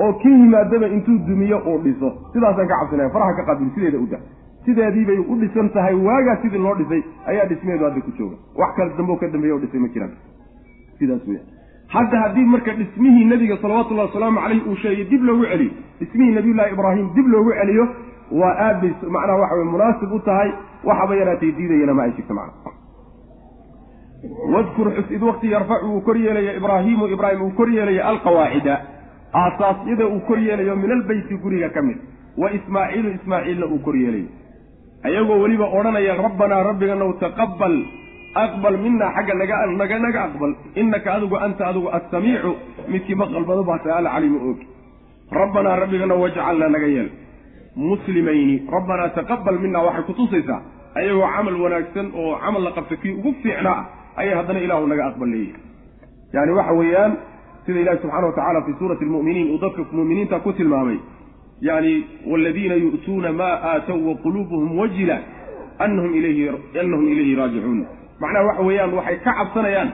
Oo 0.00 0.12
kii 0.22 0.36
yimaadaba 0.42 0.86
intuu 0.96 1.18
dumiyo 1.28 1.58
uu 1.66 1.78
dhiso. 1.84 2.08
Sidaasaan 2.32 2.68
ka 2.68 2.76
cabsanaya 2.80 3.10
faraha 3.10 3.32
ka 3.38 3.42
qabil 3.50 3.68
sideeda 3.74 3.98
u 3.98 4.06
da 4.12 4.18
sideedii 4.64 5.04
bay 5.04 5.18
u 5.18 5.34
dhisan 5.40 5.68
tahay 5.74 5.94
waagaa 5.94 6.36
sidii 6.42 6.58
loo 6.66 6.74
dhisay 6.80 7.02
ayaa 7.26 7.46
dhismeedu 7.50 7.84
hadda 7.84 8.00
ku 8.00 8.10
jooga. 8.18 8.36
Wax 8.60 8.70
kale 8.76 8.92
dambe 8.98 9.16
ka 9.20 9.26
dambeeya 9.28 9.54
o 9.54 9.58
dhisay 9.64 9.80
ma 9.80 9.88
jiraan. 9.94 10.12
Sidaas 10.98 11.24
weya 11.28 11.40
hadda 11.94 12.20
haddii 12.24 12.44
marka 12.54 12.72
dhismihii 12.80 13.24
nebiga 13.32 13.56
salawatullahi 13.62 14.08
wasalaamu 14.08 14.40
caleyh 14.40 14.62
uu 14.68 14.76
sheegay 14.82 15.04
dib 15.10 15.22
loogu 15.28 15.44
celiyo. 15.52 15.72
Dhismihii 16.00 16.34
nabiyullaahi 16.38 16.72
ibraahim 16.76 17.06
dib 17.16 17.26
loogu 17.34 17.52
celiyo 17.60 17.84
waa 18.40 18.54
aad 18.66 18.80
bay 18.82 18.92
macnaha 19.16 19.40
waxa 19.42 19.56
wey 19.60 19.68
munaasib 19.74 20.12
u 20.12 20.20
tahay 20.28 20.50
waxaba 20.84 21.16
yaraatay 21.20 21.52
diidayana 21.58 21.94
ma 21.94 22.02
ay 22.02 22.12
jirto 22.16 22.34
macna 22.34 22.72
wadkur 24.54 24.88
xus 24.96 25.10
id 25.10 25.22
waqti 25.22 25.52
yarfacu 25.54 25.86
uu 25.86 26.00
kor 26.00 26.16
yeelaya 26.16 26.56
ibraahiimu 26.56 27.06
ibraahim 27.14 27.42
uu 27.42 27.54
kor 27.58 27.68
yeelaya 27.68 28.08
alqawaacida 28.10 28.74
aasaasyada 29.32 30.06
uu 30.06 30.20
kor 30.28 30.38
yeelayo 30.38 30.76
min 30.76 30.90
albeyti 30.92 31.36
guriga 31.42 31.68
ka 31.70 31.82
mid. 31.82 31.98
Wa 32.36 32.50
ismaaciilu 32.52 33.08
ismaaciilna 33.18 33.66
uu 33.66 33.78
kor 33.78 33.96
yeelayo. 33.96 34.28
Ayagoo 35.04 35.40
weliba 35.42 35.66
odhanaya 35.78 36.16
rabbanaa 36.16 36.62
rabbiganow 36.62 37.12
taqabal 37.20 37.74
aqbal 38.44 38.78
minaa 38.78 39.12
xagga 39.16 39.34
naga 39.34 39.98
naga 39.98 40.20
aqbal. 40.28 40.54
Innaka 40.76 41.14
adigu 41.14 41.36
anta 41.36 41.66
adigu 41.68 41.88
assamiicu. 41.88 42.52
Midkii 42.88 43.14
maqal 43.14 43.44
badan 43.44 43.64
baa 43.64 43.78
tahay 43.78 44.28
og 44.28 44.60
rabbanaa 45.32 45.76
rabbiganow 45.80 46.20
wajcalna 46.20 46.68
naga 46.68 46.86
yeel 46.86 47.10
muslimayni 47.76 48.62
rabbanaa 48.72 49.08
taqabal 49.08 49.58
minaa 49.58 49.82
waxay 49.88 50.04
kutusaysaa 50.10 50.60
ayagoo 50.94 51.28
camal 51.36 51.56
wanaagsan 51.64 52.12
oo 52.14 52.36
camal 52.44 52.62
la 52.62 52.72
qabta 52.76 52.96
kii 52.96 53.12
ugu 53.18 53.34
fiicnaa 53.42 53.80
ayay 54.16 54.34
haddana 54.34 54.60
ilaahu 54.60 54.86
naga 54.86 55.06
aqbal 55.06 55.28
leeyihi 55.28 55.54
yani 56.32 56.52
waxa 56.52 56.72
weeyaan 56.72 57.12
sida 57.66 57.80
ilahi 57.80 57.98
subxana 58.02 58.26
wa 58.26 58.32
tacala 58.32 58.62
fi 58.66 58.72
suurati 58.78 59.04
lmu'miniin 59.04 59.50
uu 59.54 59.58
dadka 59.58 59.82
mu'miniinta 59.92 60.40
ku 60.40 60.52
tilmaamay 60.52 60.98
yani 61.60 61.92
waladiina 62.26 62.74
yu'tuuna 62.74 63.32
maa 63.32 63.54
aatow 63.72 63.98
wa 64.08 64.14
quluubuhum 64.24 64.78
wajila 64.78 65.18
anahum 65.78 66.14
ilayhi 66.14 67.34
raajicuun 67.40 67.86
macnaha 68.20 68.44
waxa 68.46 68.62
weeyaan 68.62 68.94
waxay 68.98 69.16
ka 69.24 69.32
cabsanayaan 69.38 69.90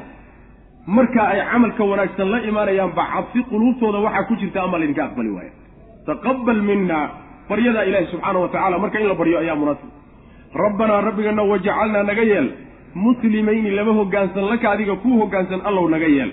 marka 0.87 1.23
ay 1.29 1.41
camalka 1.53 1.85
wanaagsan 1.85 2.31
la 2.31 2.39
imaanayaan 2.51 2.93
ba 2.99 3.05
cabsi 3.15 3.43
quluubtooda 3.51 3.99
waxaa 4.07 4.25
ku 4.29 4.37
jirta 4.43 4.63
ama 4.63 4.79
laydinka 4.79 5.05
aqbali 5.05 5.31
waaya 5.31 5.53
taqabal 6.07 6.63
mina 6.71 6.99
baryadaa 7.49 7.85
ilahi 7.85 8.07
subxaana 8.13 8.39
wa 8.39 8.49
tacala 8.49 8.79
marka 8.79 9.01
in 9.01 9.09
la 9.09 9.15
baryo 9.15 9.39
ayaa 9.39 9.57
munaasib. 9.57 9.89
Rabbanaa 10.55 11.01
rabbigana 11.01 11.43
wajacalnaa 11.43 12.03
naga 12.11 12.23
yeel. 12.23 12.49
Muslimayni 12.95 13.71
laba 13.71 13.93
hoggaansan 13.93 14.45
laka 14.51 14.71
adiga 14.71 14.97
kuu 15.03 15.19
hoggaansan 15.21 15.61
allow 15.65 15.89
naga 15.89 16.07
yeel. 16.17 16.31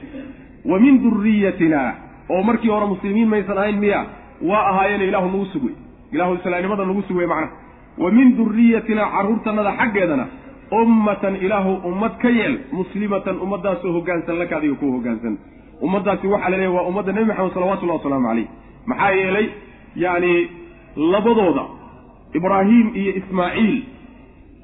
Wa 0.65 0.79
min 0.79 1.01
duriyatina 1.03 1.81
oo 2.29 2.43
markii 2.43 2.69
hore 2.69 2.85
muslimiin 2.85 3.27
maysan 3.27 3.57
ahayn 3.57 3.77
miya 3.79 4.05
waa 4.41 4.63
ahaayeena 4.69 5.03
ilaahu 5.03 5.27
nagu 5.31 5.45
sugwey 5.53 5.73
ilahu 6.11 6.33
islaamnimada 6.35 6.85
nagu 6.85 7.01
sugwey 7.07 7.27
macnaha 7.27 7.51
wa 8.03 8.11
min 8.11 8.27
duriyatina 8.37 9.03
carruurtannada 9.13 9.71
xaggeedana 9.79 10.25
ummatan 10.71 11.35
ilaahu 11.45 11.71
ummad 11.89 12.17
ka 12.23 12.29
yeel 12.29 12.55
muslimatan 12.71 13.37
ummaddaasoo 13.45 13.91
hoggaansan 13.97 14.39
laka 14.41 14.57
adiga 14.57 14.75
kuu 14.81 14.91
hoggaansan. 14.95 15.37
Ummaddaasi 15.85 16.27
waxaa 16.27 16.49
la 16.49 16.57
leeyahy 16.57 16.75
waa 16.77 16.87
ummadda 16.89 17.11
nebi 17.11 17.25
maxamed 17.25 17.53
salawatullahi 17.53 17.97
wasalaamu 17.99 18.27
calayh 18.27 18.47
maxaa 18.85 19.11
yeelay 19.19 19.47
yacni 20.03 20.33
labadooda 20.95 21.65
ibraahim 22.39 22.87
iyo 23.01 23.11
ismaaciil 23.21 23.75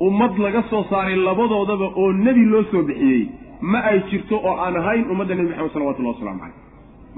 ummad 0.07 0.37
laga 0.45 0.63
soo 0.69 0.83
saaray 0.89 1.15
labadoodaba 1.15 1.87
oo 1.95 2.11
nebi 2.13 2.45
loo 2.53 2.63
soo 2.71 2.83
bixiyey 2.89 3.21
ma 3.61 3.79
ay 3.91 3.99
jirto 4.11 4.35
oo 4.49 4.55
aan 4.65 4.75
ahayn 4.81 5.05
ummadda 5.11 5.35
nebi 5.35 5.49
maxamed 5.49 5.73
salawatullahi 5.73 6.15
waslamu 6.15 6.39
caleyh 6.39 6.55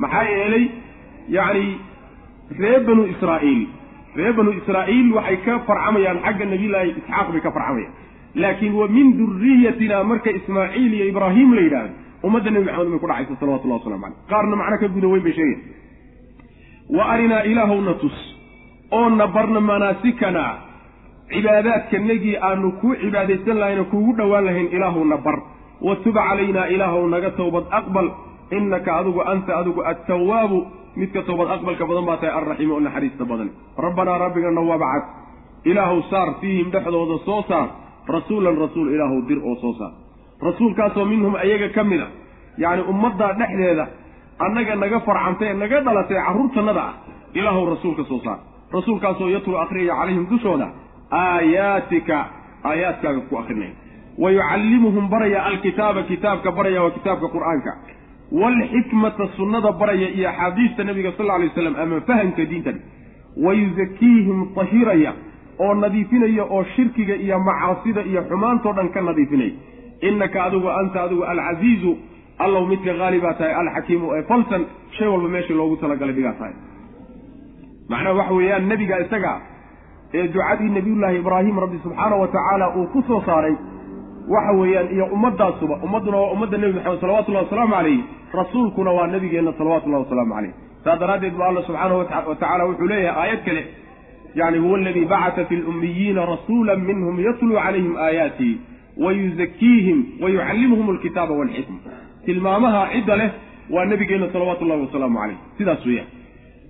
maxaa 0.03 0.23
yeelay 0.33 0.65
yacni 1.37 1.65
reer 2.59 2.81
banu 2.87 3.03
israa'iil 3.13 3.61
reer 4.19 4.33
banu 4.39 4.51
israa'iil 4.61 5.07
waxay 5.17 5.37
ka 5.45 5.59
farcamayaan 5.69 6.19
xagga 6.25 6.45
nebiyullaahi 6.53 6.89
isxaaq 6.99 7.27
bay 7.33 7.41
ka 7.47 7.51
farcamayaan. 7.57 7.93
Laakiin 8.43 8.73
wa 8.79 8.87
min 8.95 9.07
duriyatina 9.17 10.03
marka 10.11 10.29
ismaaciil 10.39 10.93
iyo 10.97 11.05
ibraahim 11.13 11.49
la 11.57 11.61
yidhaahdo 11.61 11.93
ummadda 12.27 12.49
nebi 12.55 12.65
maxamed 12.69 12.89
bay 12.93 12.99
ku 13.03 13.07
dhacaysa 13.11 13.33
salawatullahi 13.41 13.79
waslamu 13.79 14.03
caleyh 14.03 14.17
qaarna 14.31 14.55
macno 14.61 14.77
ka 14.83 14.87
guda 14.95 15.07
weyn 15.13 15.23
bay 15.27 15.33
sheegayan 15.37 15.61
wa 16.97 17.03
arinaa 17.13 17.43
ilaahowna 17.51 17.93
tus 18.03 18.17
oo 18.97 19.09
na 19.19 19.25
barna 19.35 19.59
manaasikana 19.69 20.45
cibaadaadkanagii 21.33 22.35
aanu 22.47 22.71
kuu 22.81 22.95
cibaadaysan 23.01 23.57
lahayno 23.61 23.85
kuugu 23.91 24.11
dhowaan 24.17 24.45
lahayn 24.47 24.67
ilaahowna 24.77 25.17
bar 25.25 25.37
wa 25.87 25.95
tub 26.03 26.15
calaynaa 26.15 26.67
ilaahow 26.75 27.07
naga 27.13 27.31
towbad 27.39 27.65
aqbal. 27.79 28.07
Innaka 28.57 28.91
adigu 28.99 29.21
anta 29.31 29.51
adigu 29.59 29.81
attawaabu. 29.91 30.59
Midka 30.99 31.21
towbad 31.29 31.49
aqbalka 31.55 31.83
badan 31.89 32.05
baa 32.09 32.17
tahay 32.21 32.33
alraxiimu 32.39 32.73
oo 32.73 32.79
naxariista 32.87 33.23
badan. 33.31 33.49
Rabbanaa 33.85 34.17
rabbigana 34.23 34.61
wabcad 34.71 35.03
ilaahow 35.71 35.99
saar 36.11 36.29
fiihim 36.41 36.67
dhexdooda 36.73 37.17
soo 37.27 37.41
saar. 37.49 37.67
Rasuulan 38.15 38.55
rasuul 38.63 38.89
ilaahow 38.95 39.19
dir 39.29 39.39
oo 39.49 39.55
soo 39.63 39.73
saar. 39.79 39.91
Rasuulkaasoo 40.47 41.05
minhum 41.11 41.33
ayaga 41.45 41.69
ka 41.75 41.83
mid 41.91 42.01
a 42.01 42.07
yacni 42.63 42.83
ummaddaa 42.91 43.31
dhexdeeda 43.41 43.85
annaga 44.45 44.75
naga 44.83 44.99
farcantay 45.07 45.51
naga 45.63 45.77
dhalatay 45.87 46.17
carruurtannada 46.27 46.81
ah 46.89 46.93
ilaahow 47.39 47.63
rasuulka 47.73 48.03
soo 48.11 48.19
saar 48.25 48.39
rasuulkaasoo 48.77 49.29
yatlu 49.35 49.57
akhriyaya 49.63 49.95
calayhim 49.99 50.25
dushooda 50.33 50.67
aayaatika 51.21 52.17
aayaadkaaga 52.71 53.21
ku 53.29 53.37
akrinaya 53.41 53.73
wa 54.23 54.31
yucallimuhum 54.37 55.05
baraya 55.13 55.39
alkitaaba 55.49 56.03
kitaabka 56.11 56.51
baraya 56.57 56.81
waa 56.83 56.91
kitaabka 56.97 57.27
qur'aanka. 57.35 57.71
Waalxikmata 58.41 59.25
sunnada 59.37 59.71
baraya 59.81 60.09
iyo 60.17 60.29
axaadiista 60.29 60.83
nabiga 60.89 61.11
sal 61.17 61.25
lla 61.25 61.33
alay 61.37 61.47
waslam 61.51 61.75
ama 61.83 62.01
fahamka 62.09 62.45
diintan 62.51 62.77
wa 63.45 63.51
yuzakiihim 63.59 64.39
tahiraya 64.55 65.11
oo 65.65 65.73
nadiifinaya 65.83 66.43
oo 66.55 66.63
shirkiga 66.75 67.15
iyo 67.25 67.39
macaasida 67.47 68.01
iyo 68.11 68.21
xumaantoo 68.29 68.73
dhan 68.77 68.89
ka 68.95 69.01
nadiifinaya 69.09 69.51
innaka 70.09 70.43
adigu 70.47 70.69
anta 70.79 71.03
adigu 71.05 71.23
alcasiizu 71.33 71.91
allow 72.45 72.63
midka 72.71 72.93
haalibaa 73.01 73.33
tahay 73.39 73.53
alxakiimu 73.61 74.07
ee 74.17 74.23
falsan 74.31 74.65
shay 74.97 75.07
walba 75.13 75.29
meeshii 75.35 75.53
loogu 75.59 75.75
talagalay 75.83 76.15
dhigaa 76.17 76.33
tahay 76.41 76.53
macnaha 77.93 78.15
waxa 78.19 78.33
weeyaan 78.39 78.65
nebiga 78.71 78.99
isaga 79.05 79.33
ee 80.17 80.25
ducadii 80.35 80.69
nebiyullaahi 80.77 81.17
ibraahim 81.23 81.59
rabbi 81.65 81.77
subxaana 81.85 82.15
wa 82.23 82.27
tacaala 82.35 82.65
uu 82.77 82.87
ku 82.93 83.01
soo 83.07 83.21
saaray 83.29 83.55
waxa 84.35 84.51
weeyaan 84.61 84.89
iyo 84.95 85.05
ummaddaasuba 85.15 85.75
ummadduna 85.85 86.17
waa 86.23 86.31
ummadda 86.35 86.57
nebi 86.63 86.73
maxamed 86.73 86.99
salawatullahi 87.05 87.45
wasalaamu 87.45 87.73
calayh 87.77 87.99
rasuulkuna 88.39 88.91
waa 88.97 89.07
nebigeenna 89.15 89.53
salawatullahi 89.57 90.03
wasalaamu 90.05 90.33
calayh 90.37 90.53
saas 90.85 90.99
daraaddeed 91.03 91.33
ba 91.41 91.45
alla 91.49 91.63
subxaanahu 91.69 91.99
wa 91.99 92.35
tacala 92.35 92.65
wuxuu 92.69 92.87
leeyahay 92.93 93.21
aayad 93.23 93.41
kale 93.47 93.63
yani 94.35 94.57
huwa 94.57 94.77
aladii 94.79 95.05
bacata 95.05 95.45
fi 95.45 95.55
lummiyiina 95.55 96.25
rasuula 96.33 96.75
minhum 96.75 97.19
yatluu 97.27 97.57
calayhim 97.65 97.95
aayaatihi 97.97 98.53
wa 99.03 99.11
yuzakiihim 99.19 99.99
wa 100.23 100.29
yucallimuhum 100.29 100.89
alkitaaba 100.89 101.33
walxikma 101.41 101.77
tilmaamaha 102.25 102.81
cidda 102.93 103.15
leh 103.21 103.31
waa 103.75 103.85
nebigeenna 103.91 104.27
salawaatullahi 104.33 104.81
wasalaamu 104.85 105.19
calayh 105.19 105.37
sidaas 105.57 105.85
weeyaan 105.85 106.07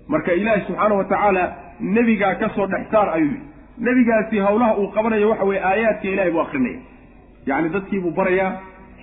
marka 0.08 0.32
ilaahi 0.34 0.62
subxaana 0.68 0.96
wa 0.96 1.04
tacaala 1.04 1.44
nebigaa 1.80 2.36
ka 2.42 2.50
soo 2.56 2.68
dhex 2.68 2.86
saar 2.92 3.10
ayuu 3.16 3.28
yidhi. 3.32 3.42
Nebigaasi 3.86 4.38
hawlaha 4.40 4.78
uu 4.78 4.88
qabanayo 4.96 5.30
waxa 5.30 5.44
weye 5.50 5.62
aayaadka 5.70 6.08
ilahay 6.14 6.32
buu 6.32 6.42
akrinaya. 6.42 6.80
Yacni 7.46 7.70
dadkiibuu 7.76 8.12
barayaa 8.20 8.52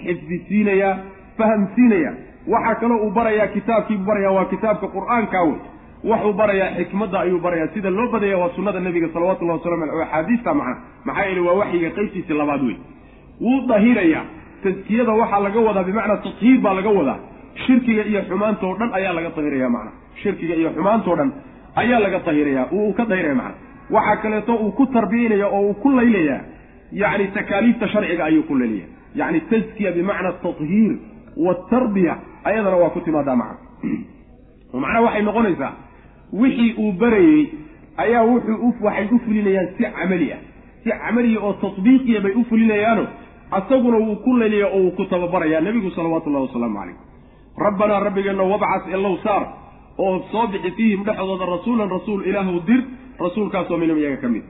xifdisiinayaa 0.05 0.95
fahamsiinaya 1.39 2.13
waxaa 2.53 2.75
kaloo 2.81 2.99
uu 3.07 3.11
barayaa 3.19 3.47
kitaabkiibuu 3.55 4.07
barayaa 4.11 4.33
waa 4.37 4.45
kitaabka 4.53 4.87
qur'aankaa 4.97 5.43
wey 5.49 5.59
waxuu 6.11 6.33
barayaa 6.41 6.69
xikmadda 6.79 7.19
ayuu 7.25 7.41
barayaa. 7.47 7.69
Sida 7.75 7.91
loo 7.91 8.09
badaya 8.13 8.39
waa 8.43 8.51
sunnada 8.57 8.81
nebiga 8.81 9.09
salawatullahi 9.15 9.59
wasalamu 9.59 9.83
aleh 9.85 9.95
oo 9.97 10.03
axaadiista 10.07 10.55
macna. 10.55 10.77
Maxaa 11.05 11.25
yeele 11.29 11.41
waa 11.49 11.55
waxyiga 11.61 11.91
qaybtiisii 11.97 12.39
labaad 12.43 12.63
wey 12.69 12.77
wuu 13.41 13.61
dahirayaa. 13.69 14.25
Taskiyada 14.63 15.13
waxaa 15.21 15.41
laga 15.47 15.61
wadaa 15.69 15.85
bimacnaa 15.89 16.17
tathiir 16.27 16.59
baa 16.65 16.75
laga 16.79 16.89
wadaa. 16.99 17.19
Shirkiga 17.67 18.03
iyo 18.11 18.21
xumaantoo 18.29 18.75
dhan 18.79 18.91
ayaa 18.99 19.13
laga 19.19 19.31
dahiraya 19.37 19.69
macna 19.77 19.93
shirkiga 20.23 20.55
iyo 20.55 20.71
xumaantoo 20.77 21.17
dhan 21.17 21.33
ayaa 21.77 22.01
laga 22.01 22.19
dahiraya 22.19 22.67
uu 22.73 22.93
ka 22.93 23.05
dahiraya 23.05 23.35
macna 23.35 23.55
waxaa 23.91 24.17
kaleeto 24.23 24.55
uu 24.55 24.73
ku 24.73 24.87
tarbiyanaya 24.87 25.47
oo 25.49 25.61
uu 25.69 25.75
ku 25.75 25.91
laylayaa 25.91 26.41
yacni 26.93 27.27
takaaliifta 27.27 27.89
sharciga 27.89 28.25
ayuu 28.25 28.43
ku 28.43 28.55
laylaya 28.59 28.87
yacni 29.15 29.41
taskiya 29.41 29.93
bimacna 29.93 30.33
tathiir 30.33 30.99
waatarbiya 31.37 32.19
ayadana 32.45 32.77
waa 32.77 32.91
ku 32.91 33.01
timaadaa 33.01 33.37
macna 33.37 33.59
oo 34.75 34.81
macnaha 34.81 35.05
waxay 35.07 35.23
noqonaysaa 35.23 35.73
wixii 36.33 36.75
uu 36.79 36.93
barayey 36.93 37.49
ayaa 37.97 38.25
wuxuu 38.25 38.75
waxay 38.81 39.09
u 39.13 39.19
fulinayaan 39.19 39.69
si 39.77 39.85
camali 39.85 40.33
ah. 40.33 40.41
Si 40.85 40.91
camaliya 40.91 41.41
oo 41.41 41.53
tatbiiqiya 41.53 42.21
bay 42.21 42.33
u 42.33 42.45
fulinayaano 42.45 43.07
asaguna 43.51 43.99
wuu 43.99 44.17
ku 44.17 44.37
laylaya 44.37 44.67
oo 44.67 44.83
wuu 44.83 44.91
ku 44.91 45.05
tababarayaa 45.05 45.61
nebigu 45.61 45.91
salawaatullahi 45.91 46.47
wasalaamu 46.47 46.79
calayh 46.79 46.97
rabbanaa 47.59 48.01
rabbigeenna 48.01 48.43
wabcas 48.43 48.89
elow 48.95 49.17
saar 49.25 49.43
oo 50.05 50.15
soo 50.33 50.47
bixi 50.53 50.71
fiihim 50.79 51.01
dhexdooda 51.09 51.47
rasuulan 51.55 51.89
rasuul 51.97 52.21
ilaahu 52.31 52.61
dir 52.69 52.81
rasuulkaasoo 53.25 53.79
minhum 53.83 53.99
iyaga 54.03 54.17
ka 54.25 54.29
mid. 54.35 54.43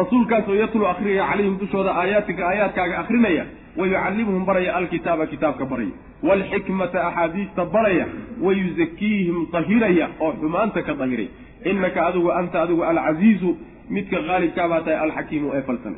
Rasuulkaasoo 0.00 0.54
yatluu 0.62 0.86
akhriyaya 0.92 1.26
calayhim 1.30 1.54
dushooda 1.62 1.90
aayaatika 2.00 2.42
aayaadkaaga 2.50 2.96
akhrinaya 3.02 3.44
wa 3.78 3.84
yucallimuhum 3.90 4.44
baraya 4.48 4.70
alkitaaba 4.78 5.24
kitaabka 5.32 5.64
baraya. 5.72 5.94
Waalxikmata 6.28 6.98
axaadiista 7.08 7.62
baraya 7.74 8.06
wa 8.44 8.52
yuzakiihim 8.60 9.38
tahiraya 9.54 10.06
oo 10.24 10.32
xumaanta 10.40 10.80
ka 10.88 10.94
dahiray 11.00 11.28
innaka 11.70 12.00
adigu 12.08 12.30
anta 12.40 12.56
adigu 12.64 12.82
alcasiizu 12.90 13.50
midka 13.94 14.18
qaalibkaabaa 14.28 14.80
tahay 14.86 14.98
alxakiimu 15.06 15.48
ee 15.56 15.62
falsane 15.68 15.96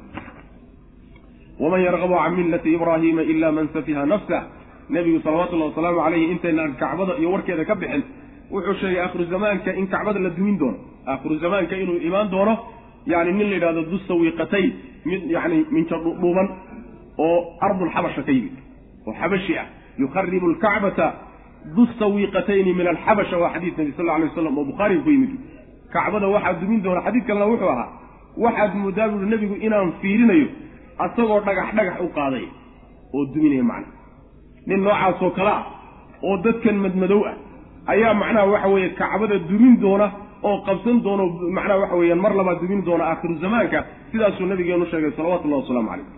waman 1.63 1.81
yargabu 1.87 2.15
can 2.23 2.33
millati 2.39 2.75
ibraahiima 2.77 3.23
ila 3.33 3.49
man 3.53 3.69
safiha 3.77 4.07
nafsah. 4.15 4.43
Nebigu 4.95 5.19
salawatullahi 5.25 5.71
wasalaamu 5.71 6.01
caleyhi 6.05 6.27
intaynaan 6.35 6.73
kacbada 6.83 7.15
iyo 7.21 7.31
warkeeda 7.35 7.65
ka 7.71 7.75
bixin 7.81 8.03
wuxuu 8.53 8.75
sheegay 8.81 9.01
aakhiru 9.05 9.25
zamaanka 9.35 9.71
in 9.81 9.87
kacbada 9.93 10.19
la 10.27 10.31
dumin 10.31 10.59
doono. 10.59 10.79
Aakhiru 11.07 11.37
zamaanka 11.45 11.77
inuu 11.77 11.99
imaan 12.09 12.31
doono 12.31 12.55
yani 13.07 13.33
nin 13.33 13.49
la 13.51 13.55
yidhahdo 13.57 13.83
dusawiqatayn 13.93 14.71
mid 15.05 15.31
yani 15.31 15.67
minja 15.71 15.97
dhuuban 16.05 16.49
oo 17.19 17.39
ardulxabasha 17.67 18.23
ka 18.27 18.33
yimid 18.33 18.57
oo 19.07 19.13
xabashi 19.21 19.59
ah. 19.59 19.67
Yukharibu 19.99 20.47
lkacbata 20.55 21.07
dusawiqatayni 21.77 22.73
min 22.79 22.87
alxabasha 22.87 23.37
waa 23.43 23.53
xadiid 23.55 23.75
nabi 23.79 23.93
sal 23.97 24.09
alay 24.11 24.29
waslam 24.29 24.59
oo 24.59 24.65
bukhaariga 24.71 25.03
ku 25.03 25.11
yimid. 25.11 25.33
Kacbada 25.93 26.27
waxaa 26.29 26.55
dumin 26.61 26.81
doona. 26.83 27.01
Xadiid 27.07 27.25
kalena 27.27 27.47
wuxuu 27.53 27.69
ahaa 27.75 27.89
waxaad 28.45 28.73
moodaa 28.83 29.09
buuri 29.09 29.27
nebigu 29.33 29.55
inaan 29.67 29.93
fiirinayo 30.01 30.47
asagoo 31.05 31.41
dhagax 31.47 31.69
dhagax 31.77 31.97
u 32.07 32.09
qaaday 32.17 32.47
oo 33.15 33.25
duminaya 33.35 33.65
macna. 33.71 33.93
Nin 34.67 34.81
noocaasoo 34.85 35.31
kale 35.37 35.51
ah 35.59 35.65
oo 36.23 36.37
dadkan 36.45 36.77
madmadow 36.85 37.23
ah 37.31 37.35
ayaa 37.93 38.15
macnaha 38.23 38.47
waxa 38.55 38.69
weeye 38.75 38.89
kacbada 39.01 39.37
dumin 39.51 39.75
doona 39.85 40.07
oo 40.49 40.57
qabsan 40.69 40.97
doono 41.07 41.25
macnaha 41.59 41.79
waxa 41.83 41.97
weeyaan 42.01 42.21
mar 42.25 42.33
labaad 42.41 42.59
dumin 42.65 42.81
doona 42.89 43.05
aakhiru 43.11 43.35
zamaanka 43.45 43.79
sidaasuu 44.13 44.47
nabigeenu 44.53 44.87
sheegay 44.93 45.13
salawatullahi 45.19 45.63
wasalaamu 45.63 45.89
calayh 45.93 46.09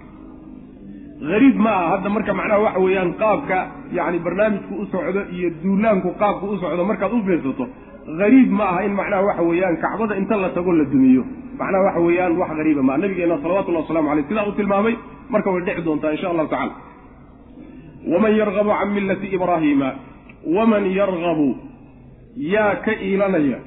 hariib 1.32 1.56
ma 1.66 1.70
aha 1.78 1.88
hadda 1.94 2.08
marka 2.16 2.32
macnaha 2.40 2.60
waxa 2.66 2.80
weeyaan 2.86 3.10
qaabka 3.22 3.56
yacni 3.98 4.18
barnaamijku 4.26 4.72
u 4.82 4.86
socdo 4.94 5.20
iyo 5.36 5.48
duulaanku 5.64 6.08
qaabku 6.22 6.46
u 6.54 6.56
socdo 6.62 6.84
markaad 6.90 7.12
u 7.12 7.20
fiirsato 7.28 7.64
hariib 8.22 8.50
ma 8.58 8.64
aha 8.72 8.80
in 8.88 8.94
macnaha 9.00 9.22
waxa 9.28 9.42
weeyaan 9.50 9.76
kacbada 9.84 10.14
inta 10.22 10.36
la 10.44 10.48
tago 10.56 10.72
la 10.80 10.84
dumiyo. 10.94 11.22
Macnaha 11.60 11.82
waxa 11.86 12.00
weeyaan 12.06 12.32
wax 12.40 12.48
hariiba 12.58 12.82
maa 12.88 12.96
nabigeena 13.02 13.36
salawatullahi 13.44 13.84
wasalamu 13.84 14.08
caleyh 14.10 14.24
sidaa 14.30 14.46
u 14.48 14.52
tilmaamay 14.60 14.94
marka 15.32 15.48
way 15.54 15.62
dhici 15.66 15.82
doontaa 15.88 16.12
insha 16.16 16.28
allahu 16.32 16.48
tacala 16.54 16.72
waman 18.12 18.32
yargabu 18.40 18.70
can 18.78 18.88
millati 18.96 19.26
ibraahiima 19.36 19.88
waman 20.46 20.84
yargabu 20.92 21.56
yaa 22.36 22.74
ka 22.84 22.92
iilanaya 22.92 23.58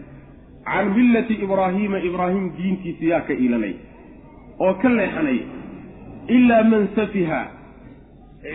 can 0.65 0.93
millati 0.95 1.33
ibraahiima 1.33 1.99
ibraahim 1.99 2.51
diintiisa 2.57 3.05
yaa 3.05 3.21
ka 3.27 3.33
iilanaya 3.33 3.77
oo 4.59 4.73
ka 4.81 4.89
leexanaya 4.89 5.45
ilaa 6.27 6.63
man 6.63 6.87
safiha 6.95 7.41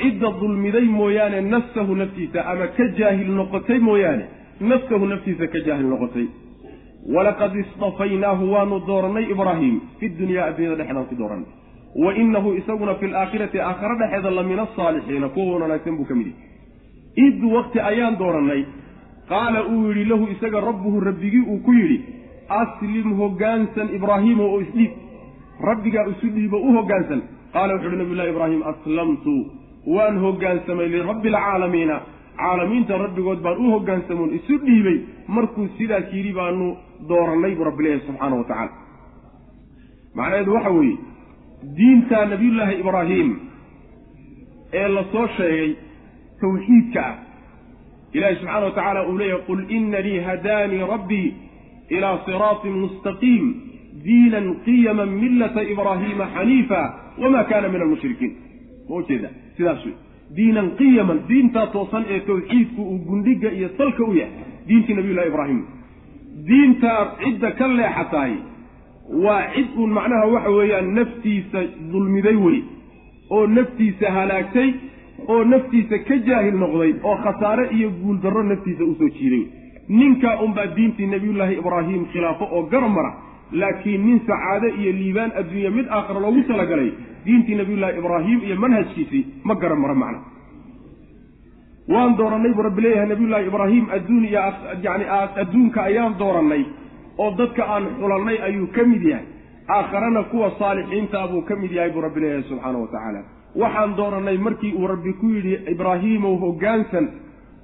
cidda 0.02 0.30
dulmiday 0.40 0.84
mooyaane 0.84 1.40
nafsahu 1.40 1.94
naftiisa 1.94 2.46
ama 2.46 2.66
ka 2.76 2.84
jaahil 2.98 3.30
noqotay 3.40 3.78
mooyaane 3.78 4.24
nafsahu 4.60 5.06
naftiisa 5.06 5.46
ka 5.46 5.60
jaahil 5.66 5.86
noqotay 5.94 6.26
walaqad 7.14 7.54
istafaynaahu 7.64 8.52
waanu 8.52 8.80
doorannay 8.86 9.24
ibraahim 9.34 9.80
fi 10.00 10.08
dunyaa 10.08 10.46
addunyada 10.50 10.76
dhexdaan 10.82 11.06
ku 11.06 11.14
doorannay 11.14 11.50
wa 12.04 12.14
inahu 12.14 12.54
isaguna 12.60 12.94
fi 13.00 13.06
laakhirati 13.06 13.60
aakhare 13.60 13.98
dhexeeda 14.02 14.30
la 14.30 14.42
min 14.42 14.58
asaalixiina 14.66 15.28
kuwa 15.28 15.58
wanaagsan 15.62 15.96
buu 15.96 16.04
ka 16.04 16.14
mid 16.14 16.26
yahy 16.26 16.47
id 17.26 17.40
waqti 17.56 17.78
ayaan 17.90 18.18
doorannay. 18.22 18.62
Qaala 19.30 19.60
uu 19.72 19.80
yidhi 19.88 20.04
lahu 20.10 20.24
isaga 20.34 20.60
rabbuhu 20.68 21.00
rabbigii 21.08 21.44
uu 21.52 21.58
ku 21.66 21.72
yidhi 21.80 21.98
aslim 22.60 23.08
hoggaansan 23.20 23.88
ibraahiima 23.96 24.44
oo 24.52 24.60
isdhiib 24.64 24.92
rabbigaa 25.70 26.04
isu 26.12 26.26
dhiibo 26.36 26.56
u 26.68 26.70
hoggaansan 26.76 27.20
qaala 27.54 27.74
wuxu 27.74 27.88
uhi 27.88 27.96
nabiyullahi 28.02 28.30
ibraahim 28.34 28.62
aslamtu. 28.72 29.34
Waan 29.94 30.16
hoggaansamay 30.24 30.88
lirabbi 30.94 31.28
alcaalamiina 31.34 31.96
caalamiinta 32.40 32.98
rabbigood 33.04 33.40
baan 33.46 33.56
u 33.64 33.70
hoggaansamoon 33.74 34.30
isu 34.38 34.54
dhiibay. 34.66 34.98
Markuu 35.36 35.66
sidaas 35.78 36.06
yidhi 36.16 36.32
baanu 36.40 36.66
doorannay 37.08 37.52
buu 37.58 37.64
rabbi 37.70 37.82
leeyahay 37.84 38.06
subxaana 38.06 38.36
wa 38.40 38.44
tacaala. 38.50 38.72
Macnaheedu 40.18 40.54
waxa 40.56 40.70
weeye 40.78 40.96
diinta 41.78 42.18
nabiyullaahi 42.32 42.80
ibraahim 42.82 43.28
ee 44.80 44.88
la 44.96 45.02
soo 45.12 45.26
sheegay 45.36 45.70
tawxiidka. 46.40 47.02
Ah 47.06 47.16
ilaahi 48.12 48.36
subxaana 48.36 48.66
wa 48.66 48.70
tacaala 48.70 49.08
uu 49.08 49.18
leeyahay 49.18 49.42
qul 49.46 49.60
inanii 49.76 50.18
hadaanii 50.28 50.82
rabbii 50.92 51.34
ilaa 51.96 52.18
siraatin 52.26 52.72
mustaqiim 52.72 53.54
diinan 54.04 54.46
qiyaman 54.66 55.10
millata 55.22 55.62
ibraahiima 55.62 56.26
xaniifa 56.34 56.80
wama 57.22 57.44
kaana 57.44 57.68
min 57.68 57.82
almushrikiin. 57.82 58.32
Ma 58.88 58.96
ujeeda 58.96 59.28
sidaas 59.56 59.84
wey. 59.86 59.94
Diinan 60.36 60.70
qiyaman 60.80 61.20
diintaa 61.28 61.66
toosan 61.66 62.04
ee 62.08 62.20
tawxiidku 62.20 62.82
uu 62.82 62.98
gundhiga 63.08 63.50
iyo 63.58 63.68
salka 63.78 64.04
u 64.04 64.14
yahay 64.14 64.32
diintii 64.68 64.94
nabiyullahi 64.94 65.28
ibraahim. 65.28 65.60
Diintaa 66.48 67.00
cidda 67.24 67.50
ka 67.50 67.68
leexataay 67.68 68.34
waa 69.24 69.42
cid 69.54 69.68
uun 69.76 69.90
macnaha 69.98 70.26
waxa 70.34 70.50
weeyaan 70.58 70.94
naftiisa 70.94 71.60
dulmiday 71.92 72.36
wey 72.46 72.60
oo 73.30 73.46
naftiisa 73.46 74.12
halaagtay 74.12 74.70
oo 75.28 75.44
naftiisa 75.44 75.98
ka 76.08 76.16
jaahil 76.28 76.56
noqday 76.64 76.92
oo 77.02 77.16
khasaare 77.24 77.64
iyo 77.76 77.90
guuldarro 78.02 78.42
naftiisa 78.42 78.84
u 78.84 78.94
soo 79.00 79.08
jiiday. 79.18 79.44
Ninkaa 79.88 80.36
unbaa 80.44 80.66
diintii 80.76 81.06
nebiyullaahi 81.06 81.54
ibraahim 81.62 82.06
khilaafo 82.12 82.44
oo 82.56 82.62
garab 82.72 82.90
mara 82.96 83.12
laakiin 83.52 84.02
nin 84.06 84.18
sacaade 84.26 84.68
iyo 84.80 84.92
liibaan 84.92 85.32
adduunya 85.40 85.70
mid 85.76 85.86
aakhira 85.96 86.20
loogu 86.24 86.42
talagalay 86.48 86.90
diintii 87.26 87.54
nabiyullaahi 87.60 87.98
ibraahim 88.02 88.38
iyo 88.46 88.56
manhajkiisii 88.64 89.22
ma 89.44 89.54
garab 89.54 89.78
mara 89.84 89.94
macna. 89.94 90.18
Waan 91.88 92.16
doorannay 92.18 92.52
buu 92.56 92.62
rabbi 92.68 92.82
leeyahay 92.84 93.08
nabiyullaahi 93.12 93.46
ibraahim 93.50 93.84
adduun 93.96 94.24
iyo 94.24 94.40
yani 94.86 95.04
adduunka 95.42 95.82
ayaan 95.88 96.18
doorannay 96.18 96.62
oo 97.18 97.30
dadka 97.38 97.62
aan 97.74 97.84
xulannay 98.00 98.38
ayuu 98.48 98.66
ka 98.76 98.84
mid 98.84 99.02
yahay. 99.12 99.24
Aakharana 99.76 100.22
kuwa 100.22 100.52
saalixiintaa 100.58 101.28
buu 101.32 101.42
ka 101.48 101.56
mid 101.56 101.72
yahay 101.72 101.90
buu 101.94 102.00
rabbi 102.06 102.20
leeyahay 102.20 102.44
subxaana 102.50 102.78
wa 102.78 102.86
tacaala 102.92 103.22
waxaan 103.56 103.96
doorannay 103.96 104.38
markii 104.38 104.72
uu 104.74 104.86
rabbi 104.86 105.12
ku 105.20 105.26
yidhi 105.34 105.54
ibraahiimow 105.72 106.36
hoggaansan 106.44 107.08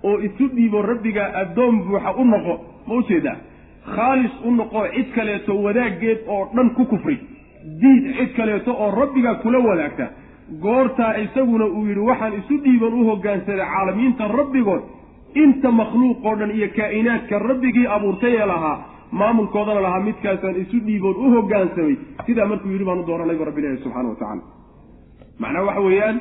oo 0.03 0.19
isu 0.29 0.49
dhiibo 0.57 0.83
rabbigaa 0.83 1.29
addoon 1.43 1.83
buuxa 1.87 2.13
u 2.17 2.25
noqo. 2.25 2.55
Ma 2.87 2.95
u 2.95 3.03
jeedaa 3.09 3.37
khaalis 3.95 4.33
u 4.45 4.51
noqo 4.51 4.87
cid 4.95 5.09
kaleeto 5.15 5.53
wadaaggeed 5.63 6.19
oo 6.29 6.49
dhan 6.55 6.71
ku 6.75 6.85
kufri. 6.85 7.17
Diid 7.81 8.05
cid 8.19 8.33
kaleeto 8.37 8.73
oo 8.73 8.91
rabbigaa 9.01 9.35
kula 9.43 9.59
wadaagta. 9.59 10.07
Goortaa 10.63 11.13
isaguna 11.25 11.65
uu 11.67 11.87
yidhi 11.87 12.01
waxaan 12.01 12.33
isu 12.41 12.55
dhiiban 12.65 12.93
u 12.95 13.05
hoggaansaday 13.11 13.67
caalamiinta 13.75 14.29
rabbigood. 14.29 14.83
Inta 15.35 15.71
makhluuqoo 15.71 16.35
dhan 16.41 16.51
iyo 16.51 16.69
kaa'inaadka 16.77 17.39
rabbigii 17.39 17.87
abuurtay 17.97 18.35
ee 18.41 18.47
lahaa 18.47 18.79
maamulkoodana 19.21 19.81
lahaa 19.83 20.01
midkaasaan 20.09 20.57
isu 20.63 20.77
dhiiboon 20.87 21.17
u 21.17 21.31
hoggaansamay 21.37 21.97
sidaa 22.27 22.47
markuu 22.47 22.71
yidhi 22.73 22.85
baan 22.85 22.99
u 22.99 23.07
dooranay 23.07 23.37
bu 23.37 23.45
rabbi 23.45 23.61
ilahi 23.61 23.83
subxana 23.85 24.09
wa 24.09 24.15
tacala 24.21 24.43
macnaha 25.43 25.65
waxa 25.69 25.81
weeyaan 25.89 26.17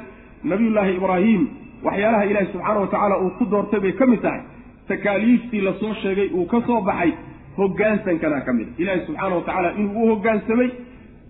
nabiyullaahi 0.52 0.96
ibraahim 1.00 1.42
waxyaalaha 1.88 2.26
ilaahi 2.32 2.48
subxaana 2.54 2.80
wa 2.80 2.88
tacaala 2.88 3.16
uu 3.24 3.30
ku 3.40 3.46
doortay 3.46 3.80
bay 3.80 3.92
ka 3.94 4.06
mid 4.06 4.22
tahay. 4.22 4.42
Takaaliiftii 4.88 5.62
la 5.62 5.74
soo 5.80 5.94
sheegay 6.02 6.30
uu 6.38 6.46
ka 6.46 6.62
soo 6.68 6.82
baxay 6.82 7.12
hoggaansankana 7.58 8.42
ka 8.46 8.54
mid. 8.54 8.68
Ilaahi 8.78 9.06
subxaana 9.08 9.36
wa 9.36 9.42
tacaala 9.42 9.72
inuu 9.78 10.04
u 10.04 10.08
hoggaansamay 10.12 10.70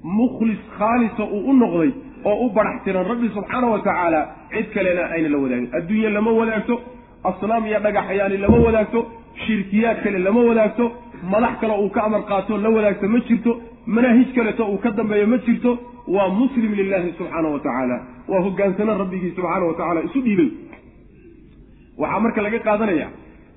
mukhlis 0.03 0.59
khaalisa 0.77 1.23
uu 1.23 1.43
u 1.49 1.53
noqday 1.61 1.91
oo 2.25 2.45
u 2.45 2.49
barax 2.55 2.83
tiran 2.83 3.05
rabbi 3.11 3.29
subxaana 3.35 3.67
wa 3.73 3.79
tacaala 3.79 4.21
cid 4.53 4.67
kalena 4.73 5.03
ayna 5.15 5.29
la 5.29 5.37
wadaagin 5.43 5.69
adduunye 5.77 6.09
lama 6.09 6.31
wadaagto 6.39 6.75
asnaam 7.29 7.65
iyo 7.67 7.79
dhagaxyaani 7.85 8.37
lama 8.37 8.57
wadaagto 8.65 8.99
shirkiyaad 9.45 9.97
kale 10.03 10.19
lama 10.27 10.41
wadaagto 10.49 10.85
madax 11.33 11.53
kale 11.61 11.73
uu 11.83 11.89
ka 11.95 12.01
amar 12.07 12.21
qaato 12.31 12.57
la 12.57 12.69
wadaagto 12.69 13.07
ma 13.13 13.19
jirto 13.27 13.51
manaahij 13.95 14.29
kaleto 14.35 14.63
uu 14.73 14.77
ka 14.83 14.91
dambeeyo 14.91 15.27
ma 15.33 15.37
jirto 15.45 15.71
waa 16.07 16.29
muslim 16.29 16.71
lilahi 16.73 17.13
subxaana 17.17 17.47
wa 17.49 17.59
tacaala 17.59 17.97
waa 18.27 18.41
hoggaansana 18.45 18.97
rabbigii 18.97 19.31
subxaana 19.35 19.65
wa 19.65 19.73
tacaala 19.73 20.01
isu 20.07 20.21
dhiibay. 20.21 20.49
Waxaa 21.97 22.19
marka 22.19 22.41
laga 22.41 22.59
qaadanaya 22.59 23.07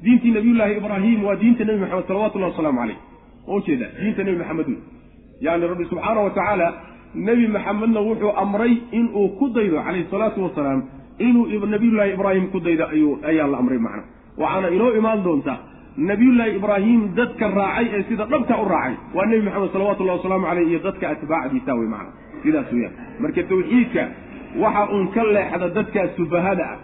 diintii 0.05 0.31
nabiyullaahi 0.37 0.77
ibraahim 0.81 1.25
waa 1.25 1.37
diinta 1.37 1.65
nebi 1.65 1.81
maxamed 1.81 2.07
salawatullahi 2.09 2.53
wasalaamu 2.53 2.79
caleyh 2.81 2.99
ma 3.47 3.55
ujeeda 3.59 3.87
diinta 4.01 4.23
nebi 4.25 4.39
maxamed 4.43 4.67
wey 4.69 4.79
yani 5.41 5.67
rabbi 5.73 5.85
subxaana 5.93 6.21
wa 6.27 6.31
tacaala 6.31 6.67
nebi 7.15 7.47
maxamedna 7.57 8.01
wuxuu 8.09 8.33
amray 8.43 8.75
inuu 8.99 9.29
ku 9.39 9.49
daydo 9.57 9.81
calayhi 9.87 10.07
salaatu 10.11 10.45
wasalaam 10.47 10.83
inuu 11.19 11.67
nabiyullaahi 11.75 12.13
ibraahim 12.17 12.47
ku 12.55 12.61
daydo 12.61 12.85
ayuu 12.95 13.19
ayaa 13.31 13.49
la 13.53 13.59
amray 13.59 13.79
macna. 13.79 14.05
Waxaana 14.43 14.69
inoo 14.77 14.93
imaan 15.01 15.25
doontaa 15.25 15.59
nabiyullaahi 15.97 16.57
ibraahim 16.61 17.01
dadka 17.17 17.49
raacay 17.59 17.87
ee 17.97 18.03
sida 18.09 18.25
dhabta 18.33 18.55
u 18.63 18.69
raacay 18.69 18.95
waa 19.17 19.27
nebi 19.31 19.43
maxamed 19.49 19.73
salawatullahi 19.73 20.19
wasalaamu 20.19 20.47
caleyh 20.51 20.69
iyo 20.71 20.81
dadka 20.87 21.05
atbaacdiisa 21.15 21.75
wey 21.75 21.89
macna 21.95 22.13
sidaas 22.47 22.73
weyaan 22.77 22.95
marka 23.25 23.43
tawxiidka 23.53 24.03
waxa 24.65 24.83
uun 24.95 25.07
ka 25.17 25.23
leexda 25.37 25.69
dadkaa 25.79 26.07
sufahada 26.19 26.65
ah. 26.75 26.79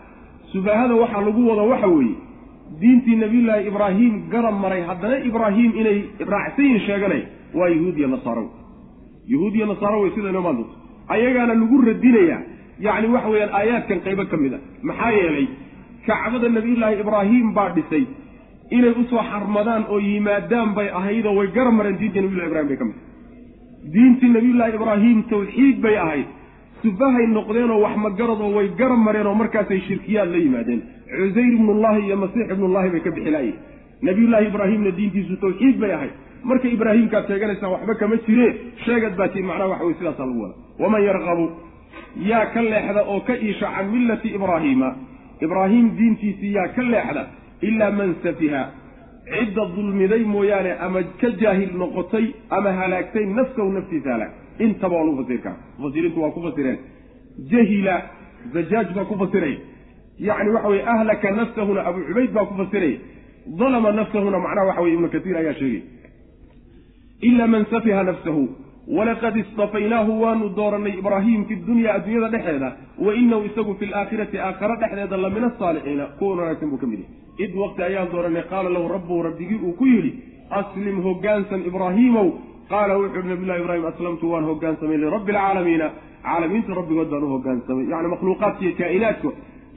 Sufahada 0.53 0.95
waxaa 1.03 1.23
lagu 1.29 1.41
wado 1.51 1.65
waxa 1.73 1.89
weeye 1.97 2.17
diintii 2.81 3.17
nabiyullaahi 3.25 3.67
ibraahim 3.71 4.13
garab 4.33 4.57
maray 4.65 4.83
haddana 4.91 5.17
ibraahim 5.29 5.71
inay 5.81 5.99
raacsan 6.35 6.65
yihiin 6.67 6.83
sheeganay 6.89 7.23
waa 7.59 7.69
yahuud 7.75 7.97
iyo 8.01 9.67
nasaaro 9.73 10.01
wey 10.03 10.11
sida 10.17 10.29
inoo 10.33 10.43
maandoonto 10.47 10.75
ayagaana 11.15 11.55
lagu 11.63 11.77
radinayaa 11.89 12.41
yacni 12.87 13.09
waxa 13.17 13.29
weeyaan 13.35 13.53
aayaadkan 13.61 13.99
qaybo 14.07 14.25
ka 14.33 14.37
mid 14.45 14.53
a. 14.55 14.59
Maxaa 14.89 15.11
yeelay 15.19 15.47
kacbada 16.09 16.49
nabiyullaahi 16.59 17.01
ibraahim 17.05 17.47
baa 17.59 17.69
dhisay 17.77 18.05
inay 18.77 18.93
u 19.01 19.05
soo 19.11 19.23
xarmadaan 19.31 19.83
oo 19.95 19.99
yimaadaan 20.09 20.71
bay 20.79 20.89
ahaydoo 21.01 21.35
way 21.39 21.49
garab 21.57 21.75
mareen 21.81 21.99
diintii 22.03 22.23
nabiyullahi 22.27 22.49
ibrahim 22.51 22.69
bay 22.73 22.77
ka 22.83 22.85
mid 22.91 22.97
diintii 23.95 24.31
nabiyullaahi 24.37 24.75
ibraahim 24.79 25.23
tawxiid 25.31 25.81
bay 25.83 25.97
ahayd. 25.97 26.27
Sufahay 26.83 27.27
noqdeenoo 27.27 27.81
wax 27.85 27.97
magaradoo 27.97 28.55
way 28.57 28.69
garab 28.79 28.99
mareen 28.99 29.27
oo 29.27 29.35
markaasay 29.35 29.81
shirkiyaad 29.89 30.29
la 30.35 30.39
yimaadeen. 30.39 30.81
Cusayr 31.19 31.53
ibnullahi 31.59 32.07
iyo 32.07 32.17
masiix 32.17 32.51
ibnullahi 32.55 32.91
bay 32.95 33.01
ka 33.01 33.11
bixilaayeen 33.11 33.57
nabiyullaahi 34.03 34.47
ibraahimna 34.51 34.91
diintiisu 34.99 35.37
tawxiid 35.45 35.77
bay 35.83 35.93
ahayd. 35.93 36.13
Marka 36.45 36.69
ibraahimkaad 36.69 37.27
sheeganaysaa 37.31 37.69
waxba 37.75 37.95
kama 37.95 38.17
jiree 38.27 38.51
sheegad 38.85 39.15
baa 39.17 39.29
tii 39.29 39.43
macnaha 39.43 39.69
waxa 39.73 39.85
wey 39.85 39.95
sidaasaa 39.99 40.27
lagu 40.27 40.43
wada 40.43 40.55
waman 40.79 41.03
yarqabu? 41.09 41.47
Yaa 42.31 42.47
ka 42.55 42.63
leexda 42.63 43.03
oo 43.13 43.21
ka 43.21 43.35
iisha 43.47 43.67
can 43.77 43.87
millati 43.95 44.29
ibraahiima 44.29 44.89
ibraahim 45.41 45.87
diintiisii 45.99 46.55
yaa 46.55 46.69
ka 46.77 46.83
leexda 46.83 47.23
ilaa 47.69 47.91
man 47.91 48.15
safiha 48.25 48.63
cidda 49.39 49.63
dulmiday 49.77 50.23
mooyaane 50.35 50.73
ama 50.87 51.03
ka 51.21 51.29
jaahil 51.43 51.73
noqotay 51.83 52.27
ama 52.57 52.71
halaagtay 52.81 53.25
nafsahu 53.39 53.69
naftiisa 53.77 54.11
halaag. 54.15 54.33
Intaba 54.65 54.95
waa 54.97 55.05
lagu 55.07 55.17
fasiri 55.23 55.39
karaa 55.45 55.61
mufasiriintu 55.79 56.19
waa 56.23 56.31
ku 56.37 56.41
fasireen. 56.47 56.79
Jahila 57.53 57.95
zajaaj 58.55 58.89
baa 58.97 59.05
ku 59.11 59.15
fasiray. 59.23 59.55
Yacni 60.29 60.51
waxa 60.57 60.69
weye 60.73 60.83
ahlaka 60.95 61.31
nafsahuna 61.41 61.81
abu 61.89 62.01
cubayd 62.09 62.31
baa 62.37 62.47
ku 62.51 62.55
fasiray. 62.61 62.95
Dalama 63.59 63.93
nafsahuna 64.01 64.39
macnaha 64.47 64.67
waxa 64.71 64.83
weye 64.85 64.95
ibnu 64.97 65.09
kasiir 65.15 65.37
ayaa 65.43 65.55
sheegay. 65.61 65.83
Ila 67.29 67.47
man 67.47 67.65
safiha 67.71 68.03
nafsahu. 68.11 68.45
Walaqad 68.97 69.37
istafaynaahu 69.37 70.13
waanu 70.23 70.49
dooranay 70.59 70.95
ibraahim 70.99 71.45
fi 71.49 71.55
dunya 71.57 71.95
adduunyada 71.95 72.29
dhexeeda 72.35 72.69
wa 72.99 73.15
inahu 73.15 73.45
isagu 73.49 73.75
fi 73.79 73.87
laakhirati 73.87 74.39
aakhare 74.39 74.75
dhexdeeda 74.81 75.17
la 75.25 75.31
min 75.31 75.45
asaalixiina 75.49 76.05
kuwan 76.19 76.39
wanaagsan 76.39 76.71
buu 76.71 76.81
ka 76.83 76.87
mid 76.93 76.99
yahy 76.99 77.11
id 77.39 77.53
waqti 77.63 77.83
ayaan 77.83 78.09
dooranay 78.13 78.45
qaala 78.53 78.69
lahu 78.77 78.89
rabbuhu 78.97 79.23
rabbigii 79.29 79.61
uu 79.67 79.73
ku 79.81 79.85
yidhi 79.87 80.13
aslim 80.51 80.97
hoggaansan 81.07 81.61
ibraahiimow. 81.71 82.29
Qaala 82.73 82.95
wuxu 82.99 83.19
uhi 83.19 83.29
nabiyllahi 83.29 83.61
ibraahim 83.63 83.87
aslamtu 83.93 84.25
waan 84.33 84.45
hoggaansamay 84.51 84.97
lirabbi 85.05 85.33
alcaalamiina 85.33 85.87
caalamiinta 86.27 86.75
rabbigood 86.81 87.09
baan 87.13 87.25
u 87.25 87.29
hoggaansamay 87.35 87.85
yacni 87.93 88.09
makhluuqaadka 88.15 88.63
iyo 88.65 88.75
kaa'inaadka 88.81 89.29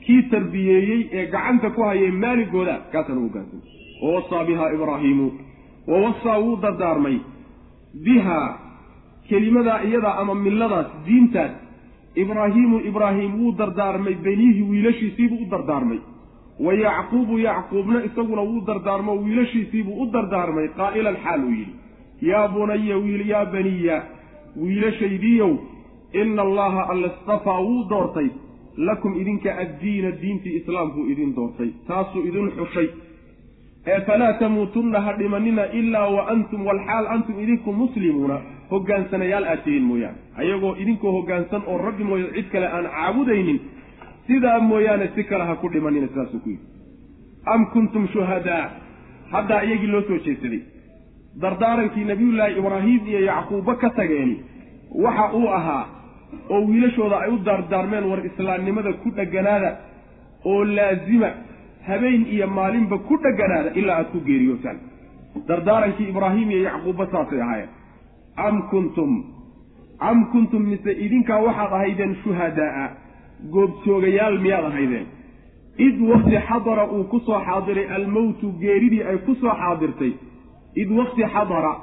kii 0.05 0.21
tarbiyeeyey 0.33 1.01
ee 1.17 1.25
gacanta 1.33 1.69
ku 1.75 1.81
hayay 1.89 2.11
maaligooda 2.23 2.75
kaasaan 2.91 3.17
u 3.17 3.23
hoggaansamay 3.27 3.63
wawasaa 4.03 4.43
biha 4.49 4.65
ibraahiimu 4.77 5.27
wawasaa 5.91 6.37
wuu 6.43 6.55
dardaarmay. 6.63 7.17
Bihaa 8.05 8.49
kelimadaa 9.29 9.79
iyadaa 9.87 10.15
ama 10.21 10.33
milladaas 10.45 10.87
diintaas 11.05 11.51
ibraahiimu 12.23 12.77
ibraahim 12.89 13.31
wuu 13.39 13.51
dardaarmay 13.61 14.15
beniyihii 14.25 14.67
wiilashiisiibuu 14.71 15.41
u 15.45 15.49
dardaarmay 15.53 15.99
wa 16.59 16.73
yacquubu 16.73 17.39
yacquubna 17.39 18.03
isaguna 18.05 18.41
wuu 18.41 18.61
dardaarmo 18.67 19.11
wiilashiisiibuu 19.23 20.01
u 20.03 20.05
dardaarmay 20.11 20.67
qaa'ilan 20.77 21.17
xaal 21.23 21.43
uu 21.43 21.51
yidhi. 21.59 21.73
Yaa 22.21 22.47
bunaya 22.47 22.97
wiil 22.97 23.23
yaa 23.29 23.45
baniya 23.45 23.97
wiilashaydiiyow 24.61 25.53
ina 26.21 26.41
allaha 26.41 26.89
alla 26.89 27.07
istafaa 27.07 27.59
wuu 27.59 27.83
doortay. 27.89 28.27
Lakum 28.77 29.19
idinka 29.21 29.57
addiina 29.57 30.11
diintii 30.21 30.55
islaamkuu 30.59 31.05
idin 31.11 31.35
doortay. 31.35 31.69
Taasuu 31.87 32.23
idin 32.27 32.51
xushay. 32.57 32.87
Ee 33.87 34.01
falaa 34.01 34.33
tamuutunna 34.33 35.01
ha 35.01 35.13
dhimanina 35.13 35.65
ilaa 35.71 36.07
wa 36.09 36.27
antum 36.27 36.65
walxaal 36.65 37.07
antum 37.07 37.39
idinku 37.39 37.73
muslimuuna. 37.73 38.41
Hoggaansanayaal 38.71 39.43
aad 39.43 39.63
tihiin 39.63 39.83
mooyaane. 39.83 40.17
Ayagoo 40.37 40.75
idinkoo 40.75 41.11
hoggaansan 41.11 41.61
oo 41.67 41.77
rabbi 41.77 42.03
mooyo 42.03 42.27
cid 42.35 42.47
kale 42.51 42.67
aan 42.67 42.85
caabudaynin 42.95 43.59
sidaa 44.27 44.59
mooyaane 44.59 45.07
si 45.15 45.23
kale 45.23 45.43
ha 45.49 45.55
ku 45.55 45.69
dhimanina 45.73 46.07
sidaasuu 46.07 46.39
ku 46.43 46.49
yidhi. 46.49 46.65
Am 47.53 47.65
kuntum 47.73 48.07
shuhadaa? 48.13 48.69
Haddaa 49.31 49.61
iyagii 49.63 49.87
loo 49.93 50.01
soo 50.07 50.17
jeedsaday 50.25 50.61
dardaarankii 51.41 52.05
nabiyullaahi 52.05 52.57
ibraahim 52.59 53.01
iyo 53.07 53.19
yacquubba 53.25 53.75
ka 53.75 53.89
tageeni 53.89 54.35
waxa 55.05 55.25
uu 55.39 55.47
ahaa 55.57 55.85
oo 56.49 56.61
wiilashooda 56.69 57.17
ay 57.19 57.29
u 57.31 57.37
daardaarmeen 57.47 58.05
war 58.11 58.25
islaamnimada 58.25 58.93
ku 59.03 59.09
dheganaada 59.17 59.71
oo 60.45 60.63
laazima 60.65 61.29
habeen 61.87 62.25
iyo 62.35 62.47
maalinba 62.47 62.97
ku 63.07 63.17
dheganaada 63.23 63.69
ilaa 63.79 63.97
aad 63.99 64.09
ku 64.13 64.19
geeriyootaan. 64.27 64.77
Dardaarankii 65.47 66.09
ibraahim 66.13 66.51
iyo 66.51 66.61
yacquubba 66.69 67.07
saasay 67.11 67.41
ahaayeen. 67.41 67.69
Am 68.47 68.61
kuntum? 68.69 69.11
Am 69.99 70.25
kuntum 70.31 70.61
mise 70.71 70.91
idinkaa 71.05 71.39
waxaad 71.47 71.73
ahaydeen 71.77 72.15
shuhadaa'a 72.23 72.85
goobjoogayaal 73.53 74.39
miyaad 74.45 74.65
ahaydeen? 74.65 75.05
Id 75.77 75.97
wakti 76.11 76.37
xadara 76.47 76.83
uu 76.91 77.03
ku 77.11 77.19
soo 77.19 77.39
xaadiray 77.47 77.87
almowtu 77.97 78.47
geeridii 78.61 79.03
ay 79.03 79.17
ku 79.25 79.35
soo 79.41 79.53
xaadirtay. 79.61 80.13
Id 80.81 80.89
wakti 80.99 81.23
xadara 81.33 81.73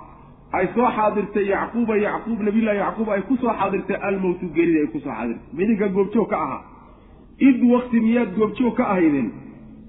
ay 0.52 0.66
soo 0.74 0.88
xaadirtay 0.96 1.44
yacquuba 1.52 1.96
yacquub 1.96 2.40
nabiyullahi 2.46 2.78
yacquub 2.78 3.08
ay 3.10 3.22
ku 3.28 3.36
soo 3.36 3.52
xaadirtay 3.60 3.96
almowtu 4.08 4.46
geeridii 4.54 4.80
ay 4.80 4.86
ku 4.92 4.98
soo 5.00 5.12
xaadirtay. 5.18 5.46
Midinka 5.56 5.88
goobjoog 5.88 6.28
ka 6.28 6.36
ahaa. 6.44 6.62
Id 7.48 7.58
wakti 7.72 8.00
miyaad 8.00 8.30
goobjoog 8.38 8.74
ka 8.76 8.84
ahaydeen? 8.92 9.30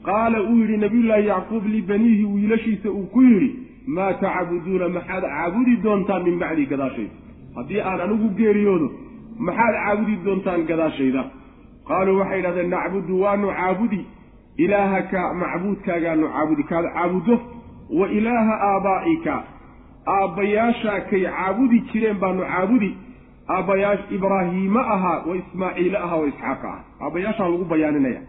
Qaala 0.08 0.42
uu 0.44 0.58
yidhi 0.62 0.78
nabiyullaahi 0.78 1.28
yacquub 1.28 1.66
libaniihi 1.76 2.26
wiilashiisa 2.34 2.90
uu 2.92 3.06
ku 3.14 3.22
yidhi 3.22 3.50
maa 3.88 4.14
tacbuduuna 4.14 4.90
maxaad 4.90 5.24
caabudi 5.24 5.78
doontaan 5.84 6.24
min 6.24 6.40
bacdii 6.40 6.66
gadaashayda? 6.66 7.14
Haddii 7.56 7.82
aan 7.90 8.00
anigu 8.06 8.28
geeriyoodo 8.40 8.88
maxaad 9.48 9.76
caabudi 9.84 10.16
doontaan 10.26 10.62
gadaashayda 10.70 11.24
qaaluu 11.88 12.20
waxay 12.20 12.38
yidhahdeen 12.38 12.70
nacbudu 12.76 13.22
waanu 13.24 13.48
caabudi 13.60 14.02
ilaahaka 14.58 15.22
macbuudkaagaanu 15.42 16.28
caabudi 16.36 16.64
kaad 16.72 16.86
caabuddo 16.98 17.36
wa 18.00 18.08
ilaaha 18.18 18.54
aabaa'ika 18.72 19.36
aabbayaashaa 20.18 21.00
kay 21.10 21.24
caabudi 21.26 21.80
jireen 21.94 22.20
baanu 22.24 22.42
caabudi 22.54 22.92
aabbayaash 23.56 24.04
ibraahiime 24.18 24.80
ahaa 24.96 25.18
wa 25.30 25.36
ismaaciile 25.42 25.98
ahaa 25.98 26.16
wa 26.24 26.28
isxaaqa 26.28 26.68
ah 26.74 27.06
aabbayaashaa 27.06 27.50
lagu 27.54 27.66
bayaaninaya 27.74 28.22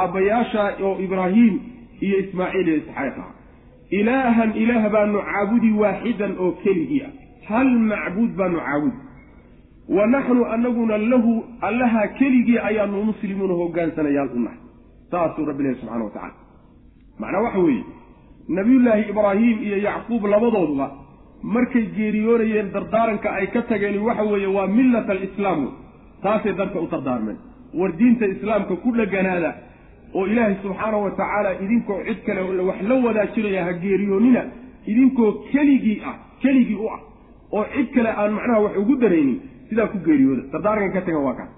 aabbayaashaa 0.00 0.68
oo 0.82 0.94
ibraahiim 1.06 1.54
iyo 2.00 2.18
ismaaciil 2.24 2.68
iyo 2.68 2.76
isxaaq 2.82 3.18
ah 3.24 3.30
ilaahan 4.00 4.50
ilaah 4.62 4.90
baanu 4.96 5.22
caabudi 5.30 5.70
waaxidan 5.82 6.32
oo 6.44 6.50
keligii 6.64 7.02
ah 7.08 7.12
hal 7.50 7.70
macbuud 7.92 8.32
baanu 8.40 8.58
caabudi 8.66 8.98
wa 9.96 10.06
naxnu 10.06 10.44
anaguna 10.54 10.98
lahu 10.98 11.44
allaha 11.60 12.08
keligii 12.18 12.58
ayaanu 12.58 13.04
muslimuuna 13.10 13.54
hogaansanayaal 13.62 14.30
u 14.36 14.40
nahay 14.40 14.58
saasuu 15.10 15.44
rabbi 15.50 15.62
lehi 15.62 15.74
subxana 15.80 16.04
wa 16.04 16.10
tacala 16.10 16.34
macnaa 17.18 17.42
waxa 17.46 17.58
weeye 17.58 17.84
nabiyullaahi 18.48 19.10
ibraahim 19.10 19.56
iyo 19.62 19.78
yacquub 19.88 20.24
labadooduba 20.34 20.86
markay 21.42 21.86
geeriyoonayeen 21.96 22.72
dardaaranka 22.72 23.28
ay 23.38 23.46
ka 23.46 23.62
tageen 23.62 23.98
waxa 24.08 24.22
weeye 24.32 24.46
waa 24.46 24.66
millat 24.66 25.10
alislaam 25.10 25.68
taasay 26.22 26.52
dadka 26.52 26.80
u 26.80 26.86
dardaarmeen. 26.90 27.36
War 27.74 27.92
diinta 27.98 28.26
islaamka 28.26 28.76
ku 28.76 28.92
dheganaada 28.98 29.50
oo 30.14 30.26
ilaahay 30.26 30.54
subxaanahu 30.62 31.02
wa 31.04 31.10
tacaala 31.10 31.50
idinkoo 31.64 31.98
cid 32.06 32.20
kale 32.26 32.40
wax 32.68 32.80
la 32.88 32.94
wadaajinaya 33.06 33.64
ha 33.64 33.72
geeriyoonina 33.72 34.42
idinkoo 34.86 35.32
keligii 35.52 35.98
ah 36.10 36.14
keligii 36.42 36.74
u 36.84 36.88
ah 36.94 37.00
oo 37.52 37.64
cid 37.74 37.88
kale 37.94 38.10
aan 38.20 38.32
macnaha 38.38 38.60
wax 38.60 38.76
ugu 38.82 38.96
daraynin 38.96 39.38
sidaa 39.70 39.86
ku 39.92 39.98
geeriyooda 40.06 40.42
dardaarankan 40.52 40.92
ka 40.96 41.00
tagan 41.06 41.22
waa 41.28 41.34
kaas 41.40 41.50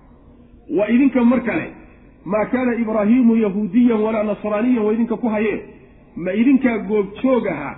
wa 0.79 0.85
idinka 0.95 1.25
mar 1.33 1.41
kale 1.49 1.67
maa 2.33 2.45
kaana 2.53 2.73
ibraahiimu 2.83 3.37
yahuudiyan 3.45 4.01
walaa 4.07 4.23
nasraaniyan 4.31 4.85
waa 4.87 4.93
idinka 4.97 5.17
ku 5.17 5.29
hayeen. 5.35 5.61
Ma 6.25 6.33
idinkaa 6.41 6.79
goobjoog 6.89 7.47
ahaa 7.53 7.75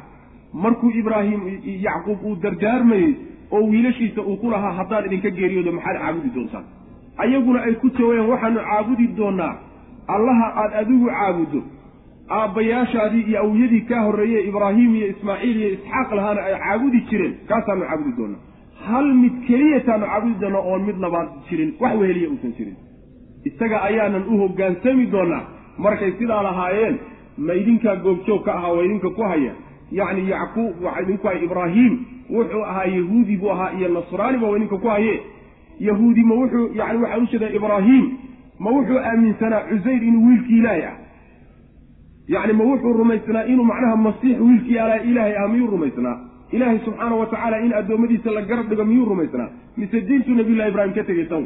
markuu 0.64 0.90
ibraahim 1.00 1.40
yacquub 1.86 2.24
uu 2.28 2.36
dardaarmayey 2.44 3.10
oo 3.50 3.60
wiilashiisa 3.72 4.22
uu 4.22 4.36
ku 4.42 4.50
lahaa 4.54 4.72
haddaan 4.78 5.06
idinka 5.08 5.30
geeriyoodo 5.38 5.72
maxaad 5.76 5.96
caabudi 6.02 6.30
doontaan? 6.36 6.64
Ayaguna 7.24 7.60
ay 7.68 7.74
ku 7.82 7.88
jawaayeen 7.98 8.28
waxaanu 8.32 8.60
caabudi 8.70 9.06
doonaa 9.18 9.52
allaha 10.16 10.46
aad 10.62 10.72
adigu 10.82 11.06
caabuddo 11.16 11.60
aabbayaashaadii 12.38 13.22
iyo 13.28 13.38
awyadii 13.44 13.80
kaa 13.90 14.02
horreeyey 14.06 14.48
ibraahim 14.48 14.96
iyo 14.96 15.06
ismaaciil 15.14 15.56
iyo 15.60 15.70
isxaaq 15.76 16.12
lahaana 16.18 16.40
ay 16.48 16.54
caabudi 16.64 17.00
jireen 17.10 17.34
kaasaanu 17.48 17.84
caabudi 17.88 18.12
doonaa 18.18 18.40
hal 18.86 19.14
mid 19.14 19.34
keliyataanu 19.46 20.06
doonaa 20.40 20.62
oon 20.70 20.82
mid 20.86 20.98
labaad 20.98 21.28
jirin 21.48 21.74
wax 21.80 21.94
weheliya 22.00 22.30
uusan 22.30 22.52
jirin. 22.58 22.76
Isaga 23.44 23.82
ayaanan 23.82 24.24
u 24.28 24.38
hoggaansami 24.38 25.06
doonaa 25.06 25.44
markay 25.78 26.12
sidaa 26.18 26.42
lahaayeen 26.42 26.98
ma 27.36 27.54
idinkaa 27.54 27.96
goobjoog 27.96 28.44
ka 28.44 28.54
ahaa 28.54 28.72
waa 28.72 28.84
idinka 28.84 29.10
ku 29.10 29.22
haya. 29.22 29.52
Yacni 29.90 30.30
yacquub 30.30 30.82
waxaa 30.84 31.02
idinku 31.02 31.26
haya 31.26 31.42
ibraahim 31.42 31.92
wuxuu 32.30 32.64
ahaa 32.64 32.84
yahuudi 32.84 33.36
buu 33.36 33.50
ahaa 33.50 33.72
iyo 33.78 33.88
nasraaniba 33.88 34.46
waa 34.48 34.56
idinka 34.56 34.76
ku 34.76 34.88
haye 34.88 35.20
yahuudi 35.80 36.24
ma 36.24 36.34
wuxuu 36.34 36.70
yani 36.74 36.98
waxaa 37.02 37.18
u 37.18 37.26
jeedaa 37.32 37.54
ibraahim 37.58 38.04
ma 38.58 38.70
wuxuu 38.70 38.98
aaminsanaa 38.98 39.60
cusayr 39.70 40.02
inuu 40.04 40.26
wiilkii 40.26 40.58
ilaahay 40.58 40.84
ah. 40.90 40.96
Yacni 42.28 42.52
ma 42.52 42.64
wuxuu 42.64 42.92
rumaysnaa 42.92 43.44
inuu 43.44 43.64
macnaha 43.64 43.96
masiix 43.96 44.40
wiilkii 44.40 44.78
ala 44.78 45.02
ilaahay 45.02 45.36
ah 45.36 45.48
miyuu 45.48 45.70
rumaysnaa 45.76 46.31
ilaahay 46.56 46.78
subxaana 46.86 47.14
wa 47.20 47.26
tacaala 47.32 47.56
in 47.66 47.72
addoommadiisa 47.80 48.30
la 48.36 48.42
garab 48.50 48.66
dhigo 48.70 48.84
miyuu 48.90 49.06
rumaysnaa? 49.12 49.48
Mise 49.76 50.00
diintuu 50.08 50.34
nabiyullahi 50.40 50.70
ibraahim 50.72 50.94
ka 50.98 51.04
tegay 51.10 51.26
taw 51.32 51.42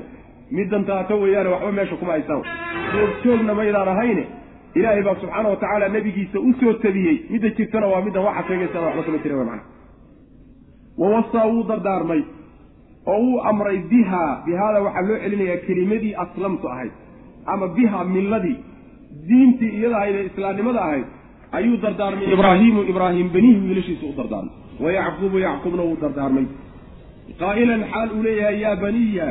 middan 0.58 0.84
taata 0.88 1.14
weeyaane 1.22 1.48
waxba 1.54 1.72
meesha 1.78 1.96
kuma 2.00 2.12
haysaw. 2.16 2.40
Joogjoogna 2.94 3.54
maydaan 3.60 3.88
ahayne. 3.94 4.24
Ilaahay 4.78 5.02
baa 5.08 5.14
subxaana 5.22 5.48
wa 5.52 5.56
tacaala 5.62 5.88
nebigiisa 5.96 6.38
u 6.48 6.50
soo 6.60 6.72
tabiyey. 6.84 7.16
Midda 7.32 7.48
jirtana 7.58 7.86
waa 7.92 8.02
middan 8.06 8.24
waxaa 8.28 8.46
sheegaysaan 8.48 8.84
waxba 8.88 9.02
kama 9.06 9.18
jira 9.24 9.36
mana 9.40 9.62
wawasaa 10.98 11.46
wuu 11.52 11.62
dardaarmay. 11.70 12.22
Oo 13.06 13.18
uu 13.28 13.40
amray 13.50 13.78
biha. 13.90 14.24
Bihaada 14.46 14.80
waxaa 14.86 15.06
loo 15.08 15.18
celinayaa 15.24 15.56
kelimadii 15.66 16.14
aslamtu 16.24 16.68
ahayd. 16.74 16.92
Ama 17.52 17.66
biha 17.76 18.04
milladii. 18.14 18.56
Diintii 19.28 19.72
iyada 19.78 19.96
ahayd 20.00 20.14
ee 20.20 20.26
islaamnimada 20.30 20.80
ahayd. 20.86 21.06
Ayuu 21.58 21.76
dardaarmay. 21.84 22.32
Ibraahiimu 22.36 22.80
ibraahim 22.92 23.26
benihi 23.34 23.58
wiilashiisa 23.68 24.06
u 24.12 24.14
dardaarmay 24.20 24.54
wa 24.84 24.92
yacquubu 24.98 25.38
yacquubna 25.46 25.82
wuu 25.88 25.96
dardaarmay 26.04 26.46
qaa'ilan 27.42 27.82
xaal 27.92 28.08
uu 28.16 28.22
leeyahay 28.26 28.60
yaa 28.64 28.76
baniya 28.84 29.26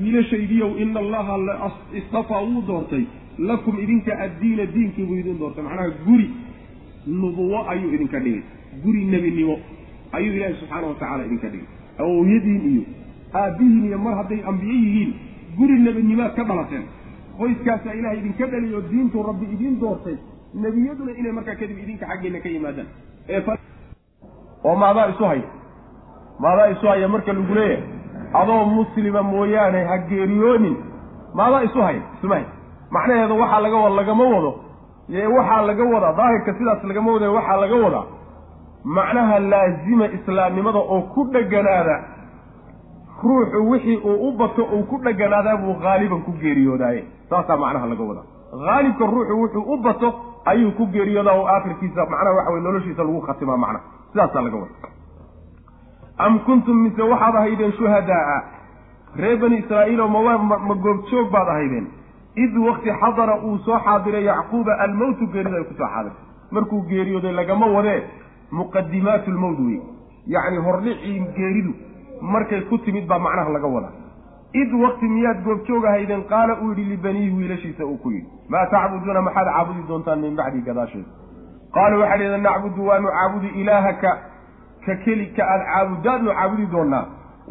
wiilashaydiyow 0.00 0.70
ina 0.82 1.00
allaha 1.04 1.70
istafaa 2.00 2.42
wuu 2.48 2.62
doortay 2.70 3.04
lakum 3.38 3.80
idinka 3.84 4.12
addiina 4.26 4.66
diinkii 4.74 5.06
buu 5.08 5.16
idin 5.22 5.38
doortay 5.38 5.64
macnaha 5.64 5.88
guri 6.06 6.28
nubuwo 7.20 7.58
ayuu 7.72 7.94
idinka 7.96 8.18
dhigay 8.24 8.42
guri 8.84 9.04
nebinimo 9.04 9.56
ayuu 10.12 10.34
ilaahi 10.36 10.54
subxaana 10.60 10.86
watacaala 10.92 11.24
idinka 11.28 11.48
dhigay 11.48 11.68
awowyadiin 12.04 12.62
iyo 12.72 12.82
aabbihiin 13.40 13.84
iyo 13.88 13.98
mar 14.06 14.14
hadday 14.20 14.40
ambiye 14.50 14.76
yihiin 14.84 15.12
guri 15.58 15.76
nebinimaad 15.86 16.32
ka 16.38 16.44
dhalateen 16.50 16.84
qoyskaasaa 17.38 17.94
ilahay 18.00 18.18
idinka 18.22 18.46
dhaliyo 18.54 18.80
diintuu 18.90 19.22
rabbi 19.30 19.46
idiin 19.54 19.80
doortay 19.84 20.16
nebiyaduna 20.64 21.12
inay 21.20 21.32
markaa 21.38 21.56
kadib 21.62 21.78
idinka 21.84 22.04
xaggeena 22.10 22.40
ka 22.44 22.48
yimaadaan 22.54 22.88
oo 24.66 24.74
maadaa 24.82 25.06
isu 25.12 25.24
haya 25.30 25.46
maadaa 26.44 26.68
isu 26.74 26.86
haya 26.90 27.08
marka 27.14 27.32
lagu 27.32 27.54
leeyahay. 27.54 27.82
Adoo 28.40 28.64
muslima 28.76 29.22
mooyaane 29.32 29.80
ha 29.90 29.96
geeriyoonin 30.08 30.76
maadaa 31.38 31.62
isu 31.68 31.80
haya 31.86 32.00
isuma 32.18 32.34
hay 32.38 32.44
macnaheedu 32.94 33.34
waxaa 33.42 33.60
laga 33.64 33.76
wada 33.84 33.96
lagama 34.00 34.24
wado. 34.34 34.52
Yee 35.14 35.26
waxaa 35.36 35.62
laga 35.68 35.84
wadaa 35.94 36.12
daahirka 36.18 36.50
sidaas 36.58 36.84
lagama 36.90 37.12
wada 37.14 37.30
waxaa 37.36 37.56
laga 37.64 37.76
wadaa 37.84 38.04
macnaha 38.96 39.38
laazima 39.52 40.06
islaamnimada 40.16 40.78
oo 40.94 41.00
ku 41.14 41.20
dheganaada 41.34 41.96
ruuxu 43.22 43.70
wixii 43.70 43.96
uu 44.10 44.28
u 44.28 44.32
bato 44.38 44.62
uu 44.64 44.82
ku 44.90 44.96
dheganaadaa 45.04 45.56
buu 45.62 45.74
haaliban 45.84 46.20
ku 46.26 46.32
geeriyoodaaye 46.42 47.02
saasaa 47.30 47.56
macnaha 47.62 47.86
laga 47.92 48.04
wadaa 48.10 48.26
haalibka 48.52 49.06
ruuxu 49.06 49.40
wuxuu 49.42 49.72
u 49.72 49.76
bato 49.76 50.14
ayuu 50.44 50.72
ku 50.72 50.86
geeriyoodaa 50.86 51.34
oo 51.34 51.46
aakhirkiisa 51.46 52.06
macnaha 52.10 52.36
waxa 52.36 52.50
weye 52.50 52.62
noloshiisa 52.62 53.02
lagu 53.04 53.20
khatimaa 53.20 53.56
macnaha 53.56 53.84
sidaasaa 54.12 54.42
laga 54.42 54.56
wada 54.56 54.88
am 56.18 56.38
kuntum 56.38 56.76
mise 56.82 57.02
waxaad 57.02 57.36
ahaydeen 57.36 57.72
shuhadaa'a 57.72 58.36
reer 59.16 59.38
bani 59.40 59.56
israa'iiloo 59.62 60.08
ma 60.08 60.38
ma 60.68 60.74
goobjoog 60.74 61.30
baad 61.30 61.48
ahaydeen 61.48 61.86
id 62.44 62.56
wakti 62.68 62.90
xadara 63.00 63.34
uu 63.44 63.58
soo 63.58 63.78
xaadiray 63.84 64.24
yacquuba 64.24 64.78
almowtu 64.86 65.26
geerida 65.34 65.56
ay 65.56 65.64
ku 65.64 65.74
soo 65.74 65.88
xaadirtay 65.94 66.24
markuu 66.50 66.82
geeriyooday 66.90 67.32
lagama 67.32 67.66
wadee 67.66 68.00
muqadimaatu 68.52 69.30
lmowt 69.30 69.58
wey 69.66 69.80
yacni 70.34 70.58
hordhicii 70.66 71.20
geeridu 71.36 71.72
markay 72.20 72.60
ku 72.70 72.78
timid 72.78 73.06
baa 73.06 73.18
macnaha 73.18 73.50
laga 73.56 73.66
wadaa 73.76 74.05
id 74.62 74.72
wakti 74.82 75.08
miyaad 75.14 75.42
goobjoog 75.46 75.84
ahaydeen 75.90 76.24
qaala 76.32 76.56
uu 76.62 76.68
yidhi 76.70 76.84
libaniihi 76.92 77.30
wiilashiisa 77.38 77.86
uu 77.86 77.96
ku 78.04 78.10
yidhi 78.10 78.28
maa 78.54 78.66
tacbuduuna 78.74 79.22
maxaad 79.28 79.48
caabudi 79.54 79.82
doontaan 79.88 80.20
min 80.26 80.36
bacdi 80.40 80.60
gadaasheeda 80.68 81.10
qaaluu 81.76 82.00
waxay 82.02 82.18
dhaheen 82.28 82.42
nacbudu 82.48 82.86
waanu 82.88 83.08
caabudi 83.16 83.48
ilaahaka 83.62 84.12
ka 84.86 84.94
keli 85.04 85.26
ka 85.36 85.42
aada 85.52 85.64
caabudaadnu 85.72 86.30
caabudi 86.38 86.66
doonaa 86.76 87.04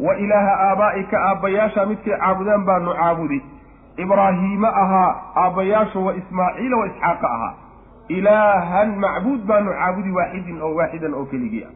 wa 0.06 0.16
ilaaha 0.24 0.54
aabaa'ika 0.68 1.16
aabbayaasha 1.28 1.86
midkay 1.90 2.16
caabudaan 2.22 2.64
baanu 2.68 2.94
caabudi. 3.02 3.38
Ibraahiima 4.04 4.68
ahaa 4.82 5.10
aabbayaashu 5.42 6.06
wa 6.06 6.12
ismaaciila 6.20 6.76
wa 6.80 6.86
isxaaqa 6.86 7.28
ahaa. 7.36 7.54
Ilaahan 8.16 8.90
macbuud 9.04 9.46
baanu 9.50 9.70
caabudi 9.78 10.10
waaxidin 10.18 10.58
oo 10.62 10.74
waaxidan 10.78 11.14
oo 11.14 11.24
keligii 11.30 11.64
ah 11.68 11.72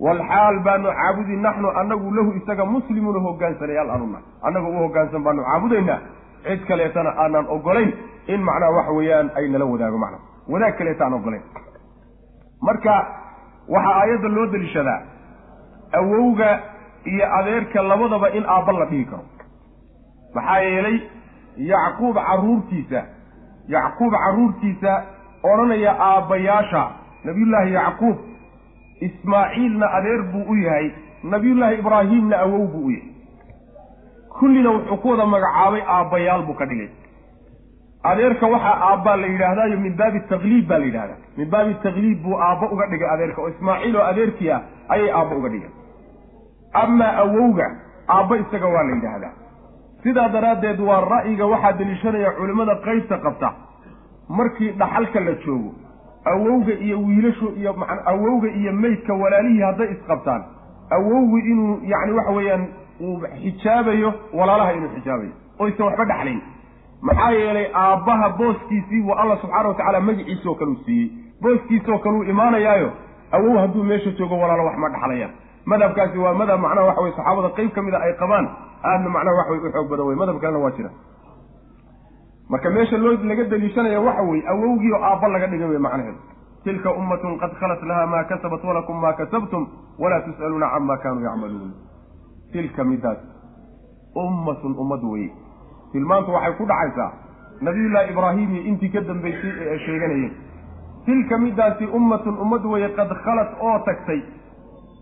walxaal 0.00 0.60
baanu 0.66 0.88
caabudi 1.00 1.36
naxnu 1.36 1.68
annagu 1.80 2.10
lahu 2.14 2.32
isaga 2.40 2.64
muslimuuna 2.64 3.20
hogaansanayaal 3.26 3.90
anuna 3.90 4.18
annaga 4.46 4.68
u 4.68 4.78
hoggaansan 4.82 5.22
baanu 5.26 5.42
caabudaynaa 5.48 5.98
cid 6.46 6.64
kaleetana 6.68 7.10
aanaan 7.24 7.46
ogolayn 7.56 7.92
in 8.26 8.40
macnaha 8.48 8.72
waxa 8.78 8.92
weeyaan 8.98 9.30
ay 9.38 9.48
nala 9.48 9.64
wadaago 9.72 9.98
macnaha 9.98 10.22
wadaag 10.52 10.74
kaleeta 10.78 11.04
aan 11.06 11.14
ogolayn 11.20 11.42
marka 12.68 12.94
waxaa 13.74 13.94
aayadda 14.00 14.28
loo 14.36 14.46
deliishadaa 14.54 15.00
awowga 16.00 16.50
iyo 17.12 17.26
adeerka 17.38 17.82
labadaba 17.82 18.28
in 18.38 18.44
aabba 18.56 18.72
la 18.72 18.86
dhihi 18.90 19.04
karo 19.04 19.24
maxaa 20.34 20.60
yeelay 20.60 20.96
yacquub 21.56 22.16
carruurtiisa 22.28 23.02
yacquub 23.74 24.12
carruurtiisa 24.24 24.92
odhanaya 25.50 25.92
aabbayaasha 26.10 26.82
nabiyullaahi 27.24 27.72
yacquub 27.80 28.16
ismaaciilna 29.08 29.86
adeer 29.98 30.22
buu 30.32 30.44
u 30.52 30.54
yahay. 30.64 30.90
Nabiyullaahi 31.32 31.78
ibraahiimna 31.82 32.36
awow 32.44 32.66
buu 32.72 32.84
u 32.86 32.90
yahay. 32.90 33.08
Kullina 34.38 34.70
wuxuu 34.70 34.96
ku 35.02 35.08
wada 35.08 35.26
magacaabay 35.26 35.82
aabbayaal 35.96 36.42
buu 36.46 36.54
ka 36.60 36.66
dhigay. 36.66 36.88
Adeerka 38.10 38.46
waxaa 38.46 38.76
aabbaa 38.90 39.16
la 39.16 39.26
yidhaahdayo 39.26 39.76
min 39.84 39.94
baabi 39.96 40.20
takliib 40.32 40.66
baa 40.68 40.78
la 40.78 40.84
yidhahdaa. 40.86 41.16
Min 41.36 41.48
baabi 41.50 41.74
takliib 41.84 42.22
buu 42.22 42.36
aabbo 42.46 42.66
uga 42.74 42.86
dhigay 42.92 43.08
adeerka. 43.14 43.42
Oo 43.42 43.48
ismaaciil 43.54 43.96
oo 43.96 44.02
adeerkii 44.10 44.50
ah 44.56 44.60
ayay 44.88 45.10
aabbo 45.18 45.36
uga 45.40 45.48
dhigeen. 45.48 45.72
Amaa 46.82 47.12
awowga 47.24 47.66
aabbo 48.16 48.36
isaga 48.42 48.66
waa 48.74 48.82
la 48.88 48.94
yidhaahdaa. 48.96 49.32
Sidaa 50.02 50.28
daraaddeed 50.28 50.80
waa 50.80 51.00
ra'yiga 51.14 51.46
waxaa 51.52 51.72
deliishanaya 51.78 52.30
culimmada 52.38 52.74
qaybta 52.86 53.18
qabta. 53.24 53.48
Markii 54.28 54.70
dhaxalka 54.80 55.20
la 55.20 55.32
joogo 55.46 55.70
awowga 56.32 56.72
iyo 56.86 56.96
wiilashu 57.06 57.46
iyo 57.60 57.70
awowga 58.12 58.48
iyo 58.60 58.72
meydka 58.72 59.14
walaalihii 59.22 59.60
hadday 59.68 59.88
isqabtaan 59.92 60.42
awowgu 60.90 61.38
inuu 61.38 61.78
yacni 61.92 62.12
waxa 62.18 62.32
weeyaan 62.38 62.64
uu 63.00 63.20
xijaabayo 63.42 64.12
walaalaha 64.38 64.72
inuu 64.72 64.88
xijaabayo 64.96 65.32
oysan 65.58 65.86
waxba 65.86 66.04
dhexlayn 66.10 66.40
maxaa 67.02 67.30
yeelay 67.30 67.66
aabbaha 67.74 68.28
booskiisii 68.38 69.02
waa 69.08 69.18
alla 69.22 69.36
subxaana 69.42 69.68
wa 69.68 69.74
tacaala 69.74 70.00
magiciisoo 70.00 70.54
kale 70.54 70.70
u 70.70 70.76
siiyey. 70.84 71.08
Booskiisoo 71.42 71.98
kale 71.98 72.16
uu 72.18 72.22
imaanayaayo 72.32 72.90
awow 73.32 73.56
hadduu 73.58 73.84
meesha 73.84 74.10
joogo 74.18 74.38
walaalo 74.38 74.64
wax 74.68 74.76
ma 74.78 74.88
dhexlayaan 74.88 75.30
madhabkaasi 75.66 76.18
waa 76.18 76.34
madhab 76.34 76.60
macnaha 76.60 76.86
waxa 76.86 77.00
weye 77.02 77.14
saxaabada 77.16 77.48
qayb 77.58 77.70
ka 77.76 77.82
mid 77.82 77.94
a 77.94 77.98
ay 78.06 78.12
qabaan 78.22 78.46
aadna 78.90 79.08
macnaha 79.16 79.36
wax 79.38 79.48
way 79.50 79.58
u 79.58 79.72
xoog 79.74 79.88
badan 79.90 80.06
wey 80.06 80.16
madhab 80.22 80.40
kalena 80.40 80.58
waa 80.64 80.70
jira 80.76 80.90
marka 82.50 82.70
meesha 82.70 82.96
loo 82.98 83.12
laga 83.30 83.44
daliishanaya 83.44 84.00
waxa 84.00 84.22
weye 84.22 84.42
awowgii 84.52 84.92
oo 84.92 85.02
aabba 85.04 85.28
laga 85.28 85.46
dhigay 85.46 85.68
wey 85.68 85.78
macnaheedu. 85.78 86.18
Tilka 86.64 86.90
ummatun 86.92 87.38
qad 87.38 87.52
khalat 87.60 87.82
laha 87.82 88.06
maa 88.06 88.24
kasabat 88.24 88.64
walakum 88.64 89.00
maa 89.00 89.12
kasabtum 89.12 89.66
walaa 89.98 90.20
tus'aluuna 90.26 90.68
cama 90.74 90.96
kaanuu 91.02 91.24
yacmaluun. 91.24 91.72
Tilka 92.52 92.84
midaas 92.84 93.18
ummatun 94.16 94.72
ummad 94.78 95.02
weye 95.12 95.30
tilmaantu 95.92 96.32
waxay 96.36 96.54
ku 96.60 96.64
dhacaysaa 96.66 97.10
nabiyullaahi 97.60 98.10
ibraahim 98.12 98.54
iyo 98.54 98.62
intii 98.70 98.88
ka 98.94 99.00
dambaysay 99.00 99.52
ee 99.60 99.70
ay 99.72 99.78
sheeganayeen. 99.86 100.32
Tilka 101.06 101.38
midaasi 101.38 101.84
ummatun 101.98 102.38
ummad 102.44 102.64
weye 102.72 102.88
qad 102.96 103.08
khalat 103.24 103.50
oo 103.60 103.78
tagtay. 103.88 104.20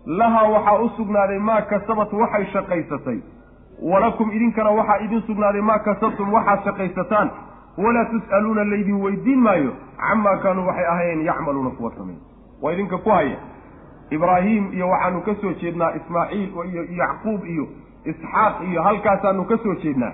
Lahaa 0.05 0.47
waxaa 0.55 0.79
u 0.85 0.89
sugnaaday 0.97 1.39
maa 1.39 1.61
kasabat 1.61 2.13
waxay 2.13 2.45
shaqaysatay 2.53 3.19
walakum 3.91 4.31
idinkana 4.31 4.69
waxaa 4.71 4.99
idin 5.05 5.21
sugnaaday 5.27 5.61
maa 5.61 5.79
kasabtum 5.79 6.33
waxaad 6.33 6.63
shaqaysataan. 6.63 7.29
walaa 7.77 8.05
tus'aluuna 8.11 8.63
laydin 8.71 8.97
weydiin 9.03 9.39
maayo 9.45 9.71
camaa 9.97 10.37
kaanuu 10.43 10.65
waxay 10.67 10.85
ahayeen 10.91 11.21
yacmaluuna 11.25 11.69
kuwa 11.69 11.91
samey 11.97 12.15
waa 12.61 12.71
idinka 12.73 12.97
ku 12.97 13.09
haya. 13.09 13.37
Ibraahim 14.09 14.73
iyo 14.73 14.89
waxaanu 14.89 15.21
ka 15.21 15.35
soo 15.41 15.53
jeednaa 15.61 15.91
ismaaciil 15.99 16.49
iyo 16.71 16.83
yacquub 16.99 17.45
iyo 17.45 17.65
isxaaq 18.11 18.55
iyo 18.69 18.81
halkaasaanu 18.83 19.43
ka 19.45 19.57
soo 19.63 19.75
jeednaa. 19.83 20.11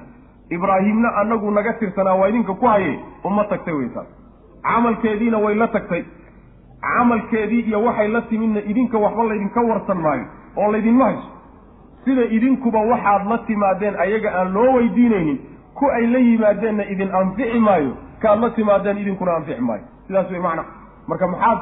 Ibraahimna 0.50 1.10
annagu 1.16 1.52
naga 1.52 1.74
tirsanaa 1.74 2.14
waa 2.22 2.30
idinka 2.30 2.54
ku 2.54 2.66
haye 2.66 3.00
uma 3.24 3.44
tagtay 3.44 3.74
weytaas 3.74 4.08
camalkeediina 4.64 5.38
way 5.38 5.56
la 5.56 5.68
tagtay. 5.68 6.04
Camalkeedii 6.82 7.60
iyo 7.60 7.84
waxay 7.84 8.08
la 8.08 8.22
timidna 8.22 8.62
idinka 8.72 8.98
waxba 8.98 9.24
laydinka 9.24 9.62
warsan 9.62 9.98
maayo 10.02 10.26
oo 10.58 10.72
laydinma 10.72 11.06
hayso 11.06 11.28
sida 12.10 12.26
idinkuba 12.38 12.80
waxaad 12.92 13.28
la 13.30 13.38
timaadeen 13.48 13.96
ayaga 14.06 14.30
aan 14.40 14.54
loo 14.54 14.70
weydiinaynin 14.78 15.38
ku 15.80 15.86
ay 15.98 16.08
la 16.14 16.20
yimaadeenna 16.20 16.84
idin 16.94 17.10
anfici 17.22 17.60
maayo 17.60 17.92
kaad 18.22 18.40
la 18.42 18.50
timaadeen 18.50 18.98
idinkuna 18.98 19.36
anfici 19.36 19.62
maayo. 19.62 19.84
Sidaas 20.08 20.32
wey 20.32 20.40
macna. 20.40 20.64
Marka 21.08 21.28
maxaad 21.28 21.60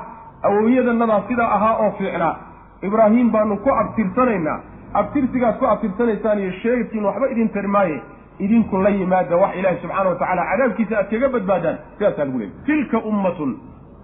awowyadanadaa 0.48 1.22
sidaa 1.28 1.50
ahaa 1.56 1.76
oo 1.84 1.92
fiicnaa. 1.98 2.36
Ibraahim 2.82 3.32
baanu 3.32 3.58
ku 3.58 3.70
abtirsanaynaa 3.82 4.60
abtirsigaad 4.94 5.58
ku 5.60 5.66
abtirsanaysaan 5.66 6.40
iyo 6.40 6.52
sheegidkiin 6.62 7.06
waxba 7.06 7.30
idin 7.34 7.50
tari 7.50 7.68
maaye 7.68 8.02
idinku 8.40 8.78
la 8.78 8.90
yimaada 8.90 9.36
wax 9.38 9.56
ilaahi 9.60 9.78
subxaana 9.82 10.10
watacaala 10.10 10.44
cadaabkiisa 10.52 10.98
aad 10.98 11.10
kaga 11.12 11.30
badbaadaan 11.36 11.78
sidaasaa 11.98 12.26
lagu 12.26 12.40
leeyay 12.40 12.56
tilka 12.66 12.98
ummatun 13.12 13.58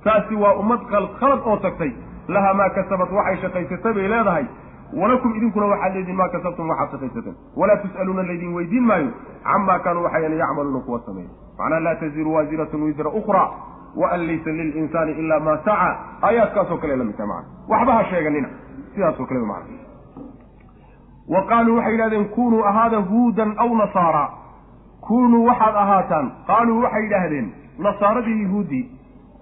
taasi 0.04 0.36
waa 0.36 0.54
ummad 0.62 0.80
khalad 1.20 1.40
oo 1.46 1.58
tagtay. 1.58 1.92
Laha 2.28 2.54
maa 2.54 2.70
kasabat 2.70 3.12
waxay 3.12 3.38
shaqaysatay 3.42 3.94
bay 3.94 4.08
leedahay 4.08 4.46
walakum 5.02 5.36
idinkuna 5.36 5.66
waxaad 5.66 5.94
leediin 5.96 6.18
maa 6.18 6.30
kasabtum 6.36 6.70
waxaad 6.70 6.92
shaqaysateen 6.92 7.36
walaa 7.62 7.78
tus'aluuna 7.84 8.24
laydin 8.30 8.54
weydiin 8.58 8.84
maayo 8.90 9.08
camaa 9.44 9.80
kaanuu 9.86 10.04
waxayan 10.04 10.38
yacmaluuna 10.44 10.80
kuwa 10.80 11.00
sameeya 11.06 11.30
macnaa 11.60 11.80
laa 11.80 11.96
taziru 11.96 12.34
waasiratun 12.36 12.84
wisra 12.84 13.10
ukhra 13.22 13.44
wa 14.02 14.12
an 14.12 14.22
laysa 14.28 14.52
lilinsaani 14.60 15.12
ila 15.12 15.40
maa 15.40 15.58
saca 15.66 15.90
aayaadkaasoo 16.28 16.78
kale 16.78 16.96
la 16.96 17.04
midka 17.04 17.26
macana 17.28 17.48
waxba 17.70 17.94
ha 17.94 18.04
sheeganina. 18.12 18.50
Sidaasoo 18.96 19.26
kale 19.26 19.40
macana 19.40 19.82
wa 21.34 21.42
qaaluu 21.52 21.76
waxay 21.78 21.92
yidhahdeen 21.94 22.26
kunuu 22.36 22.64
ahaada 22.66 22.98
huudan 22.98 23.54
aw 23.58 23.70
nasaara. 23.82 24.24
Kunuu 25.08 25.46
waxaad 25.46 25.76
ahaataan. 25.84 26.32
Qaaluu 26.48 26.82
waxay 26.84 27.04
yidhaahdeen 27.04 27.48
nasaaradii 27.80 28.42
yahuuddii 28.44 28.84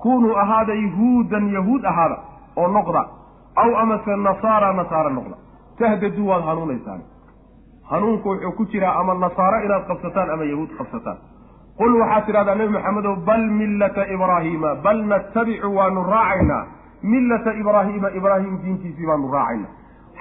kunuu 0.03 0.35
ahaada 0.43 0.73
yahuudan 0.73 1.53
yahuud 1.53 1.85
ahaada 1.85 2.17
oo 2.57 2.67
noqda. 2.67 3.05
Aw 3.55 3.71
amase 3.83 4.15
nasaara 4.15 4.73
nasaara 4.73 5.09
noqda 5.09 5.35
tahdaduu 5.81 6.27
waad 6.31 6.43
hanuunaysaan. 6.49 7.01
Hanuunku 7.91 8.29
wuxuu 8.29 8.51
ku 8.57 8.65
jiraa 8.71 8.93
ama 8.99 9.13
nasaaro 9.23 9.57
inaad 9.65 9.83
qabsataan 9.89 10.29
ama 10.35 10.43
yahuud 10.51 10.71
qabsataan. 10.79 11.17
Qul 11.79 11.93
waxaad 12.01 12.25
tidhahdaa 12.27 12.55
nebi 12.59 12.73
maxamedow 12.77 13.15
bal 13.29 13.43
millata 13.59 14.03
ibraahiima 14.15 14.75
bal 14.85 14.99
nattabicu 15.11 15.69
waanu 15.77 16.03
raacaynaa. 16.13 16.63
Millata 17.13 17.51
ibraahiima 17.61 18.09
ibraahim 18.19 18.53
diintiisii 18.63 19.07
baanu 19.09 19.31
raacaynaa. 19.35 19.71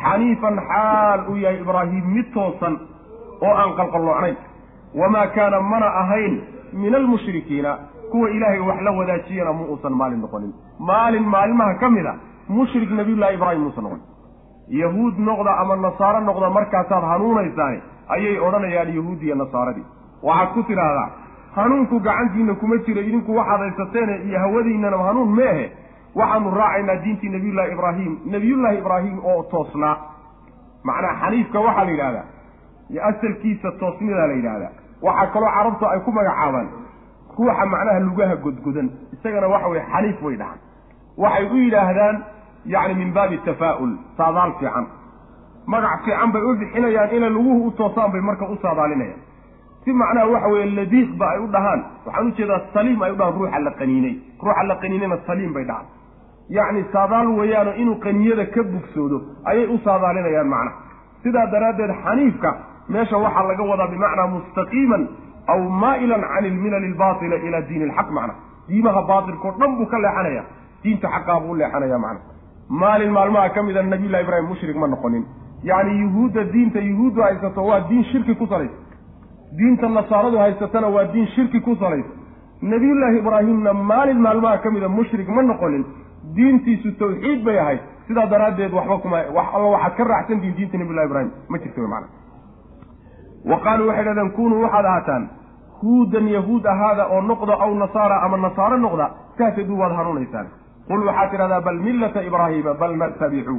Xaniifan 0.02 0.56
xaal 0.70 1.20
uu 1.30 1.36
yahay 1.44 1.60
ibraahim 1.64 2.04
mid 2.16 2.26
toosan 2.34 2.74
oo 3.46 3.54
aan 3.62 3.72
qalqalloocnayn. 3.80 4.36
Wamaa 5.00 5.26
kaana 5.36 5.60
mana 5.72 5.86
ahayn 6.02 6.34
min 6.82 6.94
almushrikiina 6.94 7.72
kuwa 8.10 8.30
ilaahay 8.36 8.60
wax 8.68 8.80
la 8.86 8.90
wadaajiyana 8.98 9.52
mu 9.58 9.64
uusan 9.72 9.92
maalin 10.00 10.20
noqonin. 10.24 10.52
Maalin 10.78 11.26
maalmaha 11.34 11.74
ka 11.82 11.90
mid 11.96 12.06
a 12.06 12.14
mushrik 12.48 12.90
nabiyullahi 13.00 13.34
ibraahim 13.38 13.62
muusan 13.66 13.84
noqon 13.86 14.00
yahuud 14.80 15.18
noqda 15.28 15.52
ama 15.62 15.76
nasaaro 15.76 16.20
noqda 16.28 16.50
markaasaad 16.56 17.04
hanuunaysaane 17.12 17.78
ayay 18.14 18.38
odhanayaan 18.46 18.90
yahuudiya 18.98 19.34
nasaaradii 19.42 19.86
waxaad 20.28 20.52
ku 20.54 20.62
tidhaahdaa 20.70 21.08
hanuunku 21.56 22.00
gacantiina 22.00 22.54
kuma 22.60 22.76
jiro 22.86 23.00
idinku 23.08 23.36
waxaad 23.38 23.60
haysateene 23.66 24.14
iyo 24.28 24.38
hawadiinana 24.44 24.98
hanuun 25.08 25.32
meehe 25.38 25.66
waxaanu 26.20 26.50
raacaynaa 26.60 26.96
diintii 27.04 27.28
nabiyullaahi 27.36 27.72
ibraahim. 27.72 28.12
Nabiyullaahi 28.34 28.78
ibraahim 28.78 29.16
oo 29.30 29.42
toosnaa 29.52 29.96
macnaa 30.88 31.14
xaniifka 31.22 31.58
waxaa 31.66 31.84
la 31.84 31.90
yidhahdaa 31.90 32.24
asalkiisa 33.10 33.72
toosnidaa 33.80 34.26
la 34.26 34.32
yidhahdaa 34.38 34.70
waxaa 35.02 35.26
kaloo 35.34 35.50
carabtu 35.56 35.86
ay 35.92 36.00
ku 36.06 36.12
magacaabaan 36.12 36.68
ruuxa 37.38 37.66
macnaha 37.74 38.00
lugaha 38.08 38.36
godgodan. 38.44 38.88
Isagana 39.14 39.46
waxa 39.54 39.68
weye 39.72 39.84
xaniif 39.92 40.22
way 40.22 40.36
dhahaan. 40.40 40.58
Waxay 41.22 41.44
u 41.52 41.56
yidhaahdaan 41.64 42.16
yacni 42.66 42.94
min 42.94 43.12
baabi 43.12 43.38
tafaa'ul 43.44 43.92
saadaal 44.16 44.52
fiican. 44.60 44.86
Magac 45.66 46.04
fiican 46.04 46.32
bay 46.32 46.42
u 46.42 46.56
bixinayaan 46.60 47.10
inay 47.16 47.30
luguhu 47.30 47.66
u 47.66 47.70
toosaan 47.70 48.10
bay 48.12 48.20
marka 48.20 48.44
u 48.48 48.56
saadaalinayaan. 48.62 49.20
Si 49.84 49.92
macnaha 49.92 50.26
waxa 50.26 50.48
weeye 50.48 50.70
ladiiqba 50.78 51.26
ay 51.30 51.38
u 51.38 51.46
dhahaan. 51.54 51.80
Waxaan 52.06 52.26
u 52.26 52.30
jeedaa 52.36 52.60
saliim 52.74 53.02
ay 53.02 53.12
u 53.12 53.16
dhahaan 53.16 53.34
ruuxa 53.38 53.58
la 53.66 53.70
qaniinay. 53.80 54.14
Ruuxa 54.42 54.62
la 54.70 54.76
qaniinayna 54.82 55.16
saliim 55.26 55.52
bay 55.52 55.64
dhahaan 55.64 55.86
yacni 56.50 56.84
saadaal 56.92 57.28
weeyaano 57.38 57.72
inuu 57.82 57.94
qaniyada 58.04 58.44
ka 58.54 58.62
bugsoodo 58.62 59.18
ayay 59.50 59.66
u 59.66 59.78
saadaalinayaan 59.84 60.48
macnaha 60.48 60.76
sidaa 61.22 61.46
daraaddeed 61.52 61.92
xaniifka 62.04 62.50
meesha 62.88 63.16
waxaa 63.24 63.44
laga 63.50 63.64
wadaa 63.70 63.86
bimacnaa 63.92 64.26
mustaqiiman 64.34 65.02
aw 65.52 65.60
maa'ilan 65.82 66.22
can 66.32 66.44
ilmilali 66.50 66.86
albaatila 66.92 67.36
ilaa 67.46 67.60
diini 67.68 67.84
ilxaq 67.88 68.08
macna 68.16 68.34
diimaha 68.68 69.02
baatilkao 69.10 69.52
dhan 69.60 69.76
buu 69.78 69.86
ka 69.86 69.98
leexanaya. 70.04 70.42
Diinta 70.82 71.08
xaqaa 71.14 71.40
buu 71.40 71.52
u 71.52 71.54
leexanaya 71.60 71.98
macna 71.98 72.20
maalin 72.70 73.10
maalmaha 73.12 73.48
ka 73.50 73.62
mida 73.62 73.82
nabiyullahi 73.82 74.24
ibraahim 74.24 74.48
mushrik 74.48 74.76
ma 74.76 74.86
noqonin. 74.86 75.24
Yacni 75.62 76.00
yuhuudda 76.00 76.44
diinta 76.52 76.80
yuhuuddu 76.80 77.22
haysato 77.22 77.64
waa 77.64 77.80
diin 77.88 78.04
shirki 78.12 78.34
ku 78.34 78.46
salaysa. 78.46 78.74
Diinta 79.58 79.88
nasaaradu 79.88 80.38
haysatana 80.38 80.88
waa 80.88 81.04
diin 81.12 81.26
shirki 81.34 81.60
ku 81.60 81.74
salaysa. 81.76 82.08
Nabiyullaahi 82.62 83.18
ibraahimna 83.18 83.72
maalin 83.74 84.20
maalmaha 84.20 84.58
ka 84.58 84.70
mida 84.70 84.88
mushrik 84.88 85.28
ma 85.28 85.42
noqonin. 85.42 85.84
Diintiisu 86.36 86.92
tawxiid 86.98 87.44
bay 87.44 87.58
ahayd. 87.58 87.80
Sidaa 88.08 88.26
daraaddeed 88.26 88.72
waxba 88.72 88.98
kuma 88.98 89.16
wax 89.34 89.46
alla 89.54 89.68
waxaad 89.74 89.96
ka 89.96 90.04
raacsantihin 90.04 90.54
diinta 90.56 90.78
nabiyullahi 90.78 91.06
ibraahim. 91.06 91.30
Ma 91.48 91.58
jirto 91.58 91.88
macna 91.88 92.08
wa 93.44 93.58
qaaluu 93.64 93.88
waxay 93.88 94.04
dhahdeen 94.04 94.30
kunuu 94.36 94.62
waxaad 94.62 94.84
ahaataan 94.84 95.28
huudan 95.82 96.26
yahuud 96.28 96.64
ahaada 96.66 97.06
oo 97.08 97.20
noqda 97.20 97.54
aw 97.64 97.74
nasaara 97.74 98.16
ama 98.22 98.36
nasaaro 98.36 98.76
noqda 98.76 99.06
tahtaduu 99.38 99.78
waad 99.80 99.92
hanuunaysaan 99.96 100.46
qul 100.90 101.06
waxaad 101.08 101.30
tidhahdaa 101.34 101.60
bal 101.68 101.80
millata 101.88 102.22
ibraahiima 102.28 102.74
bal 102.82 102.96
nattabicu 103.02 103.56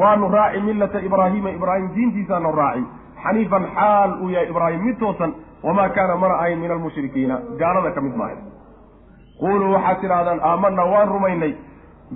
waanu 0.00 0.28
raaci 0.36 0.60
millata 0.68 1.04
ibraahiima 1.08 1.50
ibraahim 1.58 1.88
diintiisaanu 1.96 2.52
raaci 2.60 2.84
xaniifan 3.24 3.66
xaal 3.74 4.10
uu 4.22 4.30
yahay 4.34 4.48
ibraahim 4.54 4.84
mid 4.88 4.98
toosan 5.04 5.34
wamaa 5.66 5.88
kaana 5.96 6.16
mana 6.22 6.34
ahayn 6.34 6.60
min 6.64 6.70
almushrikiina 6.76 7.40
gaalada 7.62 7.90
ka 7.96 8.00
mid 8.06 8.16
maahay 8.20 8.38
quluu 9.42 9.72
waxaad 9.74 10.00
tidhahdaan 10.04 10.40
aamanaa 10.50 10.86
waan 10.94 11.08
rumaynay 11.16 11.52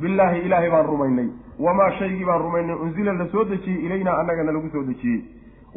billaahi 0.05 0.41
ilaahay 0.47 0.70
baan 0.77 0.87
rumaynay 0.93 1.28
wamaa 1.66 1.91
shaygii 1.99 2.24
baan 2.31 2.41
rumaynay 2.47 2.77
unzila 2.87 3.12
la 3.20 3.27
soo 3.35 3.45
dejiyey 3.51 3.85
ilaynaa 3.87 4.16
annagana 4.23 4.57
lagu 4.57 4.70
soo 4.77 4.85
dejiyey 4.91 5.20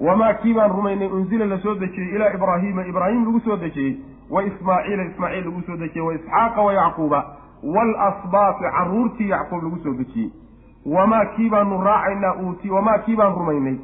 wamaa 0.07 0.33
kii 0.43 0.53
baan 0.53 0.71
rumaynay 0.77 1.11
unzila 1.19 1.45
la 1.45 1.59
soo 1.65 1.75
dejiyey 1.83 2.15
ilaa 2.15 2.31
ibraahiima 2.39 2.87
ibraahim 2.93 3.25
lagu 3.25 3.39
soo 3.49 3.57
dejiyey 3.65 3.93
wa 4.29 4.43
ismaaciila 4.49 5.03
ismaaciil 5.11 5.45
lagu 5.49 5.61
soo 5.67 5.77
dejiyey 5.83 6.07
wa 6.07 6.13
isxaaqa 6.19 6.67
wa 6.67 6.73
yacquuba 6.79 7.23
waalasbaati 7.63 8.63
carruurtii 8.63 9.29
yacquub 9.29 9.63
lagu 9.63 9.77
soo 9.83 9.93
dejiyey 9.93 10.29
wamaa 10.85 11.25
kii 11.25 11.49
baanu 11.49 11.81
raacaynaa 11.83 12.33
uuti 12.43 12.69
wamaa 12.69 12.97
kii 12.97 13.15
baan 13.15 13.33
rumaynay? 13.33 13.75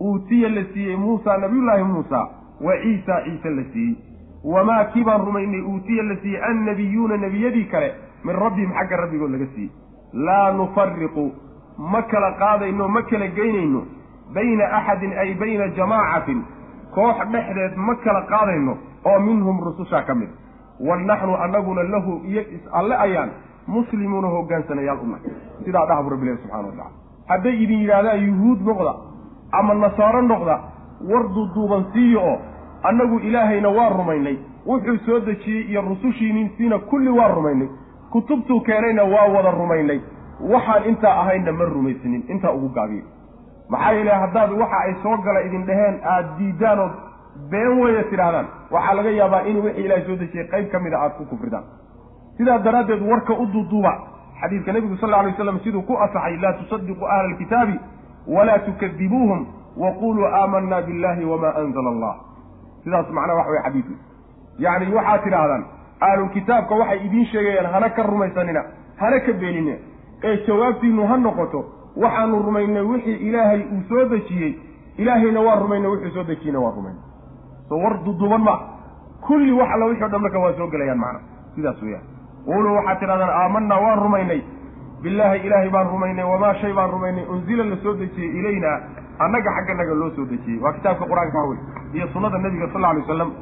Uutiya 0.00 0.48
la 0.48 0.64
siiyey 0.72 0.96
muusa 0.96 1.36
nabiyullaahi 1.38 1.82
muusa 1.84 2.18
wa 2.60 2.76
ciisa 2.82 3.20
ciise 3.24 3.50
la 3.50 3.62
siiyey. 3.72 3.96
Wamaa 4.44 4.84
kii 4.84 5.04
baan 5.04 5.20
rumaynay? 5.26 5.60
Uutiya 5.60 6.02
la 6.02 6.16
siiyey 6.16 6.42
annabiyuuna 6.44 7.16
nebiyadii 7.16 7.64
kale 7.64 7.94
min 8.24 8.36
rabbihim 8.36 8.72
xagga 8.72 8.96
rabbigood 8.96 9.30
laga 9.30 9.46
siiyey. 9.54 9.70
Laa 10.12 10.52
nufariqu 10.52 11.32
ma 11.78 12.02
kala 12.02 12.32
qaadayno 12.32 12.88
ma 12.88 13.02
kala 13.02 13.26
geynayno 13.28 13.82
bayna 14.34 14.64
axadin 14.78 15.12
ay 15.18 15.34
bayna 15.34 15.68
jamaacatin 15.68 16.42
koox 16.94 17.16
dhexdeed 17.32 17.76
ma 17.76 17.94
kala 18.04 18.22
qaadayno 18.22 18.76
oo 19.04 19.18
minhum 19.20 19.60
rusushaa 19.64 20.02
ka 20.02 20.14
mid 20.14 20.28
wa 20.80 20.96
naxnu 20.96 21.34
annaguna 21.44 21.82
lahu 21.82 22.20
iyo 22.26 22.42
is-alle 22.56 22.94
ayaan 22.96 23.30
muslimuuna 23.66 24.28
hogaansanayaal 24.28 24.98
u 25.02 25.06
nahay. 25.06 25.30
Sidaa 25.64 25.86
dhaha 25.86 26.02
bu 26.02 26.10
rabbilahi 26.10 26.38
subxana 26.38 26.62
wa 26.68 26.72
tacala 26.72 26.90
hadday 27.28 27.62
idin 27.62 27.78
yidhaahdaan 27.80 28.26
yuhuud 28.26 28.60
noqda 28.66 28.94
ama 29.52 29.74
nasaaro 29.74 30.22
noqda 30.22 30.58
war 31.10 31.24
duuduuban 31.34 31.84
siiyo 31.92 32.20
oo 32.20 32.38
annagu 32.82 33.18
ilaahayna 33.18 33.68
waa 33.68 33.88
rumaynay. 33.88 34.36
Wuxuu 34.66 34.98
soo 35.06 35.20
dejiyey 35.20 35.62
iyo 35.70 35.82
rusushiinsiina 35.82 36.78
kulli 36.78 37.10
waa 37.10 37.28
rumaynay. 37.28 37.68
Kutubtuu 38.10 38.60
keenayna 38.60 39.04
waa 39.04 39.28
wada 39.34 39.50
rumaynay. 39.50 40.00
Waxaan 40.40 40.84
intaa 40.88 41.20
ahaynna 41.20 41.52
ma 41.52 41.64
rumaysnin 41.64 42.24
intaa 42.28 42.52
ugu 42.52 42.68
gaabiyo 42.68 43.04
maxaa 43.68 43.92
yeele 43.92 44.10
haddaad 44.10 44.52
waxa 44.52 44.78
ay 44.78 44.94
soo 45.02 45.16
gala 45.16 45.40
idin 45.42 45.64
dheheen 45.66 46.00
aada 46.04 46.28
diidaan 46.38 46.78
ood 46.78 46.92
been 47.50 47.70
weeye 47.82 48.02
tidhaahdaan 48.10 48.46
waxaa 48.70 48.94
laga 48.98 49.10
yaabaa 49.20 49.42
in 49.50 49.56
wixii 49.64 49.84
ilaahay 49.84 50.04
soo 50.06 50.16
dejiyey 50.22 50.46
qayb 50.52 50.68
ka 50.72 50.78
mid 50.80 50.92
a 50.92 50.98
aada 50.98 51.14
ku 51.18 51.24
kufridaan. 51.32 51.64
Sidaa 52.38 52.58
daraaddeed 52.58 53.02
warka 53.10 53.32
u 53.34 53.46
duuduuba 53.46 53.92
xadiidka 54.40 54.72
nebigu 54.72 54.96
sal 54.96 55.14
alay 55.14 55.32
waslam 55.32 55.60
siduu 55.64 55.82
ku 55.82 55.96
asaxay 56.06 56.36
laa 56.36 56.52
tusadiquu 56.52 57.04
ahla 57.06 57.24
alkitaabi 57.30 57.76
walaa 58.36 58.58
tukadibuuhum 58.58 59.46
waquluu 59.82 60.26
aamanaa 60.40 60.82
billahi 60.82 61.24
wamaa 61.24 61.54
anzala 61.62 61.90
allah 61.94 62.14
sidaas 62.84 63.10
macnaha 63.18 63.38
waxa 63.38 63.50
weye 63.52 63.62
xadiidku 63.66 63.94
yacni 64.64 64.94
waxaad 64.96 65.22
tidhaahdaan 65.24 65.64
ahlulkitaabka 66.08 66.74
waxay 66.82 66.98
idiin 67.06 67.26
sheegayaan 67.32 67.72
hana 67.74 67.88
ka 67.96 68.02
rumaysanina 68.10 68.62
hana 69.02 69.20
ka 69.26 69.32
beenina 69.42 69.74
ee 70.28 70.36
jawaabtiinu 70.46 71.06
ha 71.10 71.16
noqoto 71.26 71.60
waxaanu 72.04 72.42
rumaynay 72.46 72.82
wixii 72.92 73.16
ilaahay 73.28 73.60
uu 73.74 73.82
soo 73.88 74.04
dejiyey. 74.12 74.52
Ilaahayna 75.02 75.40
waa 75.46 75.56
rumaynay 75.62 75.90
wuxuu 75.90 76.10
soo 76.16 76.24
dejiyeyna 76.30 76.60
waa 76.64 76.72
rumaynay 76.76 77.02
soo 77.68 77.78
war 77.84 77.94
duduuban 78.04 78.42
ma 78.48 78.54
kulli 79.26 79.52
wax 79.52 79.68
alla 79.74 79.86
wixi 79.86 80.04
o 80.04 80.08
dhan 80.08 80.20
marka 80.22 80.38
waa 80.38 80.52
soo 80.58 80.68
gelayaan 80.74 80.98
macna 80.98 81.20
sidaas 81.54 81.82
weeyaan 81.82 82.04
quuluu 82.46 82.74
waxaad 82.76 82.98
tidhahdaan 83.00 83.30
aamanaa 83.42 83.80
waan 83.84 83.98
rumaynay 84.04 84.40
billaahi 85.02 85.46
ilaahay 85.46 85.70
baan 85.70 85.88
rumaynay 85.94 86.24
wamaa 86.32 86.54
shay 86.60 86.72
baan 86.72 86.90
rumaynay 86.90 87.24
unzila 87.34 87.64
la 87.64 87.76
soo 87.84 87.94
dejiyey 88.02 88.30
ilaynaa 88.40 88.76
annaga 89.24 89.50
xagganaga 89.56 89.94
loo 89.94 90.10
soo 90.16 90.26
dejiyey 90.32 90.60
waa 90.64 90.72
kitaabka 90.72 91.04
qur'aanka 91.12 91.46
wey 91.48 91.58
iyo 91.94 92.06
sunnada 92.12 92.38
nebiga 92.38 92.68
sal 92.72 92.84
alay 92.84 93.02
wasalam 93.02 93.32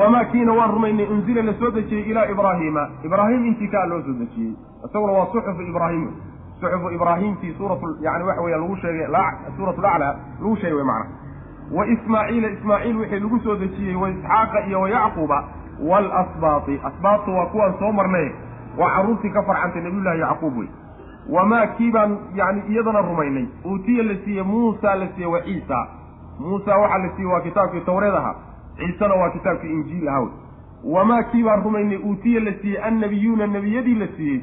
wamaa 0.00 0.24
kiina 0.32 0.52
waan 0.52 0.70
rumaynay 0.76 1.06
unzila 1.16 1.42
la 1.42 1.54
soo 1.60 1.70
dejiyey 1.70 2.10
ilaa 2.10 2.26
ibraahiima 2.34 2.88
ibraahim 3.04 3.46
intii 3.50 3.68
kaa 3.68 3.86
loo 3.92 4.00
soo 4.08 4.16
dejiyey 4.22 4.52
isaguna 4.88 5.12
waa 5.18 5.28
suxufu 5.32 5.62
ibraahim 5.62 6.08
suxufu 6.60 6.90
ibraahimtii 6.90 7.54
suurat 7.58 7.80
yani 8.00 8.24
waxa 8.24 8.42
weya 8.42 8.58
lagu 8.64 8.76
sheegay 8.76 9.06
suurat 9.56 9.78
laclaa 9.78 10.14
lagu 10.40 10.56
sheegay 10.56 10.76
wey 10.80 10.84
macna 10.84 11.27
wa 11.76 11.86
ismaaciila 11.86 12.48
ismaaciil 12.50 12.96
wixii 12.96 13.20
lagu 13.20 13.38
soo 13.44 13.56
dejiyey 13.56 13.96
wa 13.96 14.10
isxaaqa 14.10 14.66
iyo 14.68 14.80
wa 14.80 14.90
yacquuba 14.90 15.44
waalasbaati 15.88 16.80
asbaabtu 16.84 17.30
waa 17.36 17.46
kuwaan 17.46 17.74
soo 17.78 17.92
marnay 17.92 18.28
waa 18.78 18.90
carruurtii 18.96 19.30
ka 19.30 19.42
farcantay 19.42 19.82
nabiyullahi 19.82 20.20
yacquub 20.20 20.58
wey 20.58 20.68
wamaa 21.30 21.66
kii 21.66 21.90
baan 21.90 22.18
yani 22.34 22.62
iyadana 22.68 23.00
rumaynay. 23.00 23.46
Uutiya 23.64 24.02
la 24.02 24.14
siiyey 24.24 24.42
muusa 24.44 24.94
la 24.94 25.06
siiyey 25.08 25.30
wa 25.32 25.40
ciisa. 25.42 25.86
Muusa 26.40 26.76
waxaa 26.78 26.98
la 26.98 27.08
siiyey 27.16 27.32
waa 27.32 27.40
kitaabkii 27.40 27.80
tawreed 27.80 28.14
ahaa. 28.14 28.34
Ciisena 28.76 29.14
waa 29.14 29.30
kitaabkii 29.30 29.72
injiil 29.72 30.08
ahaa 30.08 30.20
wey 30.20 30.30
wamaa 30.84 31.22
kii 31.22 31.42
baan 31.42 31.62
rumaynay 31.62 31.98
uutiya 31.98 32.40
la 32.40 32.52
siiyey 32.62 32.82
annabiyuuna 32.84 33.46
nebiyadii 33.46 33.94
la 33.94 34.06
siiyey 34.16 34.40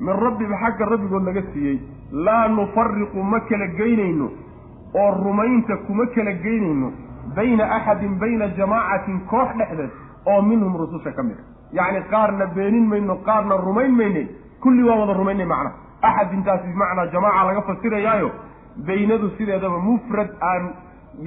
min 0.00 0.16
rabbihim 0.24 0.54
xagga 0.62 0.84
rabbigood 0.84 1.24
laga 1.24 1.42
siiyey. 1.52 1.78
Laa 2.12 2.48
nufariqu 2.48 3.22
ma 3.22 3.40
kala 3.40 3.66
geynayno 3.66 4.30
oo 5.00 5.10
rumaynta 5.24 5.76
kuma 5.86 6.06
kala 6.14 6.32
geynayno 6.44 6.92
bayna 7.36 7.64
axadin 7.76 8.14
bayna 8.22 8.48
jamaacatin 8.58 9.20
koox 9.30 9.48
dhexdeed 9.58 9.90
oo 10.26 10.42
minhum 10.42 10.76
rususha 10.76 11.12
ka 11.12 11.22
mid 11.22 11.36
a. 11.38 11.42
Yacni 11.78 12.00
qaarna 12.10 12.46
beenin 12.56 12.86
mayno 12.92 13.14
qaarna 13.26 13.56
rumayn 13.66 13.92
maynay 14.00 14.26
kulli 14.62 14.82
waa 14.88 14.96
wada 15.00 15.12
rumaynay 15.20 15.46
macna. 15.46 15.70
Axadintaasi 16.02 16.66
bimacnaa 16.72 17.06
jamaaca 17.14 17.44
laga 17.48 17.62
fasirayaayo 17.68 18.30
baynadu 18.86 19.30
sideedaba 19.38 19.78
mufrad 19.78 20.30
aan 20.50 20.62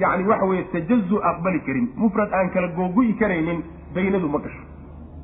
yacni 0.02 0.24
waxa 0.30 0.46
weeye 0.46 0.64
tajazu 0.72 1.16
aqbali 1.30 1.60
karin. 1.66 1.86
Mufrad 1.96 2.32
aan 2.32 2.50
kala 2.54 2.68
googu'i 2.78 3.12
karaynin 3.20 3.62
baynadu 3.94 4.28
ma 4.28 4.38
gasho. 4.38 4.62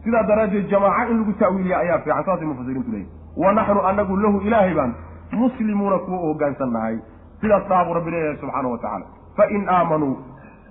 Sidaa 0.05 0.23
daraaddeed 0.29 0.69
jamaaco 0.71 1.11
in 1.12 1.19
lagu 1.21 1.33
ta'wiiliya 1.43 1.79
ayaa 1.79 1.99
fiican 2.05 2.25
saasay 2.25 2.47
mufasiriintu 2.47 2.91
leeyihiin 2.91 3.43
wa 3.43 3.53
naxnu 3.59 3.81
anagu 3.91 4.16
lahu 4.16 4.41
ilaahay 4.47 4.75
baan 4.75 4.93
muslimuuna 5.33 5.99
kuwa 5.99 6.19
u 6.21 6.27
hoggaansan 6.27 6.73
nahay 6.73 6.97
sidaas 7.45 7.69
dhaabuu 7.73 7.95
rabbi 7.99 8.11
leeyahay 8.16 8.37
subxaana 8.43 8.69
wa 8.75 8.79
tacaala. 8.79 9.07
Fain 9.37 9.69
aamanuu 9.77 10.15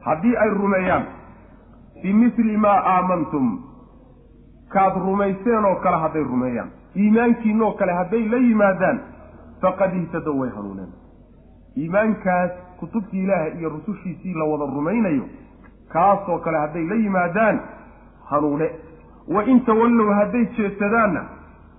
haddii 0.06 0.36
ay 0.44 0.50
rumeeyaan 0.62 1.06
bimili 2.04 2.58
maa 2.58 2.78
aamantum 2.95 3.48
kaad 4.76 4.95
rumayseen 5.06 5.66
oo 5.72 5.76
kale 5.86 5.98
hadday 6.04 6.24
rumeeyaan 6.24 6.70
iimaankiinoo 7.04 7.72
kale 7.82 7.94
hadday 8.00 8.24
la 8.34 8.38
yimaadaan 8.48 9.00
faqad 9.62 9.94
ihtadow 10.02 10.40
way 10.40 10.50
hanuuneen. 10.56 10.90
Iimaankaas 11.78 12.52
kutubtii 12.80 13.24
ilaaha 13.24 13.48
iyo 13.60 13.70
rusushiisii 13.70 14.34
la 14.34 14.45
wada 14.45 14.66
rumaynayo 14.76 15.24
kaasoo 15.94 16.38
kale 16.40 16.58
hadday 16.58 16.84
la 16.88 16.95
yimaadaan 16.95 17.60
hanuune. 18.32 18.72
Wa 19.36 19.44
in 19.45 19.62
tawallow 19.66 20.14
hadday 20.14 20.45
jeesadaanna 20.58 21.24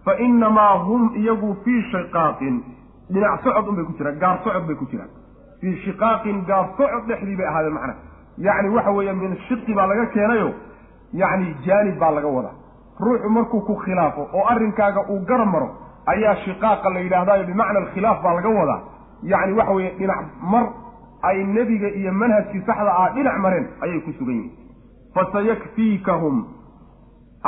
fa 0.05 0.17
innamaa 0.19 0.75
hum 0.87 1.11
iyagu 1.17 1.57
fii 1.65 1.83
shiqaaqin 1.91 2.63
dhinac 3.15 3.43
socod 3.45 3.69
unbay 3.73 3.85
ku 3.89 3.93
jiraan 3.99 4.19
gaar 4.25 4.37
socod 4.45 4.65
bay 4.69 4.77
ku 4.83 4.87
jiraan 4.93 5.11
fii 5.61 5.75
shiqaaqin 5.85 6.39
gaar 6.51 6.67
socod 6.79 7.03
dhexdii 7.09 7.37
bay 7.41 7.47
ahaadeen 7.53 7.75
macnaha 7.75 7.99
yacni 8.47 8.69
waxa 8.77 8.91
weeye 8.99 9.13
min 9.23 9.37
shiqi 9.49 9.75
baa 9.79 9.87
laga 9.93 10.07
keenayo 10.15 10.49
yacni 11.23 11.55
jaanib 11.67 11.99
baa 12.03 12.11
laga 12.19 12.29
wadaa. 12.37 12.55
Ruuxu 13.05 13.29
markuu 13.37 13.61
ku 13.67 13.75
khilaafo 13.85 14.23
oo 14.39 14.45
arrinkaaga 14.53 15.01
uu 15.13 15.21
gar 15.29 15.45
maro 15.53 15.69
ayaa 16.13 16.35
shiqaaqa 16.45 16.91
la 16.95 17.01
yidhahdaayo 17.05 17.45
bimacna 17.51 17.79
alkhilaaf 17.83 18.23
baa 18.25 18.35
laga 18.39 18.49
wadaa. 18.59 18.81
Yacni 19.33 19.53
waxa 19.59 19.73
weeye 19.79 19.91
dhinac 19.99 20.19
mar 20.53 20.65
ay 21.29 21.45
nebiga 21.57 21.89
iyo 22.01 22.13
manhajkii 22.13 22.63
saxda 22.67 22.93
ah 23.03 23.09
dhinac 23.15 23.37
mareen 23.45 23.67
ayay 23.85 24.01
ku 24.07 24.13
sugan 24.19 24.35
yihiin 24.35 24.53
fasayakfiikahum 25.15 26.37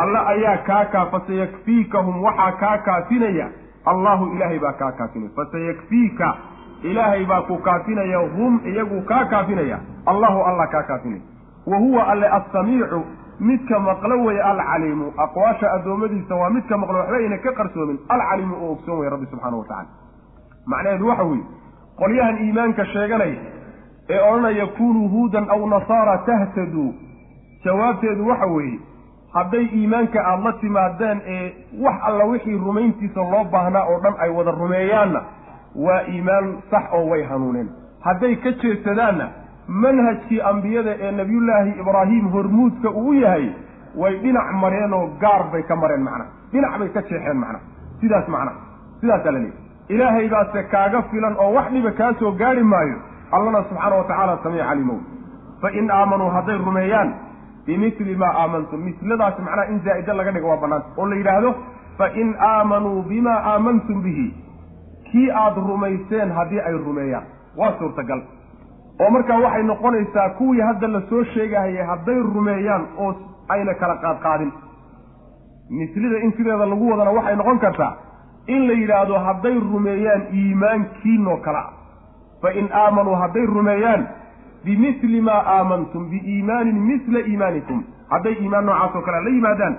alle 0.02 0.18
ayaa 0.32 0.56
kaa 0.68 0.84
kaa 0.94 1.06
fasayakfiikahum 1.14 2.22
waxaa 2.24 2.52
kaa 2.62 2.78
kaafinaya 2.86 3.48
allahu 3.92 4.24
ilaahay 4.34 4.58
baa 4.58 4.72
kaa 4.72 4.92
kaafinaya. 4.92 5.30
Fasayakfiika 5.36 6.28
ilaahay 6.82 7.24
baa 7.30 7.42
ku 7.50 7.56
kaafinaya 7.68 8.18
hum 8.36 8.60
iyagu 8.72 9.02
kaa 9.10 9.24
kaafinaya. 9.24 9.78
Allahu 10.06 10.42
alla 10.50 10.66
kaa 10.74 10.82
kaafinaya. 10.82 11.22
Wa 11.66 11.78
huwa 11.78 12.06
alle 12.12 12.28
assamiicu 12.38 13.00
midka 13.40 13.78
maqlo 13.80 14.24
weye 14.24 14.42
alcaliimu. 14.42 15.12
Aqwaasha 15.24 15.72
addoommadiisa 15.72 16.34
waa 16.34 16.50
midka 16.50 16.78
maqlo 16.78 16.98
waxba 16.98 17.16
ayna 17.16 17.38
ka 17.38 17.52
qarsoomin. 17.52 17.98
Alcaliimu 18.08 18.54
oo 18.64 18.72
ogsoon 18.72 18.98
weye 18.98 19.10
rabbi 19.10 19.26
subxaana 19.30 19.56
wa 19.56 19.64
tacala 19.64 19.88
macnaheedu 20.66 21.08
waxa 21.08 21.24
weeye 21.24 21.44
qolyahan 21.98 22.36
iimaanka 22.44 22.84
sheeganaya 22.92 23.36
ee 24.14 24.20
odhanaya 24.30 24.66
kunuu 24.78 25.08
huudan 25.12 25.46
aw 25.54 25.60
nasaara 25.74 26.14
tahtaduu 26.28 26.88
jawaabteedu 27.64 28.26
waxa 28.30 28.46
weeye 28.46 28.78
hadday 29.36 29.64
iimaanka 29.78 30.18
aada 30.30 30.42
la 30.44 30.52
timaadeen 30.62 31.18
ee 31.36 31.46
wax 31.84 31.96
alla 32.08 32.24
wixii 32.32 32.58
rumayntiisa 32.66 33.20
loo 33.32 33.44
baahnaa 33.54 33.84
oo 33.92 33.98
dhan 34.04 34.14
ay 34.24 34.30
wada 34.38 34.50
rumeeyaanna 34.60 35.20
waa 35.86 36.00
iimaan 36.12 36.46
sax 36.70 36.84
oo 36.98 37.04
way 37.10 37.22
hanuuneen. 37.30 37.68
Hadday 38.06 38.34
ka 38.44 38.50
jeesadaanna 38.62 39.26
manhajkii 39.84 40.40
ambiyada 40.50 40.92
ee 41.00 41.10
nebiyullaahi 41.12 41.70
ibraahim 41.80 42.28
hormuudka 42.34 42.90
uu 42.90 43.12
yahay 43.14 43.46
way 44.02 44.14
dhinac 44.24 44.52
mareen 44.62 44.92
oo 44.98 45.06
gaar 45.24 45.42
bay 45.52 45.62
ka 45.70 45.76
mareen 45.82 46.02
macnaha 46.08 46.30
dhinac 46.52 46.78
bay 46.80 46.88
ka 46.96 47.02
jeexeen 47.10 47.36
macnaha 47.42 47.64
sidaas 48.00 48.28
macnaha 48.28 48.56
sidaasaa 49.00 49.30
la 49.32 49.38
leeyahy 49.38 49.64
ilaahay 49.94 50.28
baase 50.34 50.62
kaaga 50.74 51.02
filan 51.10 51.36
oo 51.44 51.50
wax 51.56 51.68
dhiba 51.74 51.90
kaa 52.00 52.12
soo 52.20 52.32
gaari 52.40 52.62
maayo. 52.72 52.96
Allana 53.36 53.60
subxaana 53.68 53.96
wa 53.96 54.04
tacaala 54.04 54.38
samiic 54.42 54.66
calimow 54.68 54.98
fa 55.62 55.68
in 55.78 55.90
aamanuu 55.90 56.30
hadday 56.36 56.58
rumeeyaan 56.66 57.08
bimili 57.66 58.16
maa 58.22 58.32
aamantum 58.42 58.80
misladaasi 58.88 59.42
macnaha 59.42 59.70
in 59.72 59.80
zaa'ida 59.86 60.14
laga 60.20 60.32
dhigo 60.32 60.48
waa 60.52 60.60
bannaanta 60.64 60.88
oo 61.00 61.06
la 61.12 61.16
yidhaahdo 61.20 61.54
fa 61.98 62.08
in 62.22 62.34
aamanuu 62.48 63.02
bimaa 63.02 63.38
aamantum 63.52 64.02
bihi 64.02 64.26
kii 65.10 65.30
aada 65.42 65.60
rumayseen 65.70 66.32
haddii 66.38 66.60
ay 66.68 66.76
rumeeyaan 66.86 67.26
waa 67.60 67.72
suurtagal 67.78 68.20
oo 69.04 69.10
markaa 69.16 69.38
waxay 69.44 69.62
noqonaysaa 69.62 70.28
kuwii 70.38 70.60
hadda 70.68 70.88
la 70.88 71.02
soo 71.10 71.24
sheegahayay 71.34 71.86
hadday 71.92 72.18
rumeeyaan 72.34 72.86
oo 72.98 73.14
ayna 73.48 73.74
kala 73.74 73.96
qaadqaadin 74.04 74.52
mislida 75.70 76.18
in 76.24 76.32
sideeda 76.36 76.66
lagu 76.66 76.90
wadana 76.90 77.10
waxay 77.18 77.36
noqon 77.36 77.58
kartaa 77.58 77.92
in 78.46 78.66
la 78.68 78.72
yidhaahdo 78.82 79.18
hadday 79.28 79.54
rumeeyaan 79.72 80.22
iimaankiinoo 80.40 81.36
kale 81.46 81.58
ah 81.58 81.70
fa 82.42 82.52
in 82.60 82.68
aamanuu 82.82 83.14
hadday 83.22 83.46
rumeeyaan 83.46 84.06
bimili 84.64 85.20
maa 85.20 85.42
aamantum 85.56 86.10
biiimaanin 86.10 86.78
misla 86.90 87.20
iimaanikum 87.20 87.84
hadday 88.10 88.32
iimaan 88.42 88.66
noocaasoo 88.66 89.02
kale 89.02 89.20
la 89.24 89.30
yimaadaan 89.36 89.76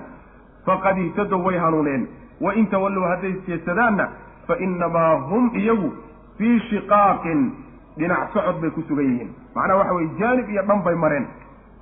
faqad 0.66 0.98
ihtadow 0.98 1.46
way 1.46 1.58
hanuuneen 1.58 2.08
wain 2.40 2.66
tawallow 2.66 3.08
hadday 3.08 3.32
jeesadaanna 3.46 4.08
fa 4.46 4.56
innamaa 4.66 5.14
hum 5.30 5.50
iyagu 5.62 5.92
fii 6.38 6.60
shiqaaqin 6.70 7.50
dhinac 7.98 8.32
socod 8.32 8.60
bay 8.60 8.70
ku 8.70 8.82
sugan 8.88 9.04
yihiin 9.10 9.30
macnaha 9.54 9.78
waxa 9.80 9.94
weye 9.94 10.08
jaanib 10.18 10.50
iyo 10.50 10.62
dhan 10.62 10.82
bay 10.84 10.94
mareen 10.94 11.26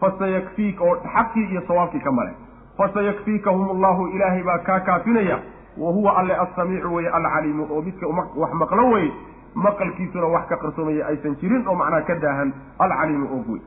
fasayakfiik 0.01 0.81
oo 0.81 0.97
xaqii 1.15 1.45
iyo 1.51 1.63
sawaabkii 1.69 2.01
ka 2.01 2.13
mareen 2.13 2.37
fasayakfiikahum 2.79 3.71
allahu 3.77 4.07
ilaahay 4.17 4.43
baa 4.43 4.59
kaa 4.59 4.81
kaafinaya 4.81 5.39
wa 5.79 5.93
huwa 5.93 6.17
alle 6.17 6.37
assamiicu 6.37 6.95
weye 6.95 7.09
alcaliimu 7.11 7.67
oo 7.71 7.83
midka 7.83 8.07
wax 8.37 8.53
maqlo 8.53 8.89
weye 8.91 9.13
maqalkiisuna 9.65 10.27
wax 10.35 10.45
ka 10.53 10.57
qarsoomaya 10.65 11.07
aysan 11.11 11.37
jirin 11.41 11.67
oo 11.69 11.75
macnaha 11.75 12.03
ka 12.11 12.15
daahan 12.25 12.53
alcaliimu 12.79 13.27
og 13.37 13.49
wey 13.53 13.61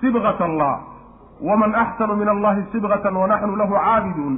sibqat 0.00 0.40
allah 0.48 0.72
waman 1.48 1.74
axsanu 1.74 2.16
min 2.22 2.28
allahi 2.28 2.62
sibqatan 2.72 3.16
wanaxnu 3.22 3.56
lahu 3.62 3.74
caabiduun 3.74 4.34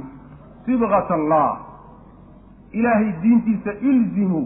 sibqat 0.65 1.11
allah 1.17 1.49
ilaahay 2.71 3.11
diintiisa 3.23 3.71
ilzimuu 3.91 4.45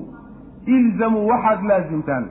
ilzamuu 0.68 1.28
waxaad 1.32 1.62
laazimtaan. 1.64 2.26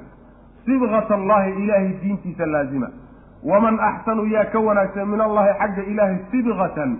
Sibqat 0.66 1.10
allahi 1.10 1.50
ilaahay 1.64 1.92
diintiisa 2.02 2.46
laazima. 2.46 2.88
Waman 3.50 3.78
axsanu 3.80 4.26
yaa 4.32 4.44
ka 4.52 4.58
wanaagsan 4.60 5.08
min 5.08 5.20
allahi 5.20 5.52
xagga 5.60 5.82
ilaahay 5.92 6.18
sibqatan. 6.32 6.90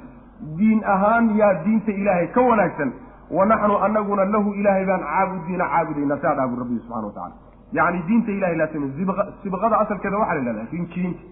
Diin 0.59 0.81
ahaan 0.95 1.29
yaa 1.37 1.53
diinta 1.65 1.93
ilaahay 1.93 2.27
ka 2.37 2.41
wanaagsan 2.41 2.93
wanaxnu 3.31 3.77
anaguna 3.87 4.25
lahu 4.25 4.55
ilaahay 4.55 4.85
baan 4.87 5.01
caabudiina 5.11 5.65
caabudayna 5.75 6.19
saa 6.23 6.35
dhaabud 6.35 6.59
rabbi 6.59 6.79
subxana 6.79 7.07
watacala 7.07 7.35
yacni 7.73 8.03
diinta 8.09 8.33
ilahay 8.33 8.57
laasima 8.57 8.87
sibqada 9.43 9.79
asalkeeda 9.85 10.19
waxaa 10.19 10.35
la 10.35 10.41
yidhahdaa 10.41 10.69
rinjiinta 10.73 11.23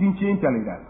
rinjiinta 0.00 0.50
la 0.50 0.58
yidhahda 0.58 0.86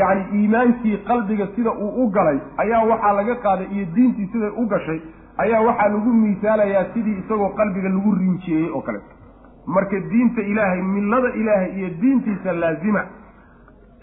yacni 0.00 0.40
iimaankii 0.40 0.96
qalbiga 1.08 1.46
sida 1.56 1.70
uu 1.72 1.92
u 2.04 2.10
galay 2.16 2.38
ayaa 2.64 2.84
waxaa 2.92 3.12
laga 3.18 3.34
qaaday 3.44 3.66
iyo 3.76 3.86
diintii 3.96 4.28
siday 4.32 4.52
u 4.62 4.66
gashay 4.72 5.00
ayaa 5.44 5.60
waxaa 5.68 5.88
lagu 5.88 6.12
miisaalayaa 6.22 6.84
sidii 6.94 7.18
isagoo 7.24 7.48
qalbiga 7.60 7.88
lagu 7.88 8.14
rinjiyeeyey 8.14 8.70
oo 8.70 8.80
kale. 8.80 9.00
Marka 9.66 10.00
diinta 10.10 10.42
ilaahay 10.42 10.82
millada 10.82 11.28
ilaahay 11.40 11.70
iyo 11.78 11.88
diintiisa 12.00 12.52
laazima. 12.52 13.02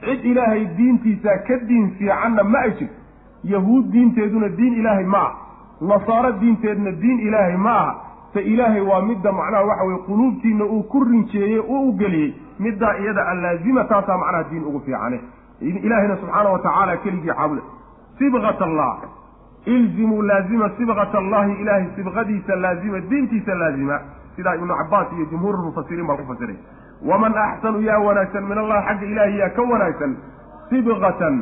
Cid 0.06 0.26
ilaahay 0.32 0.66
diintiisa 0.78 1.38
ka 1.48 1.58
diin 1.70 1.86
fiicanna 1.98 2.44
ma 2.44 2.60
ay 2.60 2.72
jirto. 2.80 3.00
Yahuud 3.44 3.86
diinteeduna 3.92 4.50
diin 4.58 4.74
ilaahay 4.82 5.06
ma 5.06 5.22
ah 5.28 5.32
nasaaro 5.92 6.32
diinteedna 6.42 6.92
diin 7.04 7.20
ilaahay 7.28 7.58
ma 7.58 7.76
aha 7.82 7.96
se 8.34 8.42
ilaahay 8.54 8.82
waa 8.92 9.02
midda 9.10 9.32
macnaha 9.32 9.64
waxa 9.70 9.84
weye 9.90 10.00
quluubtiina 10.08 10.66
uu 10.66 10.84
ku 10.84 11.04
rinjeeyey 11.04 11.60
oo 11.60 11.82
u 11.90 11.94
geliyey 12.02 12.34
middaa 12.60 12.94
iyada 13.04 13.28
allaazima 13.34 13.84
taasaa 13.92 14.18
macnaha 14.18 14.44
diin 14.52 14.64
ugu 14.70 14.80
fiicane 14.86 15.20
ilaahayna 15.62 16.16
subxaana 16.22 16.50
wa 16.56 16.60
tacaala 16.60 16.98
keligii 17.04 17.34
caabuda 17.38 17.62
sibqat 18.20 18.62
allah 18.62 18.92
ilzimuu 19.66 20.22
laazima 20.22 20.70
sibqat 20.78 21.16
allahi 21.16 21.54
ilaahay 21.62 21.88
sibqadiisa 21.96 22.56
laazima 22.56 23.00
diintiisa 23.00 23.56
laazima. 23.56 24.00
Sidaa 24.36 24.56
ibnu 24.56 24.76
cabaas 24.76 25.08
iyo 25.16 25.26
jumhuurulmufasiriin 25.32 26.08
baa 26.08 26.16
ku 26.18 26.24
fasiray 26.28 26.56
waman 27.10 27.38
axsanu 27.38 27.82
yaa 27.82 28.00
wanaagsan 28.08 28.44
min 28.50 28.58
allahi 28.58 28.86
xagga 28.88 29.06
ilaahi 29.14 29.38
yaa 29.40 29.50
ka 29.58 29.62
wanaagsan 29.72 30.16
sibqatan 30.70 31.36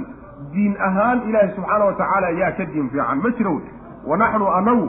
diin 0.54 0.76
ahaan 0.88 1.22
ilaahay 1.30 1.52
subxaana 1.56 1.86
wa 1.90 1.94
tacaala 2.02 2.30
yaa 2.42 2.52
ka 2.58 2.66
diin 2.74 2.90
fiican. 2.90 3.18
Ma 3.24 3.30
jiro 3.38 3.52
wey 3.56 3.64
wanaxnu 4.08 4.48
anagu 4.60 4.88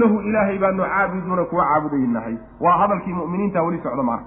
lahu 0.00 0.20
ilaahay 0.28 0.58
baanu 0.58 0.82
caabuduuna 0.84 1.44
kuwa 1.44 1.64
caabudaynahay 1.70 2.34
waa 2.60 2.76
hadalkii 2.82 3.12
mu'miniinta 3.12 3.62
weli 3.62 3.80
socda 3.82 4.02
maaha 4.02 4.24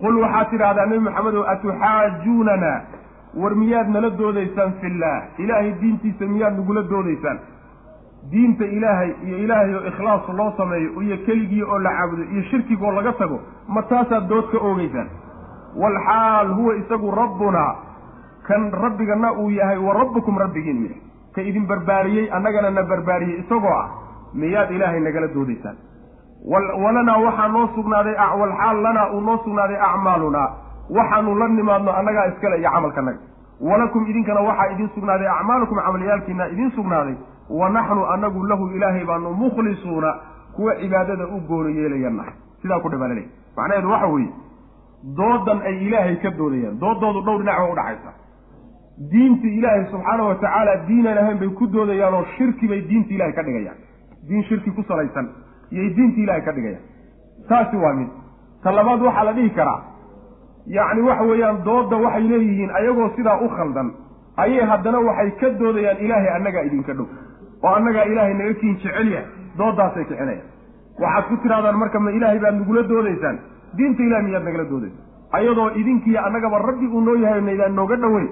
qul 0.00 0.16
waxaad 0.22 0.50
tidhaahdaa 0.50 0.86
nebi 0.86 1.04
maxamedow 1.08 1.44
atuxaajuunana 1.52 2.72
war 3.42 3.54
miyaad 3.62 3.88
nala 3.94 4.10
doodaysaan 4.10 4.72
fillaah? 4.80 5.22
Ilaahay 5.38 5.72
diintiisa 5.80 6.24
miyaad 6.34 6.54
nagula 6.58 6.82
doodaysaan? 6.90 7.38
Diinta 8.32 8.64
ilaahay 8.64 9.10
iyo 9.26 9.38
ilaahay 9.44 9.74
oo 9.74 9.82
ikhlaas 9.90 10.28
loo 10.38 10.52
sameeyo 10.56 11.02
iyo 11.02 11.16
keligii 11.26 11.62
oo 11.62 11.78
la 11.78 11.90
caabudo 11.98 12.22
iyo 12.22 12.42
shirkigoo 12.50 12.92
laga 12.92 13.12
tago 13.12 13.40
ma 13.68 13.82
taasaad 13.82 14.28
dood 14.28 14.46
ka 14.52 14.58
oogeysaan 14.68 15.08
waalxaal 15.82 16.48
huwa 16.54 16.76
isagu 16.76 17.10
rabbunaa 17.10 17.74
kan 18.48 18.70
rabbigana 18.72 19.32
uu 19.32 19.50
yahay 19.50 19.78
wa 19.78 19.94
rabbukum 20.00 20.38
rabbigiin 20.38 20.82
yahay 20.84 21.00
ka 21.34 21.40
idin 21.42 21.66
barbaariyey 21.66 22.26
annagana 22.36 22.70
na 22.70 22.82
barbaariyey 22.82 23.38
isagoo 23.42 23.74
ah 23.82 23.88
miyaad 24.34 24.70
ilaahay 24.76 25.00
nagala 25.00 25.28
doodaysaan 25.36 25.76
walanaa 26.84 27.18
waxaa 27.26 27.48
noo 27.48 27.68
sugnaaday 27.74 28.14
walxaal 28.40 28.82
lanaa 28.82 29.10
uu 29.14 29.20
noo 29.20 29.38
sugnaaday 29.44 29.78
acmaalunaa 29.90 30.48
waxaanu 30.96 31.34
la 31.40 31.48
nimaadno 31.48 31.92
annagaa 31.92 32.26
iskale 32.32 32.58
iyo 32.60 32.70
camalkanaga 32.70 33.18
walakum 33.60 34.06
idinkana 34.10 34.40
waxaa 34.40 34.70
idiin 34.72 34.90
sugnaaday 34.94 35.28
acmaalukum 35.28 35.78
camalyaalkiina 35.86 36.46
idiin 36.54 36.70
sugnaaday 36.76 37.14
wa 37.60 37.70
naxnu 37.70 38.04
anagu 38.14 38.44
lahu 38.46 38.68
ilaahay 38.76 39.04
baanu 39.04 39.32
mukhlisuuna 39.34 40.14
kuwa 40.56 40.76
cibaadada 40.76 41.26
u 41.26 41.40
gooni 41.48 41.76
yeelayanahay 41.78 42.32
sidaa 42.62 42.80
ku 42.80 42.88
dhibaalale 42.88 43.24
macnaheedu 43.56 43.90
waxa 43.90 44.06
weeye 44.06 44.32
doodan 45.16 45.60
ay 45.62 45.76
ilaahay 45.86 46.16
ka 46.16 46.30
doodayaan 46.38 46.78
doodoodu 46.80 47.20
dhowr 47.26 47.38
dhinac 47.42 47.58
ba 47.58 47.68
udhaxaysa 47.72 48.10
diintii 49.12 49.58
ilaahay 49.58 49.84
subxaana 49.90 50.22
wa 50.28 50.34
tacaala 50.34 50.76
diinan 50.88 51.18
ahayn 51.18 51.38
bay 51.38 51.48
ku 51.58 51.66
doodayaan 51.66 52.14
oo 52.14 52.24
shirki 52.36 52.66
bay 52.68 52.80
diinta 52.88 53.14
ilahay 53.14 53.32
ka 53.32 53.42
dhigayaan. 53.42 53.78
Diin 54.28 54.42
shirki 54.48 54.70
ku 54.74 54.82
salaysan 54.88 55.28
iyay 55.70 55.90
diinta 55.96 56.20
ilahay 56.24 56.42
ka 56.42 56.52
dhigayaan. 56.52 56.82
Taasi 57.48 57.76
waa 57.76 57.92
mid. 57.94 58.08
Ta 58.62 58.72
labaad 58.72 59.00
waxaa 59.02 59.24
la 59.24 59.32
dhihi 59.38 59.50
karaa 59.54 59.80
yacni 60.66 61.02
waxa 61.08 61.24
weeyaan 61.30 61.62
doodda 61.64 61.96
waxay 61.96 62.22
leeyihiin 62.28 62.70
ayagoo 62.80 63.08
sidaa 63.16 63.38
u 63.44 63.48
khaldan 63.56 63.92
ayay 64.36 64.64
haddana 64.70 64.98
waxay 65.08 65.30
ka 65.40 65.50
doodayaan 65.60 65.98
ilaahay 66.04 66.30
annagaa 66.38 66.64
idinka 66.68 66.92
dhow 66.98 67.06
oo 67.64 67.72
annagaa 67.78 68.04
ilaahay 68.12 68.34
naga 68.34 68.54
kiin 68.60 68.76
jecel 68.82 69.08
yahay 69.14 69.26
dooddaasay 69.58 70.04
kicinayaan. 70.04 70.46
Waxaad 71.02 71.24
ku 71.30 71.36
tidhahdaan 71.42 71.78
marka 71.78 71.98
ma 72.00 72.10
ilaahay 72.10 72.38
baad 72.42 72.54
nagula 72.60 72.82
doodaysaan? 72.82 73.38
Diinta 73.78 74.02
ilahay 74.02 74.24
miyaad 74.26 74.44
nagala 74.50 74.64
doodaysaan? 74.72 75.06
Ayadoo 75.38 75.70
idinkiiyo 75.80 76.20
annagaba 76.26 76.58
rabbi 76.66 76.86
uu 76.86 77.00
noo 77.00 77.14
yahay 77.24 77.40
naydaan 77.40 77.74
nooga 77.78 77.96
dhoweyn 77.96 78.28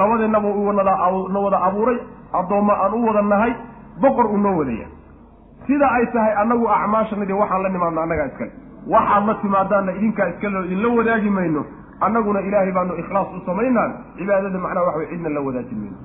labadeennaba 0.00 0.48
uu 0.48 0.72
na 0.72 1.38
wada 1.44 1.58
abuuray 1.68 1.98
addoommo 2.40 2.72
aan 2.72 2.94
u 2.94 3.06
wada 3.06 3.22
nahay 3.22 3.52
boqor 4.02 4.26
uu 4.26 4.36
noo 4.44 4.56
wadaya 4.58 4.86
sida 5.66 5.86
ay 5.96 6.06
tahay 6.14 6.32
annagu 6.42 6.66
acmaashanadii 6.76 7.32
waxaan 7.42 7.62
la 7.62 7.68
nimaadno 7.68 8.00
annagaa 8.04 8.26
iskale 8.26 8.52
waxaad 8.94 9.26
la 9.26 9.34
timaadaanna 9.42 9.92
idinkaa 9.98 10.28
iskale 10.32 10.66
idinla 10.66 10.88
wadaagi 10.98 11.30
mayno. 11.30 11.64
Annaguna 12.06 12.40
ilaahay 12.40 12.72
baanu 12.72 12.94
ikhlaas 12.98 13.28
u 13.36 13.40
samaynaan. 13.46 13.92
Cibaadada 14.18 14.58
macnaha 14.58 14.86
waxa 14.86 14.98
way 14.98 15.06
cidna 15.10 15.28
la 15.34 15.40
wadaajin 15.40 15.78
mayno. 15.82 15.96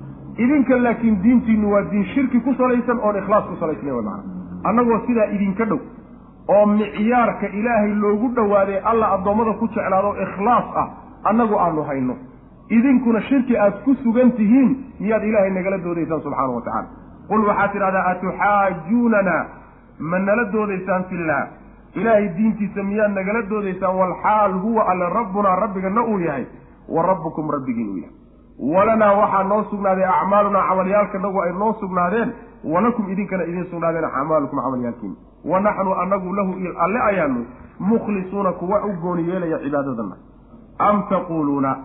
Idinka 0.42 0.76
laakiin 0.84 1.16
diintiinu 1.22 1.72
waa 1.72 1.82
diin 1.90 2.04
shirki 2.14 2.40
ku 2.40 2.54
salaysan 2.54 2.98
oon 3.02 3.16
ikhlaas 3.22 3.44
ku 3.50 3.56
salaysnayn 3.60 3.94
way 3.96 4.04
macana 4.04 4.22
annagoo 4.68 4.98
sidaa 5.06 5.26
idinka 5.36 5.64
dhow 5.70 5.80
oo 6.54 6.66
micyaarka 6.66 7.46
ilaahay 7.58 7.92
loogu 8.02 8.28
dhowaaday 8.36 8.78
alla 8.90 9.06
addoommada 9.16 9.52
ku 9.60 9.66
jeclaado 9.74 10.14
ikhlaas 10.26 10.66
ah 10.82 10.86
annagu 11.30 11.58
aanu 11.64 11.82
hayno 11.90 12.14
idinkuna 12.68 13.20
shirki 13.28 13.56
aad 13.56 13.82
ku 13.84 13.94
sugan 14.02 14.32
tihiin 14.32 14.70
miyaad 15.00 15.24
ilaahay 15.24 15.50
nagala 15.50 15.78
doodaysaan 15.78 16.20
subxaana 16.22 16.52
wa 16.56 16.62
tacala 16.62 16.88
qul 17.28 17.44
waxaad 17.48 17.72
tidhahdaa 17.72 18.04
atuxaajuunana 18.12 19.36
ma 20.10 20.18
nala 20.18 20.44
doodaysaan 20.52 21.04
fillah 21.10 21.40
ilaahay 21.94 22.28
diintiisa 22.36 22.82
miyaad 22.82 23.12
nagala 23.18 23.42
doodaysaan 23.50 23.96
walxaal 24.00 24.52
huwa 24.64 24.88
alle 24.92 25.08
rabbunaa 25.18 25.56
rabbigana 25.64 26.04
uu 26.04 26.18
yahay 26.18 26.44
wa 26.88 27.02
rabbukum 27.02 27.50
rabbigiin 27.50 27.88
uu 27.88 27.96
yahay. 27.96 28.14
Walanaa 28.74 29.12
waxaa 29.12 29.42
noo 29.50 29.62
sugnaaday 29.70 30.04
acmaalunaa 30.04 30.68
camalyaalkanagu 30.68 31.40
ay 31.42 31.52
noo 31.52 31.72
sugnaadeen 31.80 32.32
walakum 32.64 33.10
idinkana 33.12 33.44
idiin 33.44 33.66
sugnaadeen 33.70 34.04
acmaalukum 34.04 34.58
camalyaalkiina 34.64 35.14
wa 35.44 35.60
naxnu 35.60 35.92
anagu 36.02 36.32
lahu 36.34 36.54
alle 36.84 37.00
ayaanu 37.10 37.46
mukhlisuuna 37.80 38.52
kuwa 38.52 38.84
u 38.84 38.92
gooni 39.02 39.28
yeelaya 39.30 39.58
cibaadadana. 39.58 40.16
Am 40.78 41.02
taquuluuna 41.10 41.76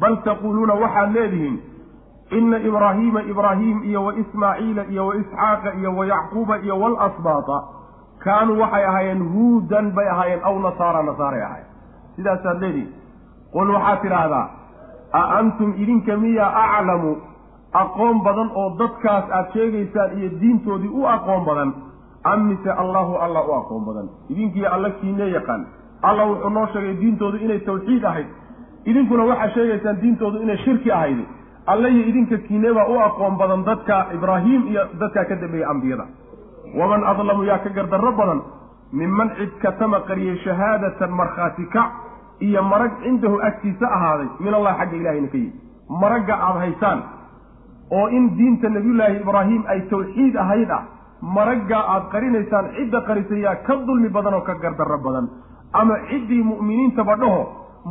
bal 0.00 0.16
taquuluuna 0.24 0.74
waxaad 0.82 1.12
leedihiin 1.16 1.56
ina 2.38 2.58
ibraahiima 2.68 3.20
ibraahim 3.32 3.82
iyo 3.84 4.04
wa 4.04 4.12
ismaaciila 4.22 4.84
iyo 4.92 5.06
wa 5.06 5.14
isxaaqa 5.16 5.74
iyo 5.80 5.96
wa 5.96 6.06
yacquuba 6.06 6.58
iyo 6.58 6.80
waalasbaata 6.80 7.58
kaanuu 8.24 8.60
waxay 8.60 8.84
ahaayeen 8.86 9.22
huudan 9.32 9.92
bay 9.96 10.08
ahaayeen 10.08 10.40
aw 10.44 10.58
nasaara 10.58 11.02
nasaaray 11.02 11.42
ahaayeen. 11.42 11.70
Sidaasaad 12.16 12.60
leedihin 12.60 12.90
qul 13.52 13.70
waxaad 13.76 14.00
tidhaahdaa 14.02 14.46
a 15.12 15.22
antum 15.38 15.74
idinka 15.82 16.16
miyaa 16.16 16.50
aclamu 16.64 17.12
aqoon 17.82 18.22
badan 18.26 18.50
oo 18.60 18.68
dadkaas 18.78 19.30
aad 19.38 19.46
sheegaysaan 19.52 20.18
iyo 20.18 20.28
diintoodii 20.40 20.92
u 21.00 21.06
aqoon 21.14 21.44
badan 21.48 21.70
am 22.32 22.46
mise 22.48 22.70
allahu 22.82 23.14
alla 23.24 23.40
u 23.48 23.52
aqoon 23.60 23.84
badan? 23.88 24.08
Idinkiiyo 24.28 24.72
alla 24.74 24.90
kiinee 24.90 25.30
yaqaan 25.36 25.66
alla 26.02 26.24
wuxuu 26.30 26.50
noo 26.50 26.66
sheegay 26.72 26.94
diintoodu 27.00 27.36
inay 27.44 27.60
tawxiid 27.68 28.04
ahayd 28.04 28.26
idinkuna 28.90 29.24
waxaa 29.30 29.50
sheegaysaan 29.56 30.00
diintoodu 30.02 30.42
inay 30.44 30.56
shirki 30.64 30.90
ahayd. 30.98 31.18
Alle 31.72 31.88
iyo 31.90 32.04
idinka 32.10 32.36
kiineebaa 32.46 32.86
u 32.92 32.98
aqoon 33.08 33.34
badan 33.40 33.64
dadka 33.68 33.96
ibraahim 34.16 34.62
iyo 34.72 34.82
dadkaa 35.00 35.24
ka 35.30 35.34
dambeeyey 35.42 35.66
ambiyada. 35.72 36.06
Waman 36.78 37.02
adlamu 37.12 37.42
yaa 37.50 37.58
ka 37.64 37.70
gardarro 37.78 38.12
badan 38.20 38.40
minman 38.92 39.30
cid 39.38 39.52
katama 39.62 39.98
qariyey 40.08 40.36
shahaadatan 40.44 41.10
markhaati 41.20 41.64
kac 41.74 41.90
iyo 42.46 42.62
marag 42.62 42.92
cindahu 43.02 43.36
agtiisa 43.48 43.86
ahaaday 43.96 44.28
min 44.44 44.54
allah 44.58 44.72
xagga 44.80 44.96
ilahayna 45.00 45.28
ka 45.32 45.38
yimi 45.38 45.52
maragga 46.02 46.34
aada 46.46 46.60
haysaan 46.64 46.98
oo 47.98 48.06
in 48.18 48.24
diinta 48.38 48.68
nabiyullaahi 48.76 49.16
ibraahim 49.22 49.62
ay 49.72 49.80
tawxiid 49.92 50.34
ahayd 50.44 50.70
ah 50.78 50.82
maraggaa 51.38 51.82
aada 51.94 52.06
qarinaysaan 52.14 52.66
cidda 52.76 53.00
qarisay 53.08 53.40
yaa 53.46 53.56
ka 53.66 53.74
dulmi 53.88 54.08
badan 54.16 54.34
oo 54.38 54.40
ka 54.48 54.54
gardarro 54.64 54.98
badan. 55.06 55.26
Ama 55.80 55.94
ciddii 56.10 56.42
mu'miniintaba 56.50 57.14
dhaho 57.22 57.40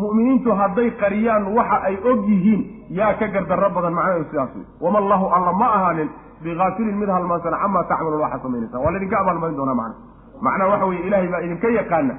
mu'miniintu 0.01 0.51
hadday 0.61 0.89
qariyaan 1.01 1.43
waxa 1.57 1.77
ay 1.89 1.95
og 2.11 2.27
yihiin 2.29 2.61
yaa 2.99 3.13
ka 3.19 3.27
gardarro 3.35 3.69
badan 3.77 3.93
macnaheedu 3.97 4.25
sidaas 4.31 4.55
wey 4.55 4.65
wama 4.85 4.97
allahu 5.03 5.25
alla 5.37 5.53
ma 5.61 5.67
ahaanin 5.77 6.09
biaafilin 6.43 6.97
mid 7.01 7.09
halmaansana 7.15 7.57
camaa 7.63 7.83
tacmaluun 7.91 8.21
waxaad 8.25 8.41
samaynaysaa 8.47 8.79
waa 8.85 8.91
laydinka 8.95 9.19
abaalmarin 9.21 9.57
doonaa 9.59 9.75
macna. 9.81 9.95
Macnaha 10.41 10.69
waxa 10.73 10.85
weye 10.91 11.01
ilaahay 11.07 11.27
baa 11.33 11.41
idinka 11.47 11.67
yaqaana. 11.79 12.13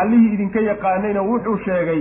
Allihii 0.00 0.32
idinka 0.34 0.60
yaqaanayna 0.70 1.22
wuxuu 1.30 1.56
sheegay 1.66 2.00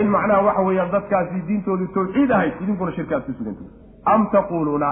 in 0.00 0.06
macnaha 0.14 0.42
waxa 0.48 0.62
weeyaan 0.68 0.90
dadkaasi 0.96 1.40
diintoodu 1.48 1.86
tawxiid 1.96 2.30
ahayd 2.30 2.54
idinkuna 2.62 2.92
shirka 2.98 3.16
aad 3.16 3.24
ku 3.26 3.32
sugantihin 3.38 3.70
am 4.14 4.26
taquuluuna? 4.34 4.90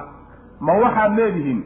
Ma 0.60 0.72
waxaad 0.84 1.12
leedihiin? 1.20 1.60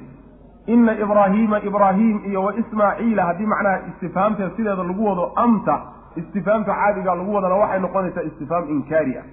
Ina 0.67 0.93
ibraahiima 1.05 1.59
ibraahim 1.69 2.21
iyo 2.31 2.43
wa 2.45 2.53
ismaaciila 2.63 3.23
haddii 3.29 3.47
macnaha 3.55 3.79
istifhaamta 3.91 4.51
sideeda 4.57 4.83
lagu 4.91 5.07
wado 5.07 5.33
amta 5.45 5.77
istifhaamta 6.21 6.73
caadiga 6.81 7.15
lagu 7.15 7.35
wadana 7.37 7.55
waxay 7.63 7.81
noqonaysaa 7.87 8.27
istifhaam 8.31 8.65
inkaari 8.75 9.15
ah. 9.21 9.25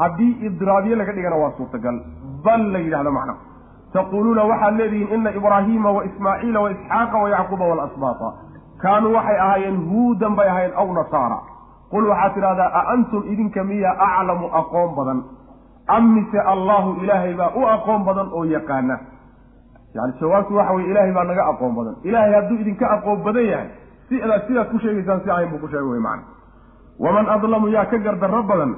Haddii 0.00 0.32
idraabiye 0.46 0.96
laga 0.96 1.12
dhigana 1.12 1.36
waa 1.36 1.52
suurtagal 1.58 1.96
bal 2.44 2.62
la 2.72 2.78
yidhahdo 2.78 3.10
macnaha 3.12 3.38
taquuluuna 3.92 4.42
waxaad 4.50 4.74
leedihiin 4.80 5.14
ina 5.20 5.30
ibraahiima 5.38 5.90
wa 5.96 6.04
ismaaciila 6.08 6.60
wa 6.60 6.70
isxaaqa 6.74 7.16
wa 7.22 7.28
yacquuba 7.30 7.64
waalasbaata 7.70 8.28
kaanuu 8.82 9.12
waxay 9.16 9.38
ahaayeen 9.44 9.78
huudan 9.90 10.36
bay 10.38 10.48
ahaayeen 10.48 10.74
aw 10.82 10.88
nasaara. 10.98 11.38
Qul 11.92 12.04
waxaad 12.10 12.34
tidhahdaa 12.34 12.70
a 12.78 12.80
antum 12.94 13.22
idinka 13.32 13.64
miya 13.64 13.90
aclamu 14.08 14.46
aqoon 14.60 14.90
badan? 14.98 15.20
Am 15.96 16.04
mise 16.14 16.40
allahu 16.54 16.90
ilaahay 17.02 17.34
baa 17.34 17.50
u 17.56 17.66
aqoon 17.74 18.04
badan 18.08 18.28
oo 18.32 18.44
yaqaana? 18.44 18.96
Yani 19.94 20.12
jawaabtu 20.20 20.56
waxa 20.56 20.72
weye 20.74 20.90
ilaahay 20.90 21.12
baa 21.12 21.24
naga 21.24 21.44
aqoon 21.52 21.74
badan. 21.78 21.94
Ilaahay 22.04 22.32
hadduu 22.34 22.58
idinka 22.62 22.86
aqoon 22.96 23.22
badan 23.26 23.46
yahay 23.52 23.68
sidaad 24.08 24.42
sidaad 24.48 24.68
ku 24.72 24.78
sheegaysaan 24.84 25.20
si 25.24 25.30
ahayn 25.30 25.50
buu 25.52 25.58
ku 25.64 25.68
sheegay 25.72 25.88
wey 25.92 26.00
macana 26.00 26.22
waman 27.06 27.26
adlamu 27.36 27.68
yaa 27.76 27.86
ka 27.92 27.98
gardarro 28.06 28.42
badan 28.52 28.72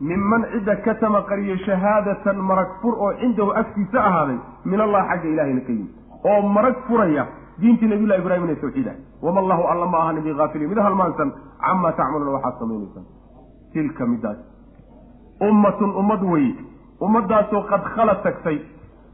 minman 0.00 0.42
cidda 0.52 0.76
katama 0.86 1.22
qariyey 1.30 1.58
shahaadatan 1.66 2.36
marag 2.50 2.70
fur 2.82 2.94
oo 3.06 3.12
cindahu 3.22 3.50
agtiisa 3.62 3.98
ahaaday 4.10 4.38
min 4.64 4.80
allah 4.86 5.02
xagga 5.10 5.28
ilahayna 5.34 5.60
ka 5.68 5.72
yimi 5.72 5.90
oo 6.30 6.40
marag 6.56 6.76
furaya 6.88 7.26
diintii 7.60 7.88
nabiyullahi 7.92 8.20
ibrahim 8.22 8.44
inay 8.48 8.56
tawxiid 8.62 8.88
ahay 8.88 9.00
wama 9.22 9.40
allahu 9.44 9.62
alla 9.72 9.86
ma 9.86 9.98
ahani 10.04 10.20
biaafiliin 10.28 10.70
mid 10.72 10.78
halmaansan 10.86 11.32
camaa 11.66 11.92
tacmaluuna 11.98 12.32
waxaad 12.36 12.58
samaynaysaan. 12.62 13.06
Tilka 13.72 14.06
midaas. 14.06 14.38
Ummatun 15.48 15.90
ummad 16.00 16.22
weye 16.32 16.54
ummaddaasoo 17.00 17.62
qad 17.70 17.82
khala 17.94 18.14
tagtay 18.26 18.58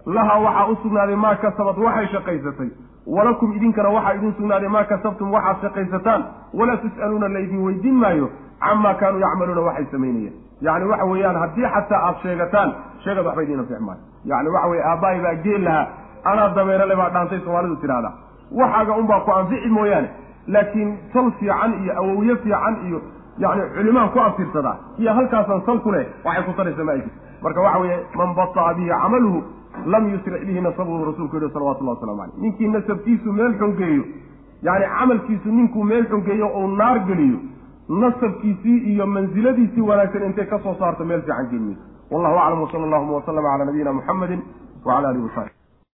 lahaa 0.07 0.39
waxaa 0.47 0.67
u 0.73 0.77
sugnaaday 0.83 1.17
maa 1.17 1.35
kasabad 1.35 1.79
waxay 1.79 2.07
shaqaysatay. 2.15 2.69
Walakum 3.07 3.53
idinkana 3.57 3.89
waxaa 3.97 4.15
idin 4.15 4.33
sugnaaday 4.39 4.69
maa 4.69 4.85
kasabtum 4.85 5.33
waxaad 5.33 5.57
shaqaysataan. 5.63 6.23
Walaa 6.59 6.77
tus'aluuna 6.77 7.29
laydin 7.35 7.63
weydiin 7.67 7.95
maayo 7.95 8.31
camaa 8.61 8.95
kaanuu 8.95 9.21
yacmaluuna 9.21 9.61
waxay 9.69 9.87
samaynayeen. 9.93 10.35
Yacni 10.67 10.87
waxa 10.91 11.05
weeyaan 11.11 11.37
haddii 11.43 11.69
xataa 11.75 12.01
aada 12.07 12.19
sheegataan 12.23 12.71
sheegad 13.05 13.27
waxba 13.27 13.43
idiin 13.43 13.61
anfix 13.61 13.81
maayo 13.81 14.01
yacni 14.25 14.49
waxa 14.55 14.69
weye 14.71 14.83
aabbahay 14.91 15.21
baa 15.25 15.35
geel 15.45 15.63
lahaa 15.65 15.87
anaa 16.25 16.49
dabeerale 16.57 16.97
baa 16.97 17.11
dhaantay 17.15 17.41
soomaalidu 17.45 17.77
tidhaahdaa. 17.77 18.13
Waxaaga 18.61 18.93
unbaa 19.01 19.21
ku 19.21 19.31
anfici 19.33 19.69
mooyaane 19.69 20.09
laakiin 20.47 20.99
sal 21.13 21.31
fiican 21.39 21.73
iyo 21.85 21.93
awowye 22.01 22.37
fiican 22.37 22.75
iyo 22.89 22.99
yacni 23.39 23.63
culimaan 23.77 24.09
ku 24.11 24.19
abtirsadaa. 24.21 24.77
Iyo 24.99 25.13
halkaasaan 25.15 25.63
sal 25.67 25.79
ku 25.81 25.91
leh 25.93 26.07
waxay 26.25 26.45
ku 26.45 26.53
taraysa 26.59 26.85
ma 26.85 26.93
ay 26.93 26.99
jirto 27.01 27.19
marka 27.43 27.61
waxa 27.67 27.79
weeye 27.83 27.99
man 28.19 28.35
bataa 28.39 28.75
bihi 28.75 28.89
camaluhu 29.03 29.41
lam 29.87 30.11
yusric 30.13 30.45
bihi 30.47 30.61
nasabuhu 30.61 31.05
rasuulku 31.11 31.37
yihi 31.37 31.53
salawatullahi 31.53 31.97
waslamu 31.97 32.21
caleyh 32.23 32.43
ninkii 32.45 32.69
nasabkiisu 32.69 33.33
meel 33.33 33.55
xongeeyo 33.61 34.05
yacni 34.63 34.87
camalkiisu 34.99 35.49
ninkuu 35.59 35.85
meel 35.85 36.05
xongeeyo 36.13 36.47
ou 36.55 36.67
naar 36.81 36.99
geliyo 37.07 37.39
nasabkiisii 37.89 38.79
iyo 38.93 39.07
mansiladiisii 39.07 39.81
wanaagsan 39.91 40.23
intay 40.23 40.47
ka 40.47 40.59
soo 40.59 40.75
saarto 40.79 41.05
meel 41.05 41.23
fiican 41.23 41.49
geyn 41.51 41.63
mayso 41.69 41.83
wallahu 42.11 42.39
aclam 42.39 42.63
wsala 42.63 42.85
allahuma 42.85 43.13
waslama 43.19 43.49
cala 43.53 43.65
nabiyina 43.65 43.93
muxamedi 43.93 44.39
wacala 44.85 45.09
alihi 45.09 45.25
wasaxbi 45.25 45.60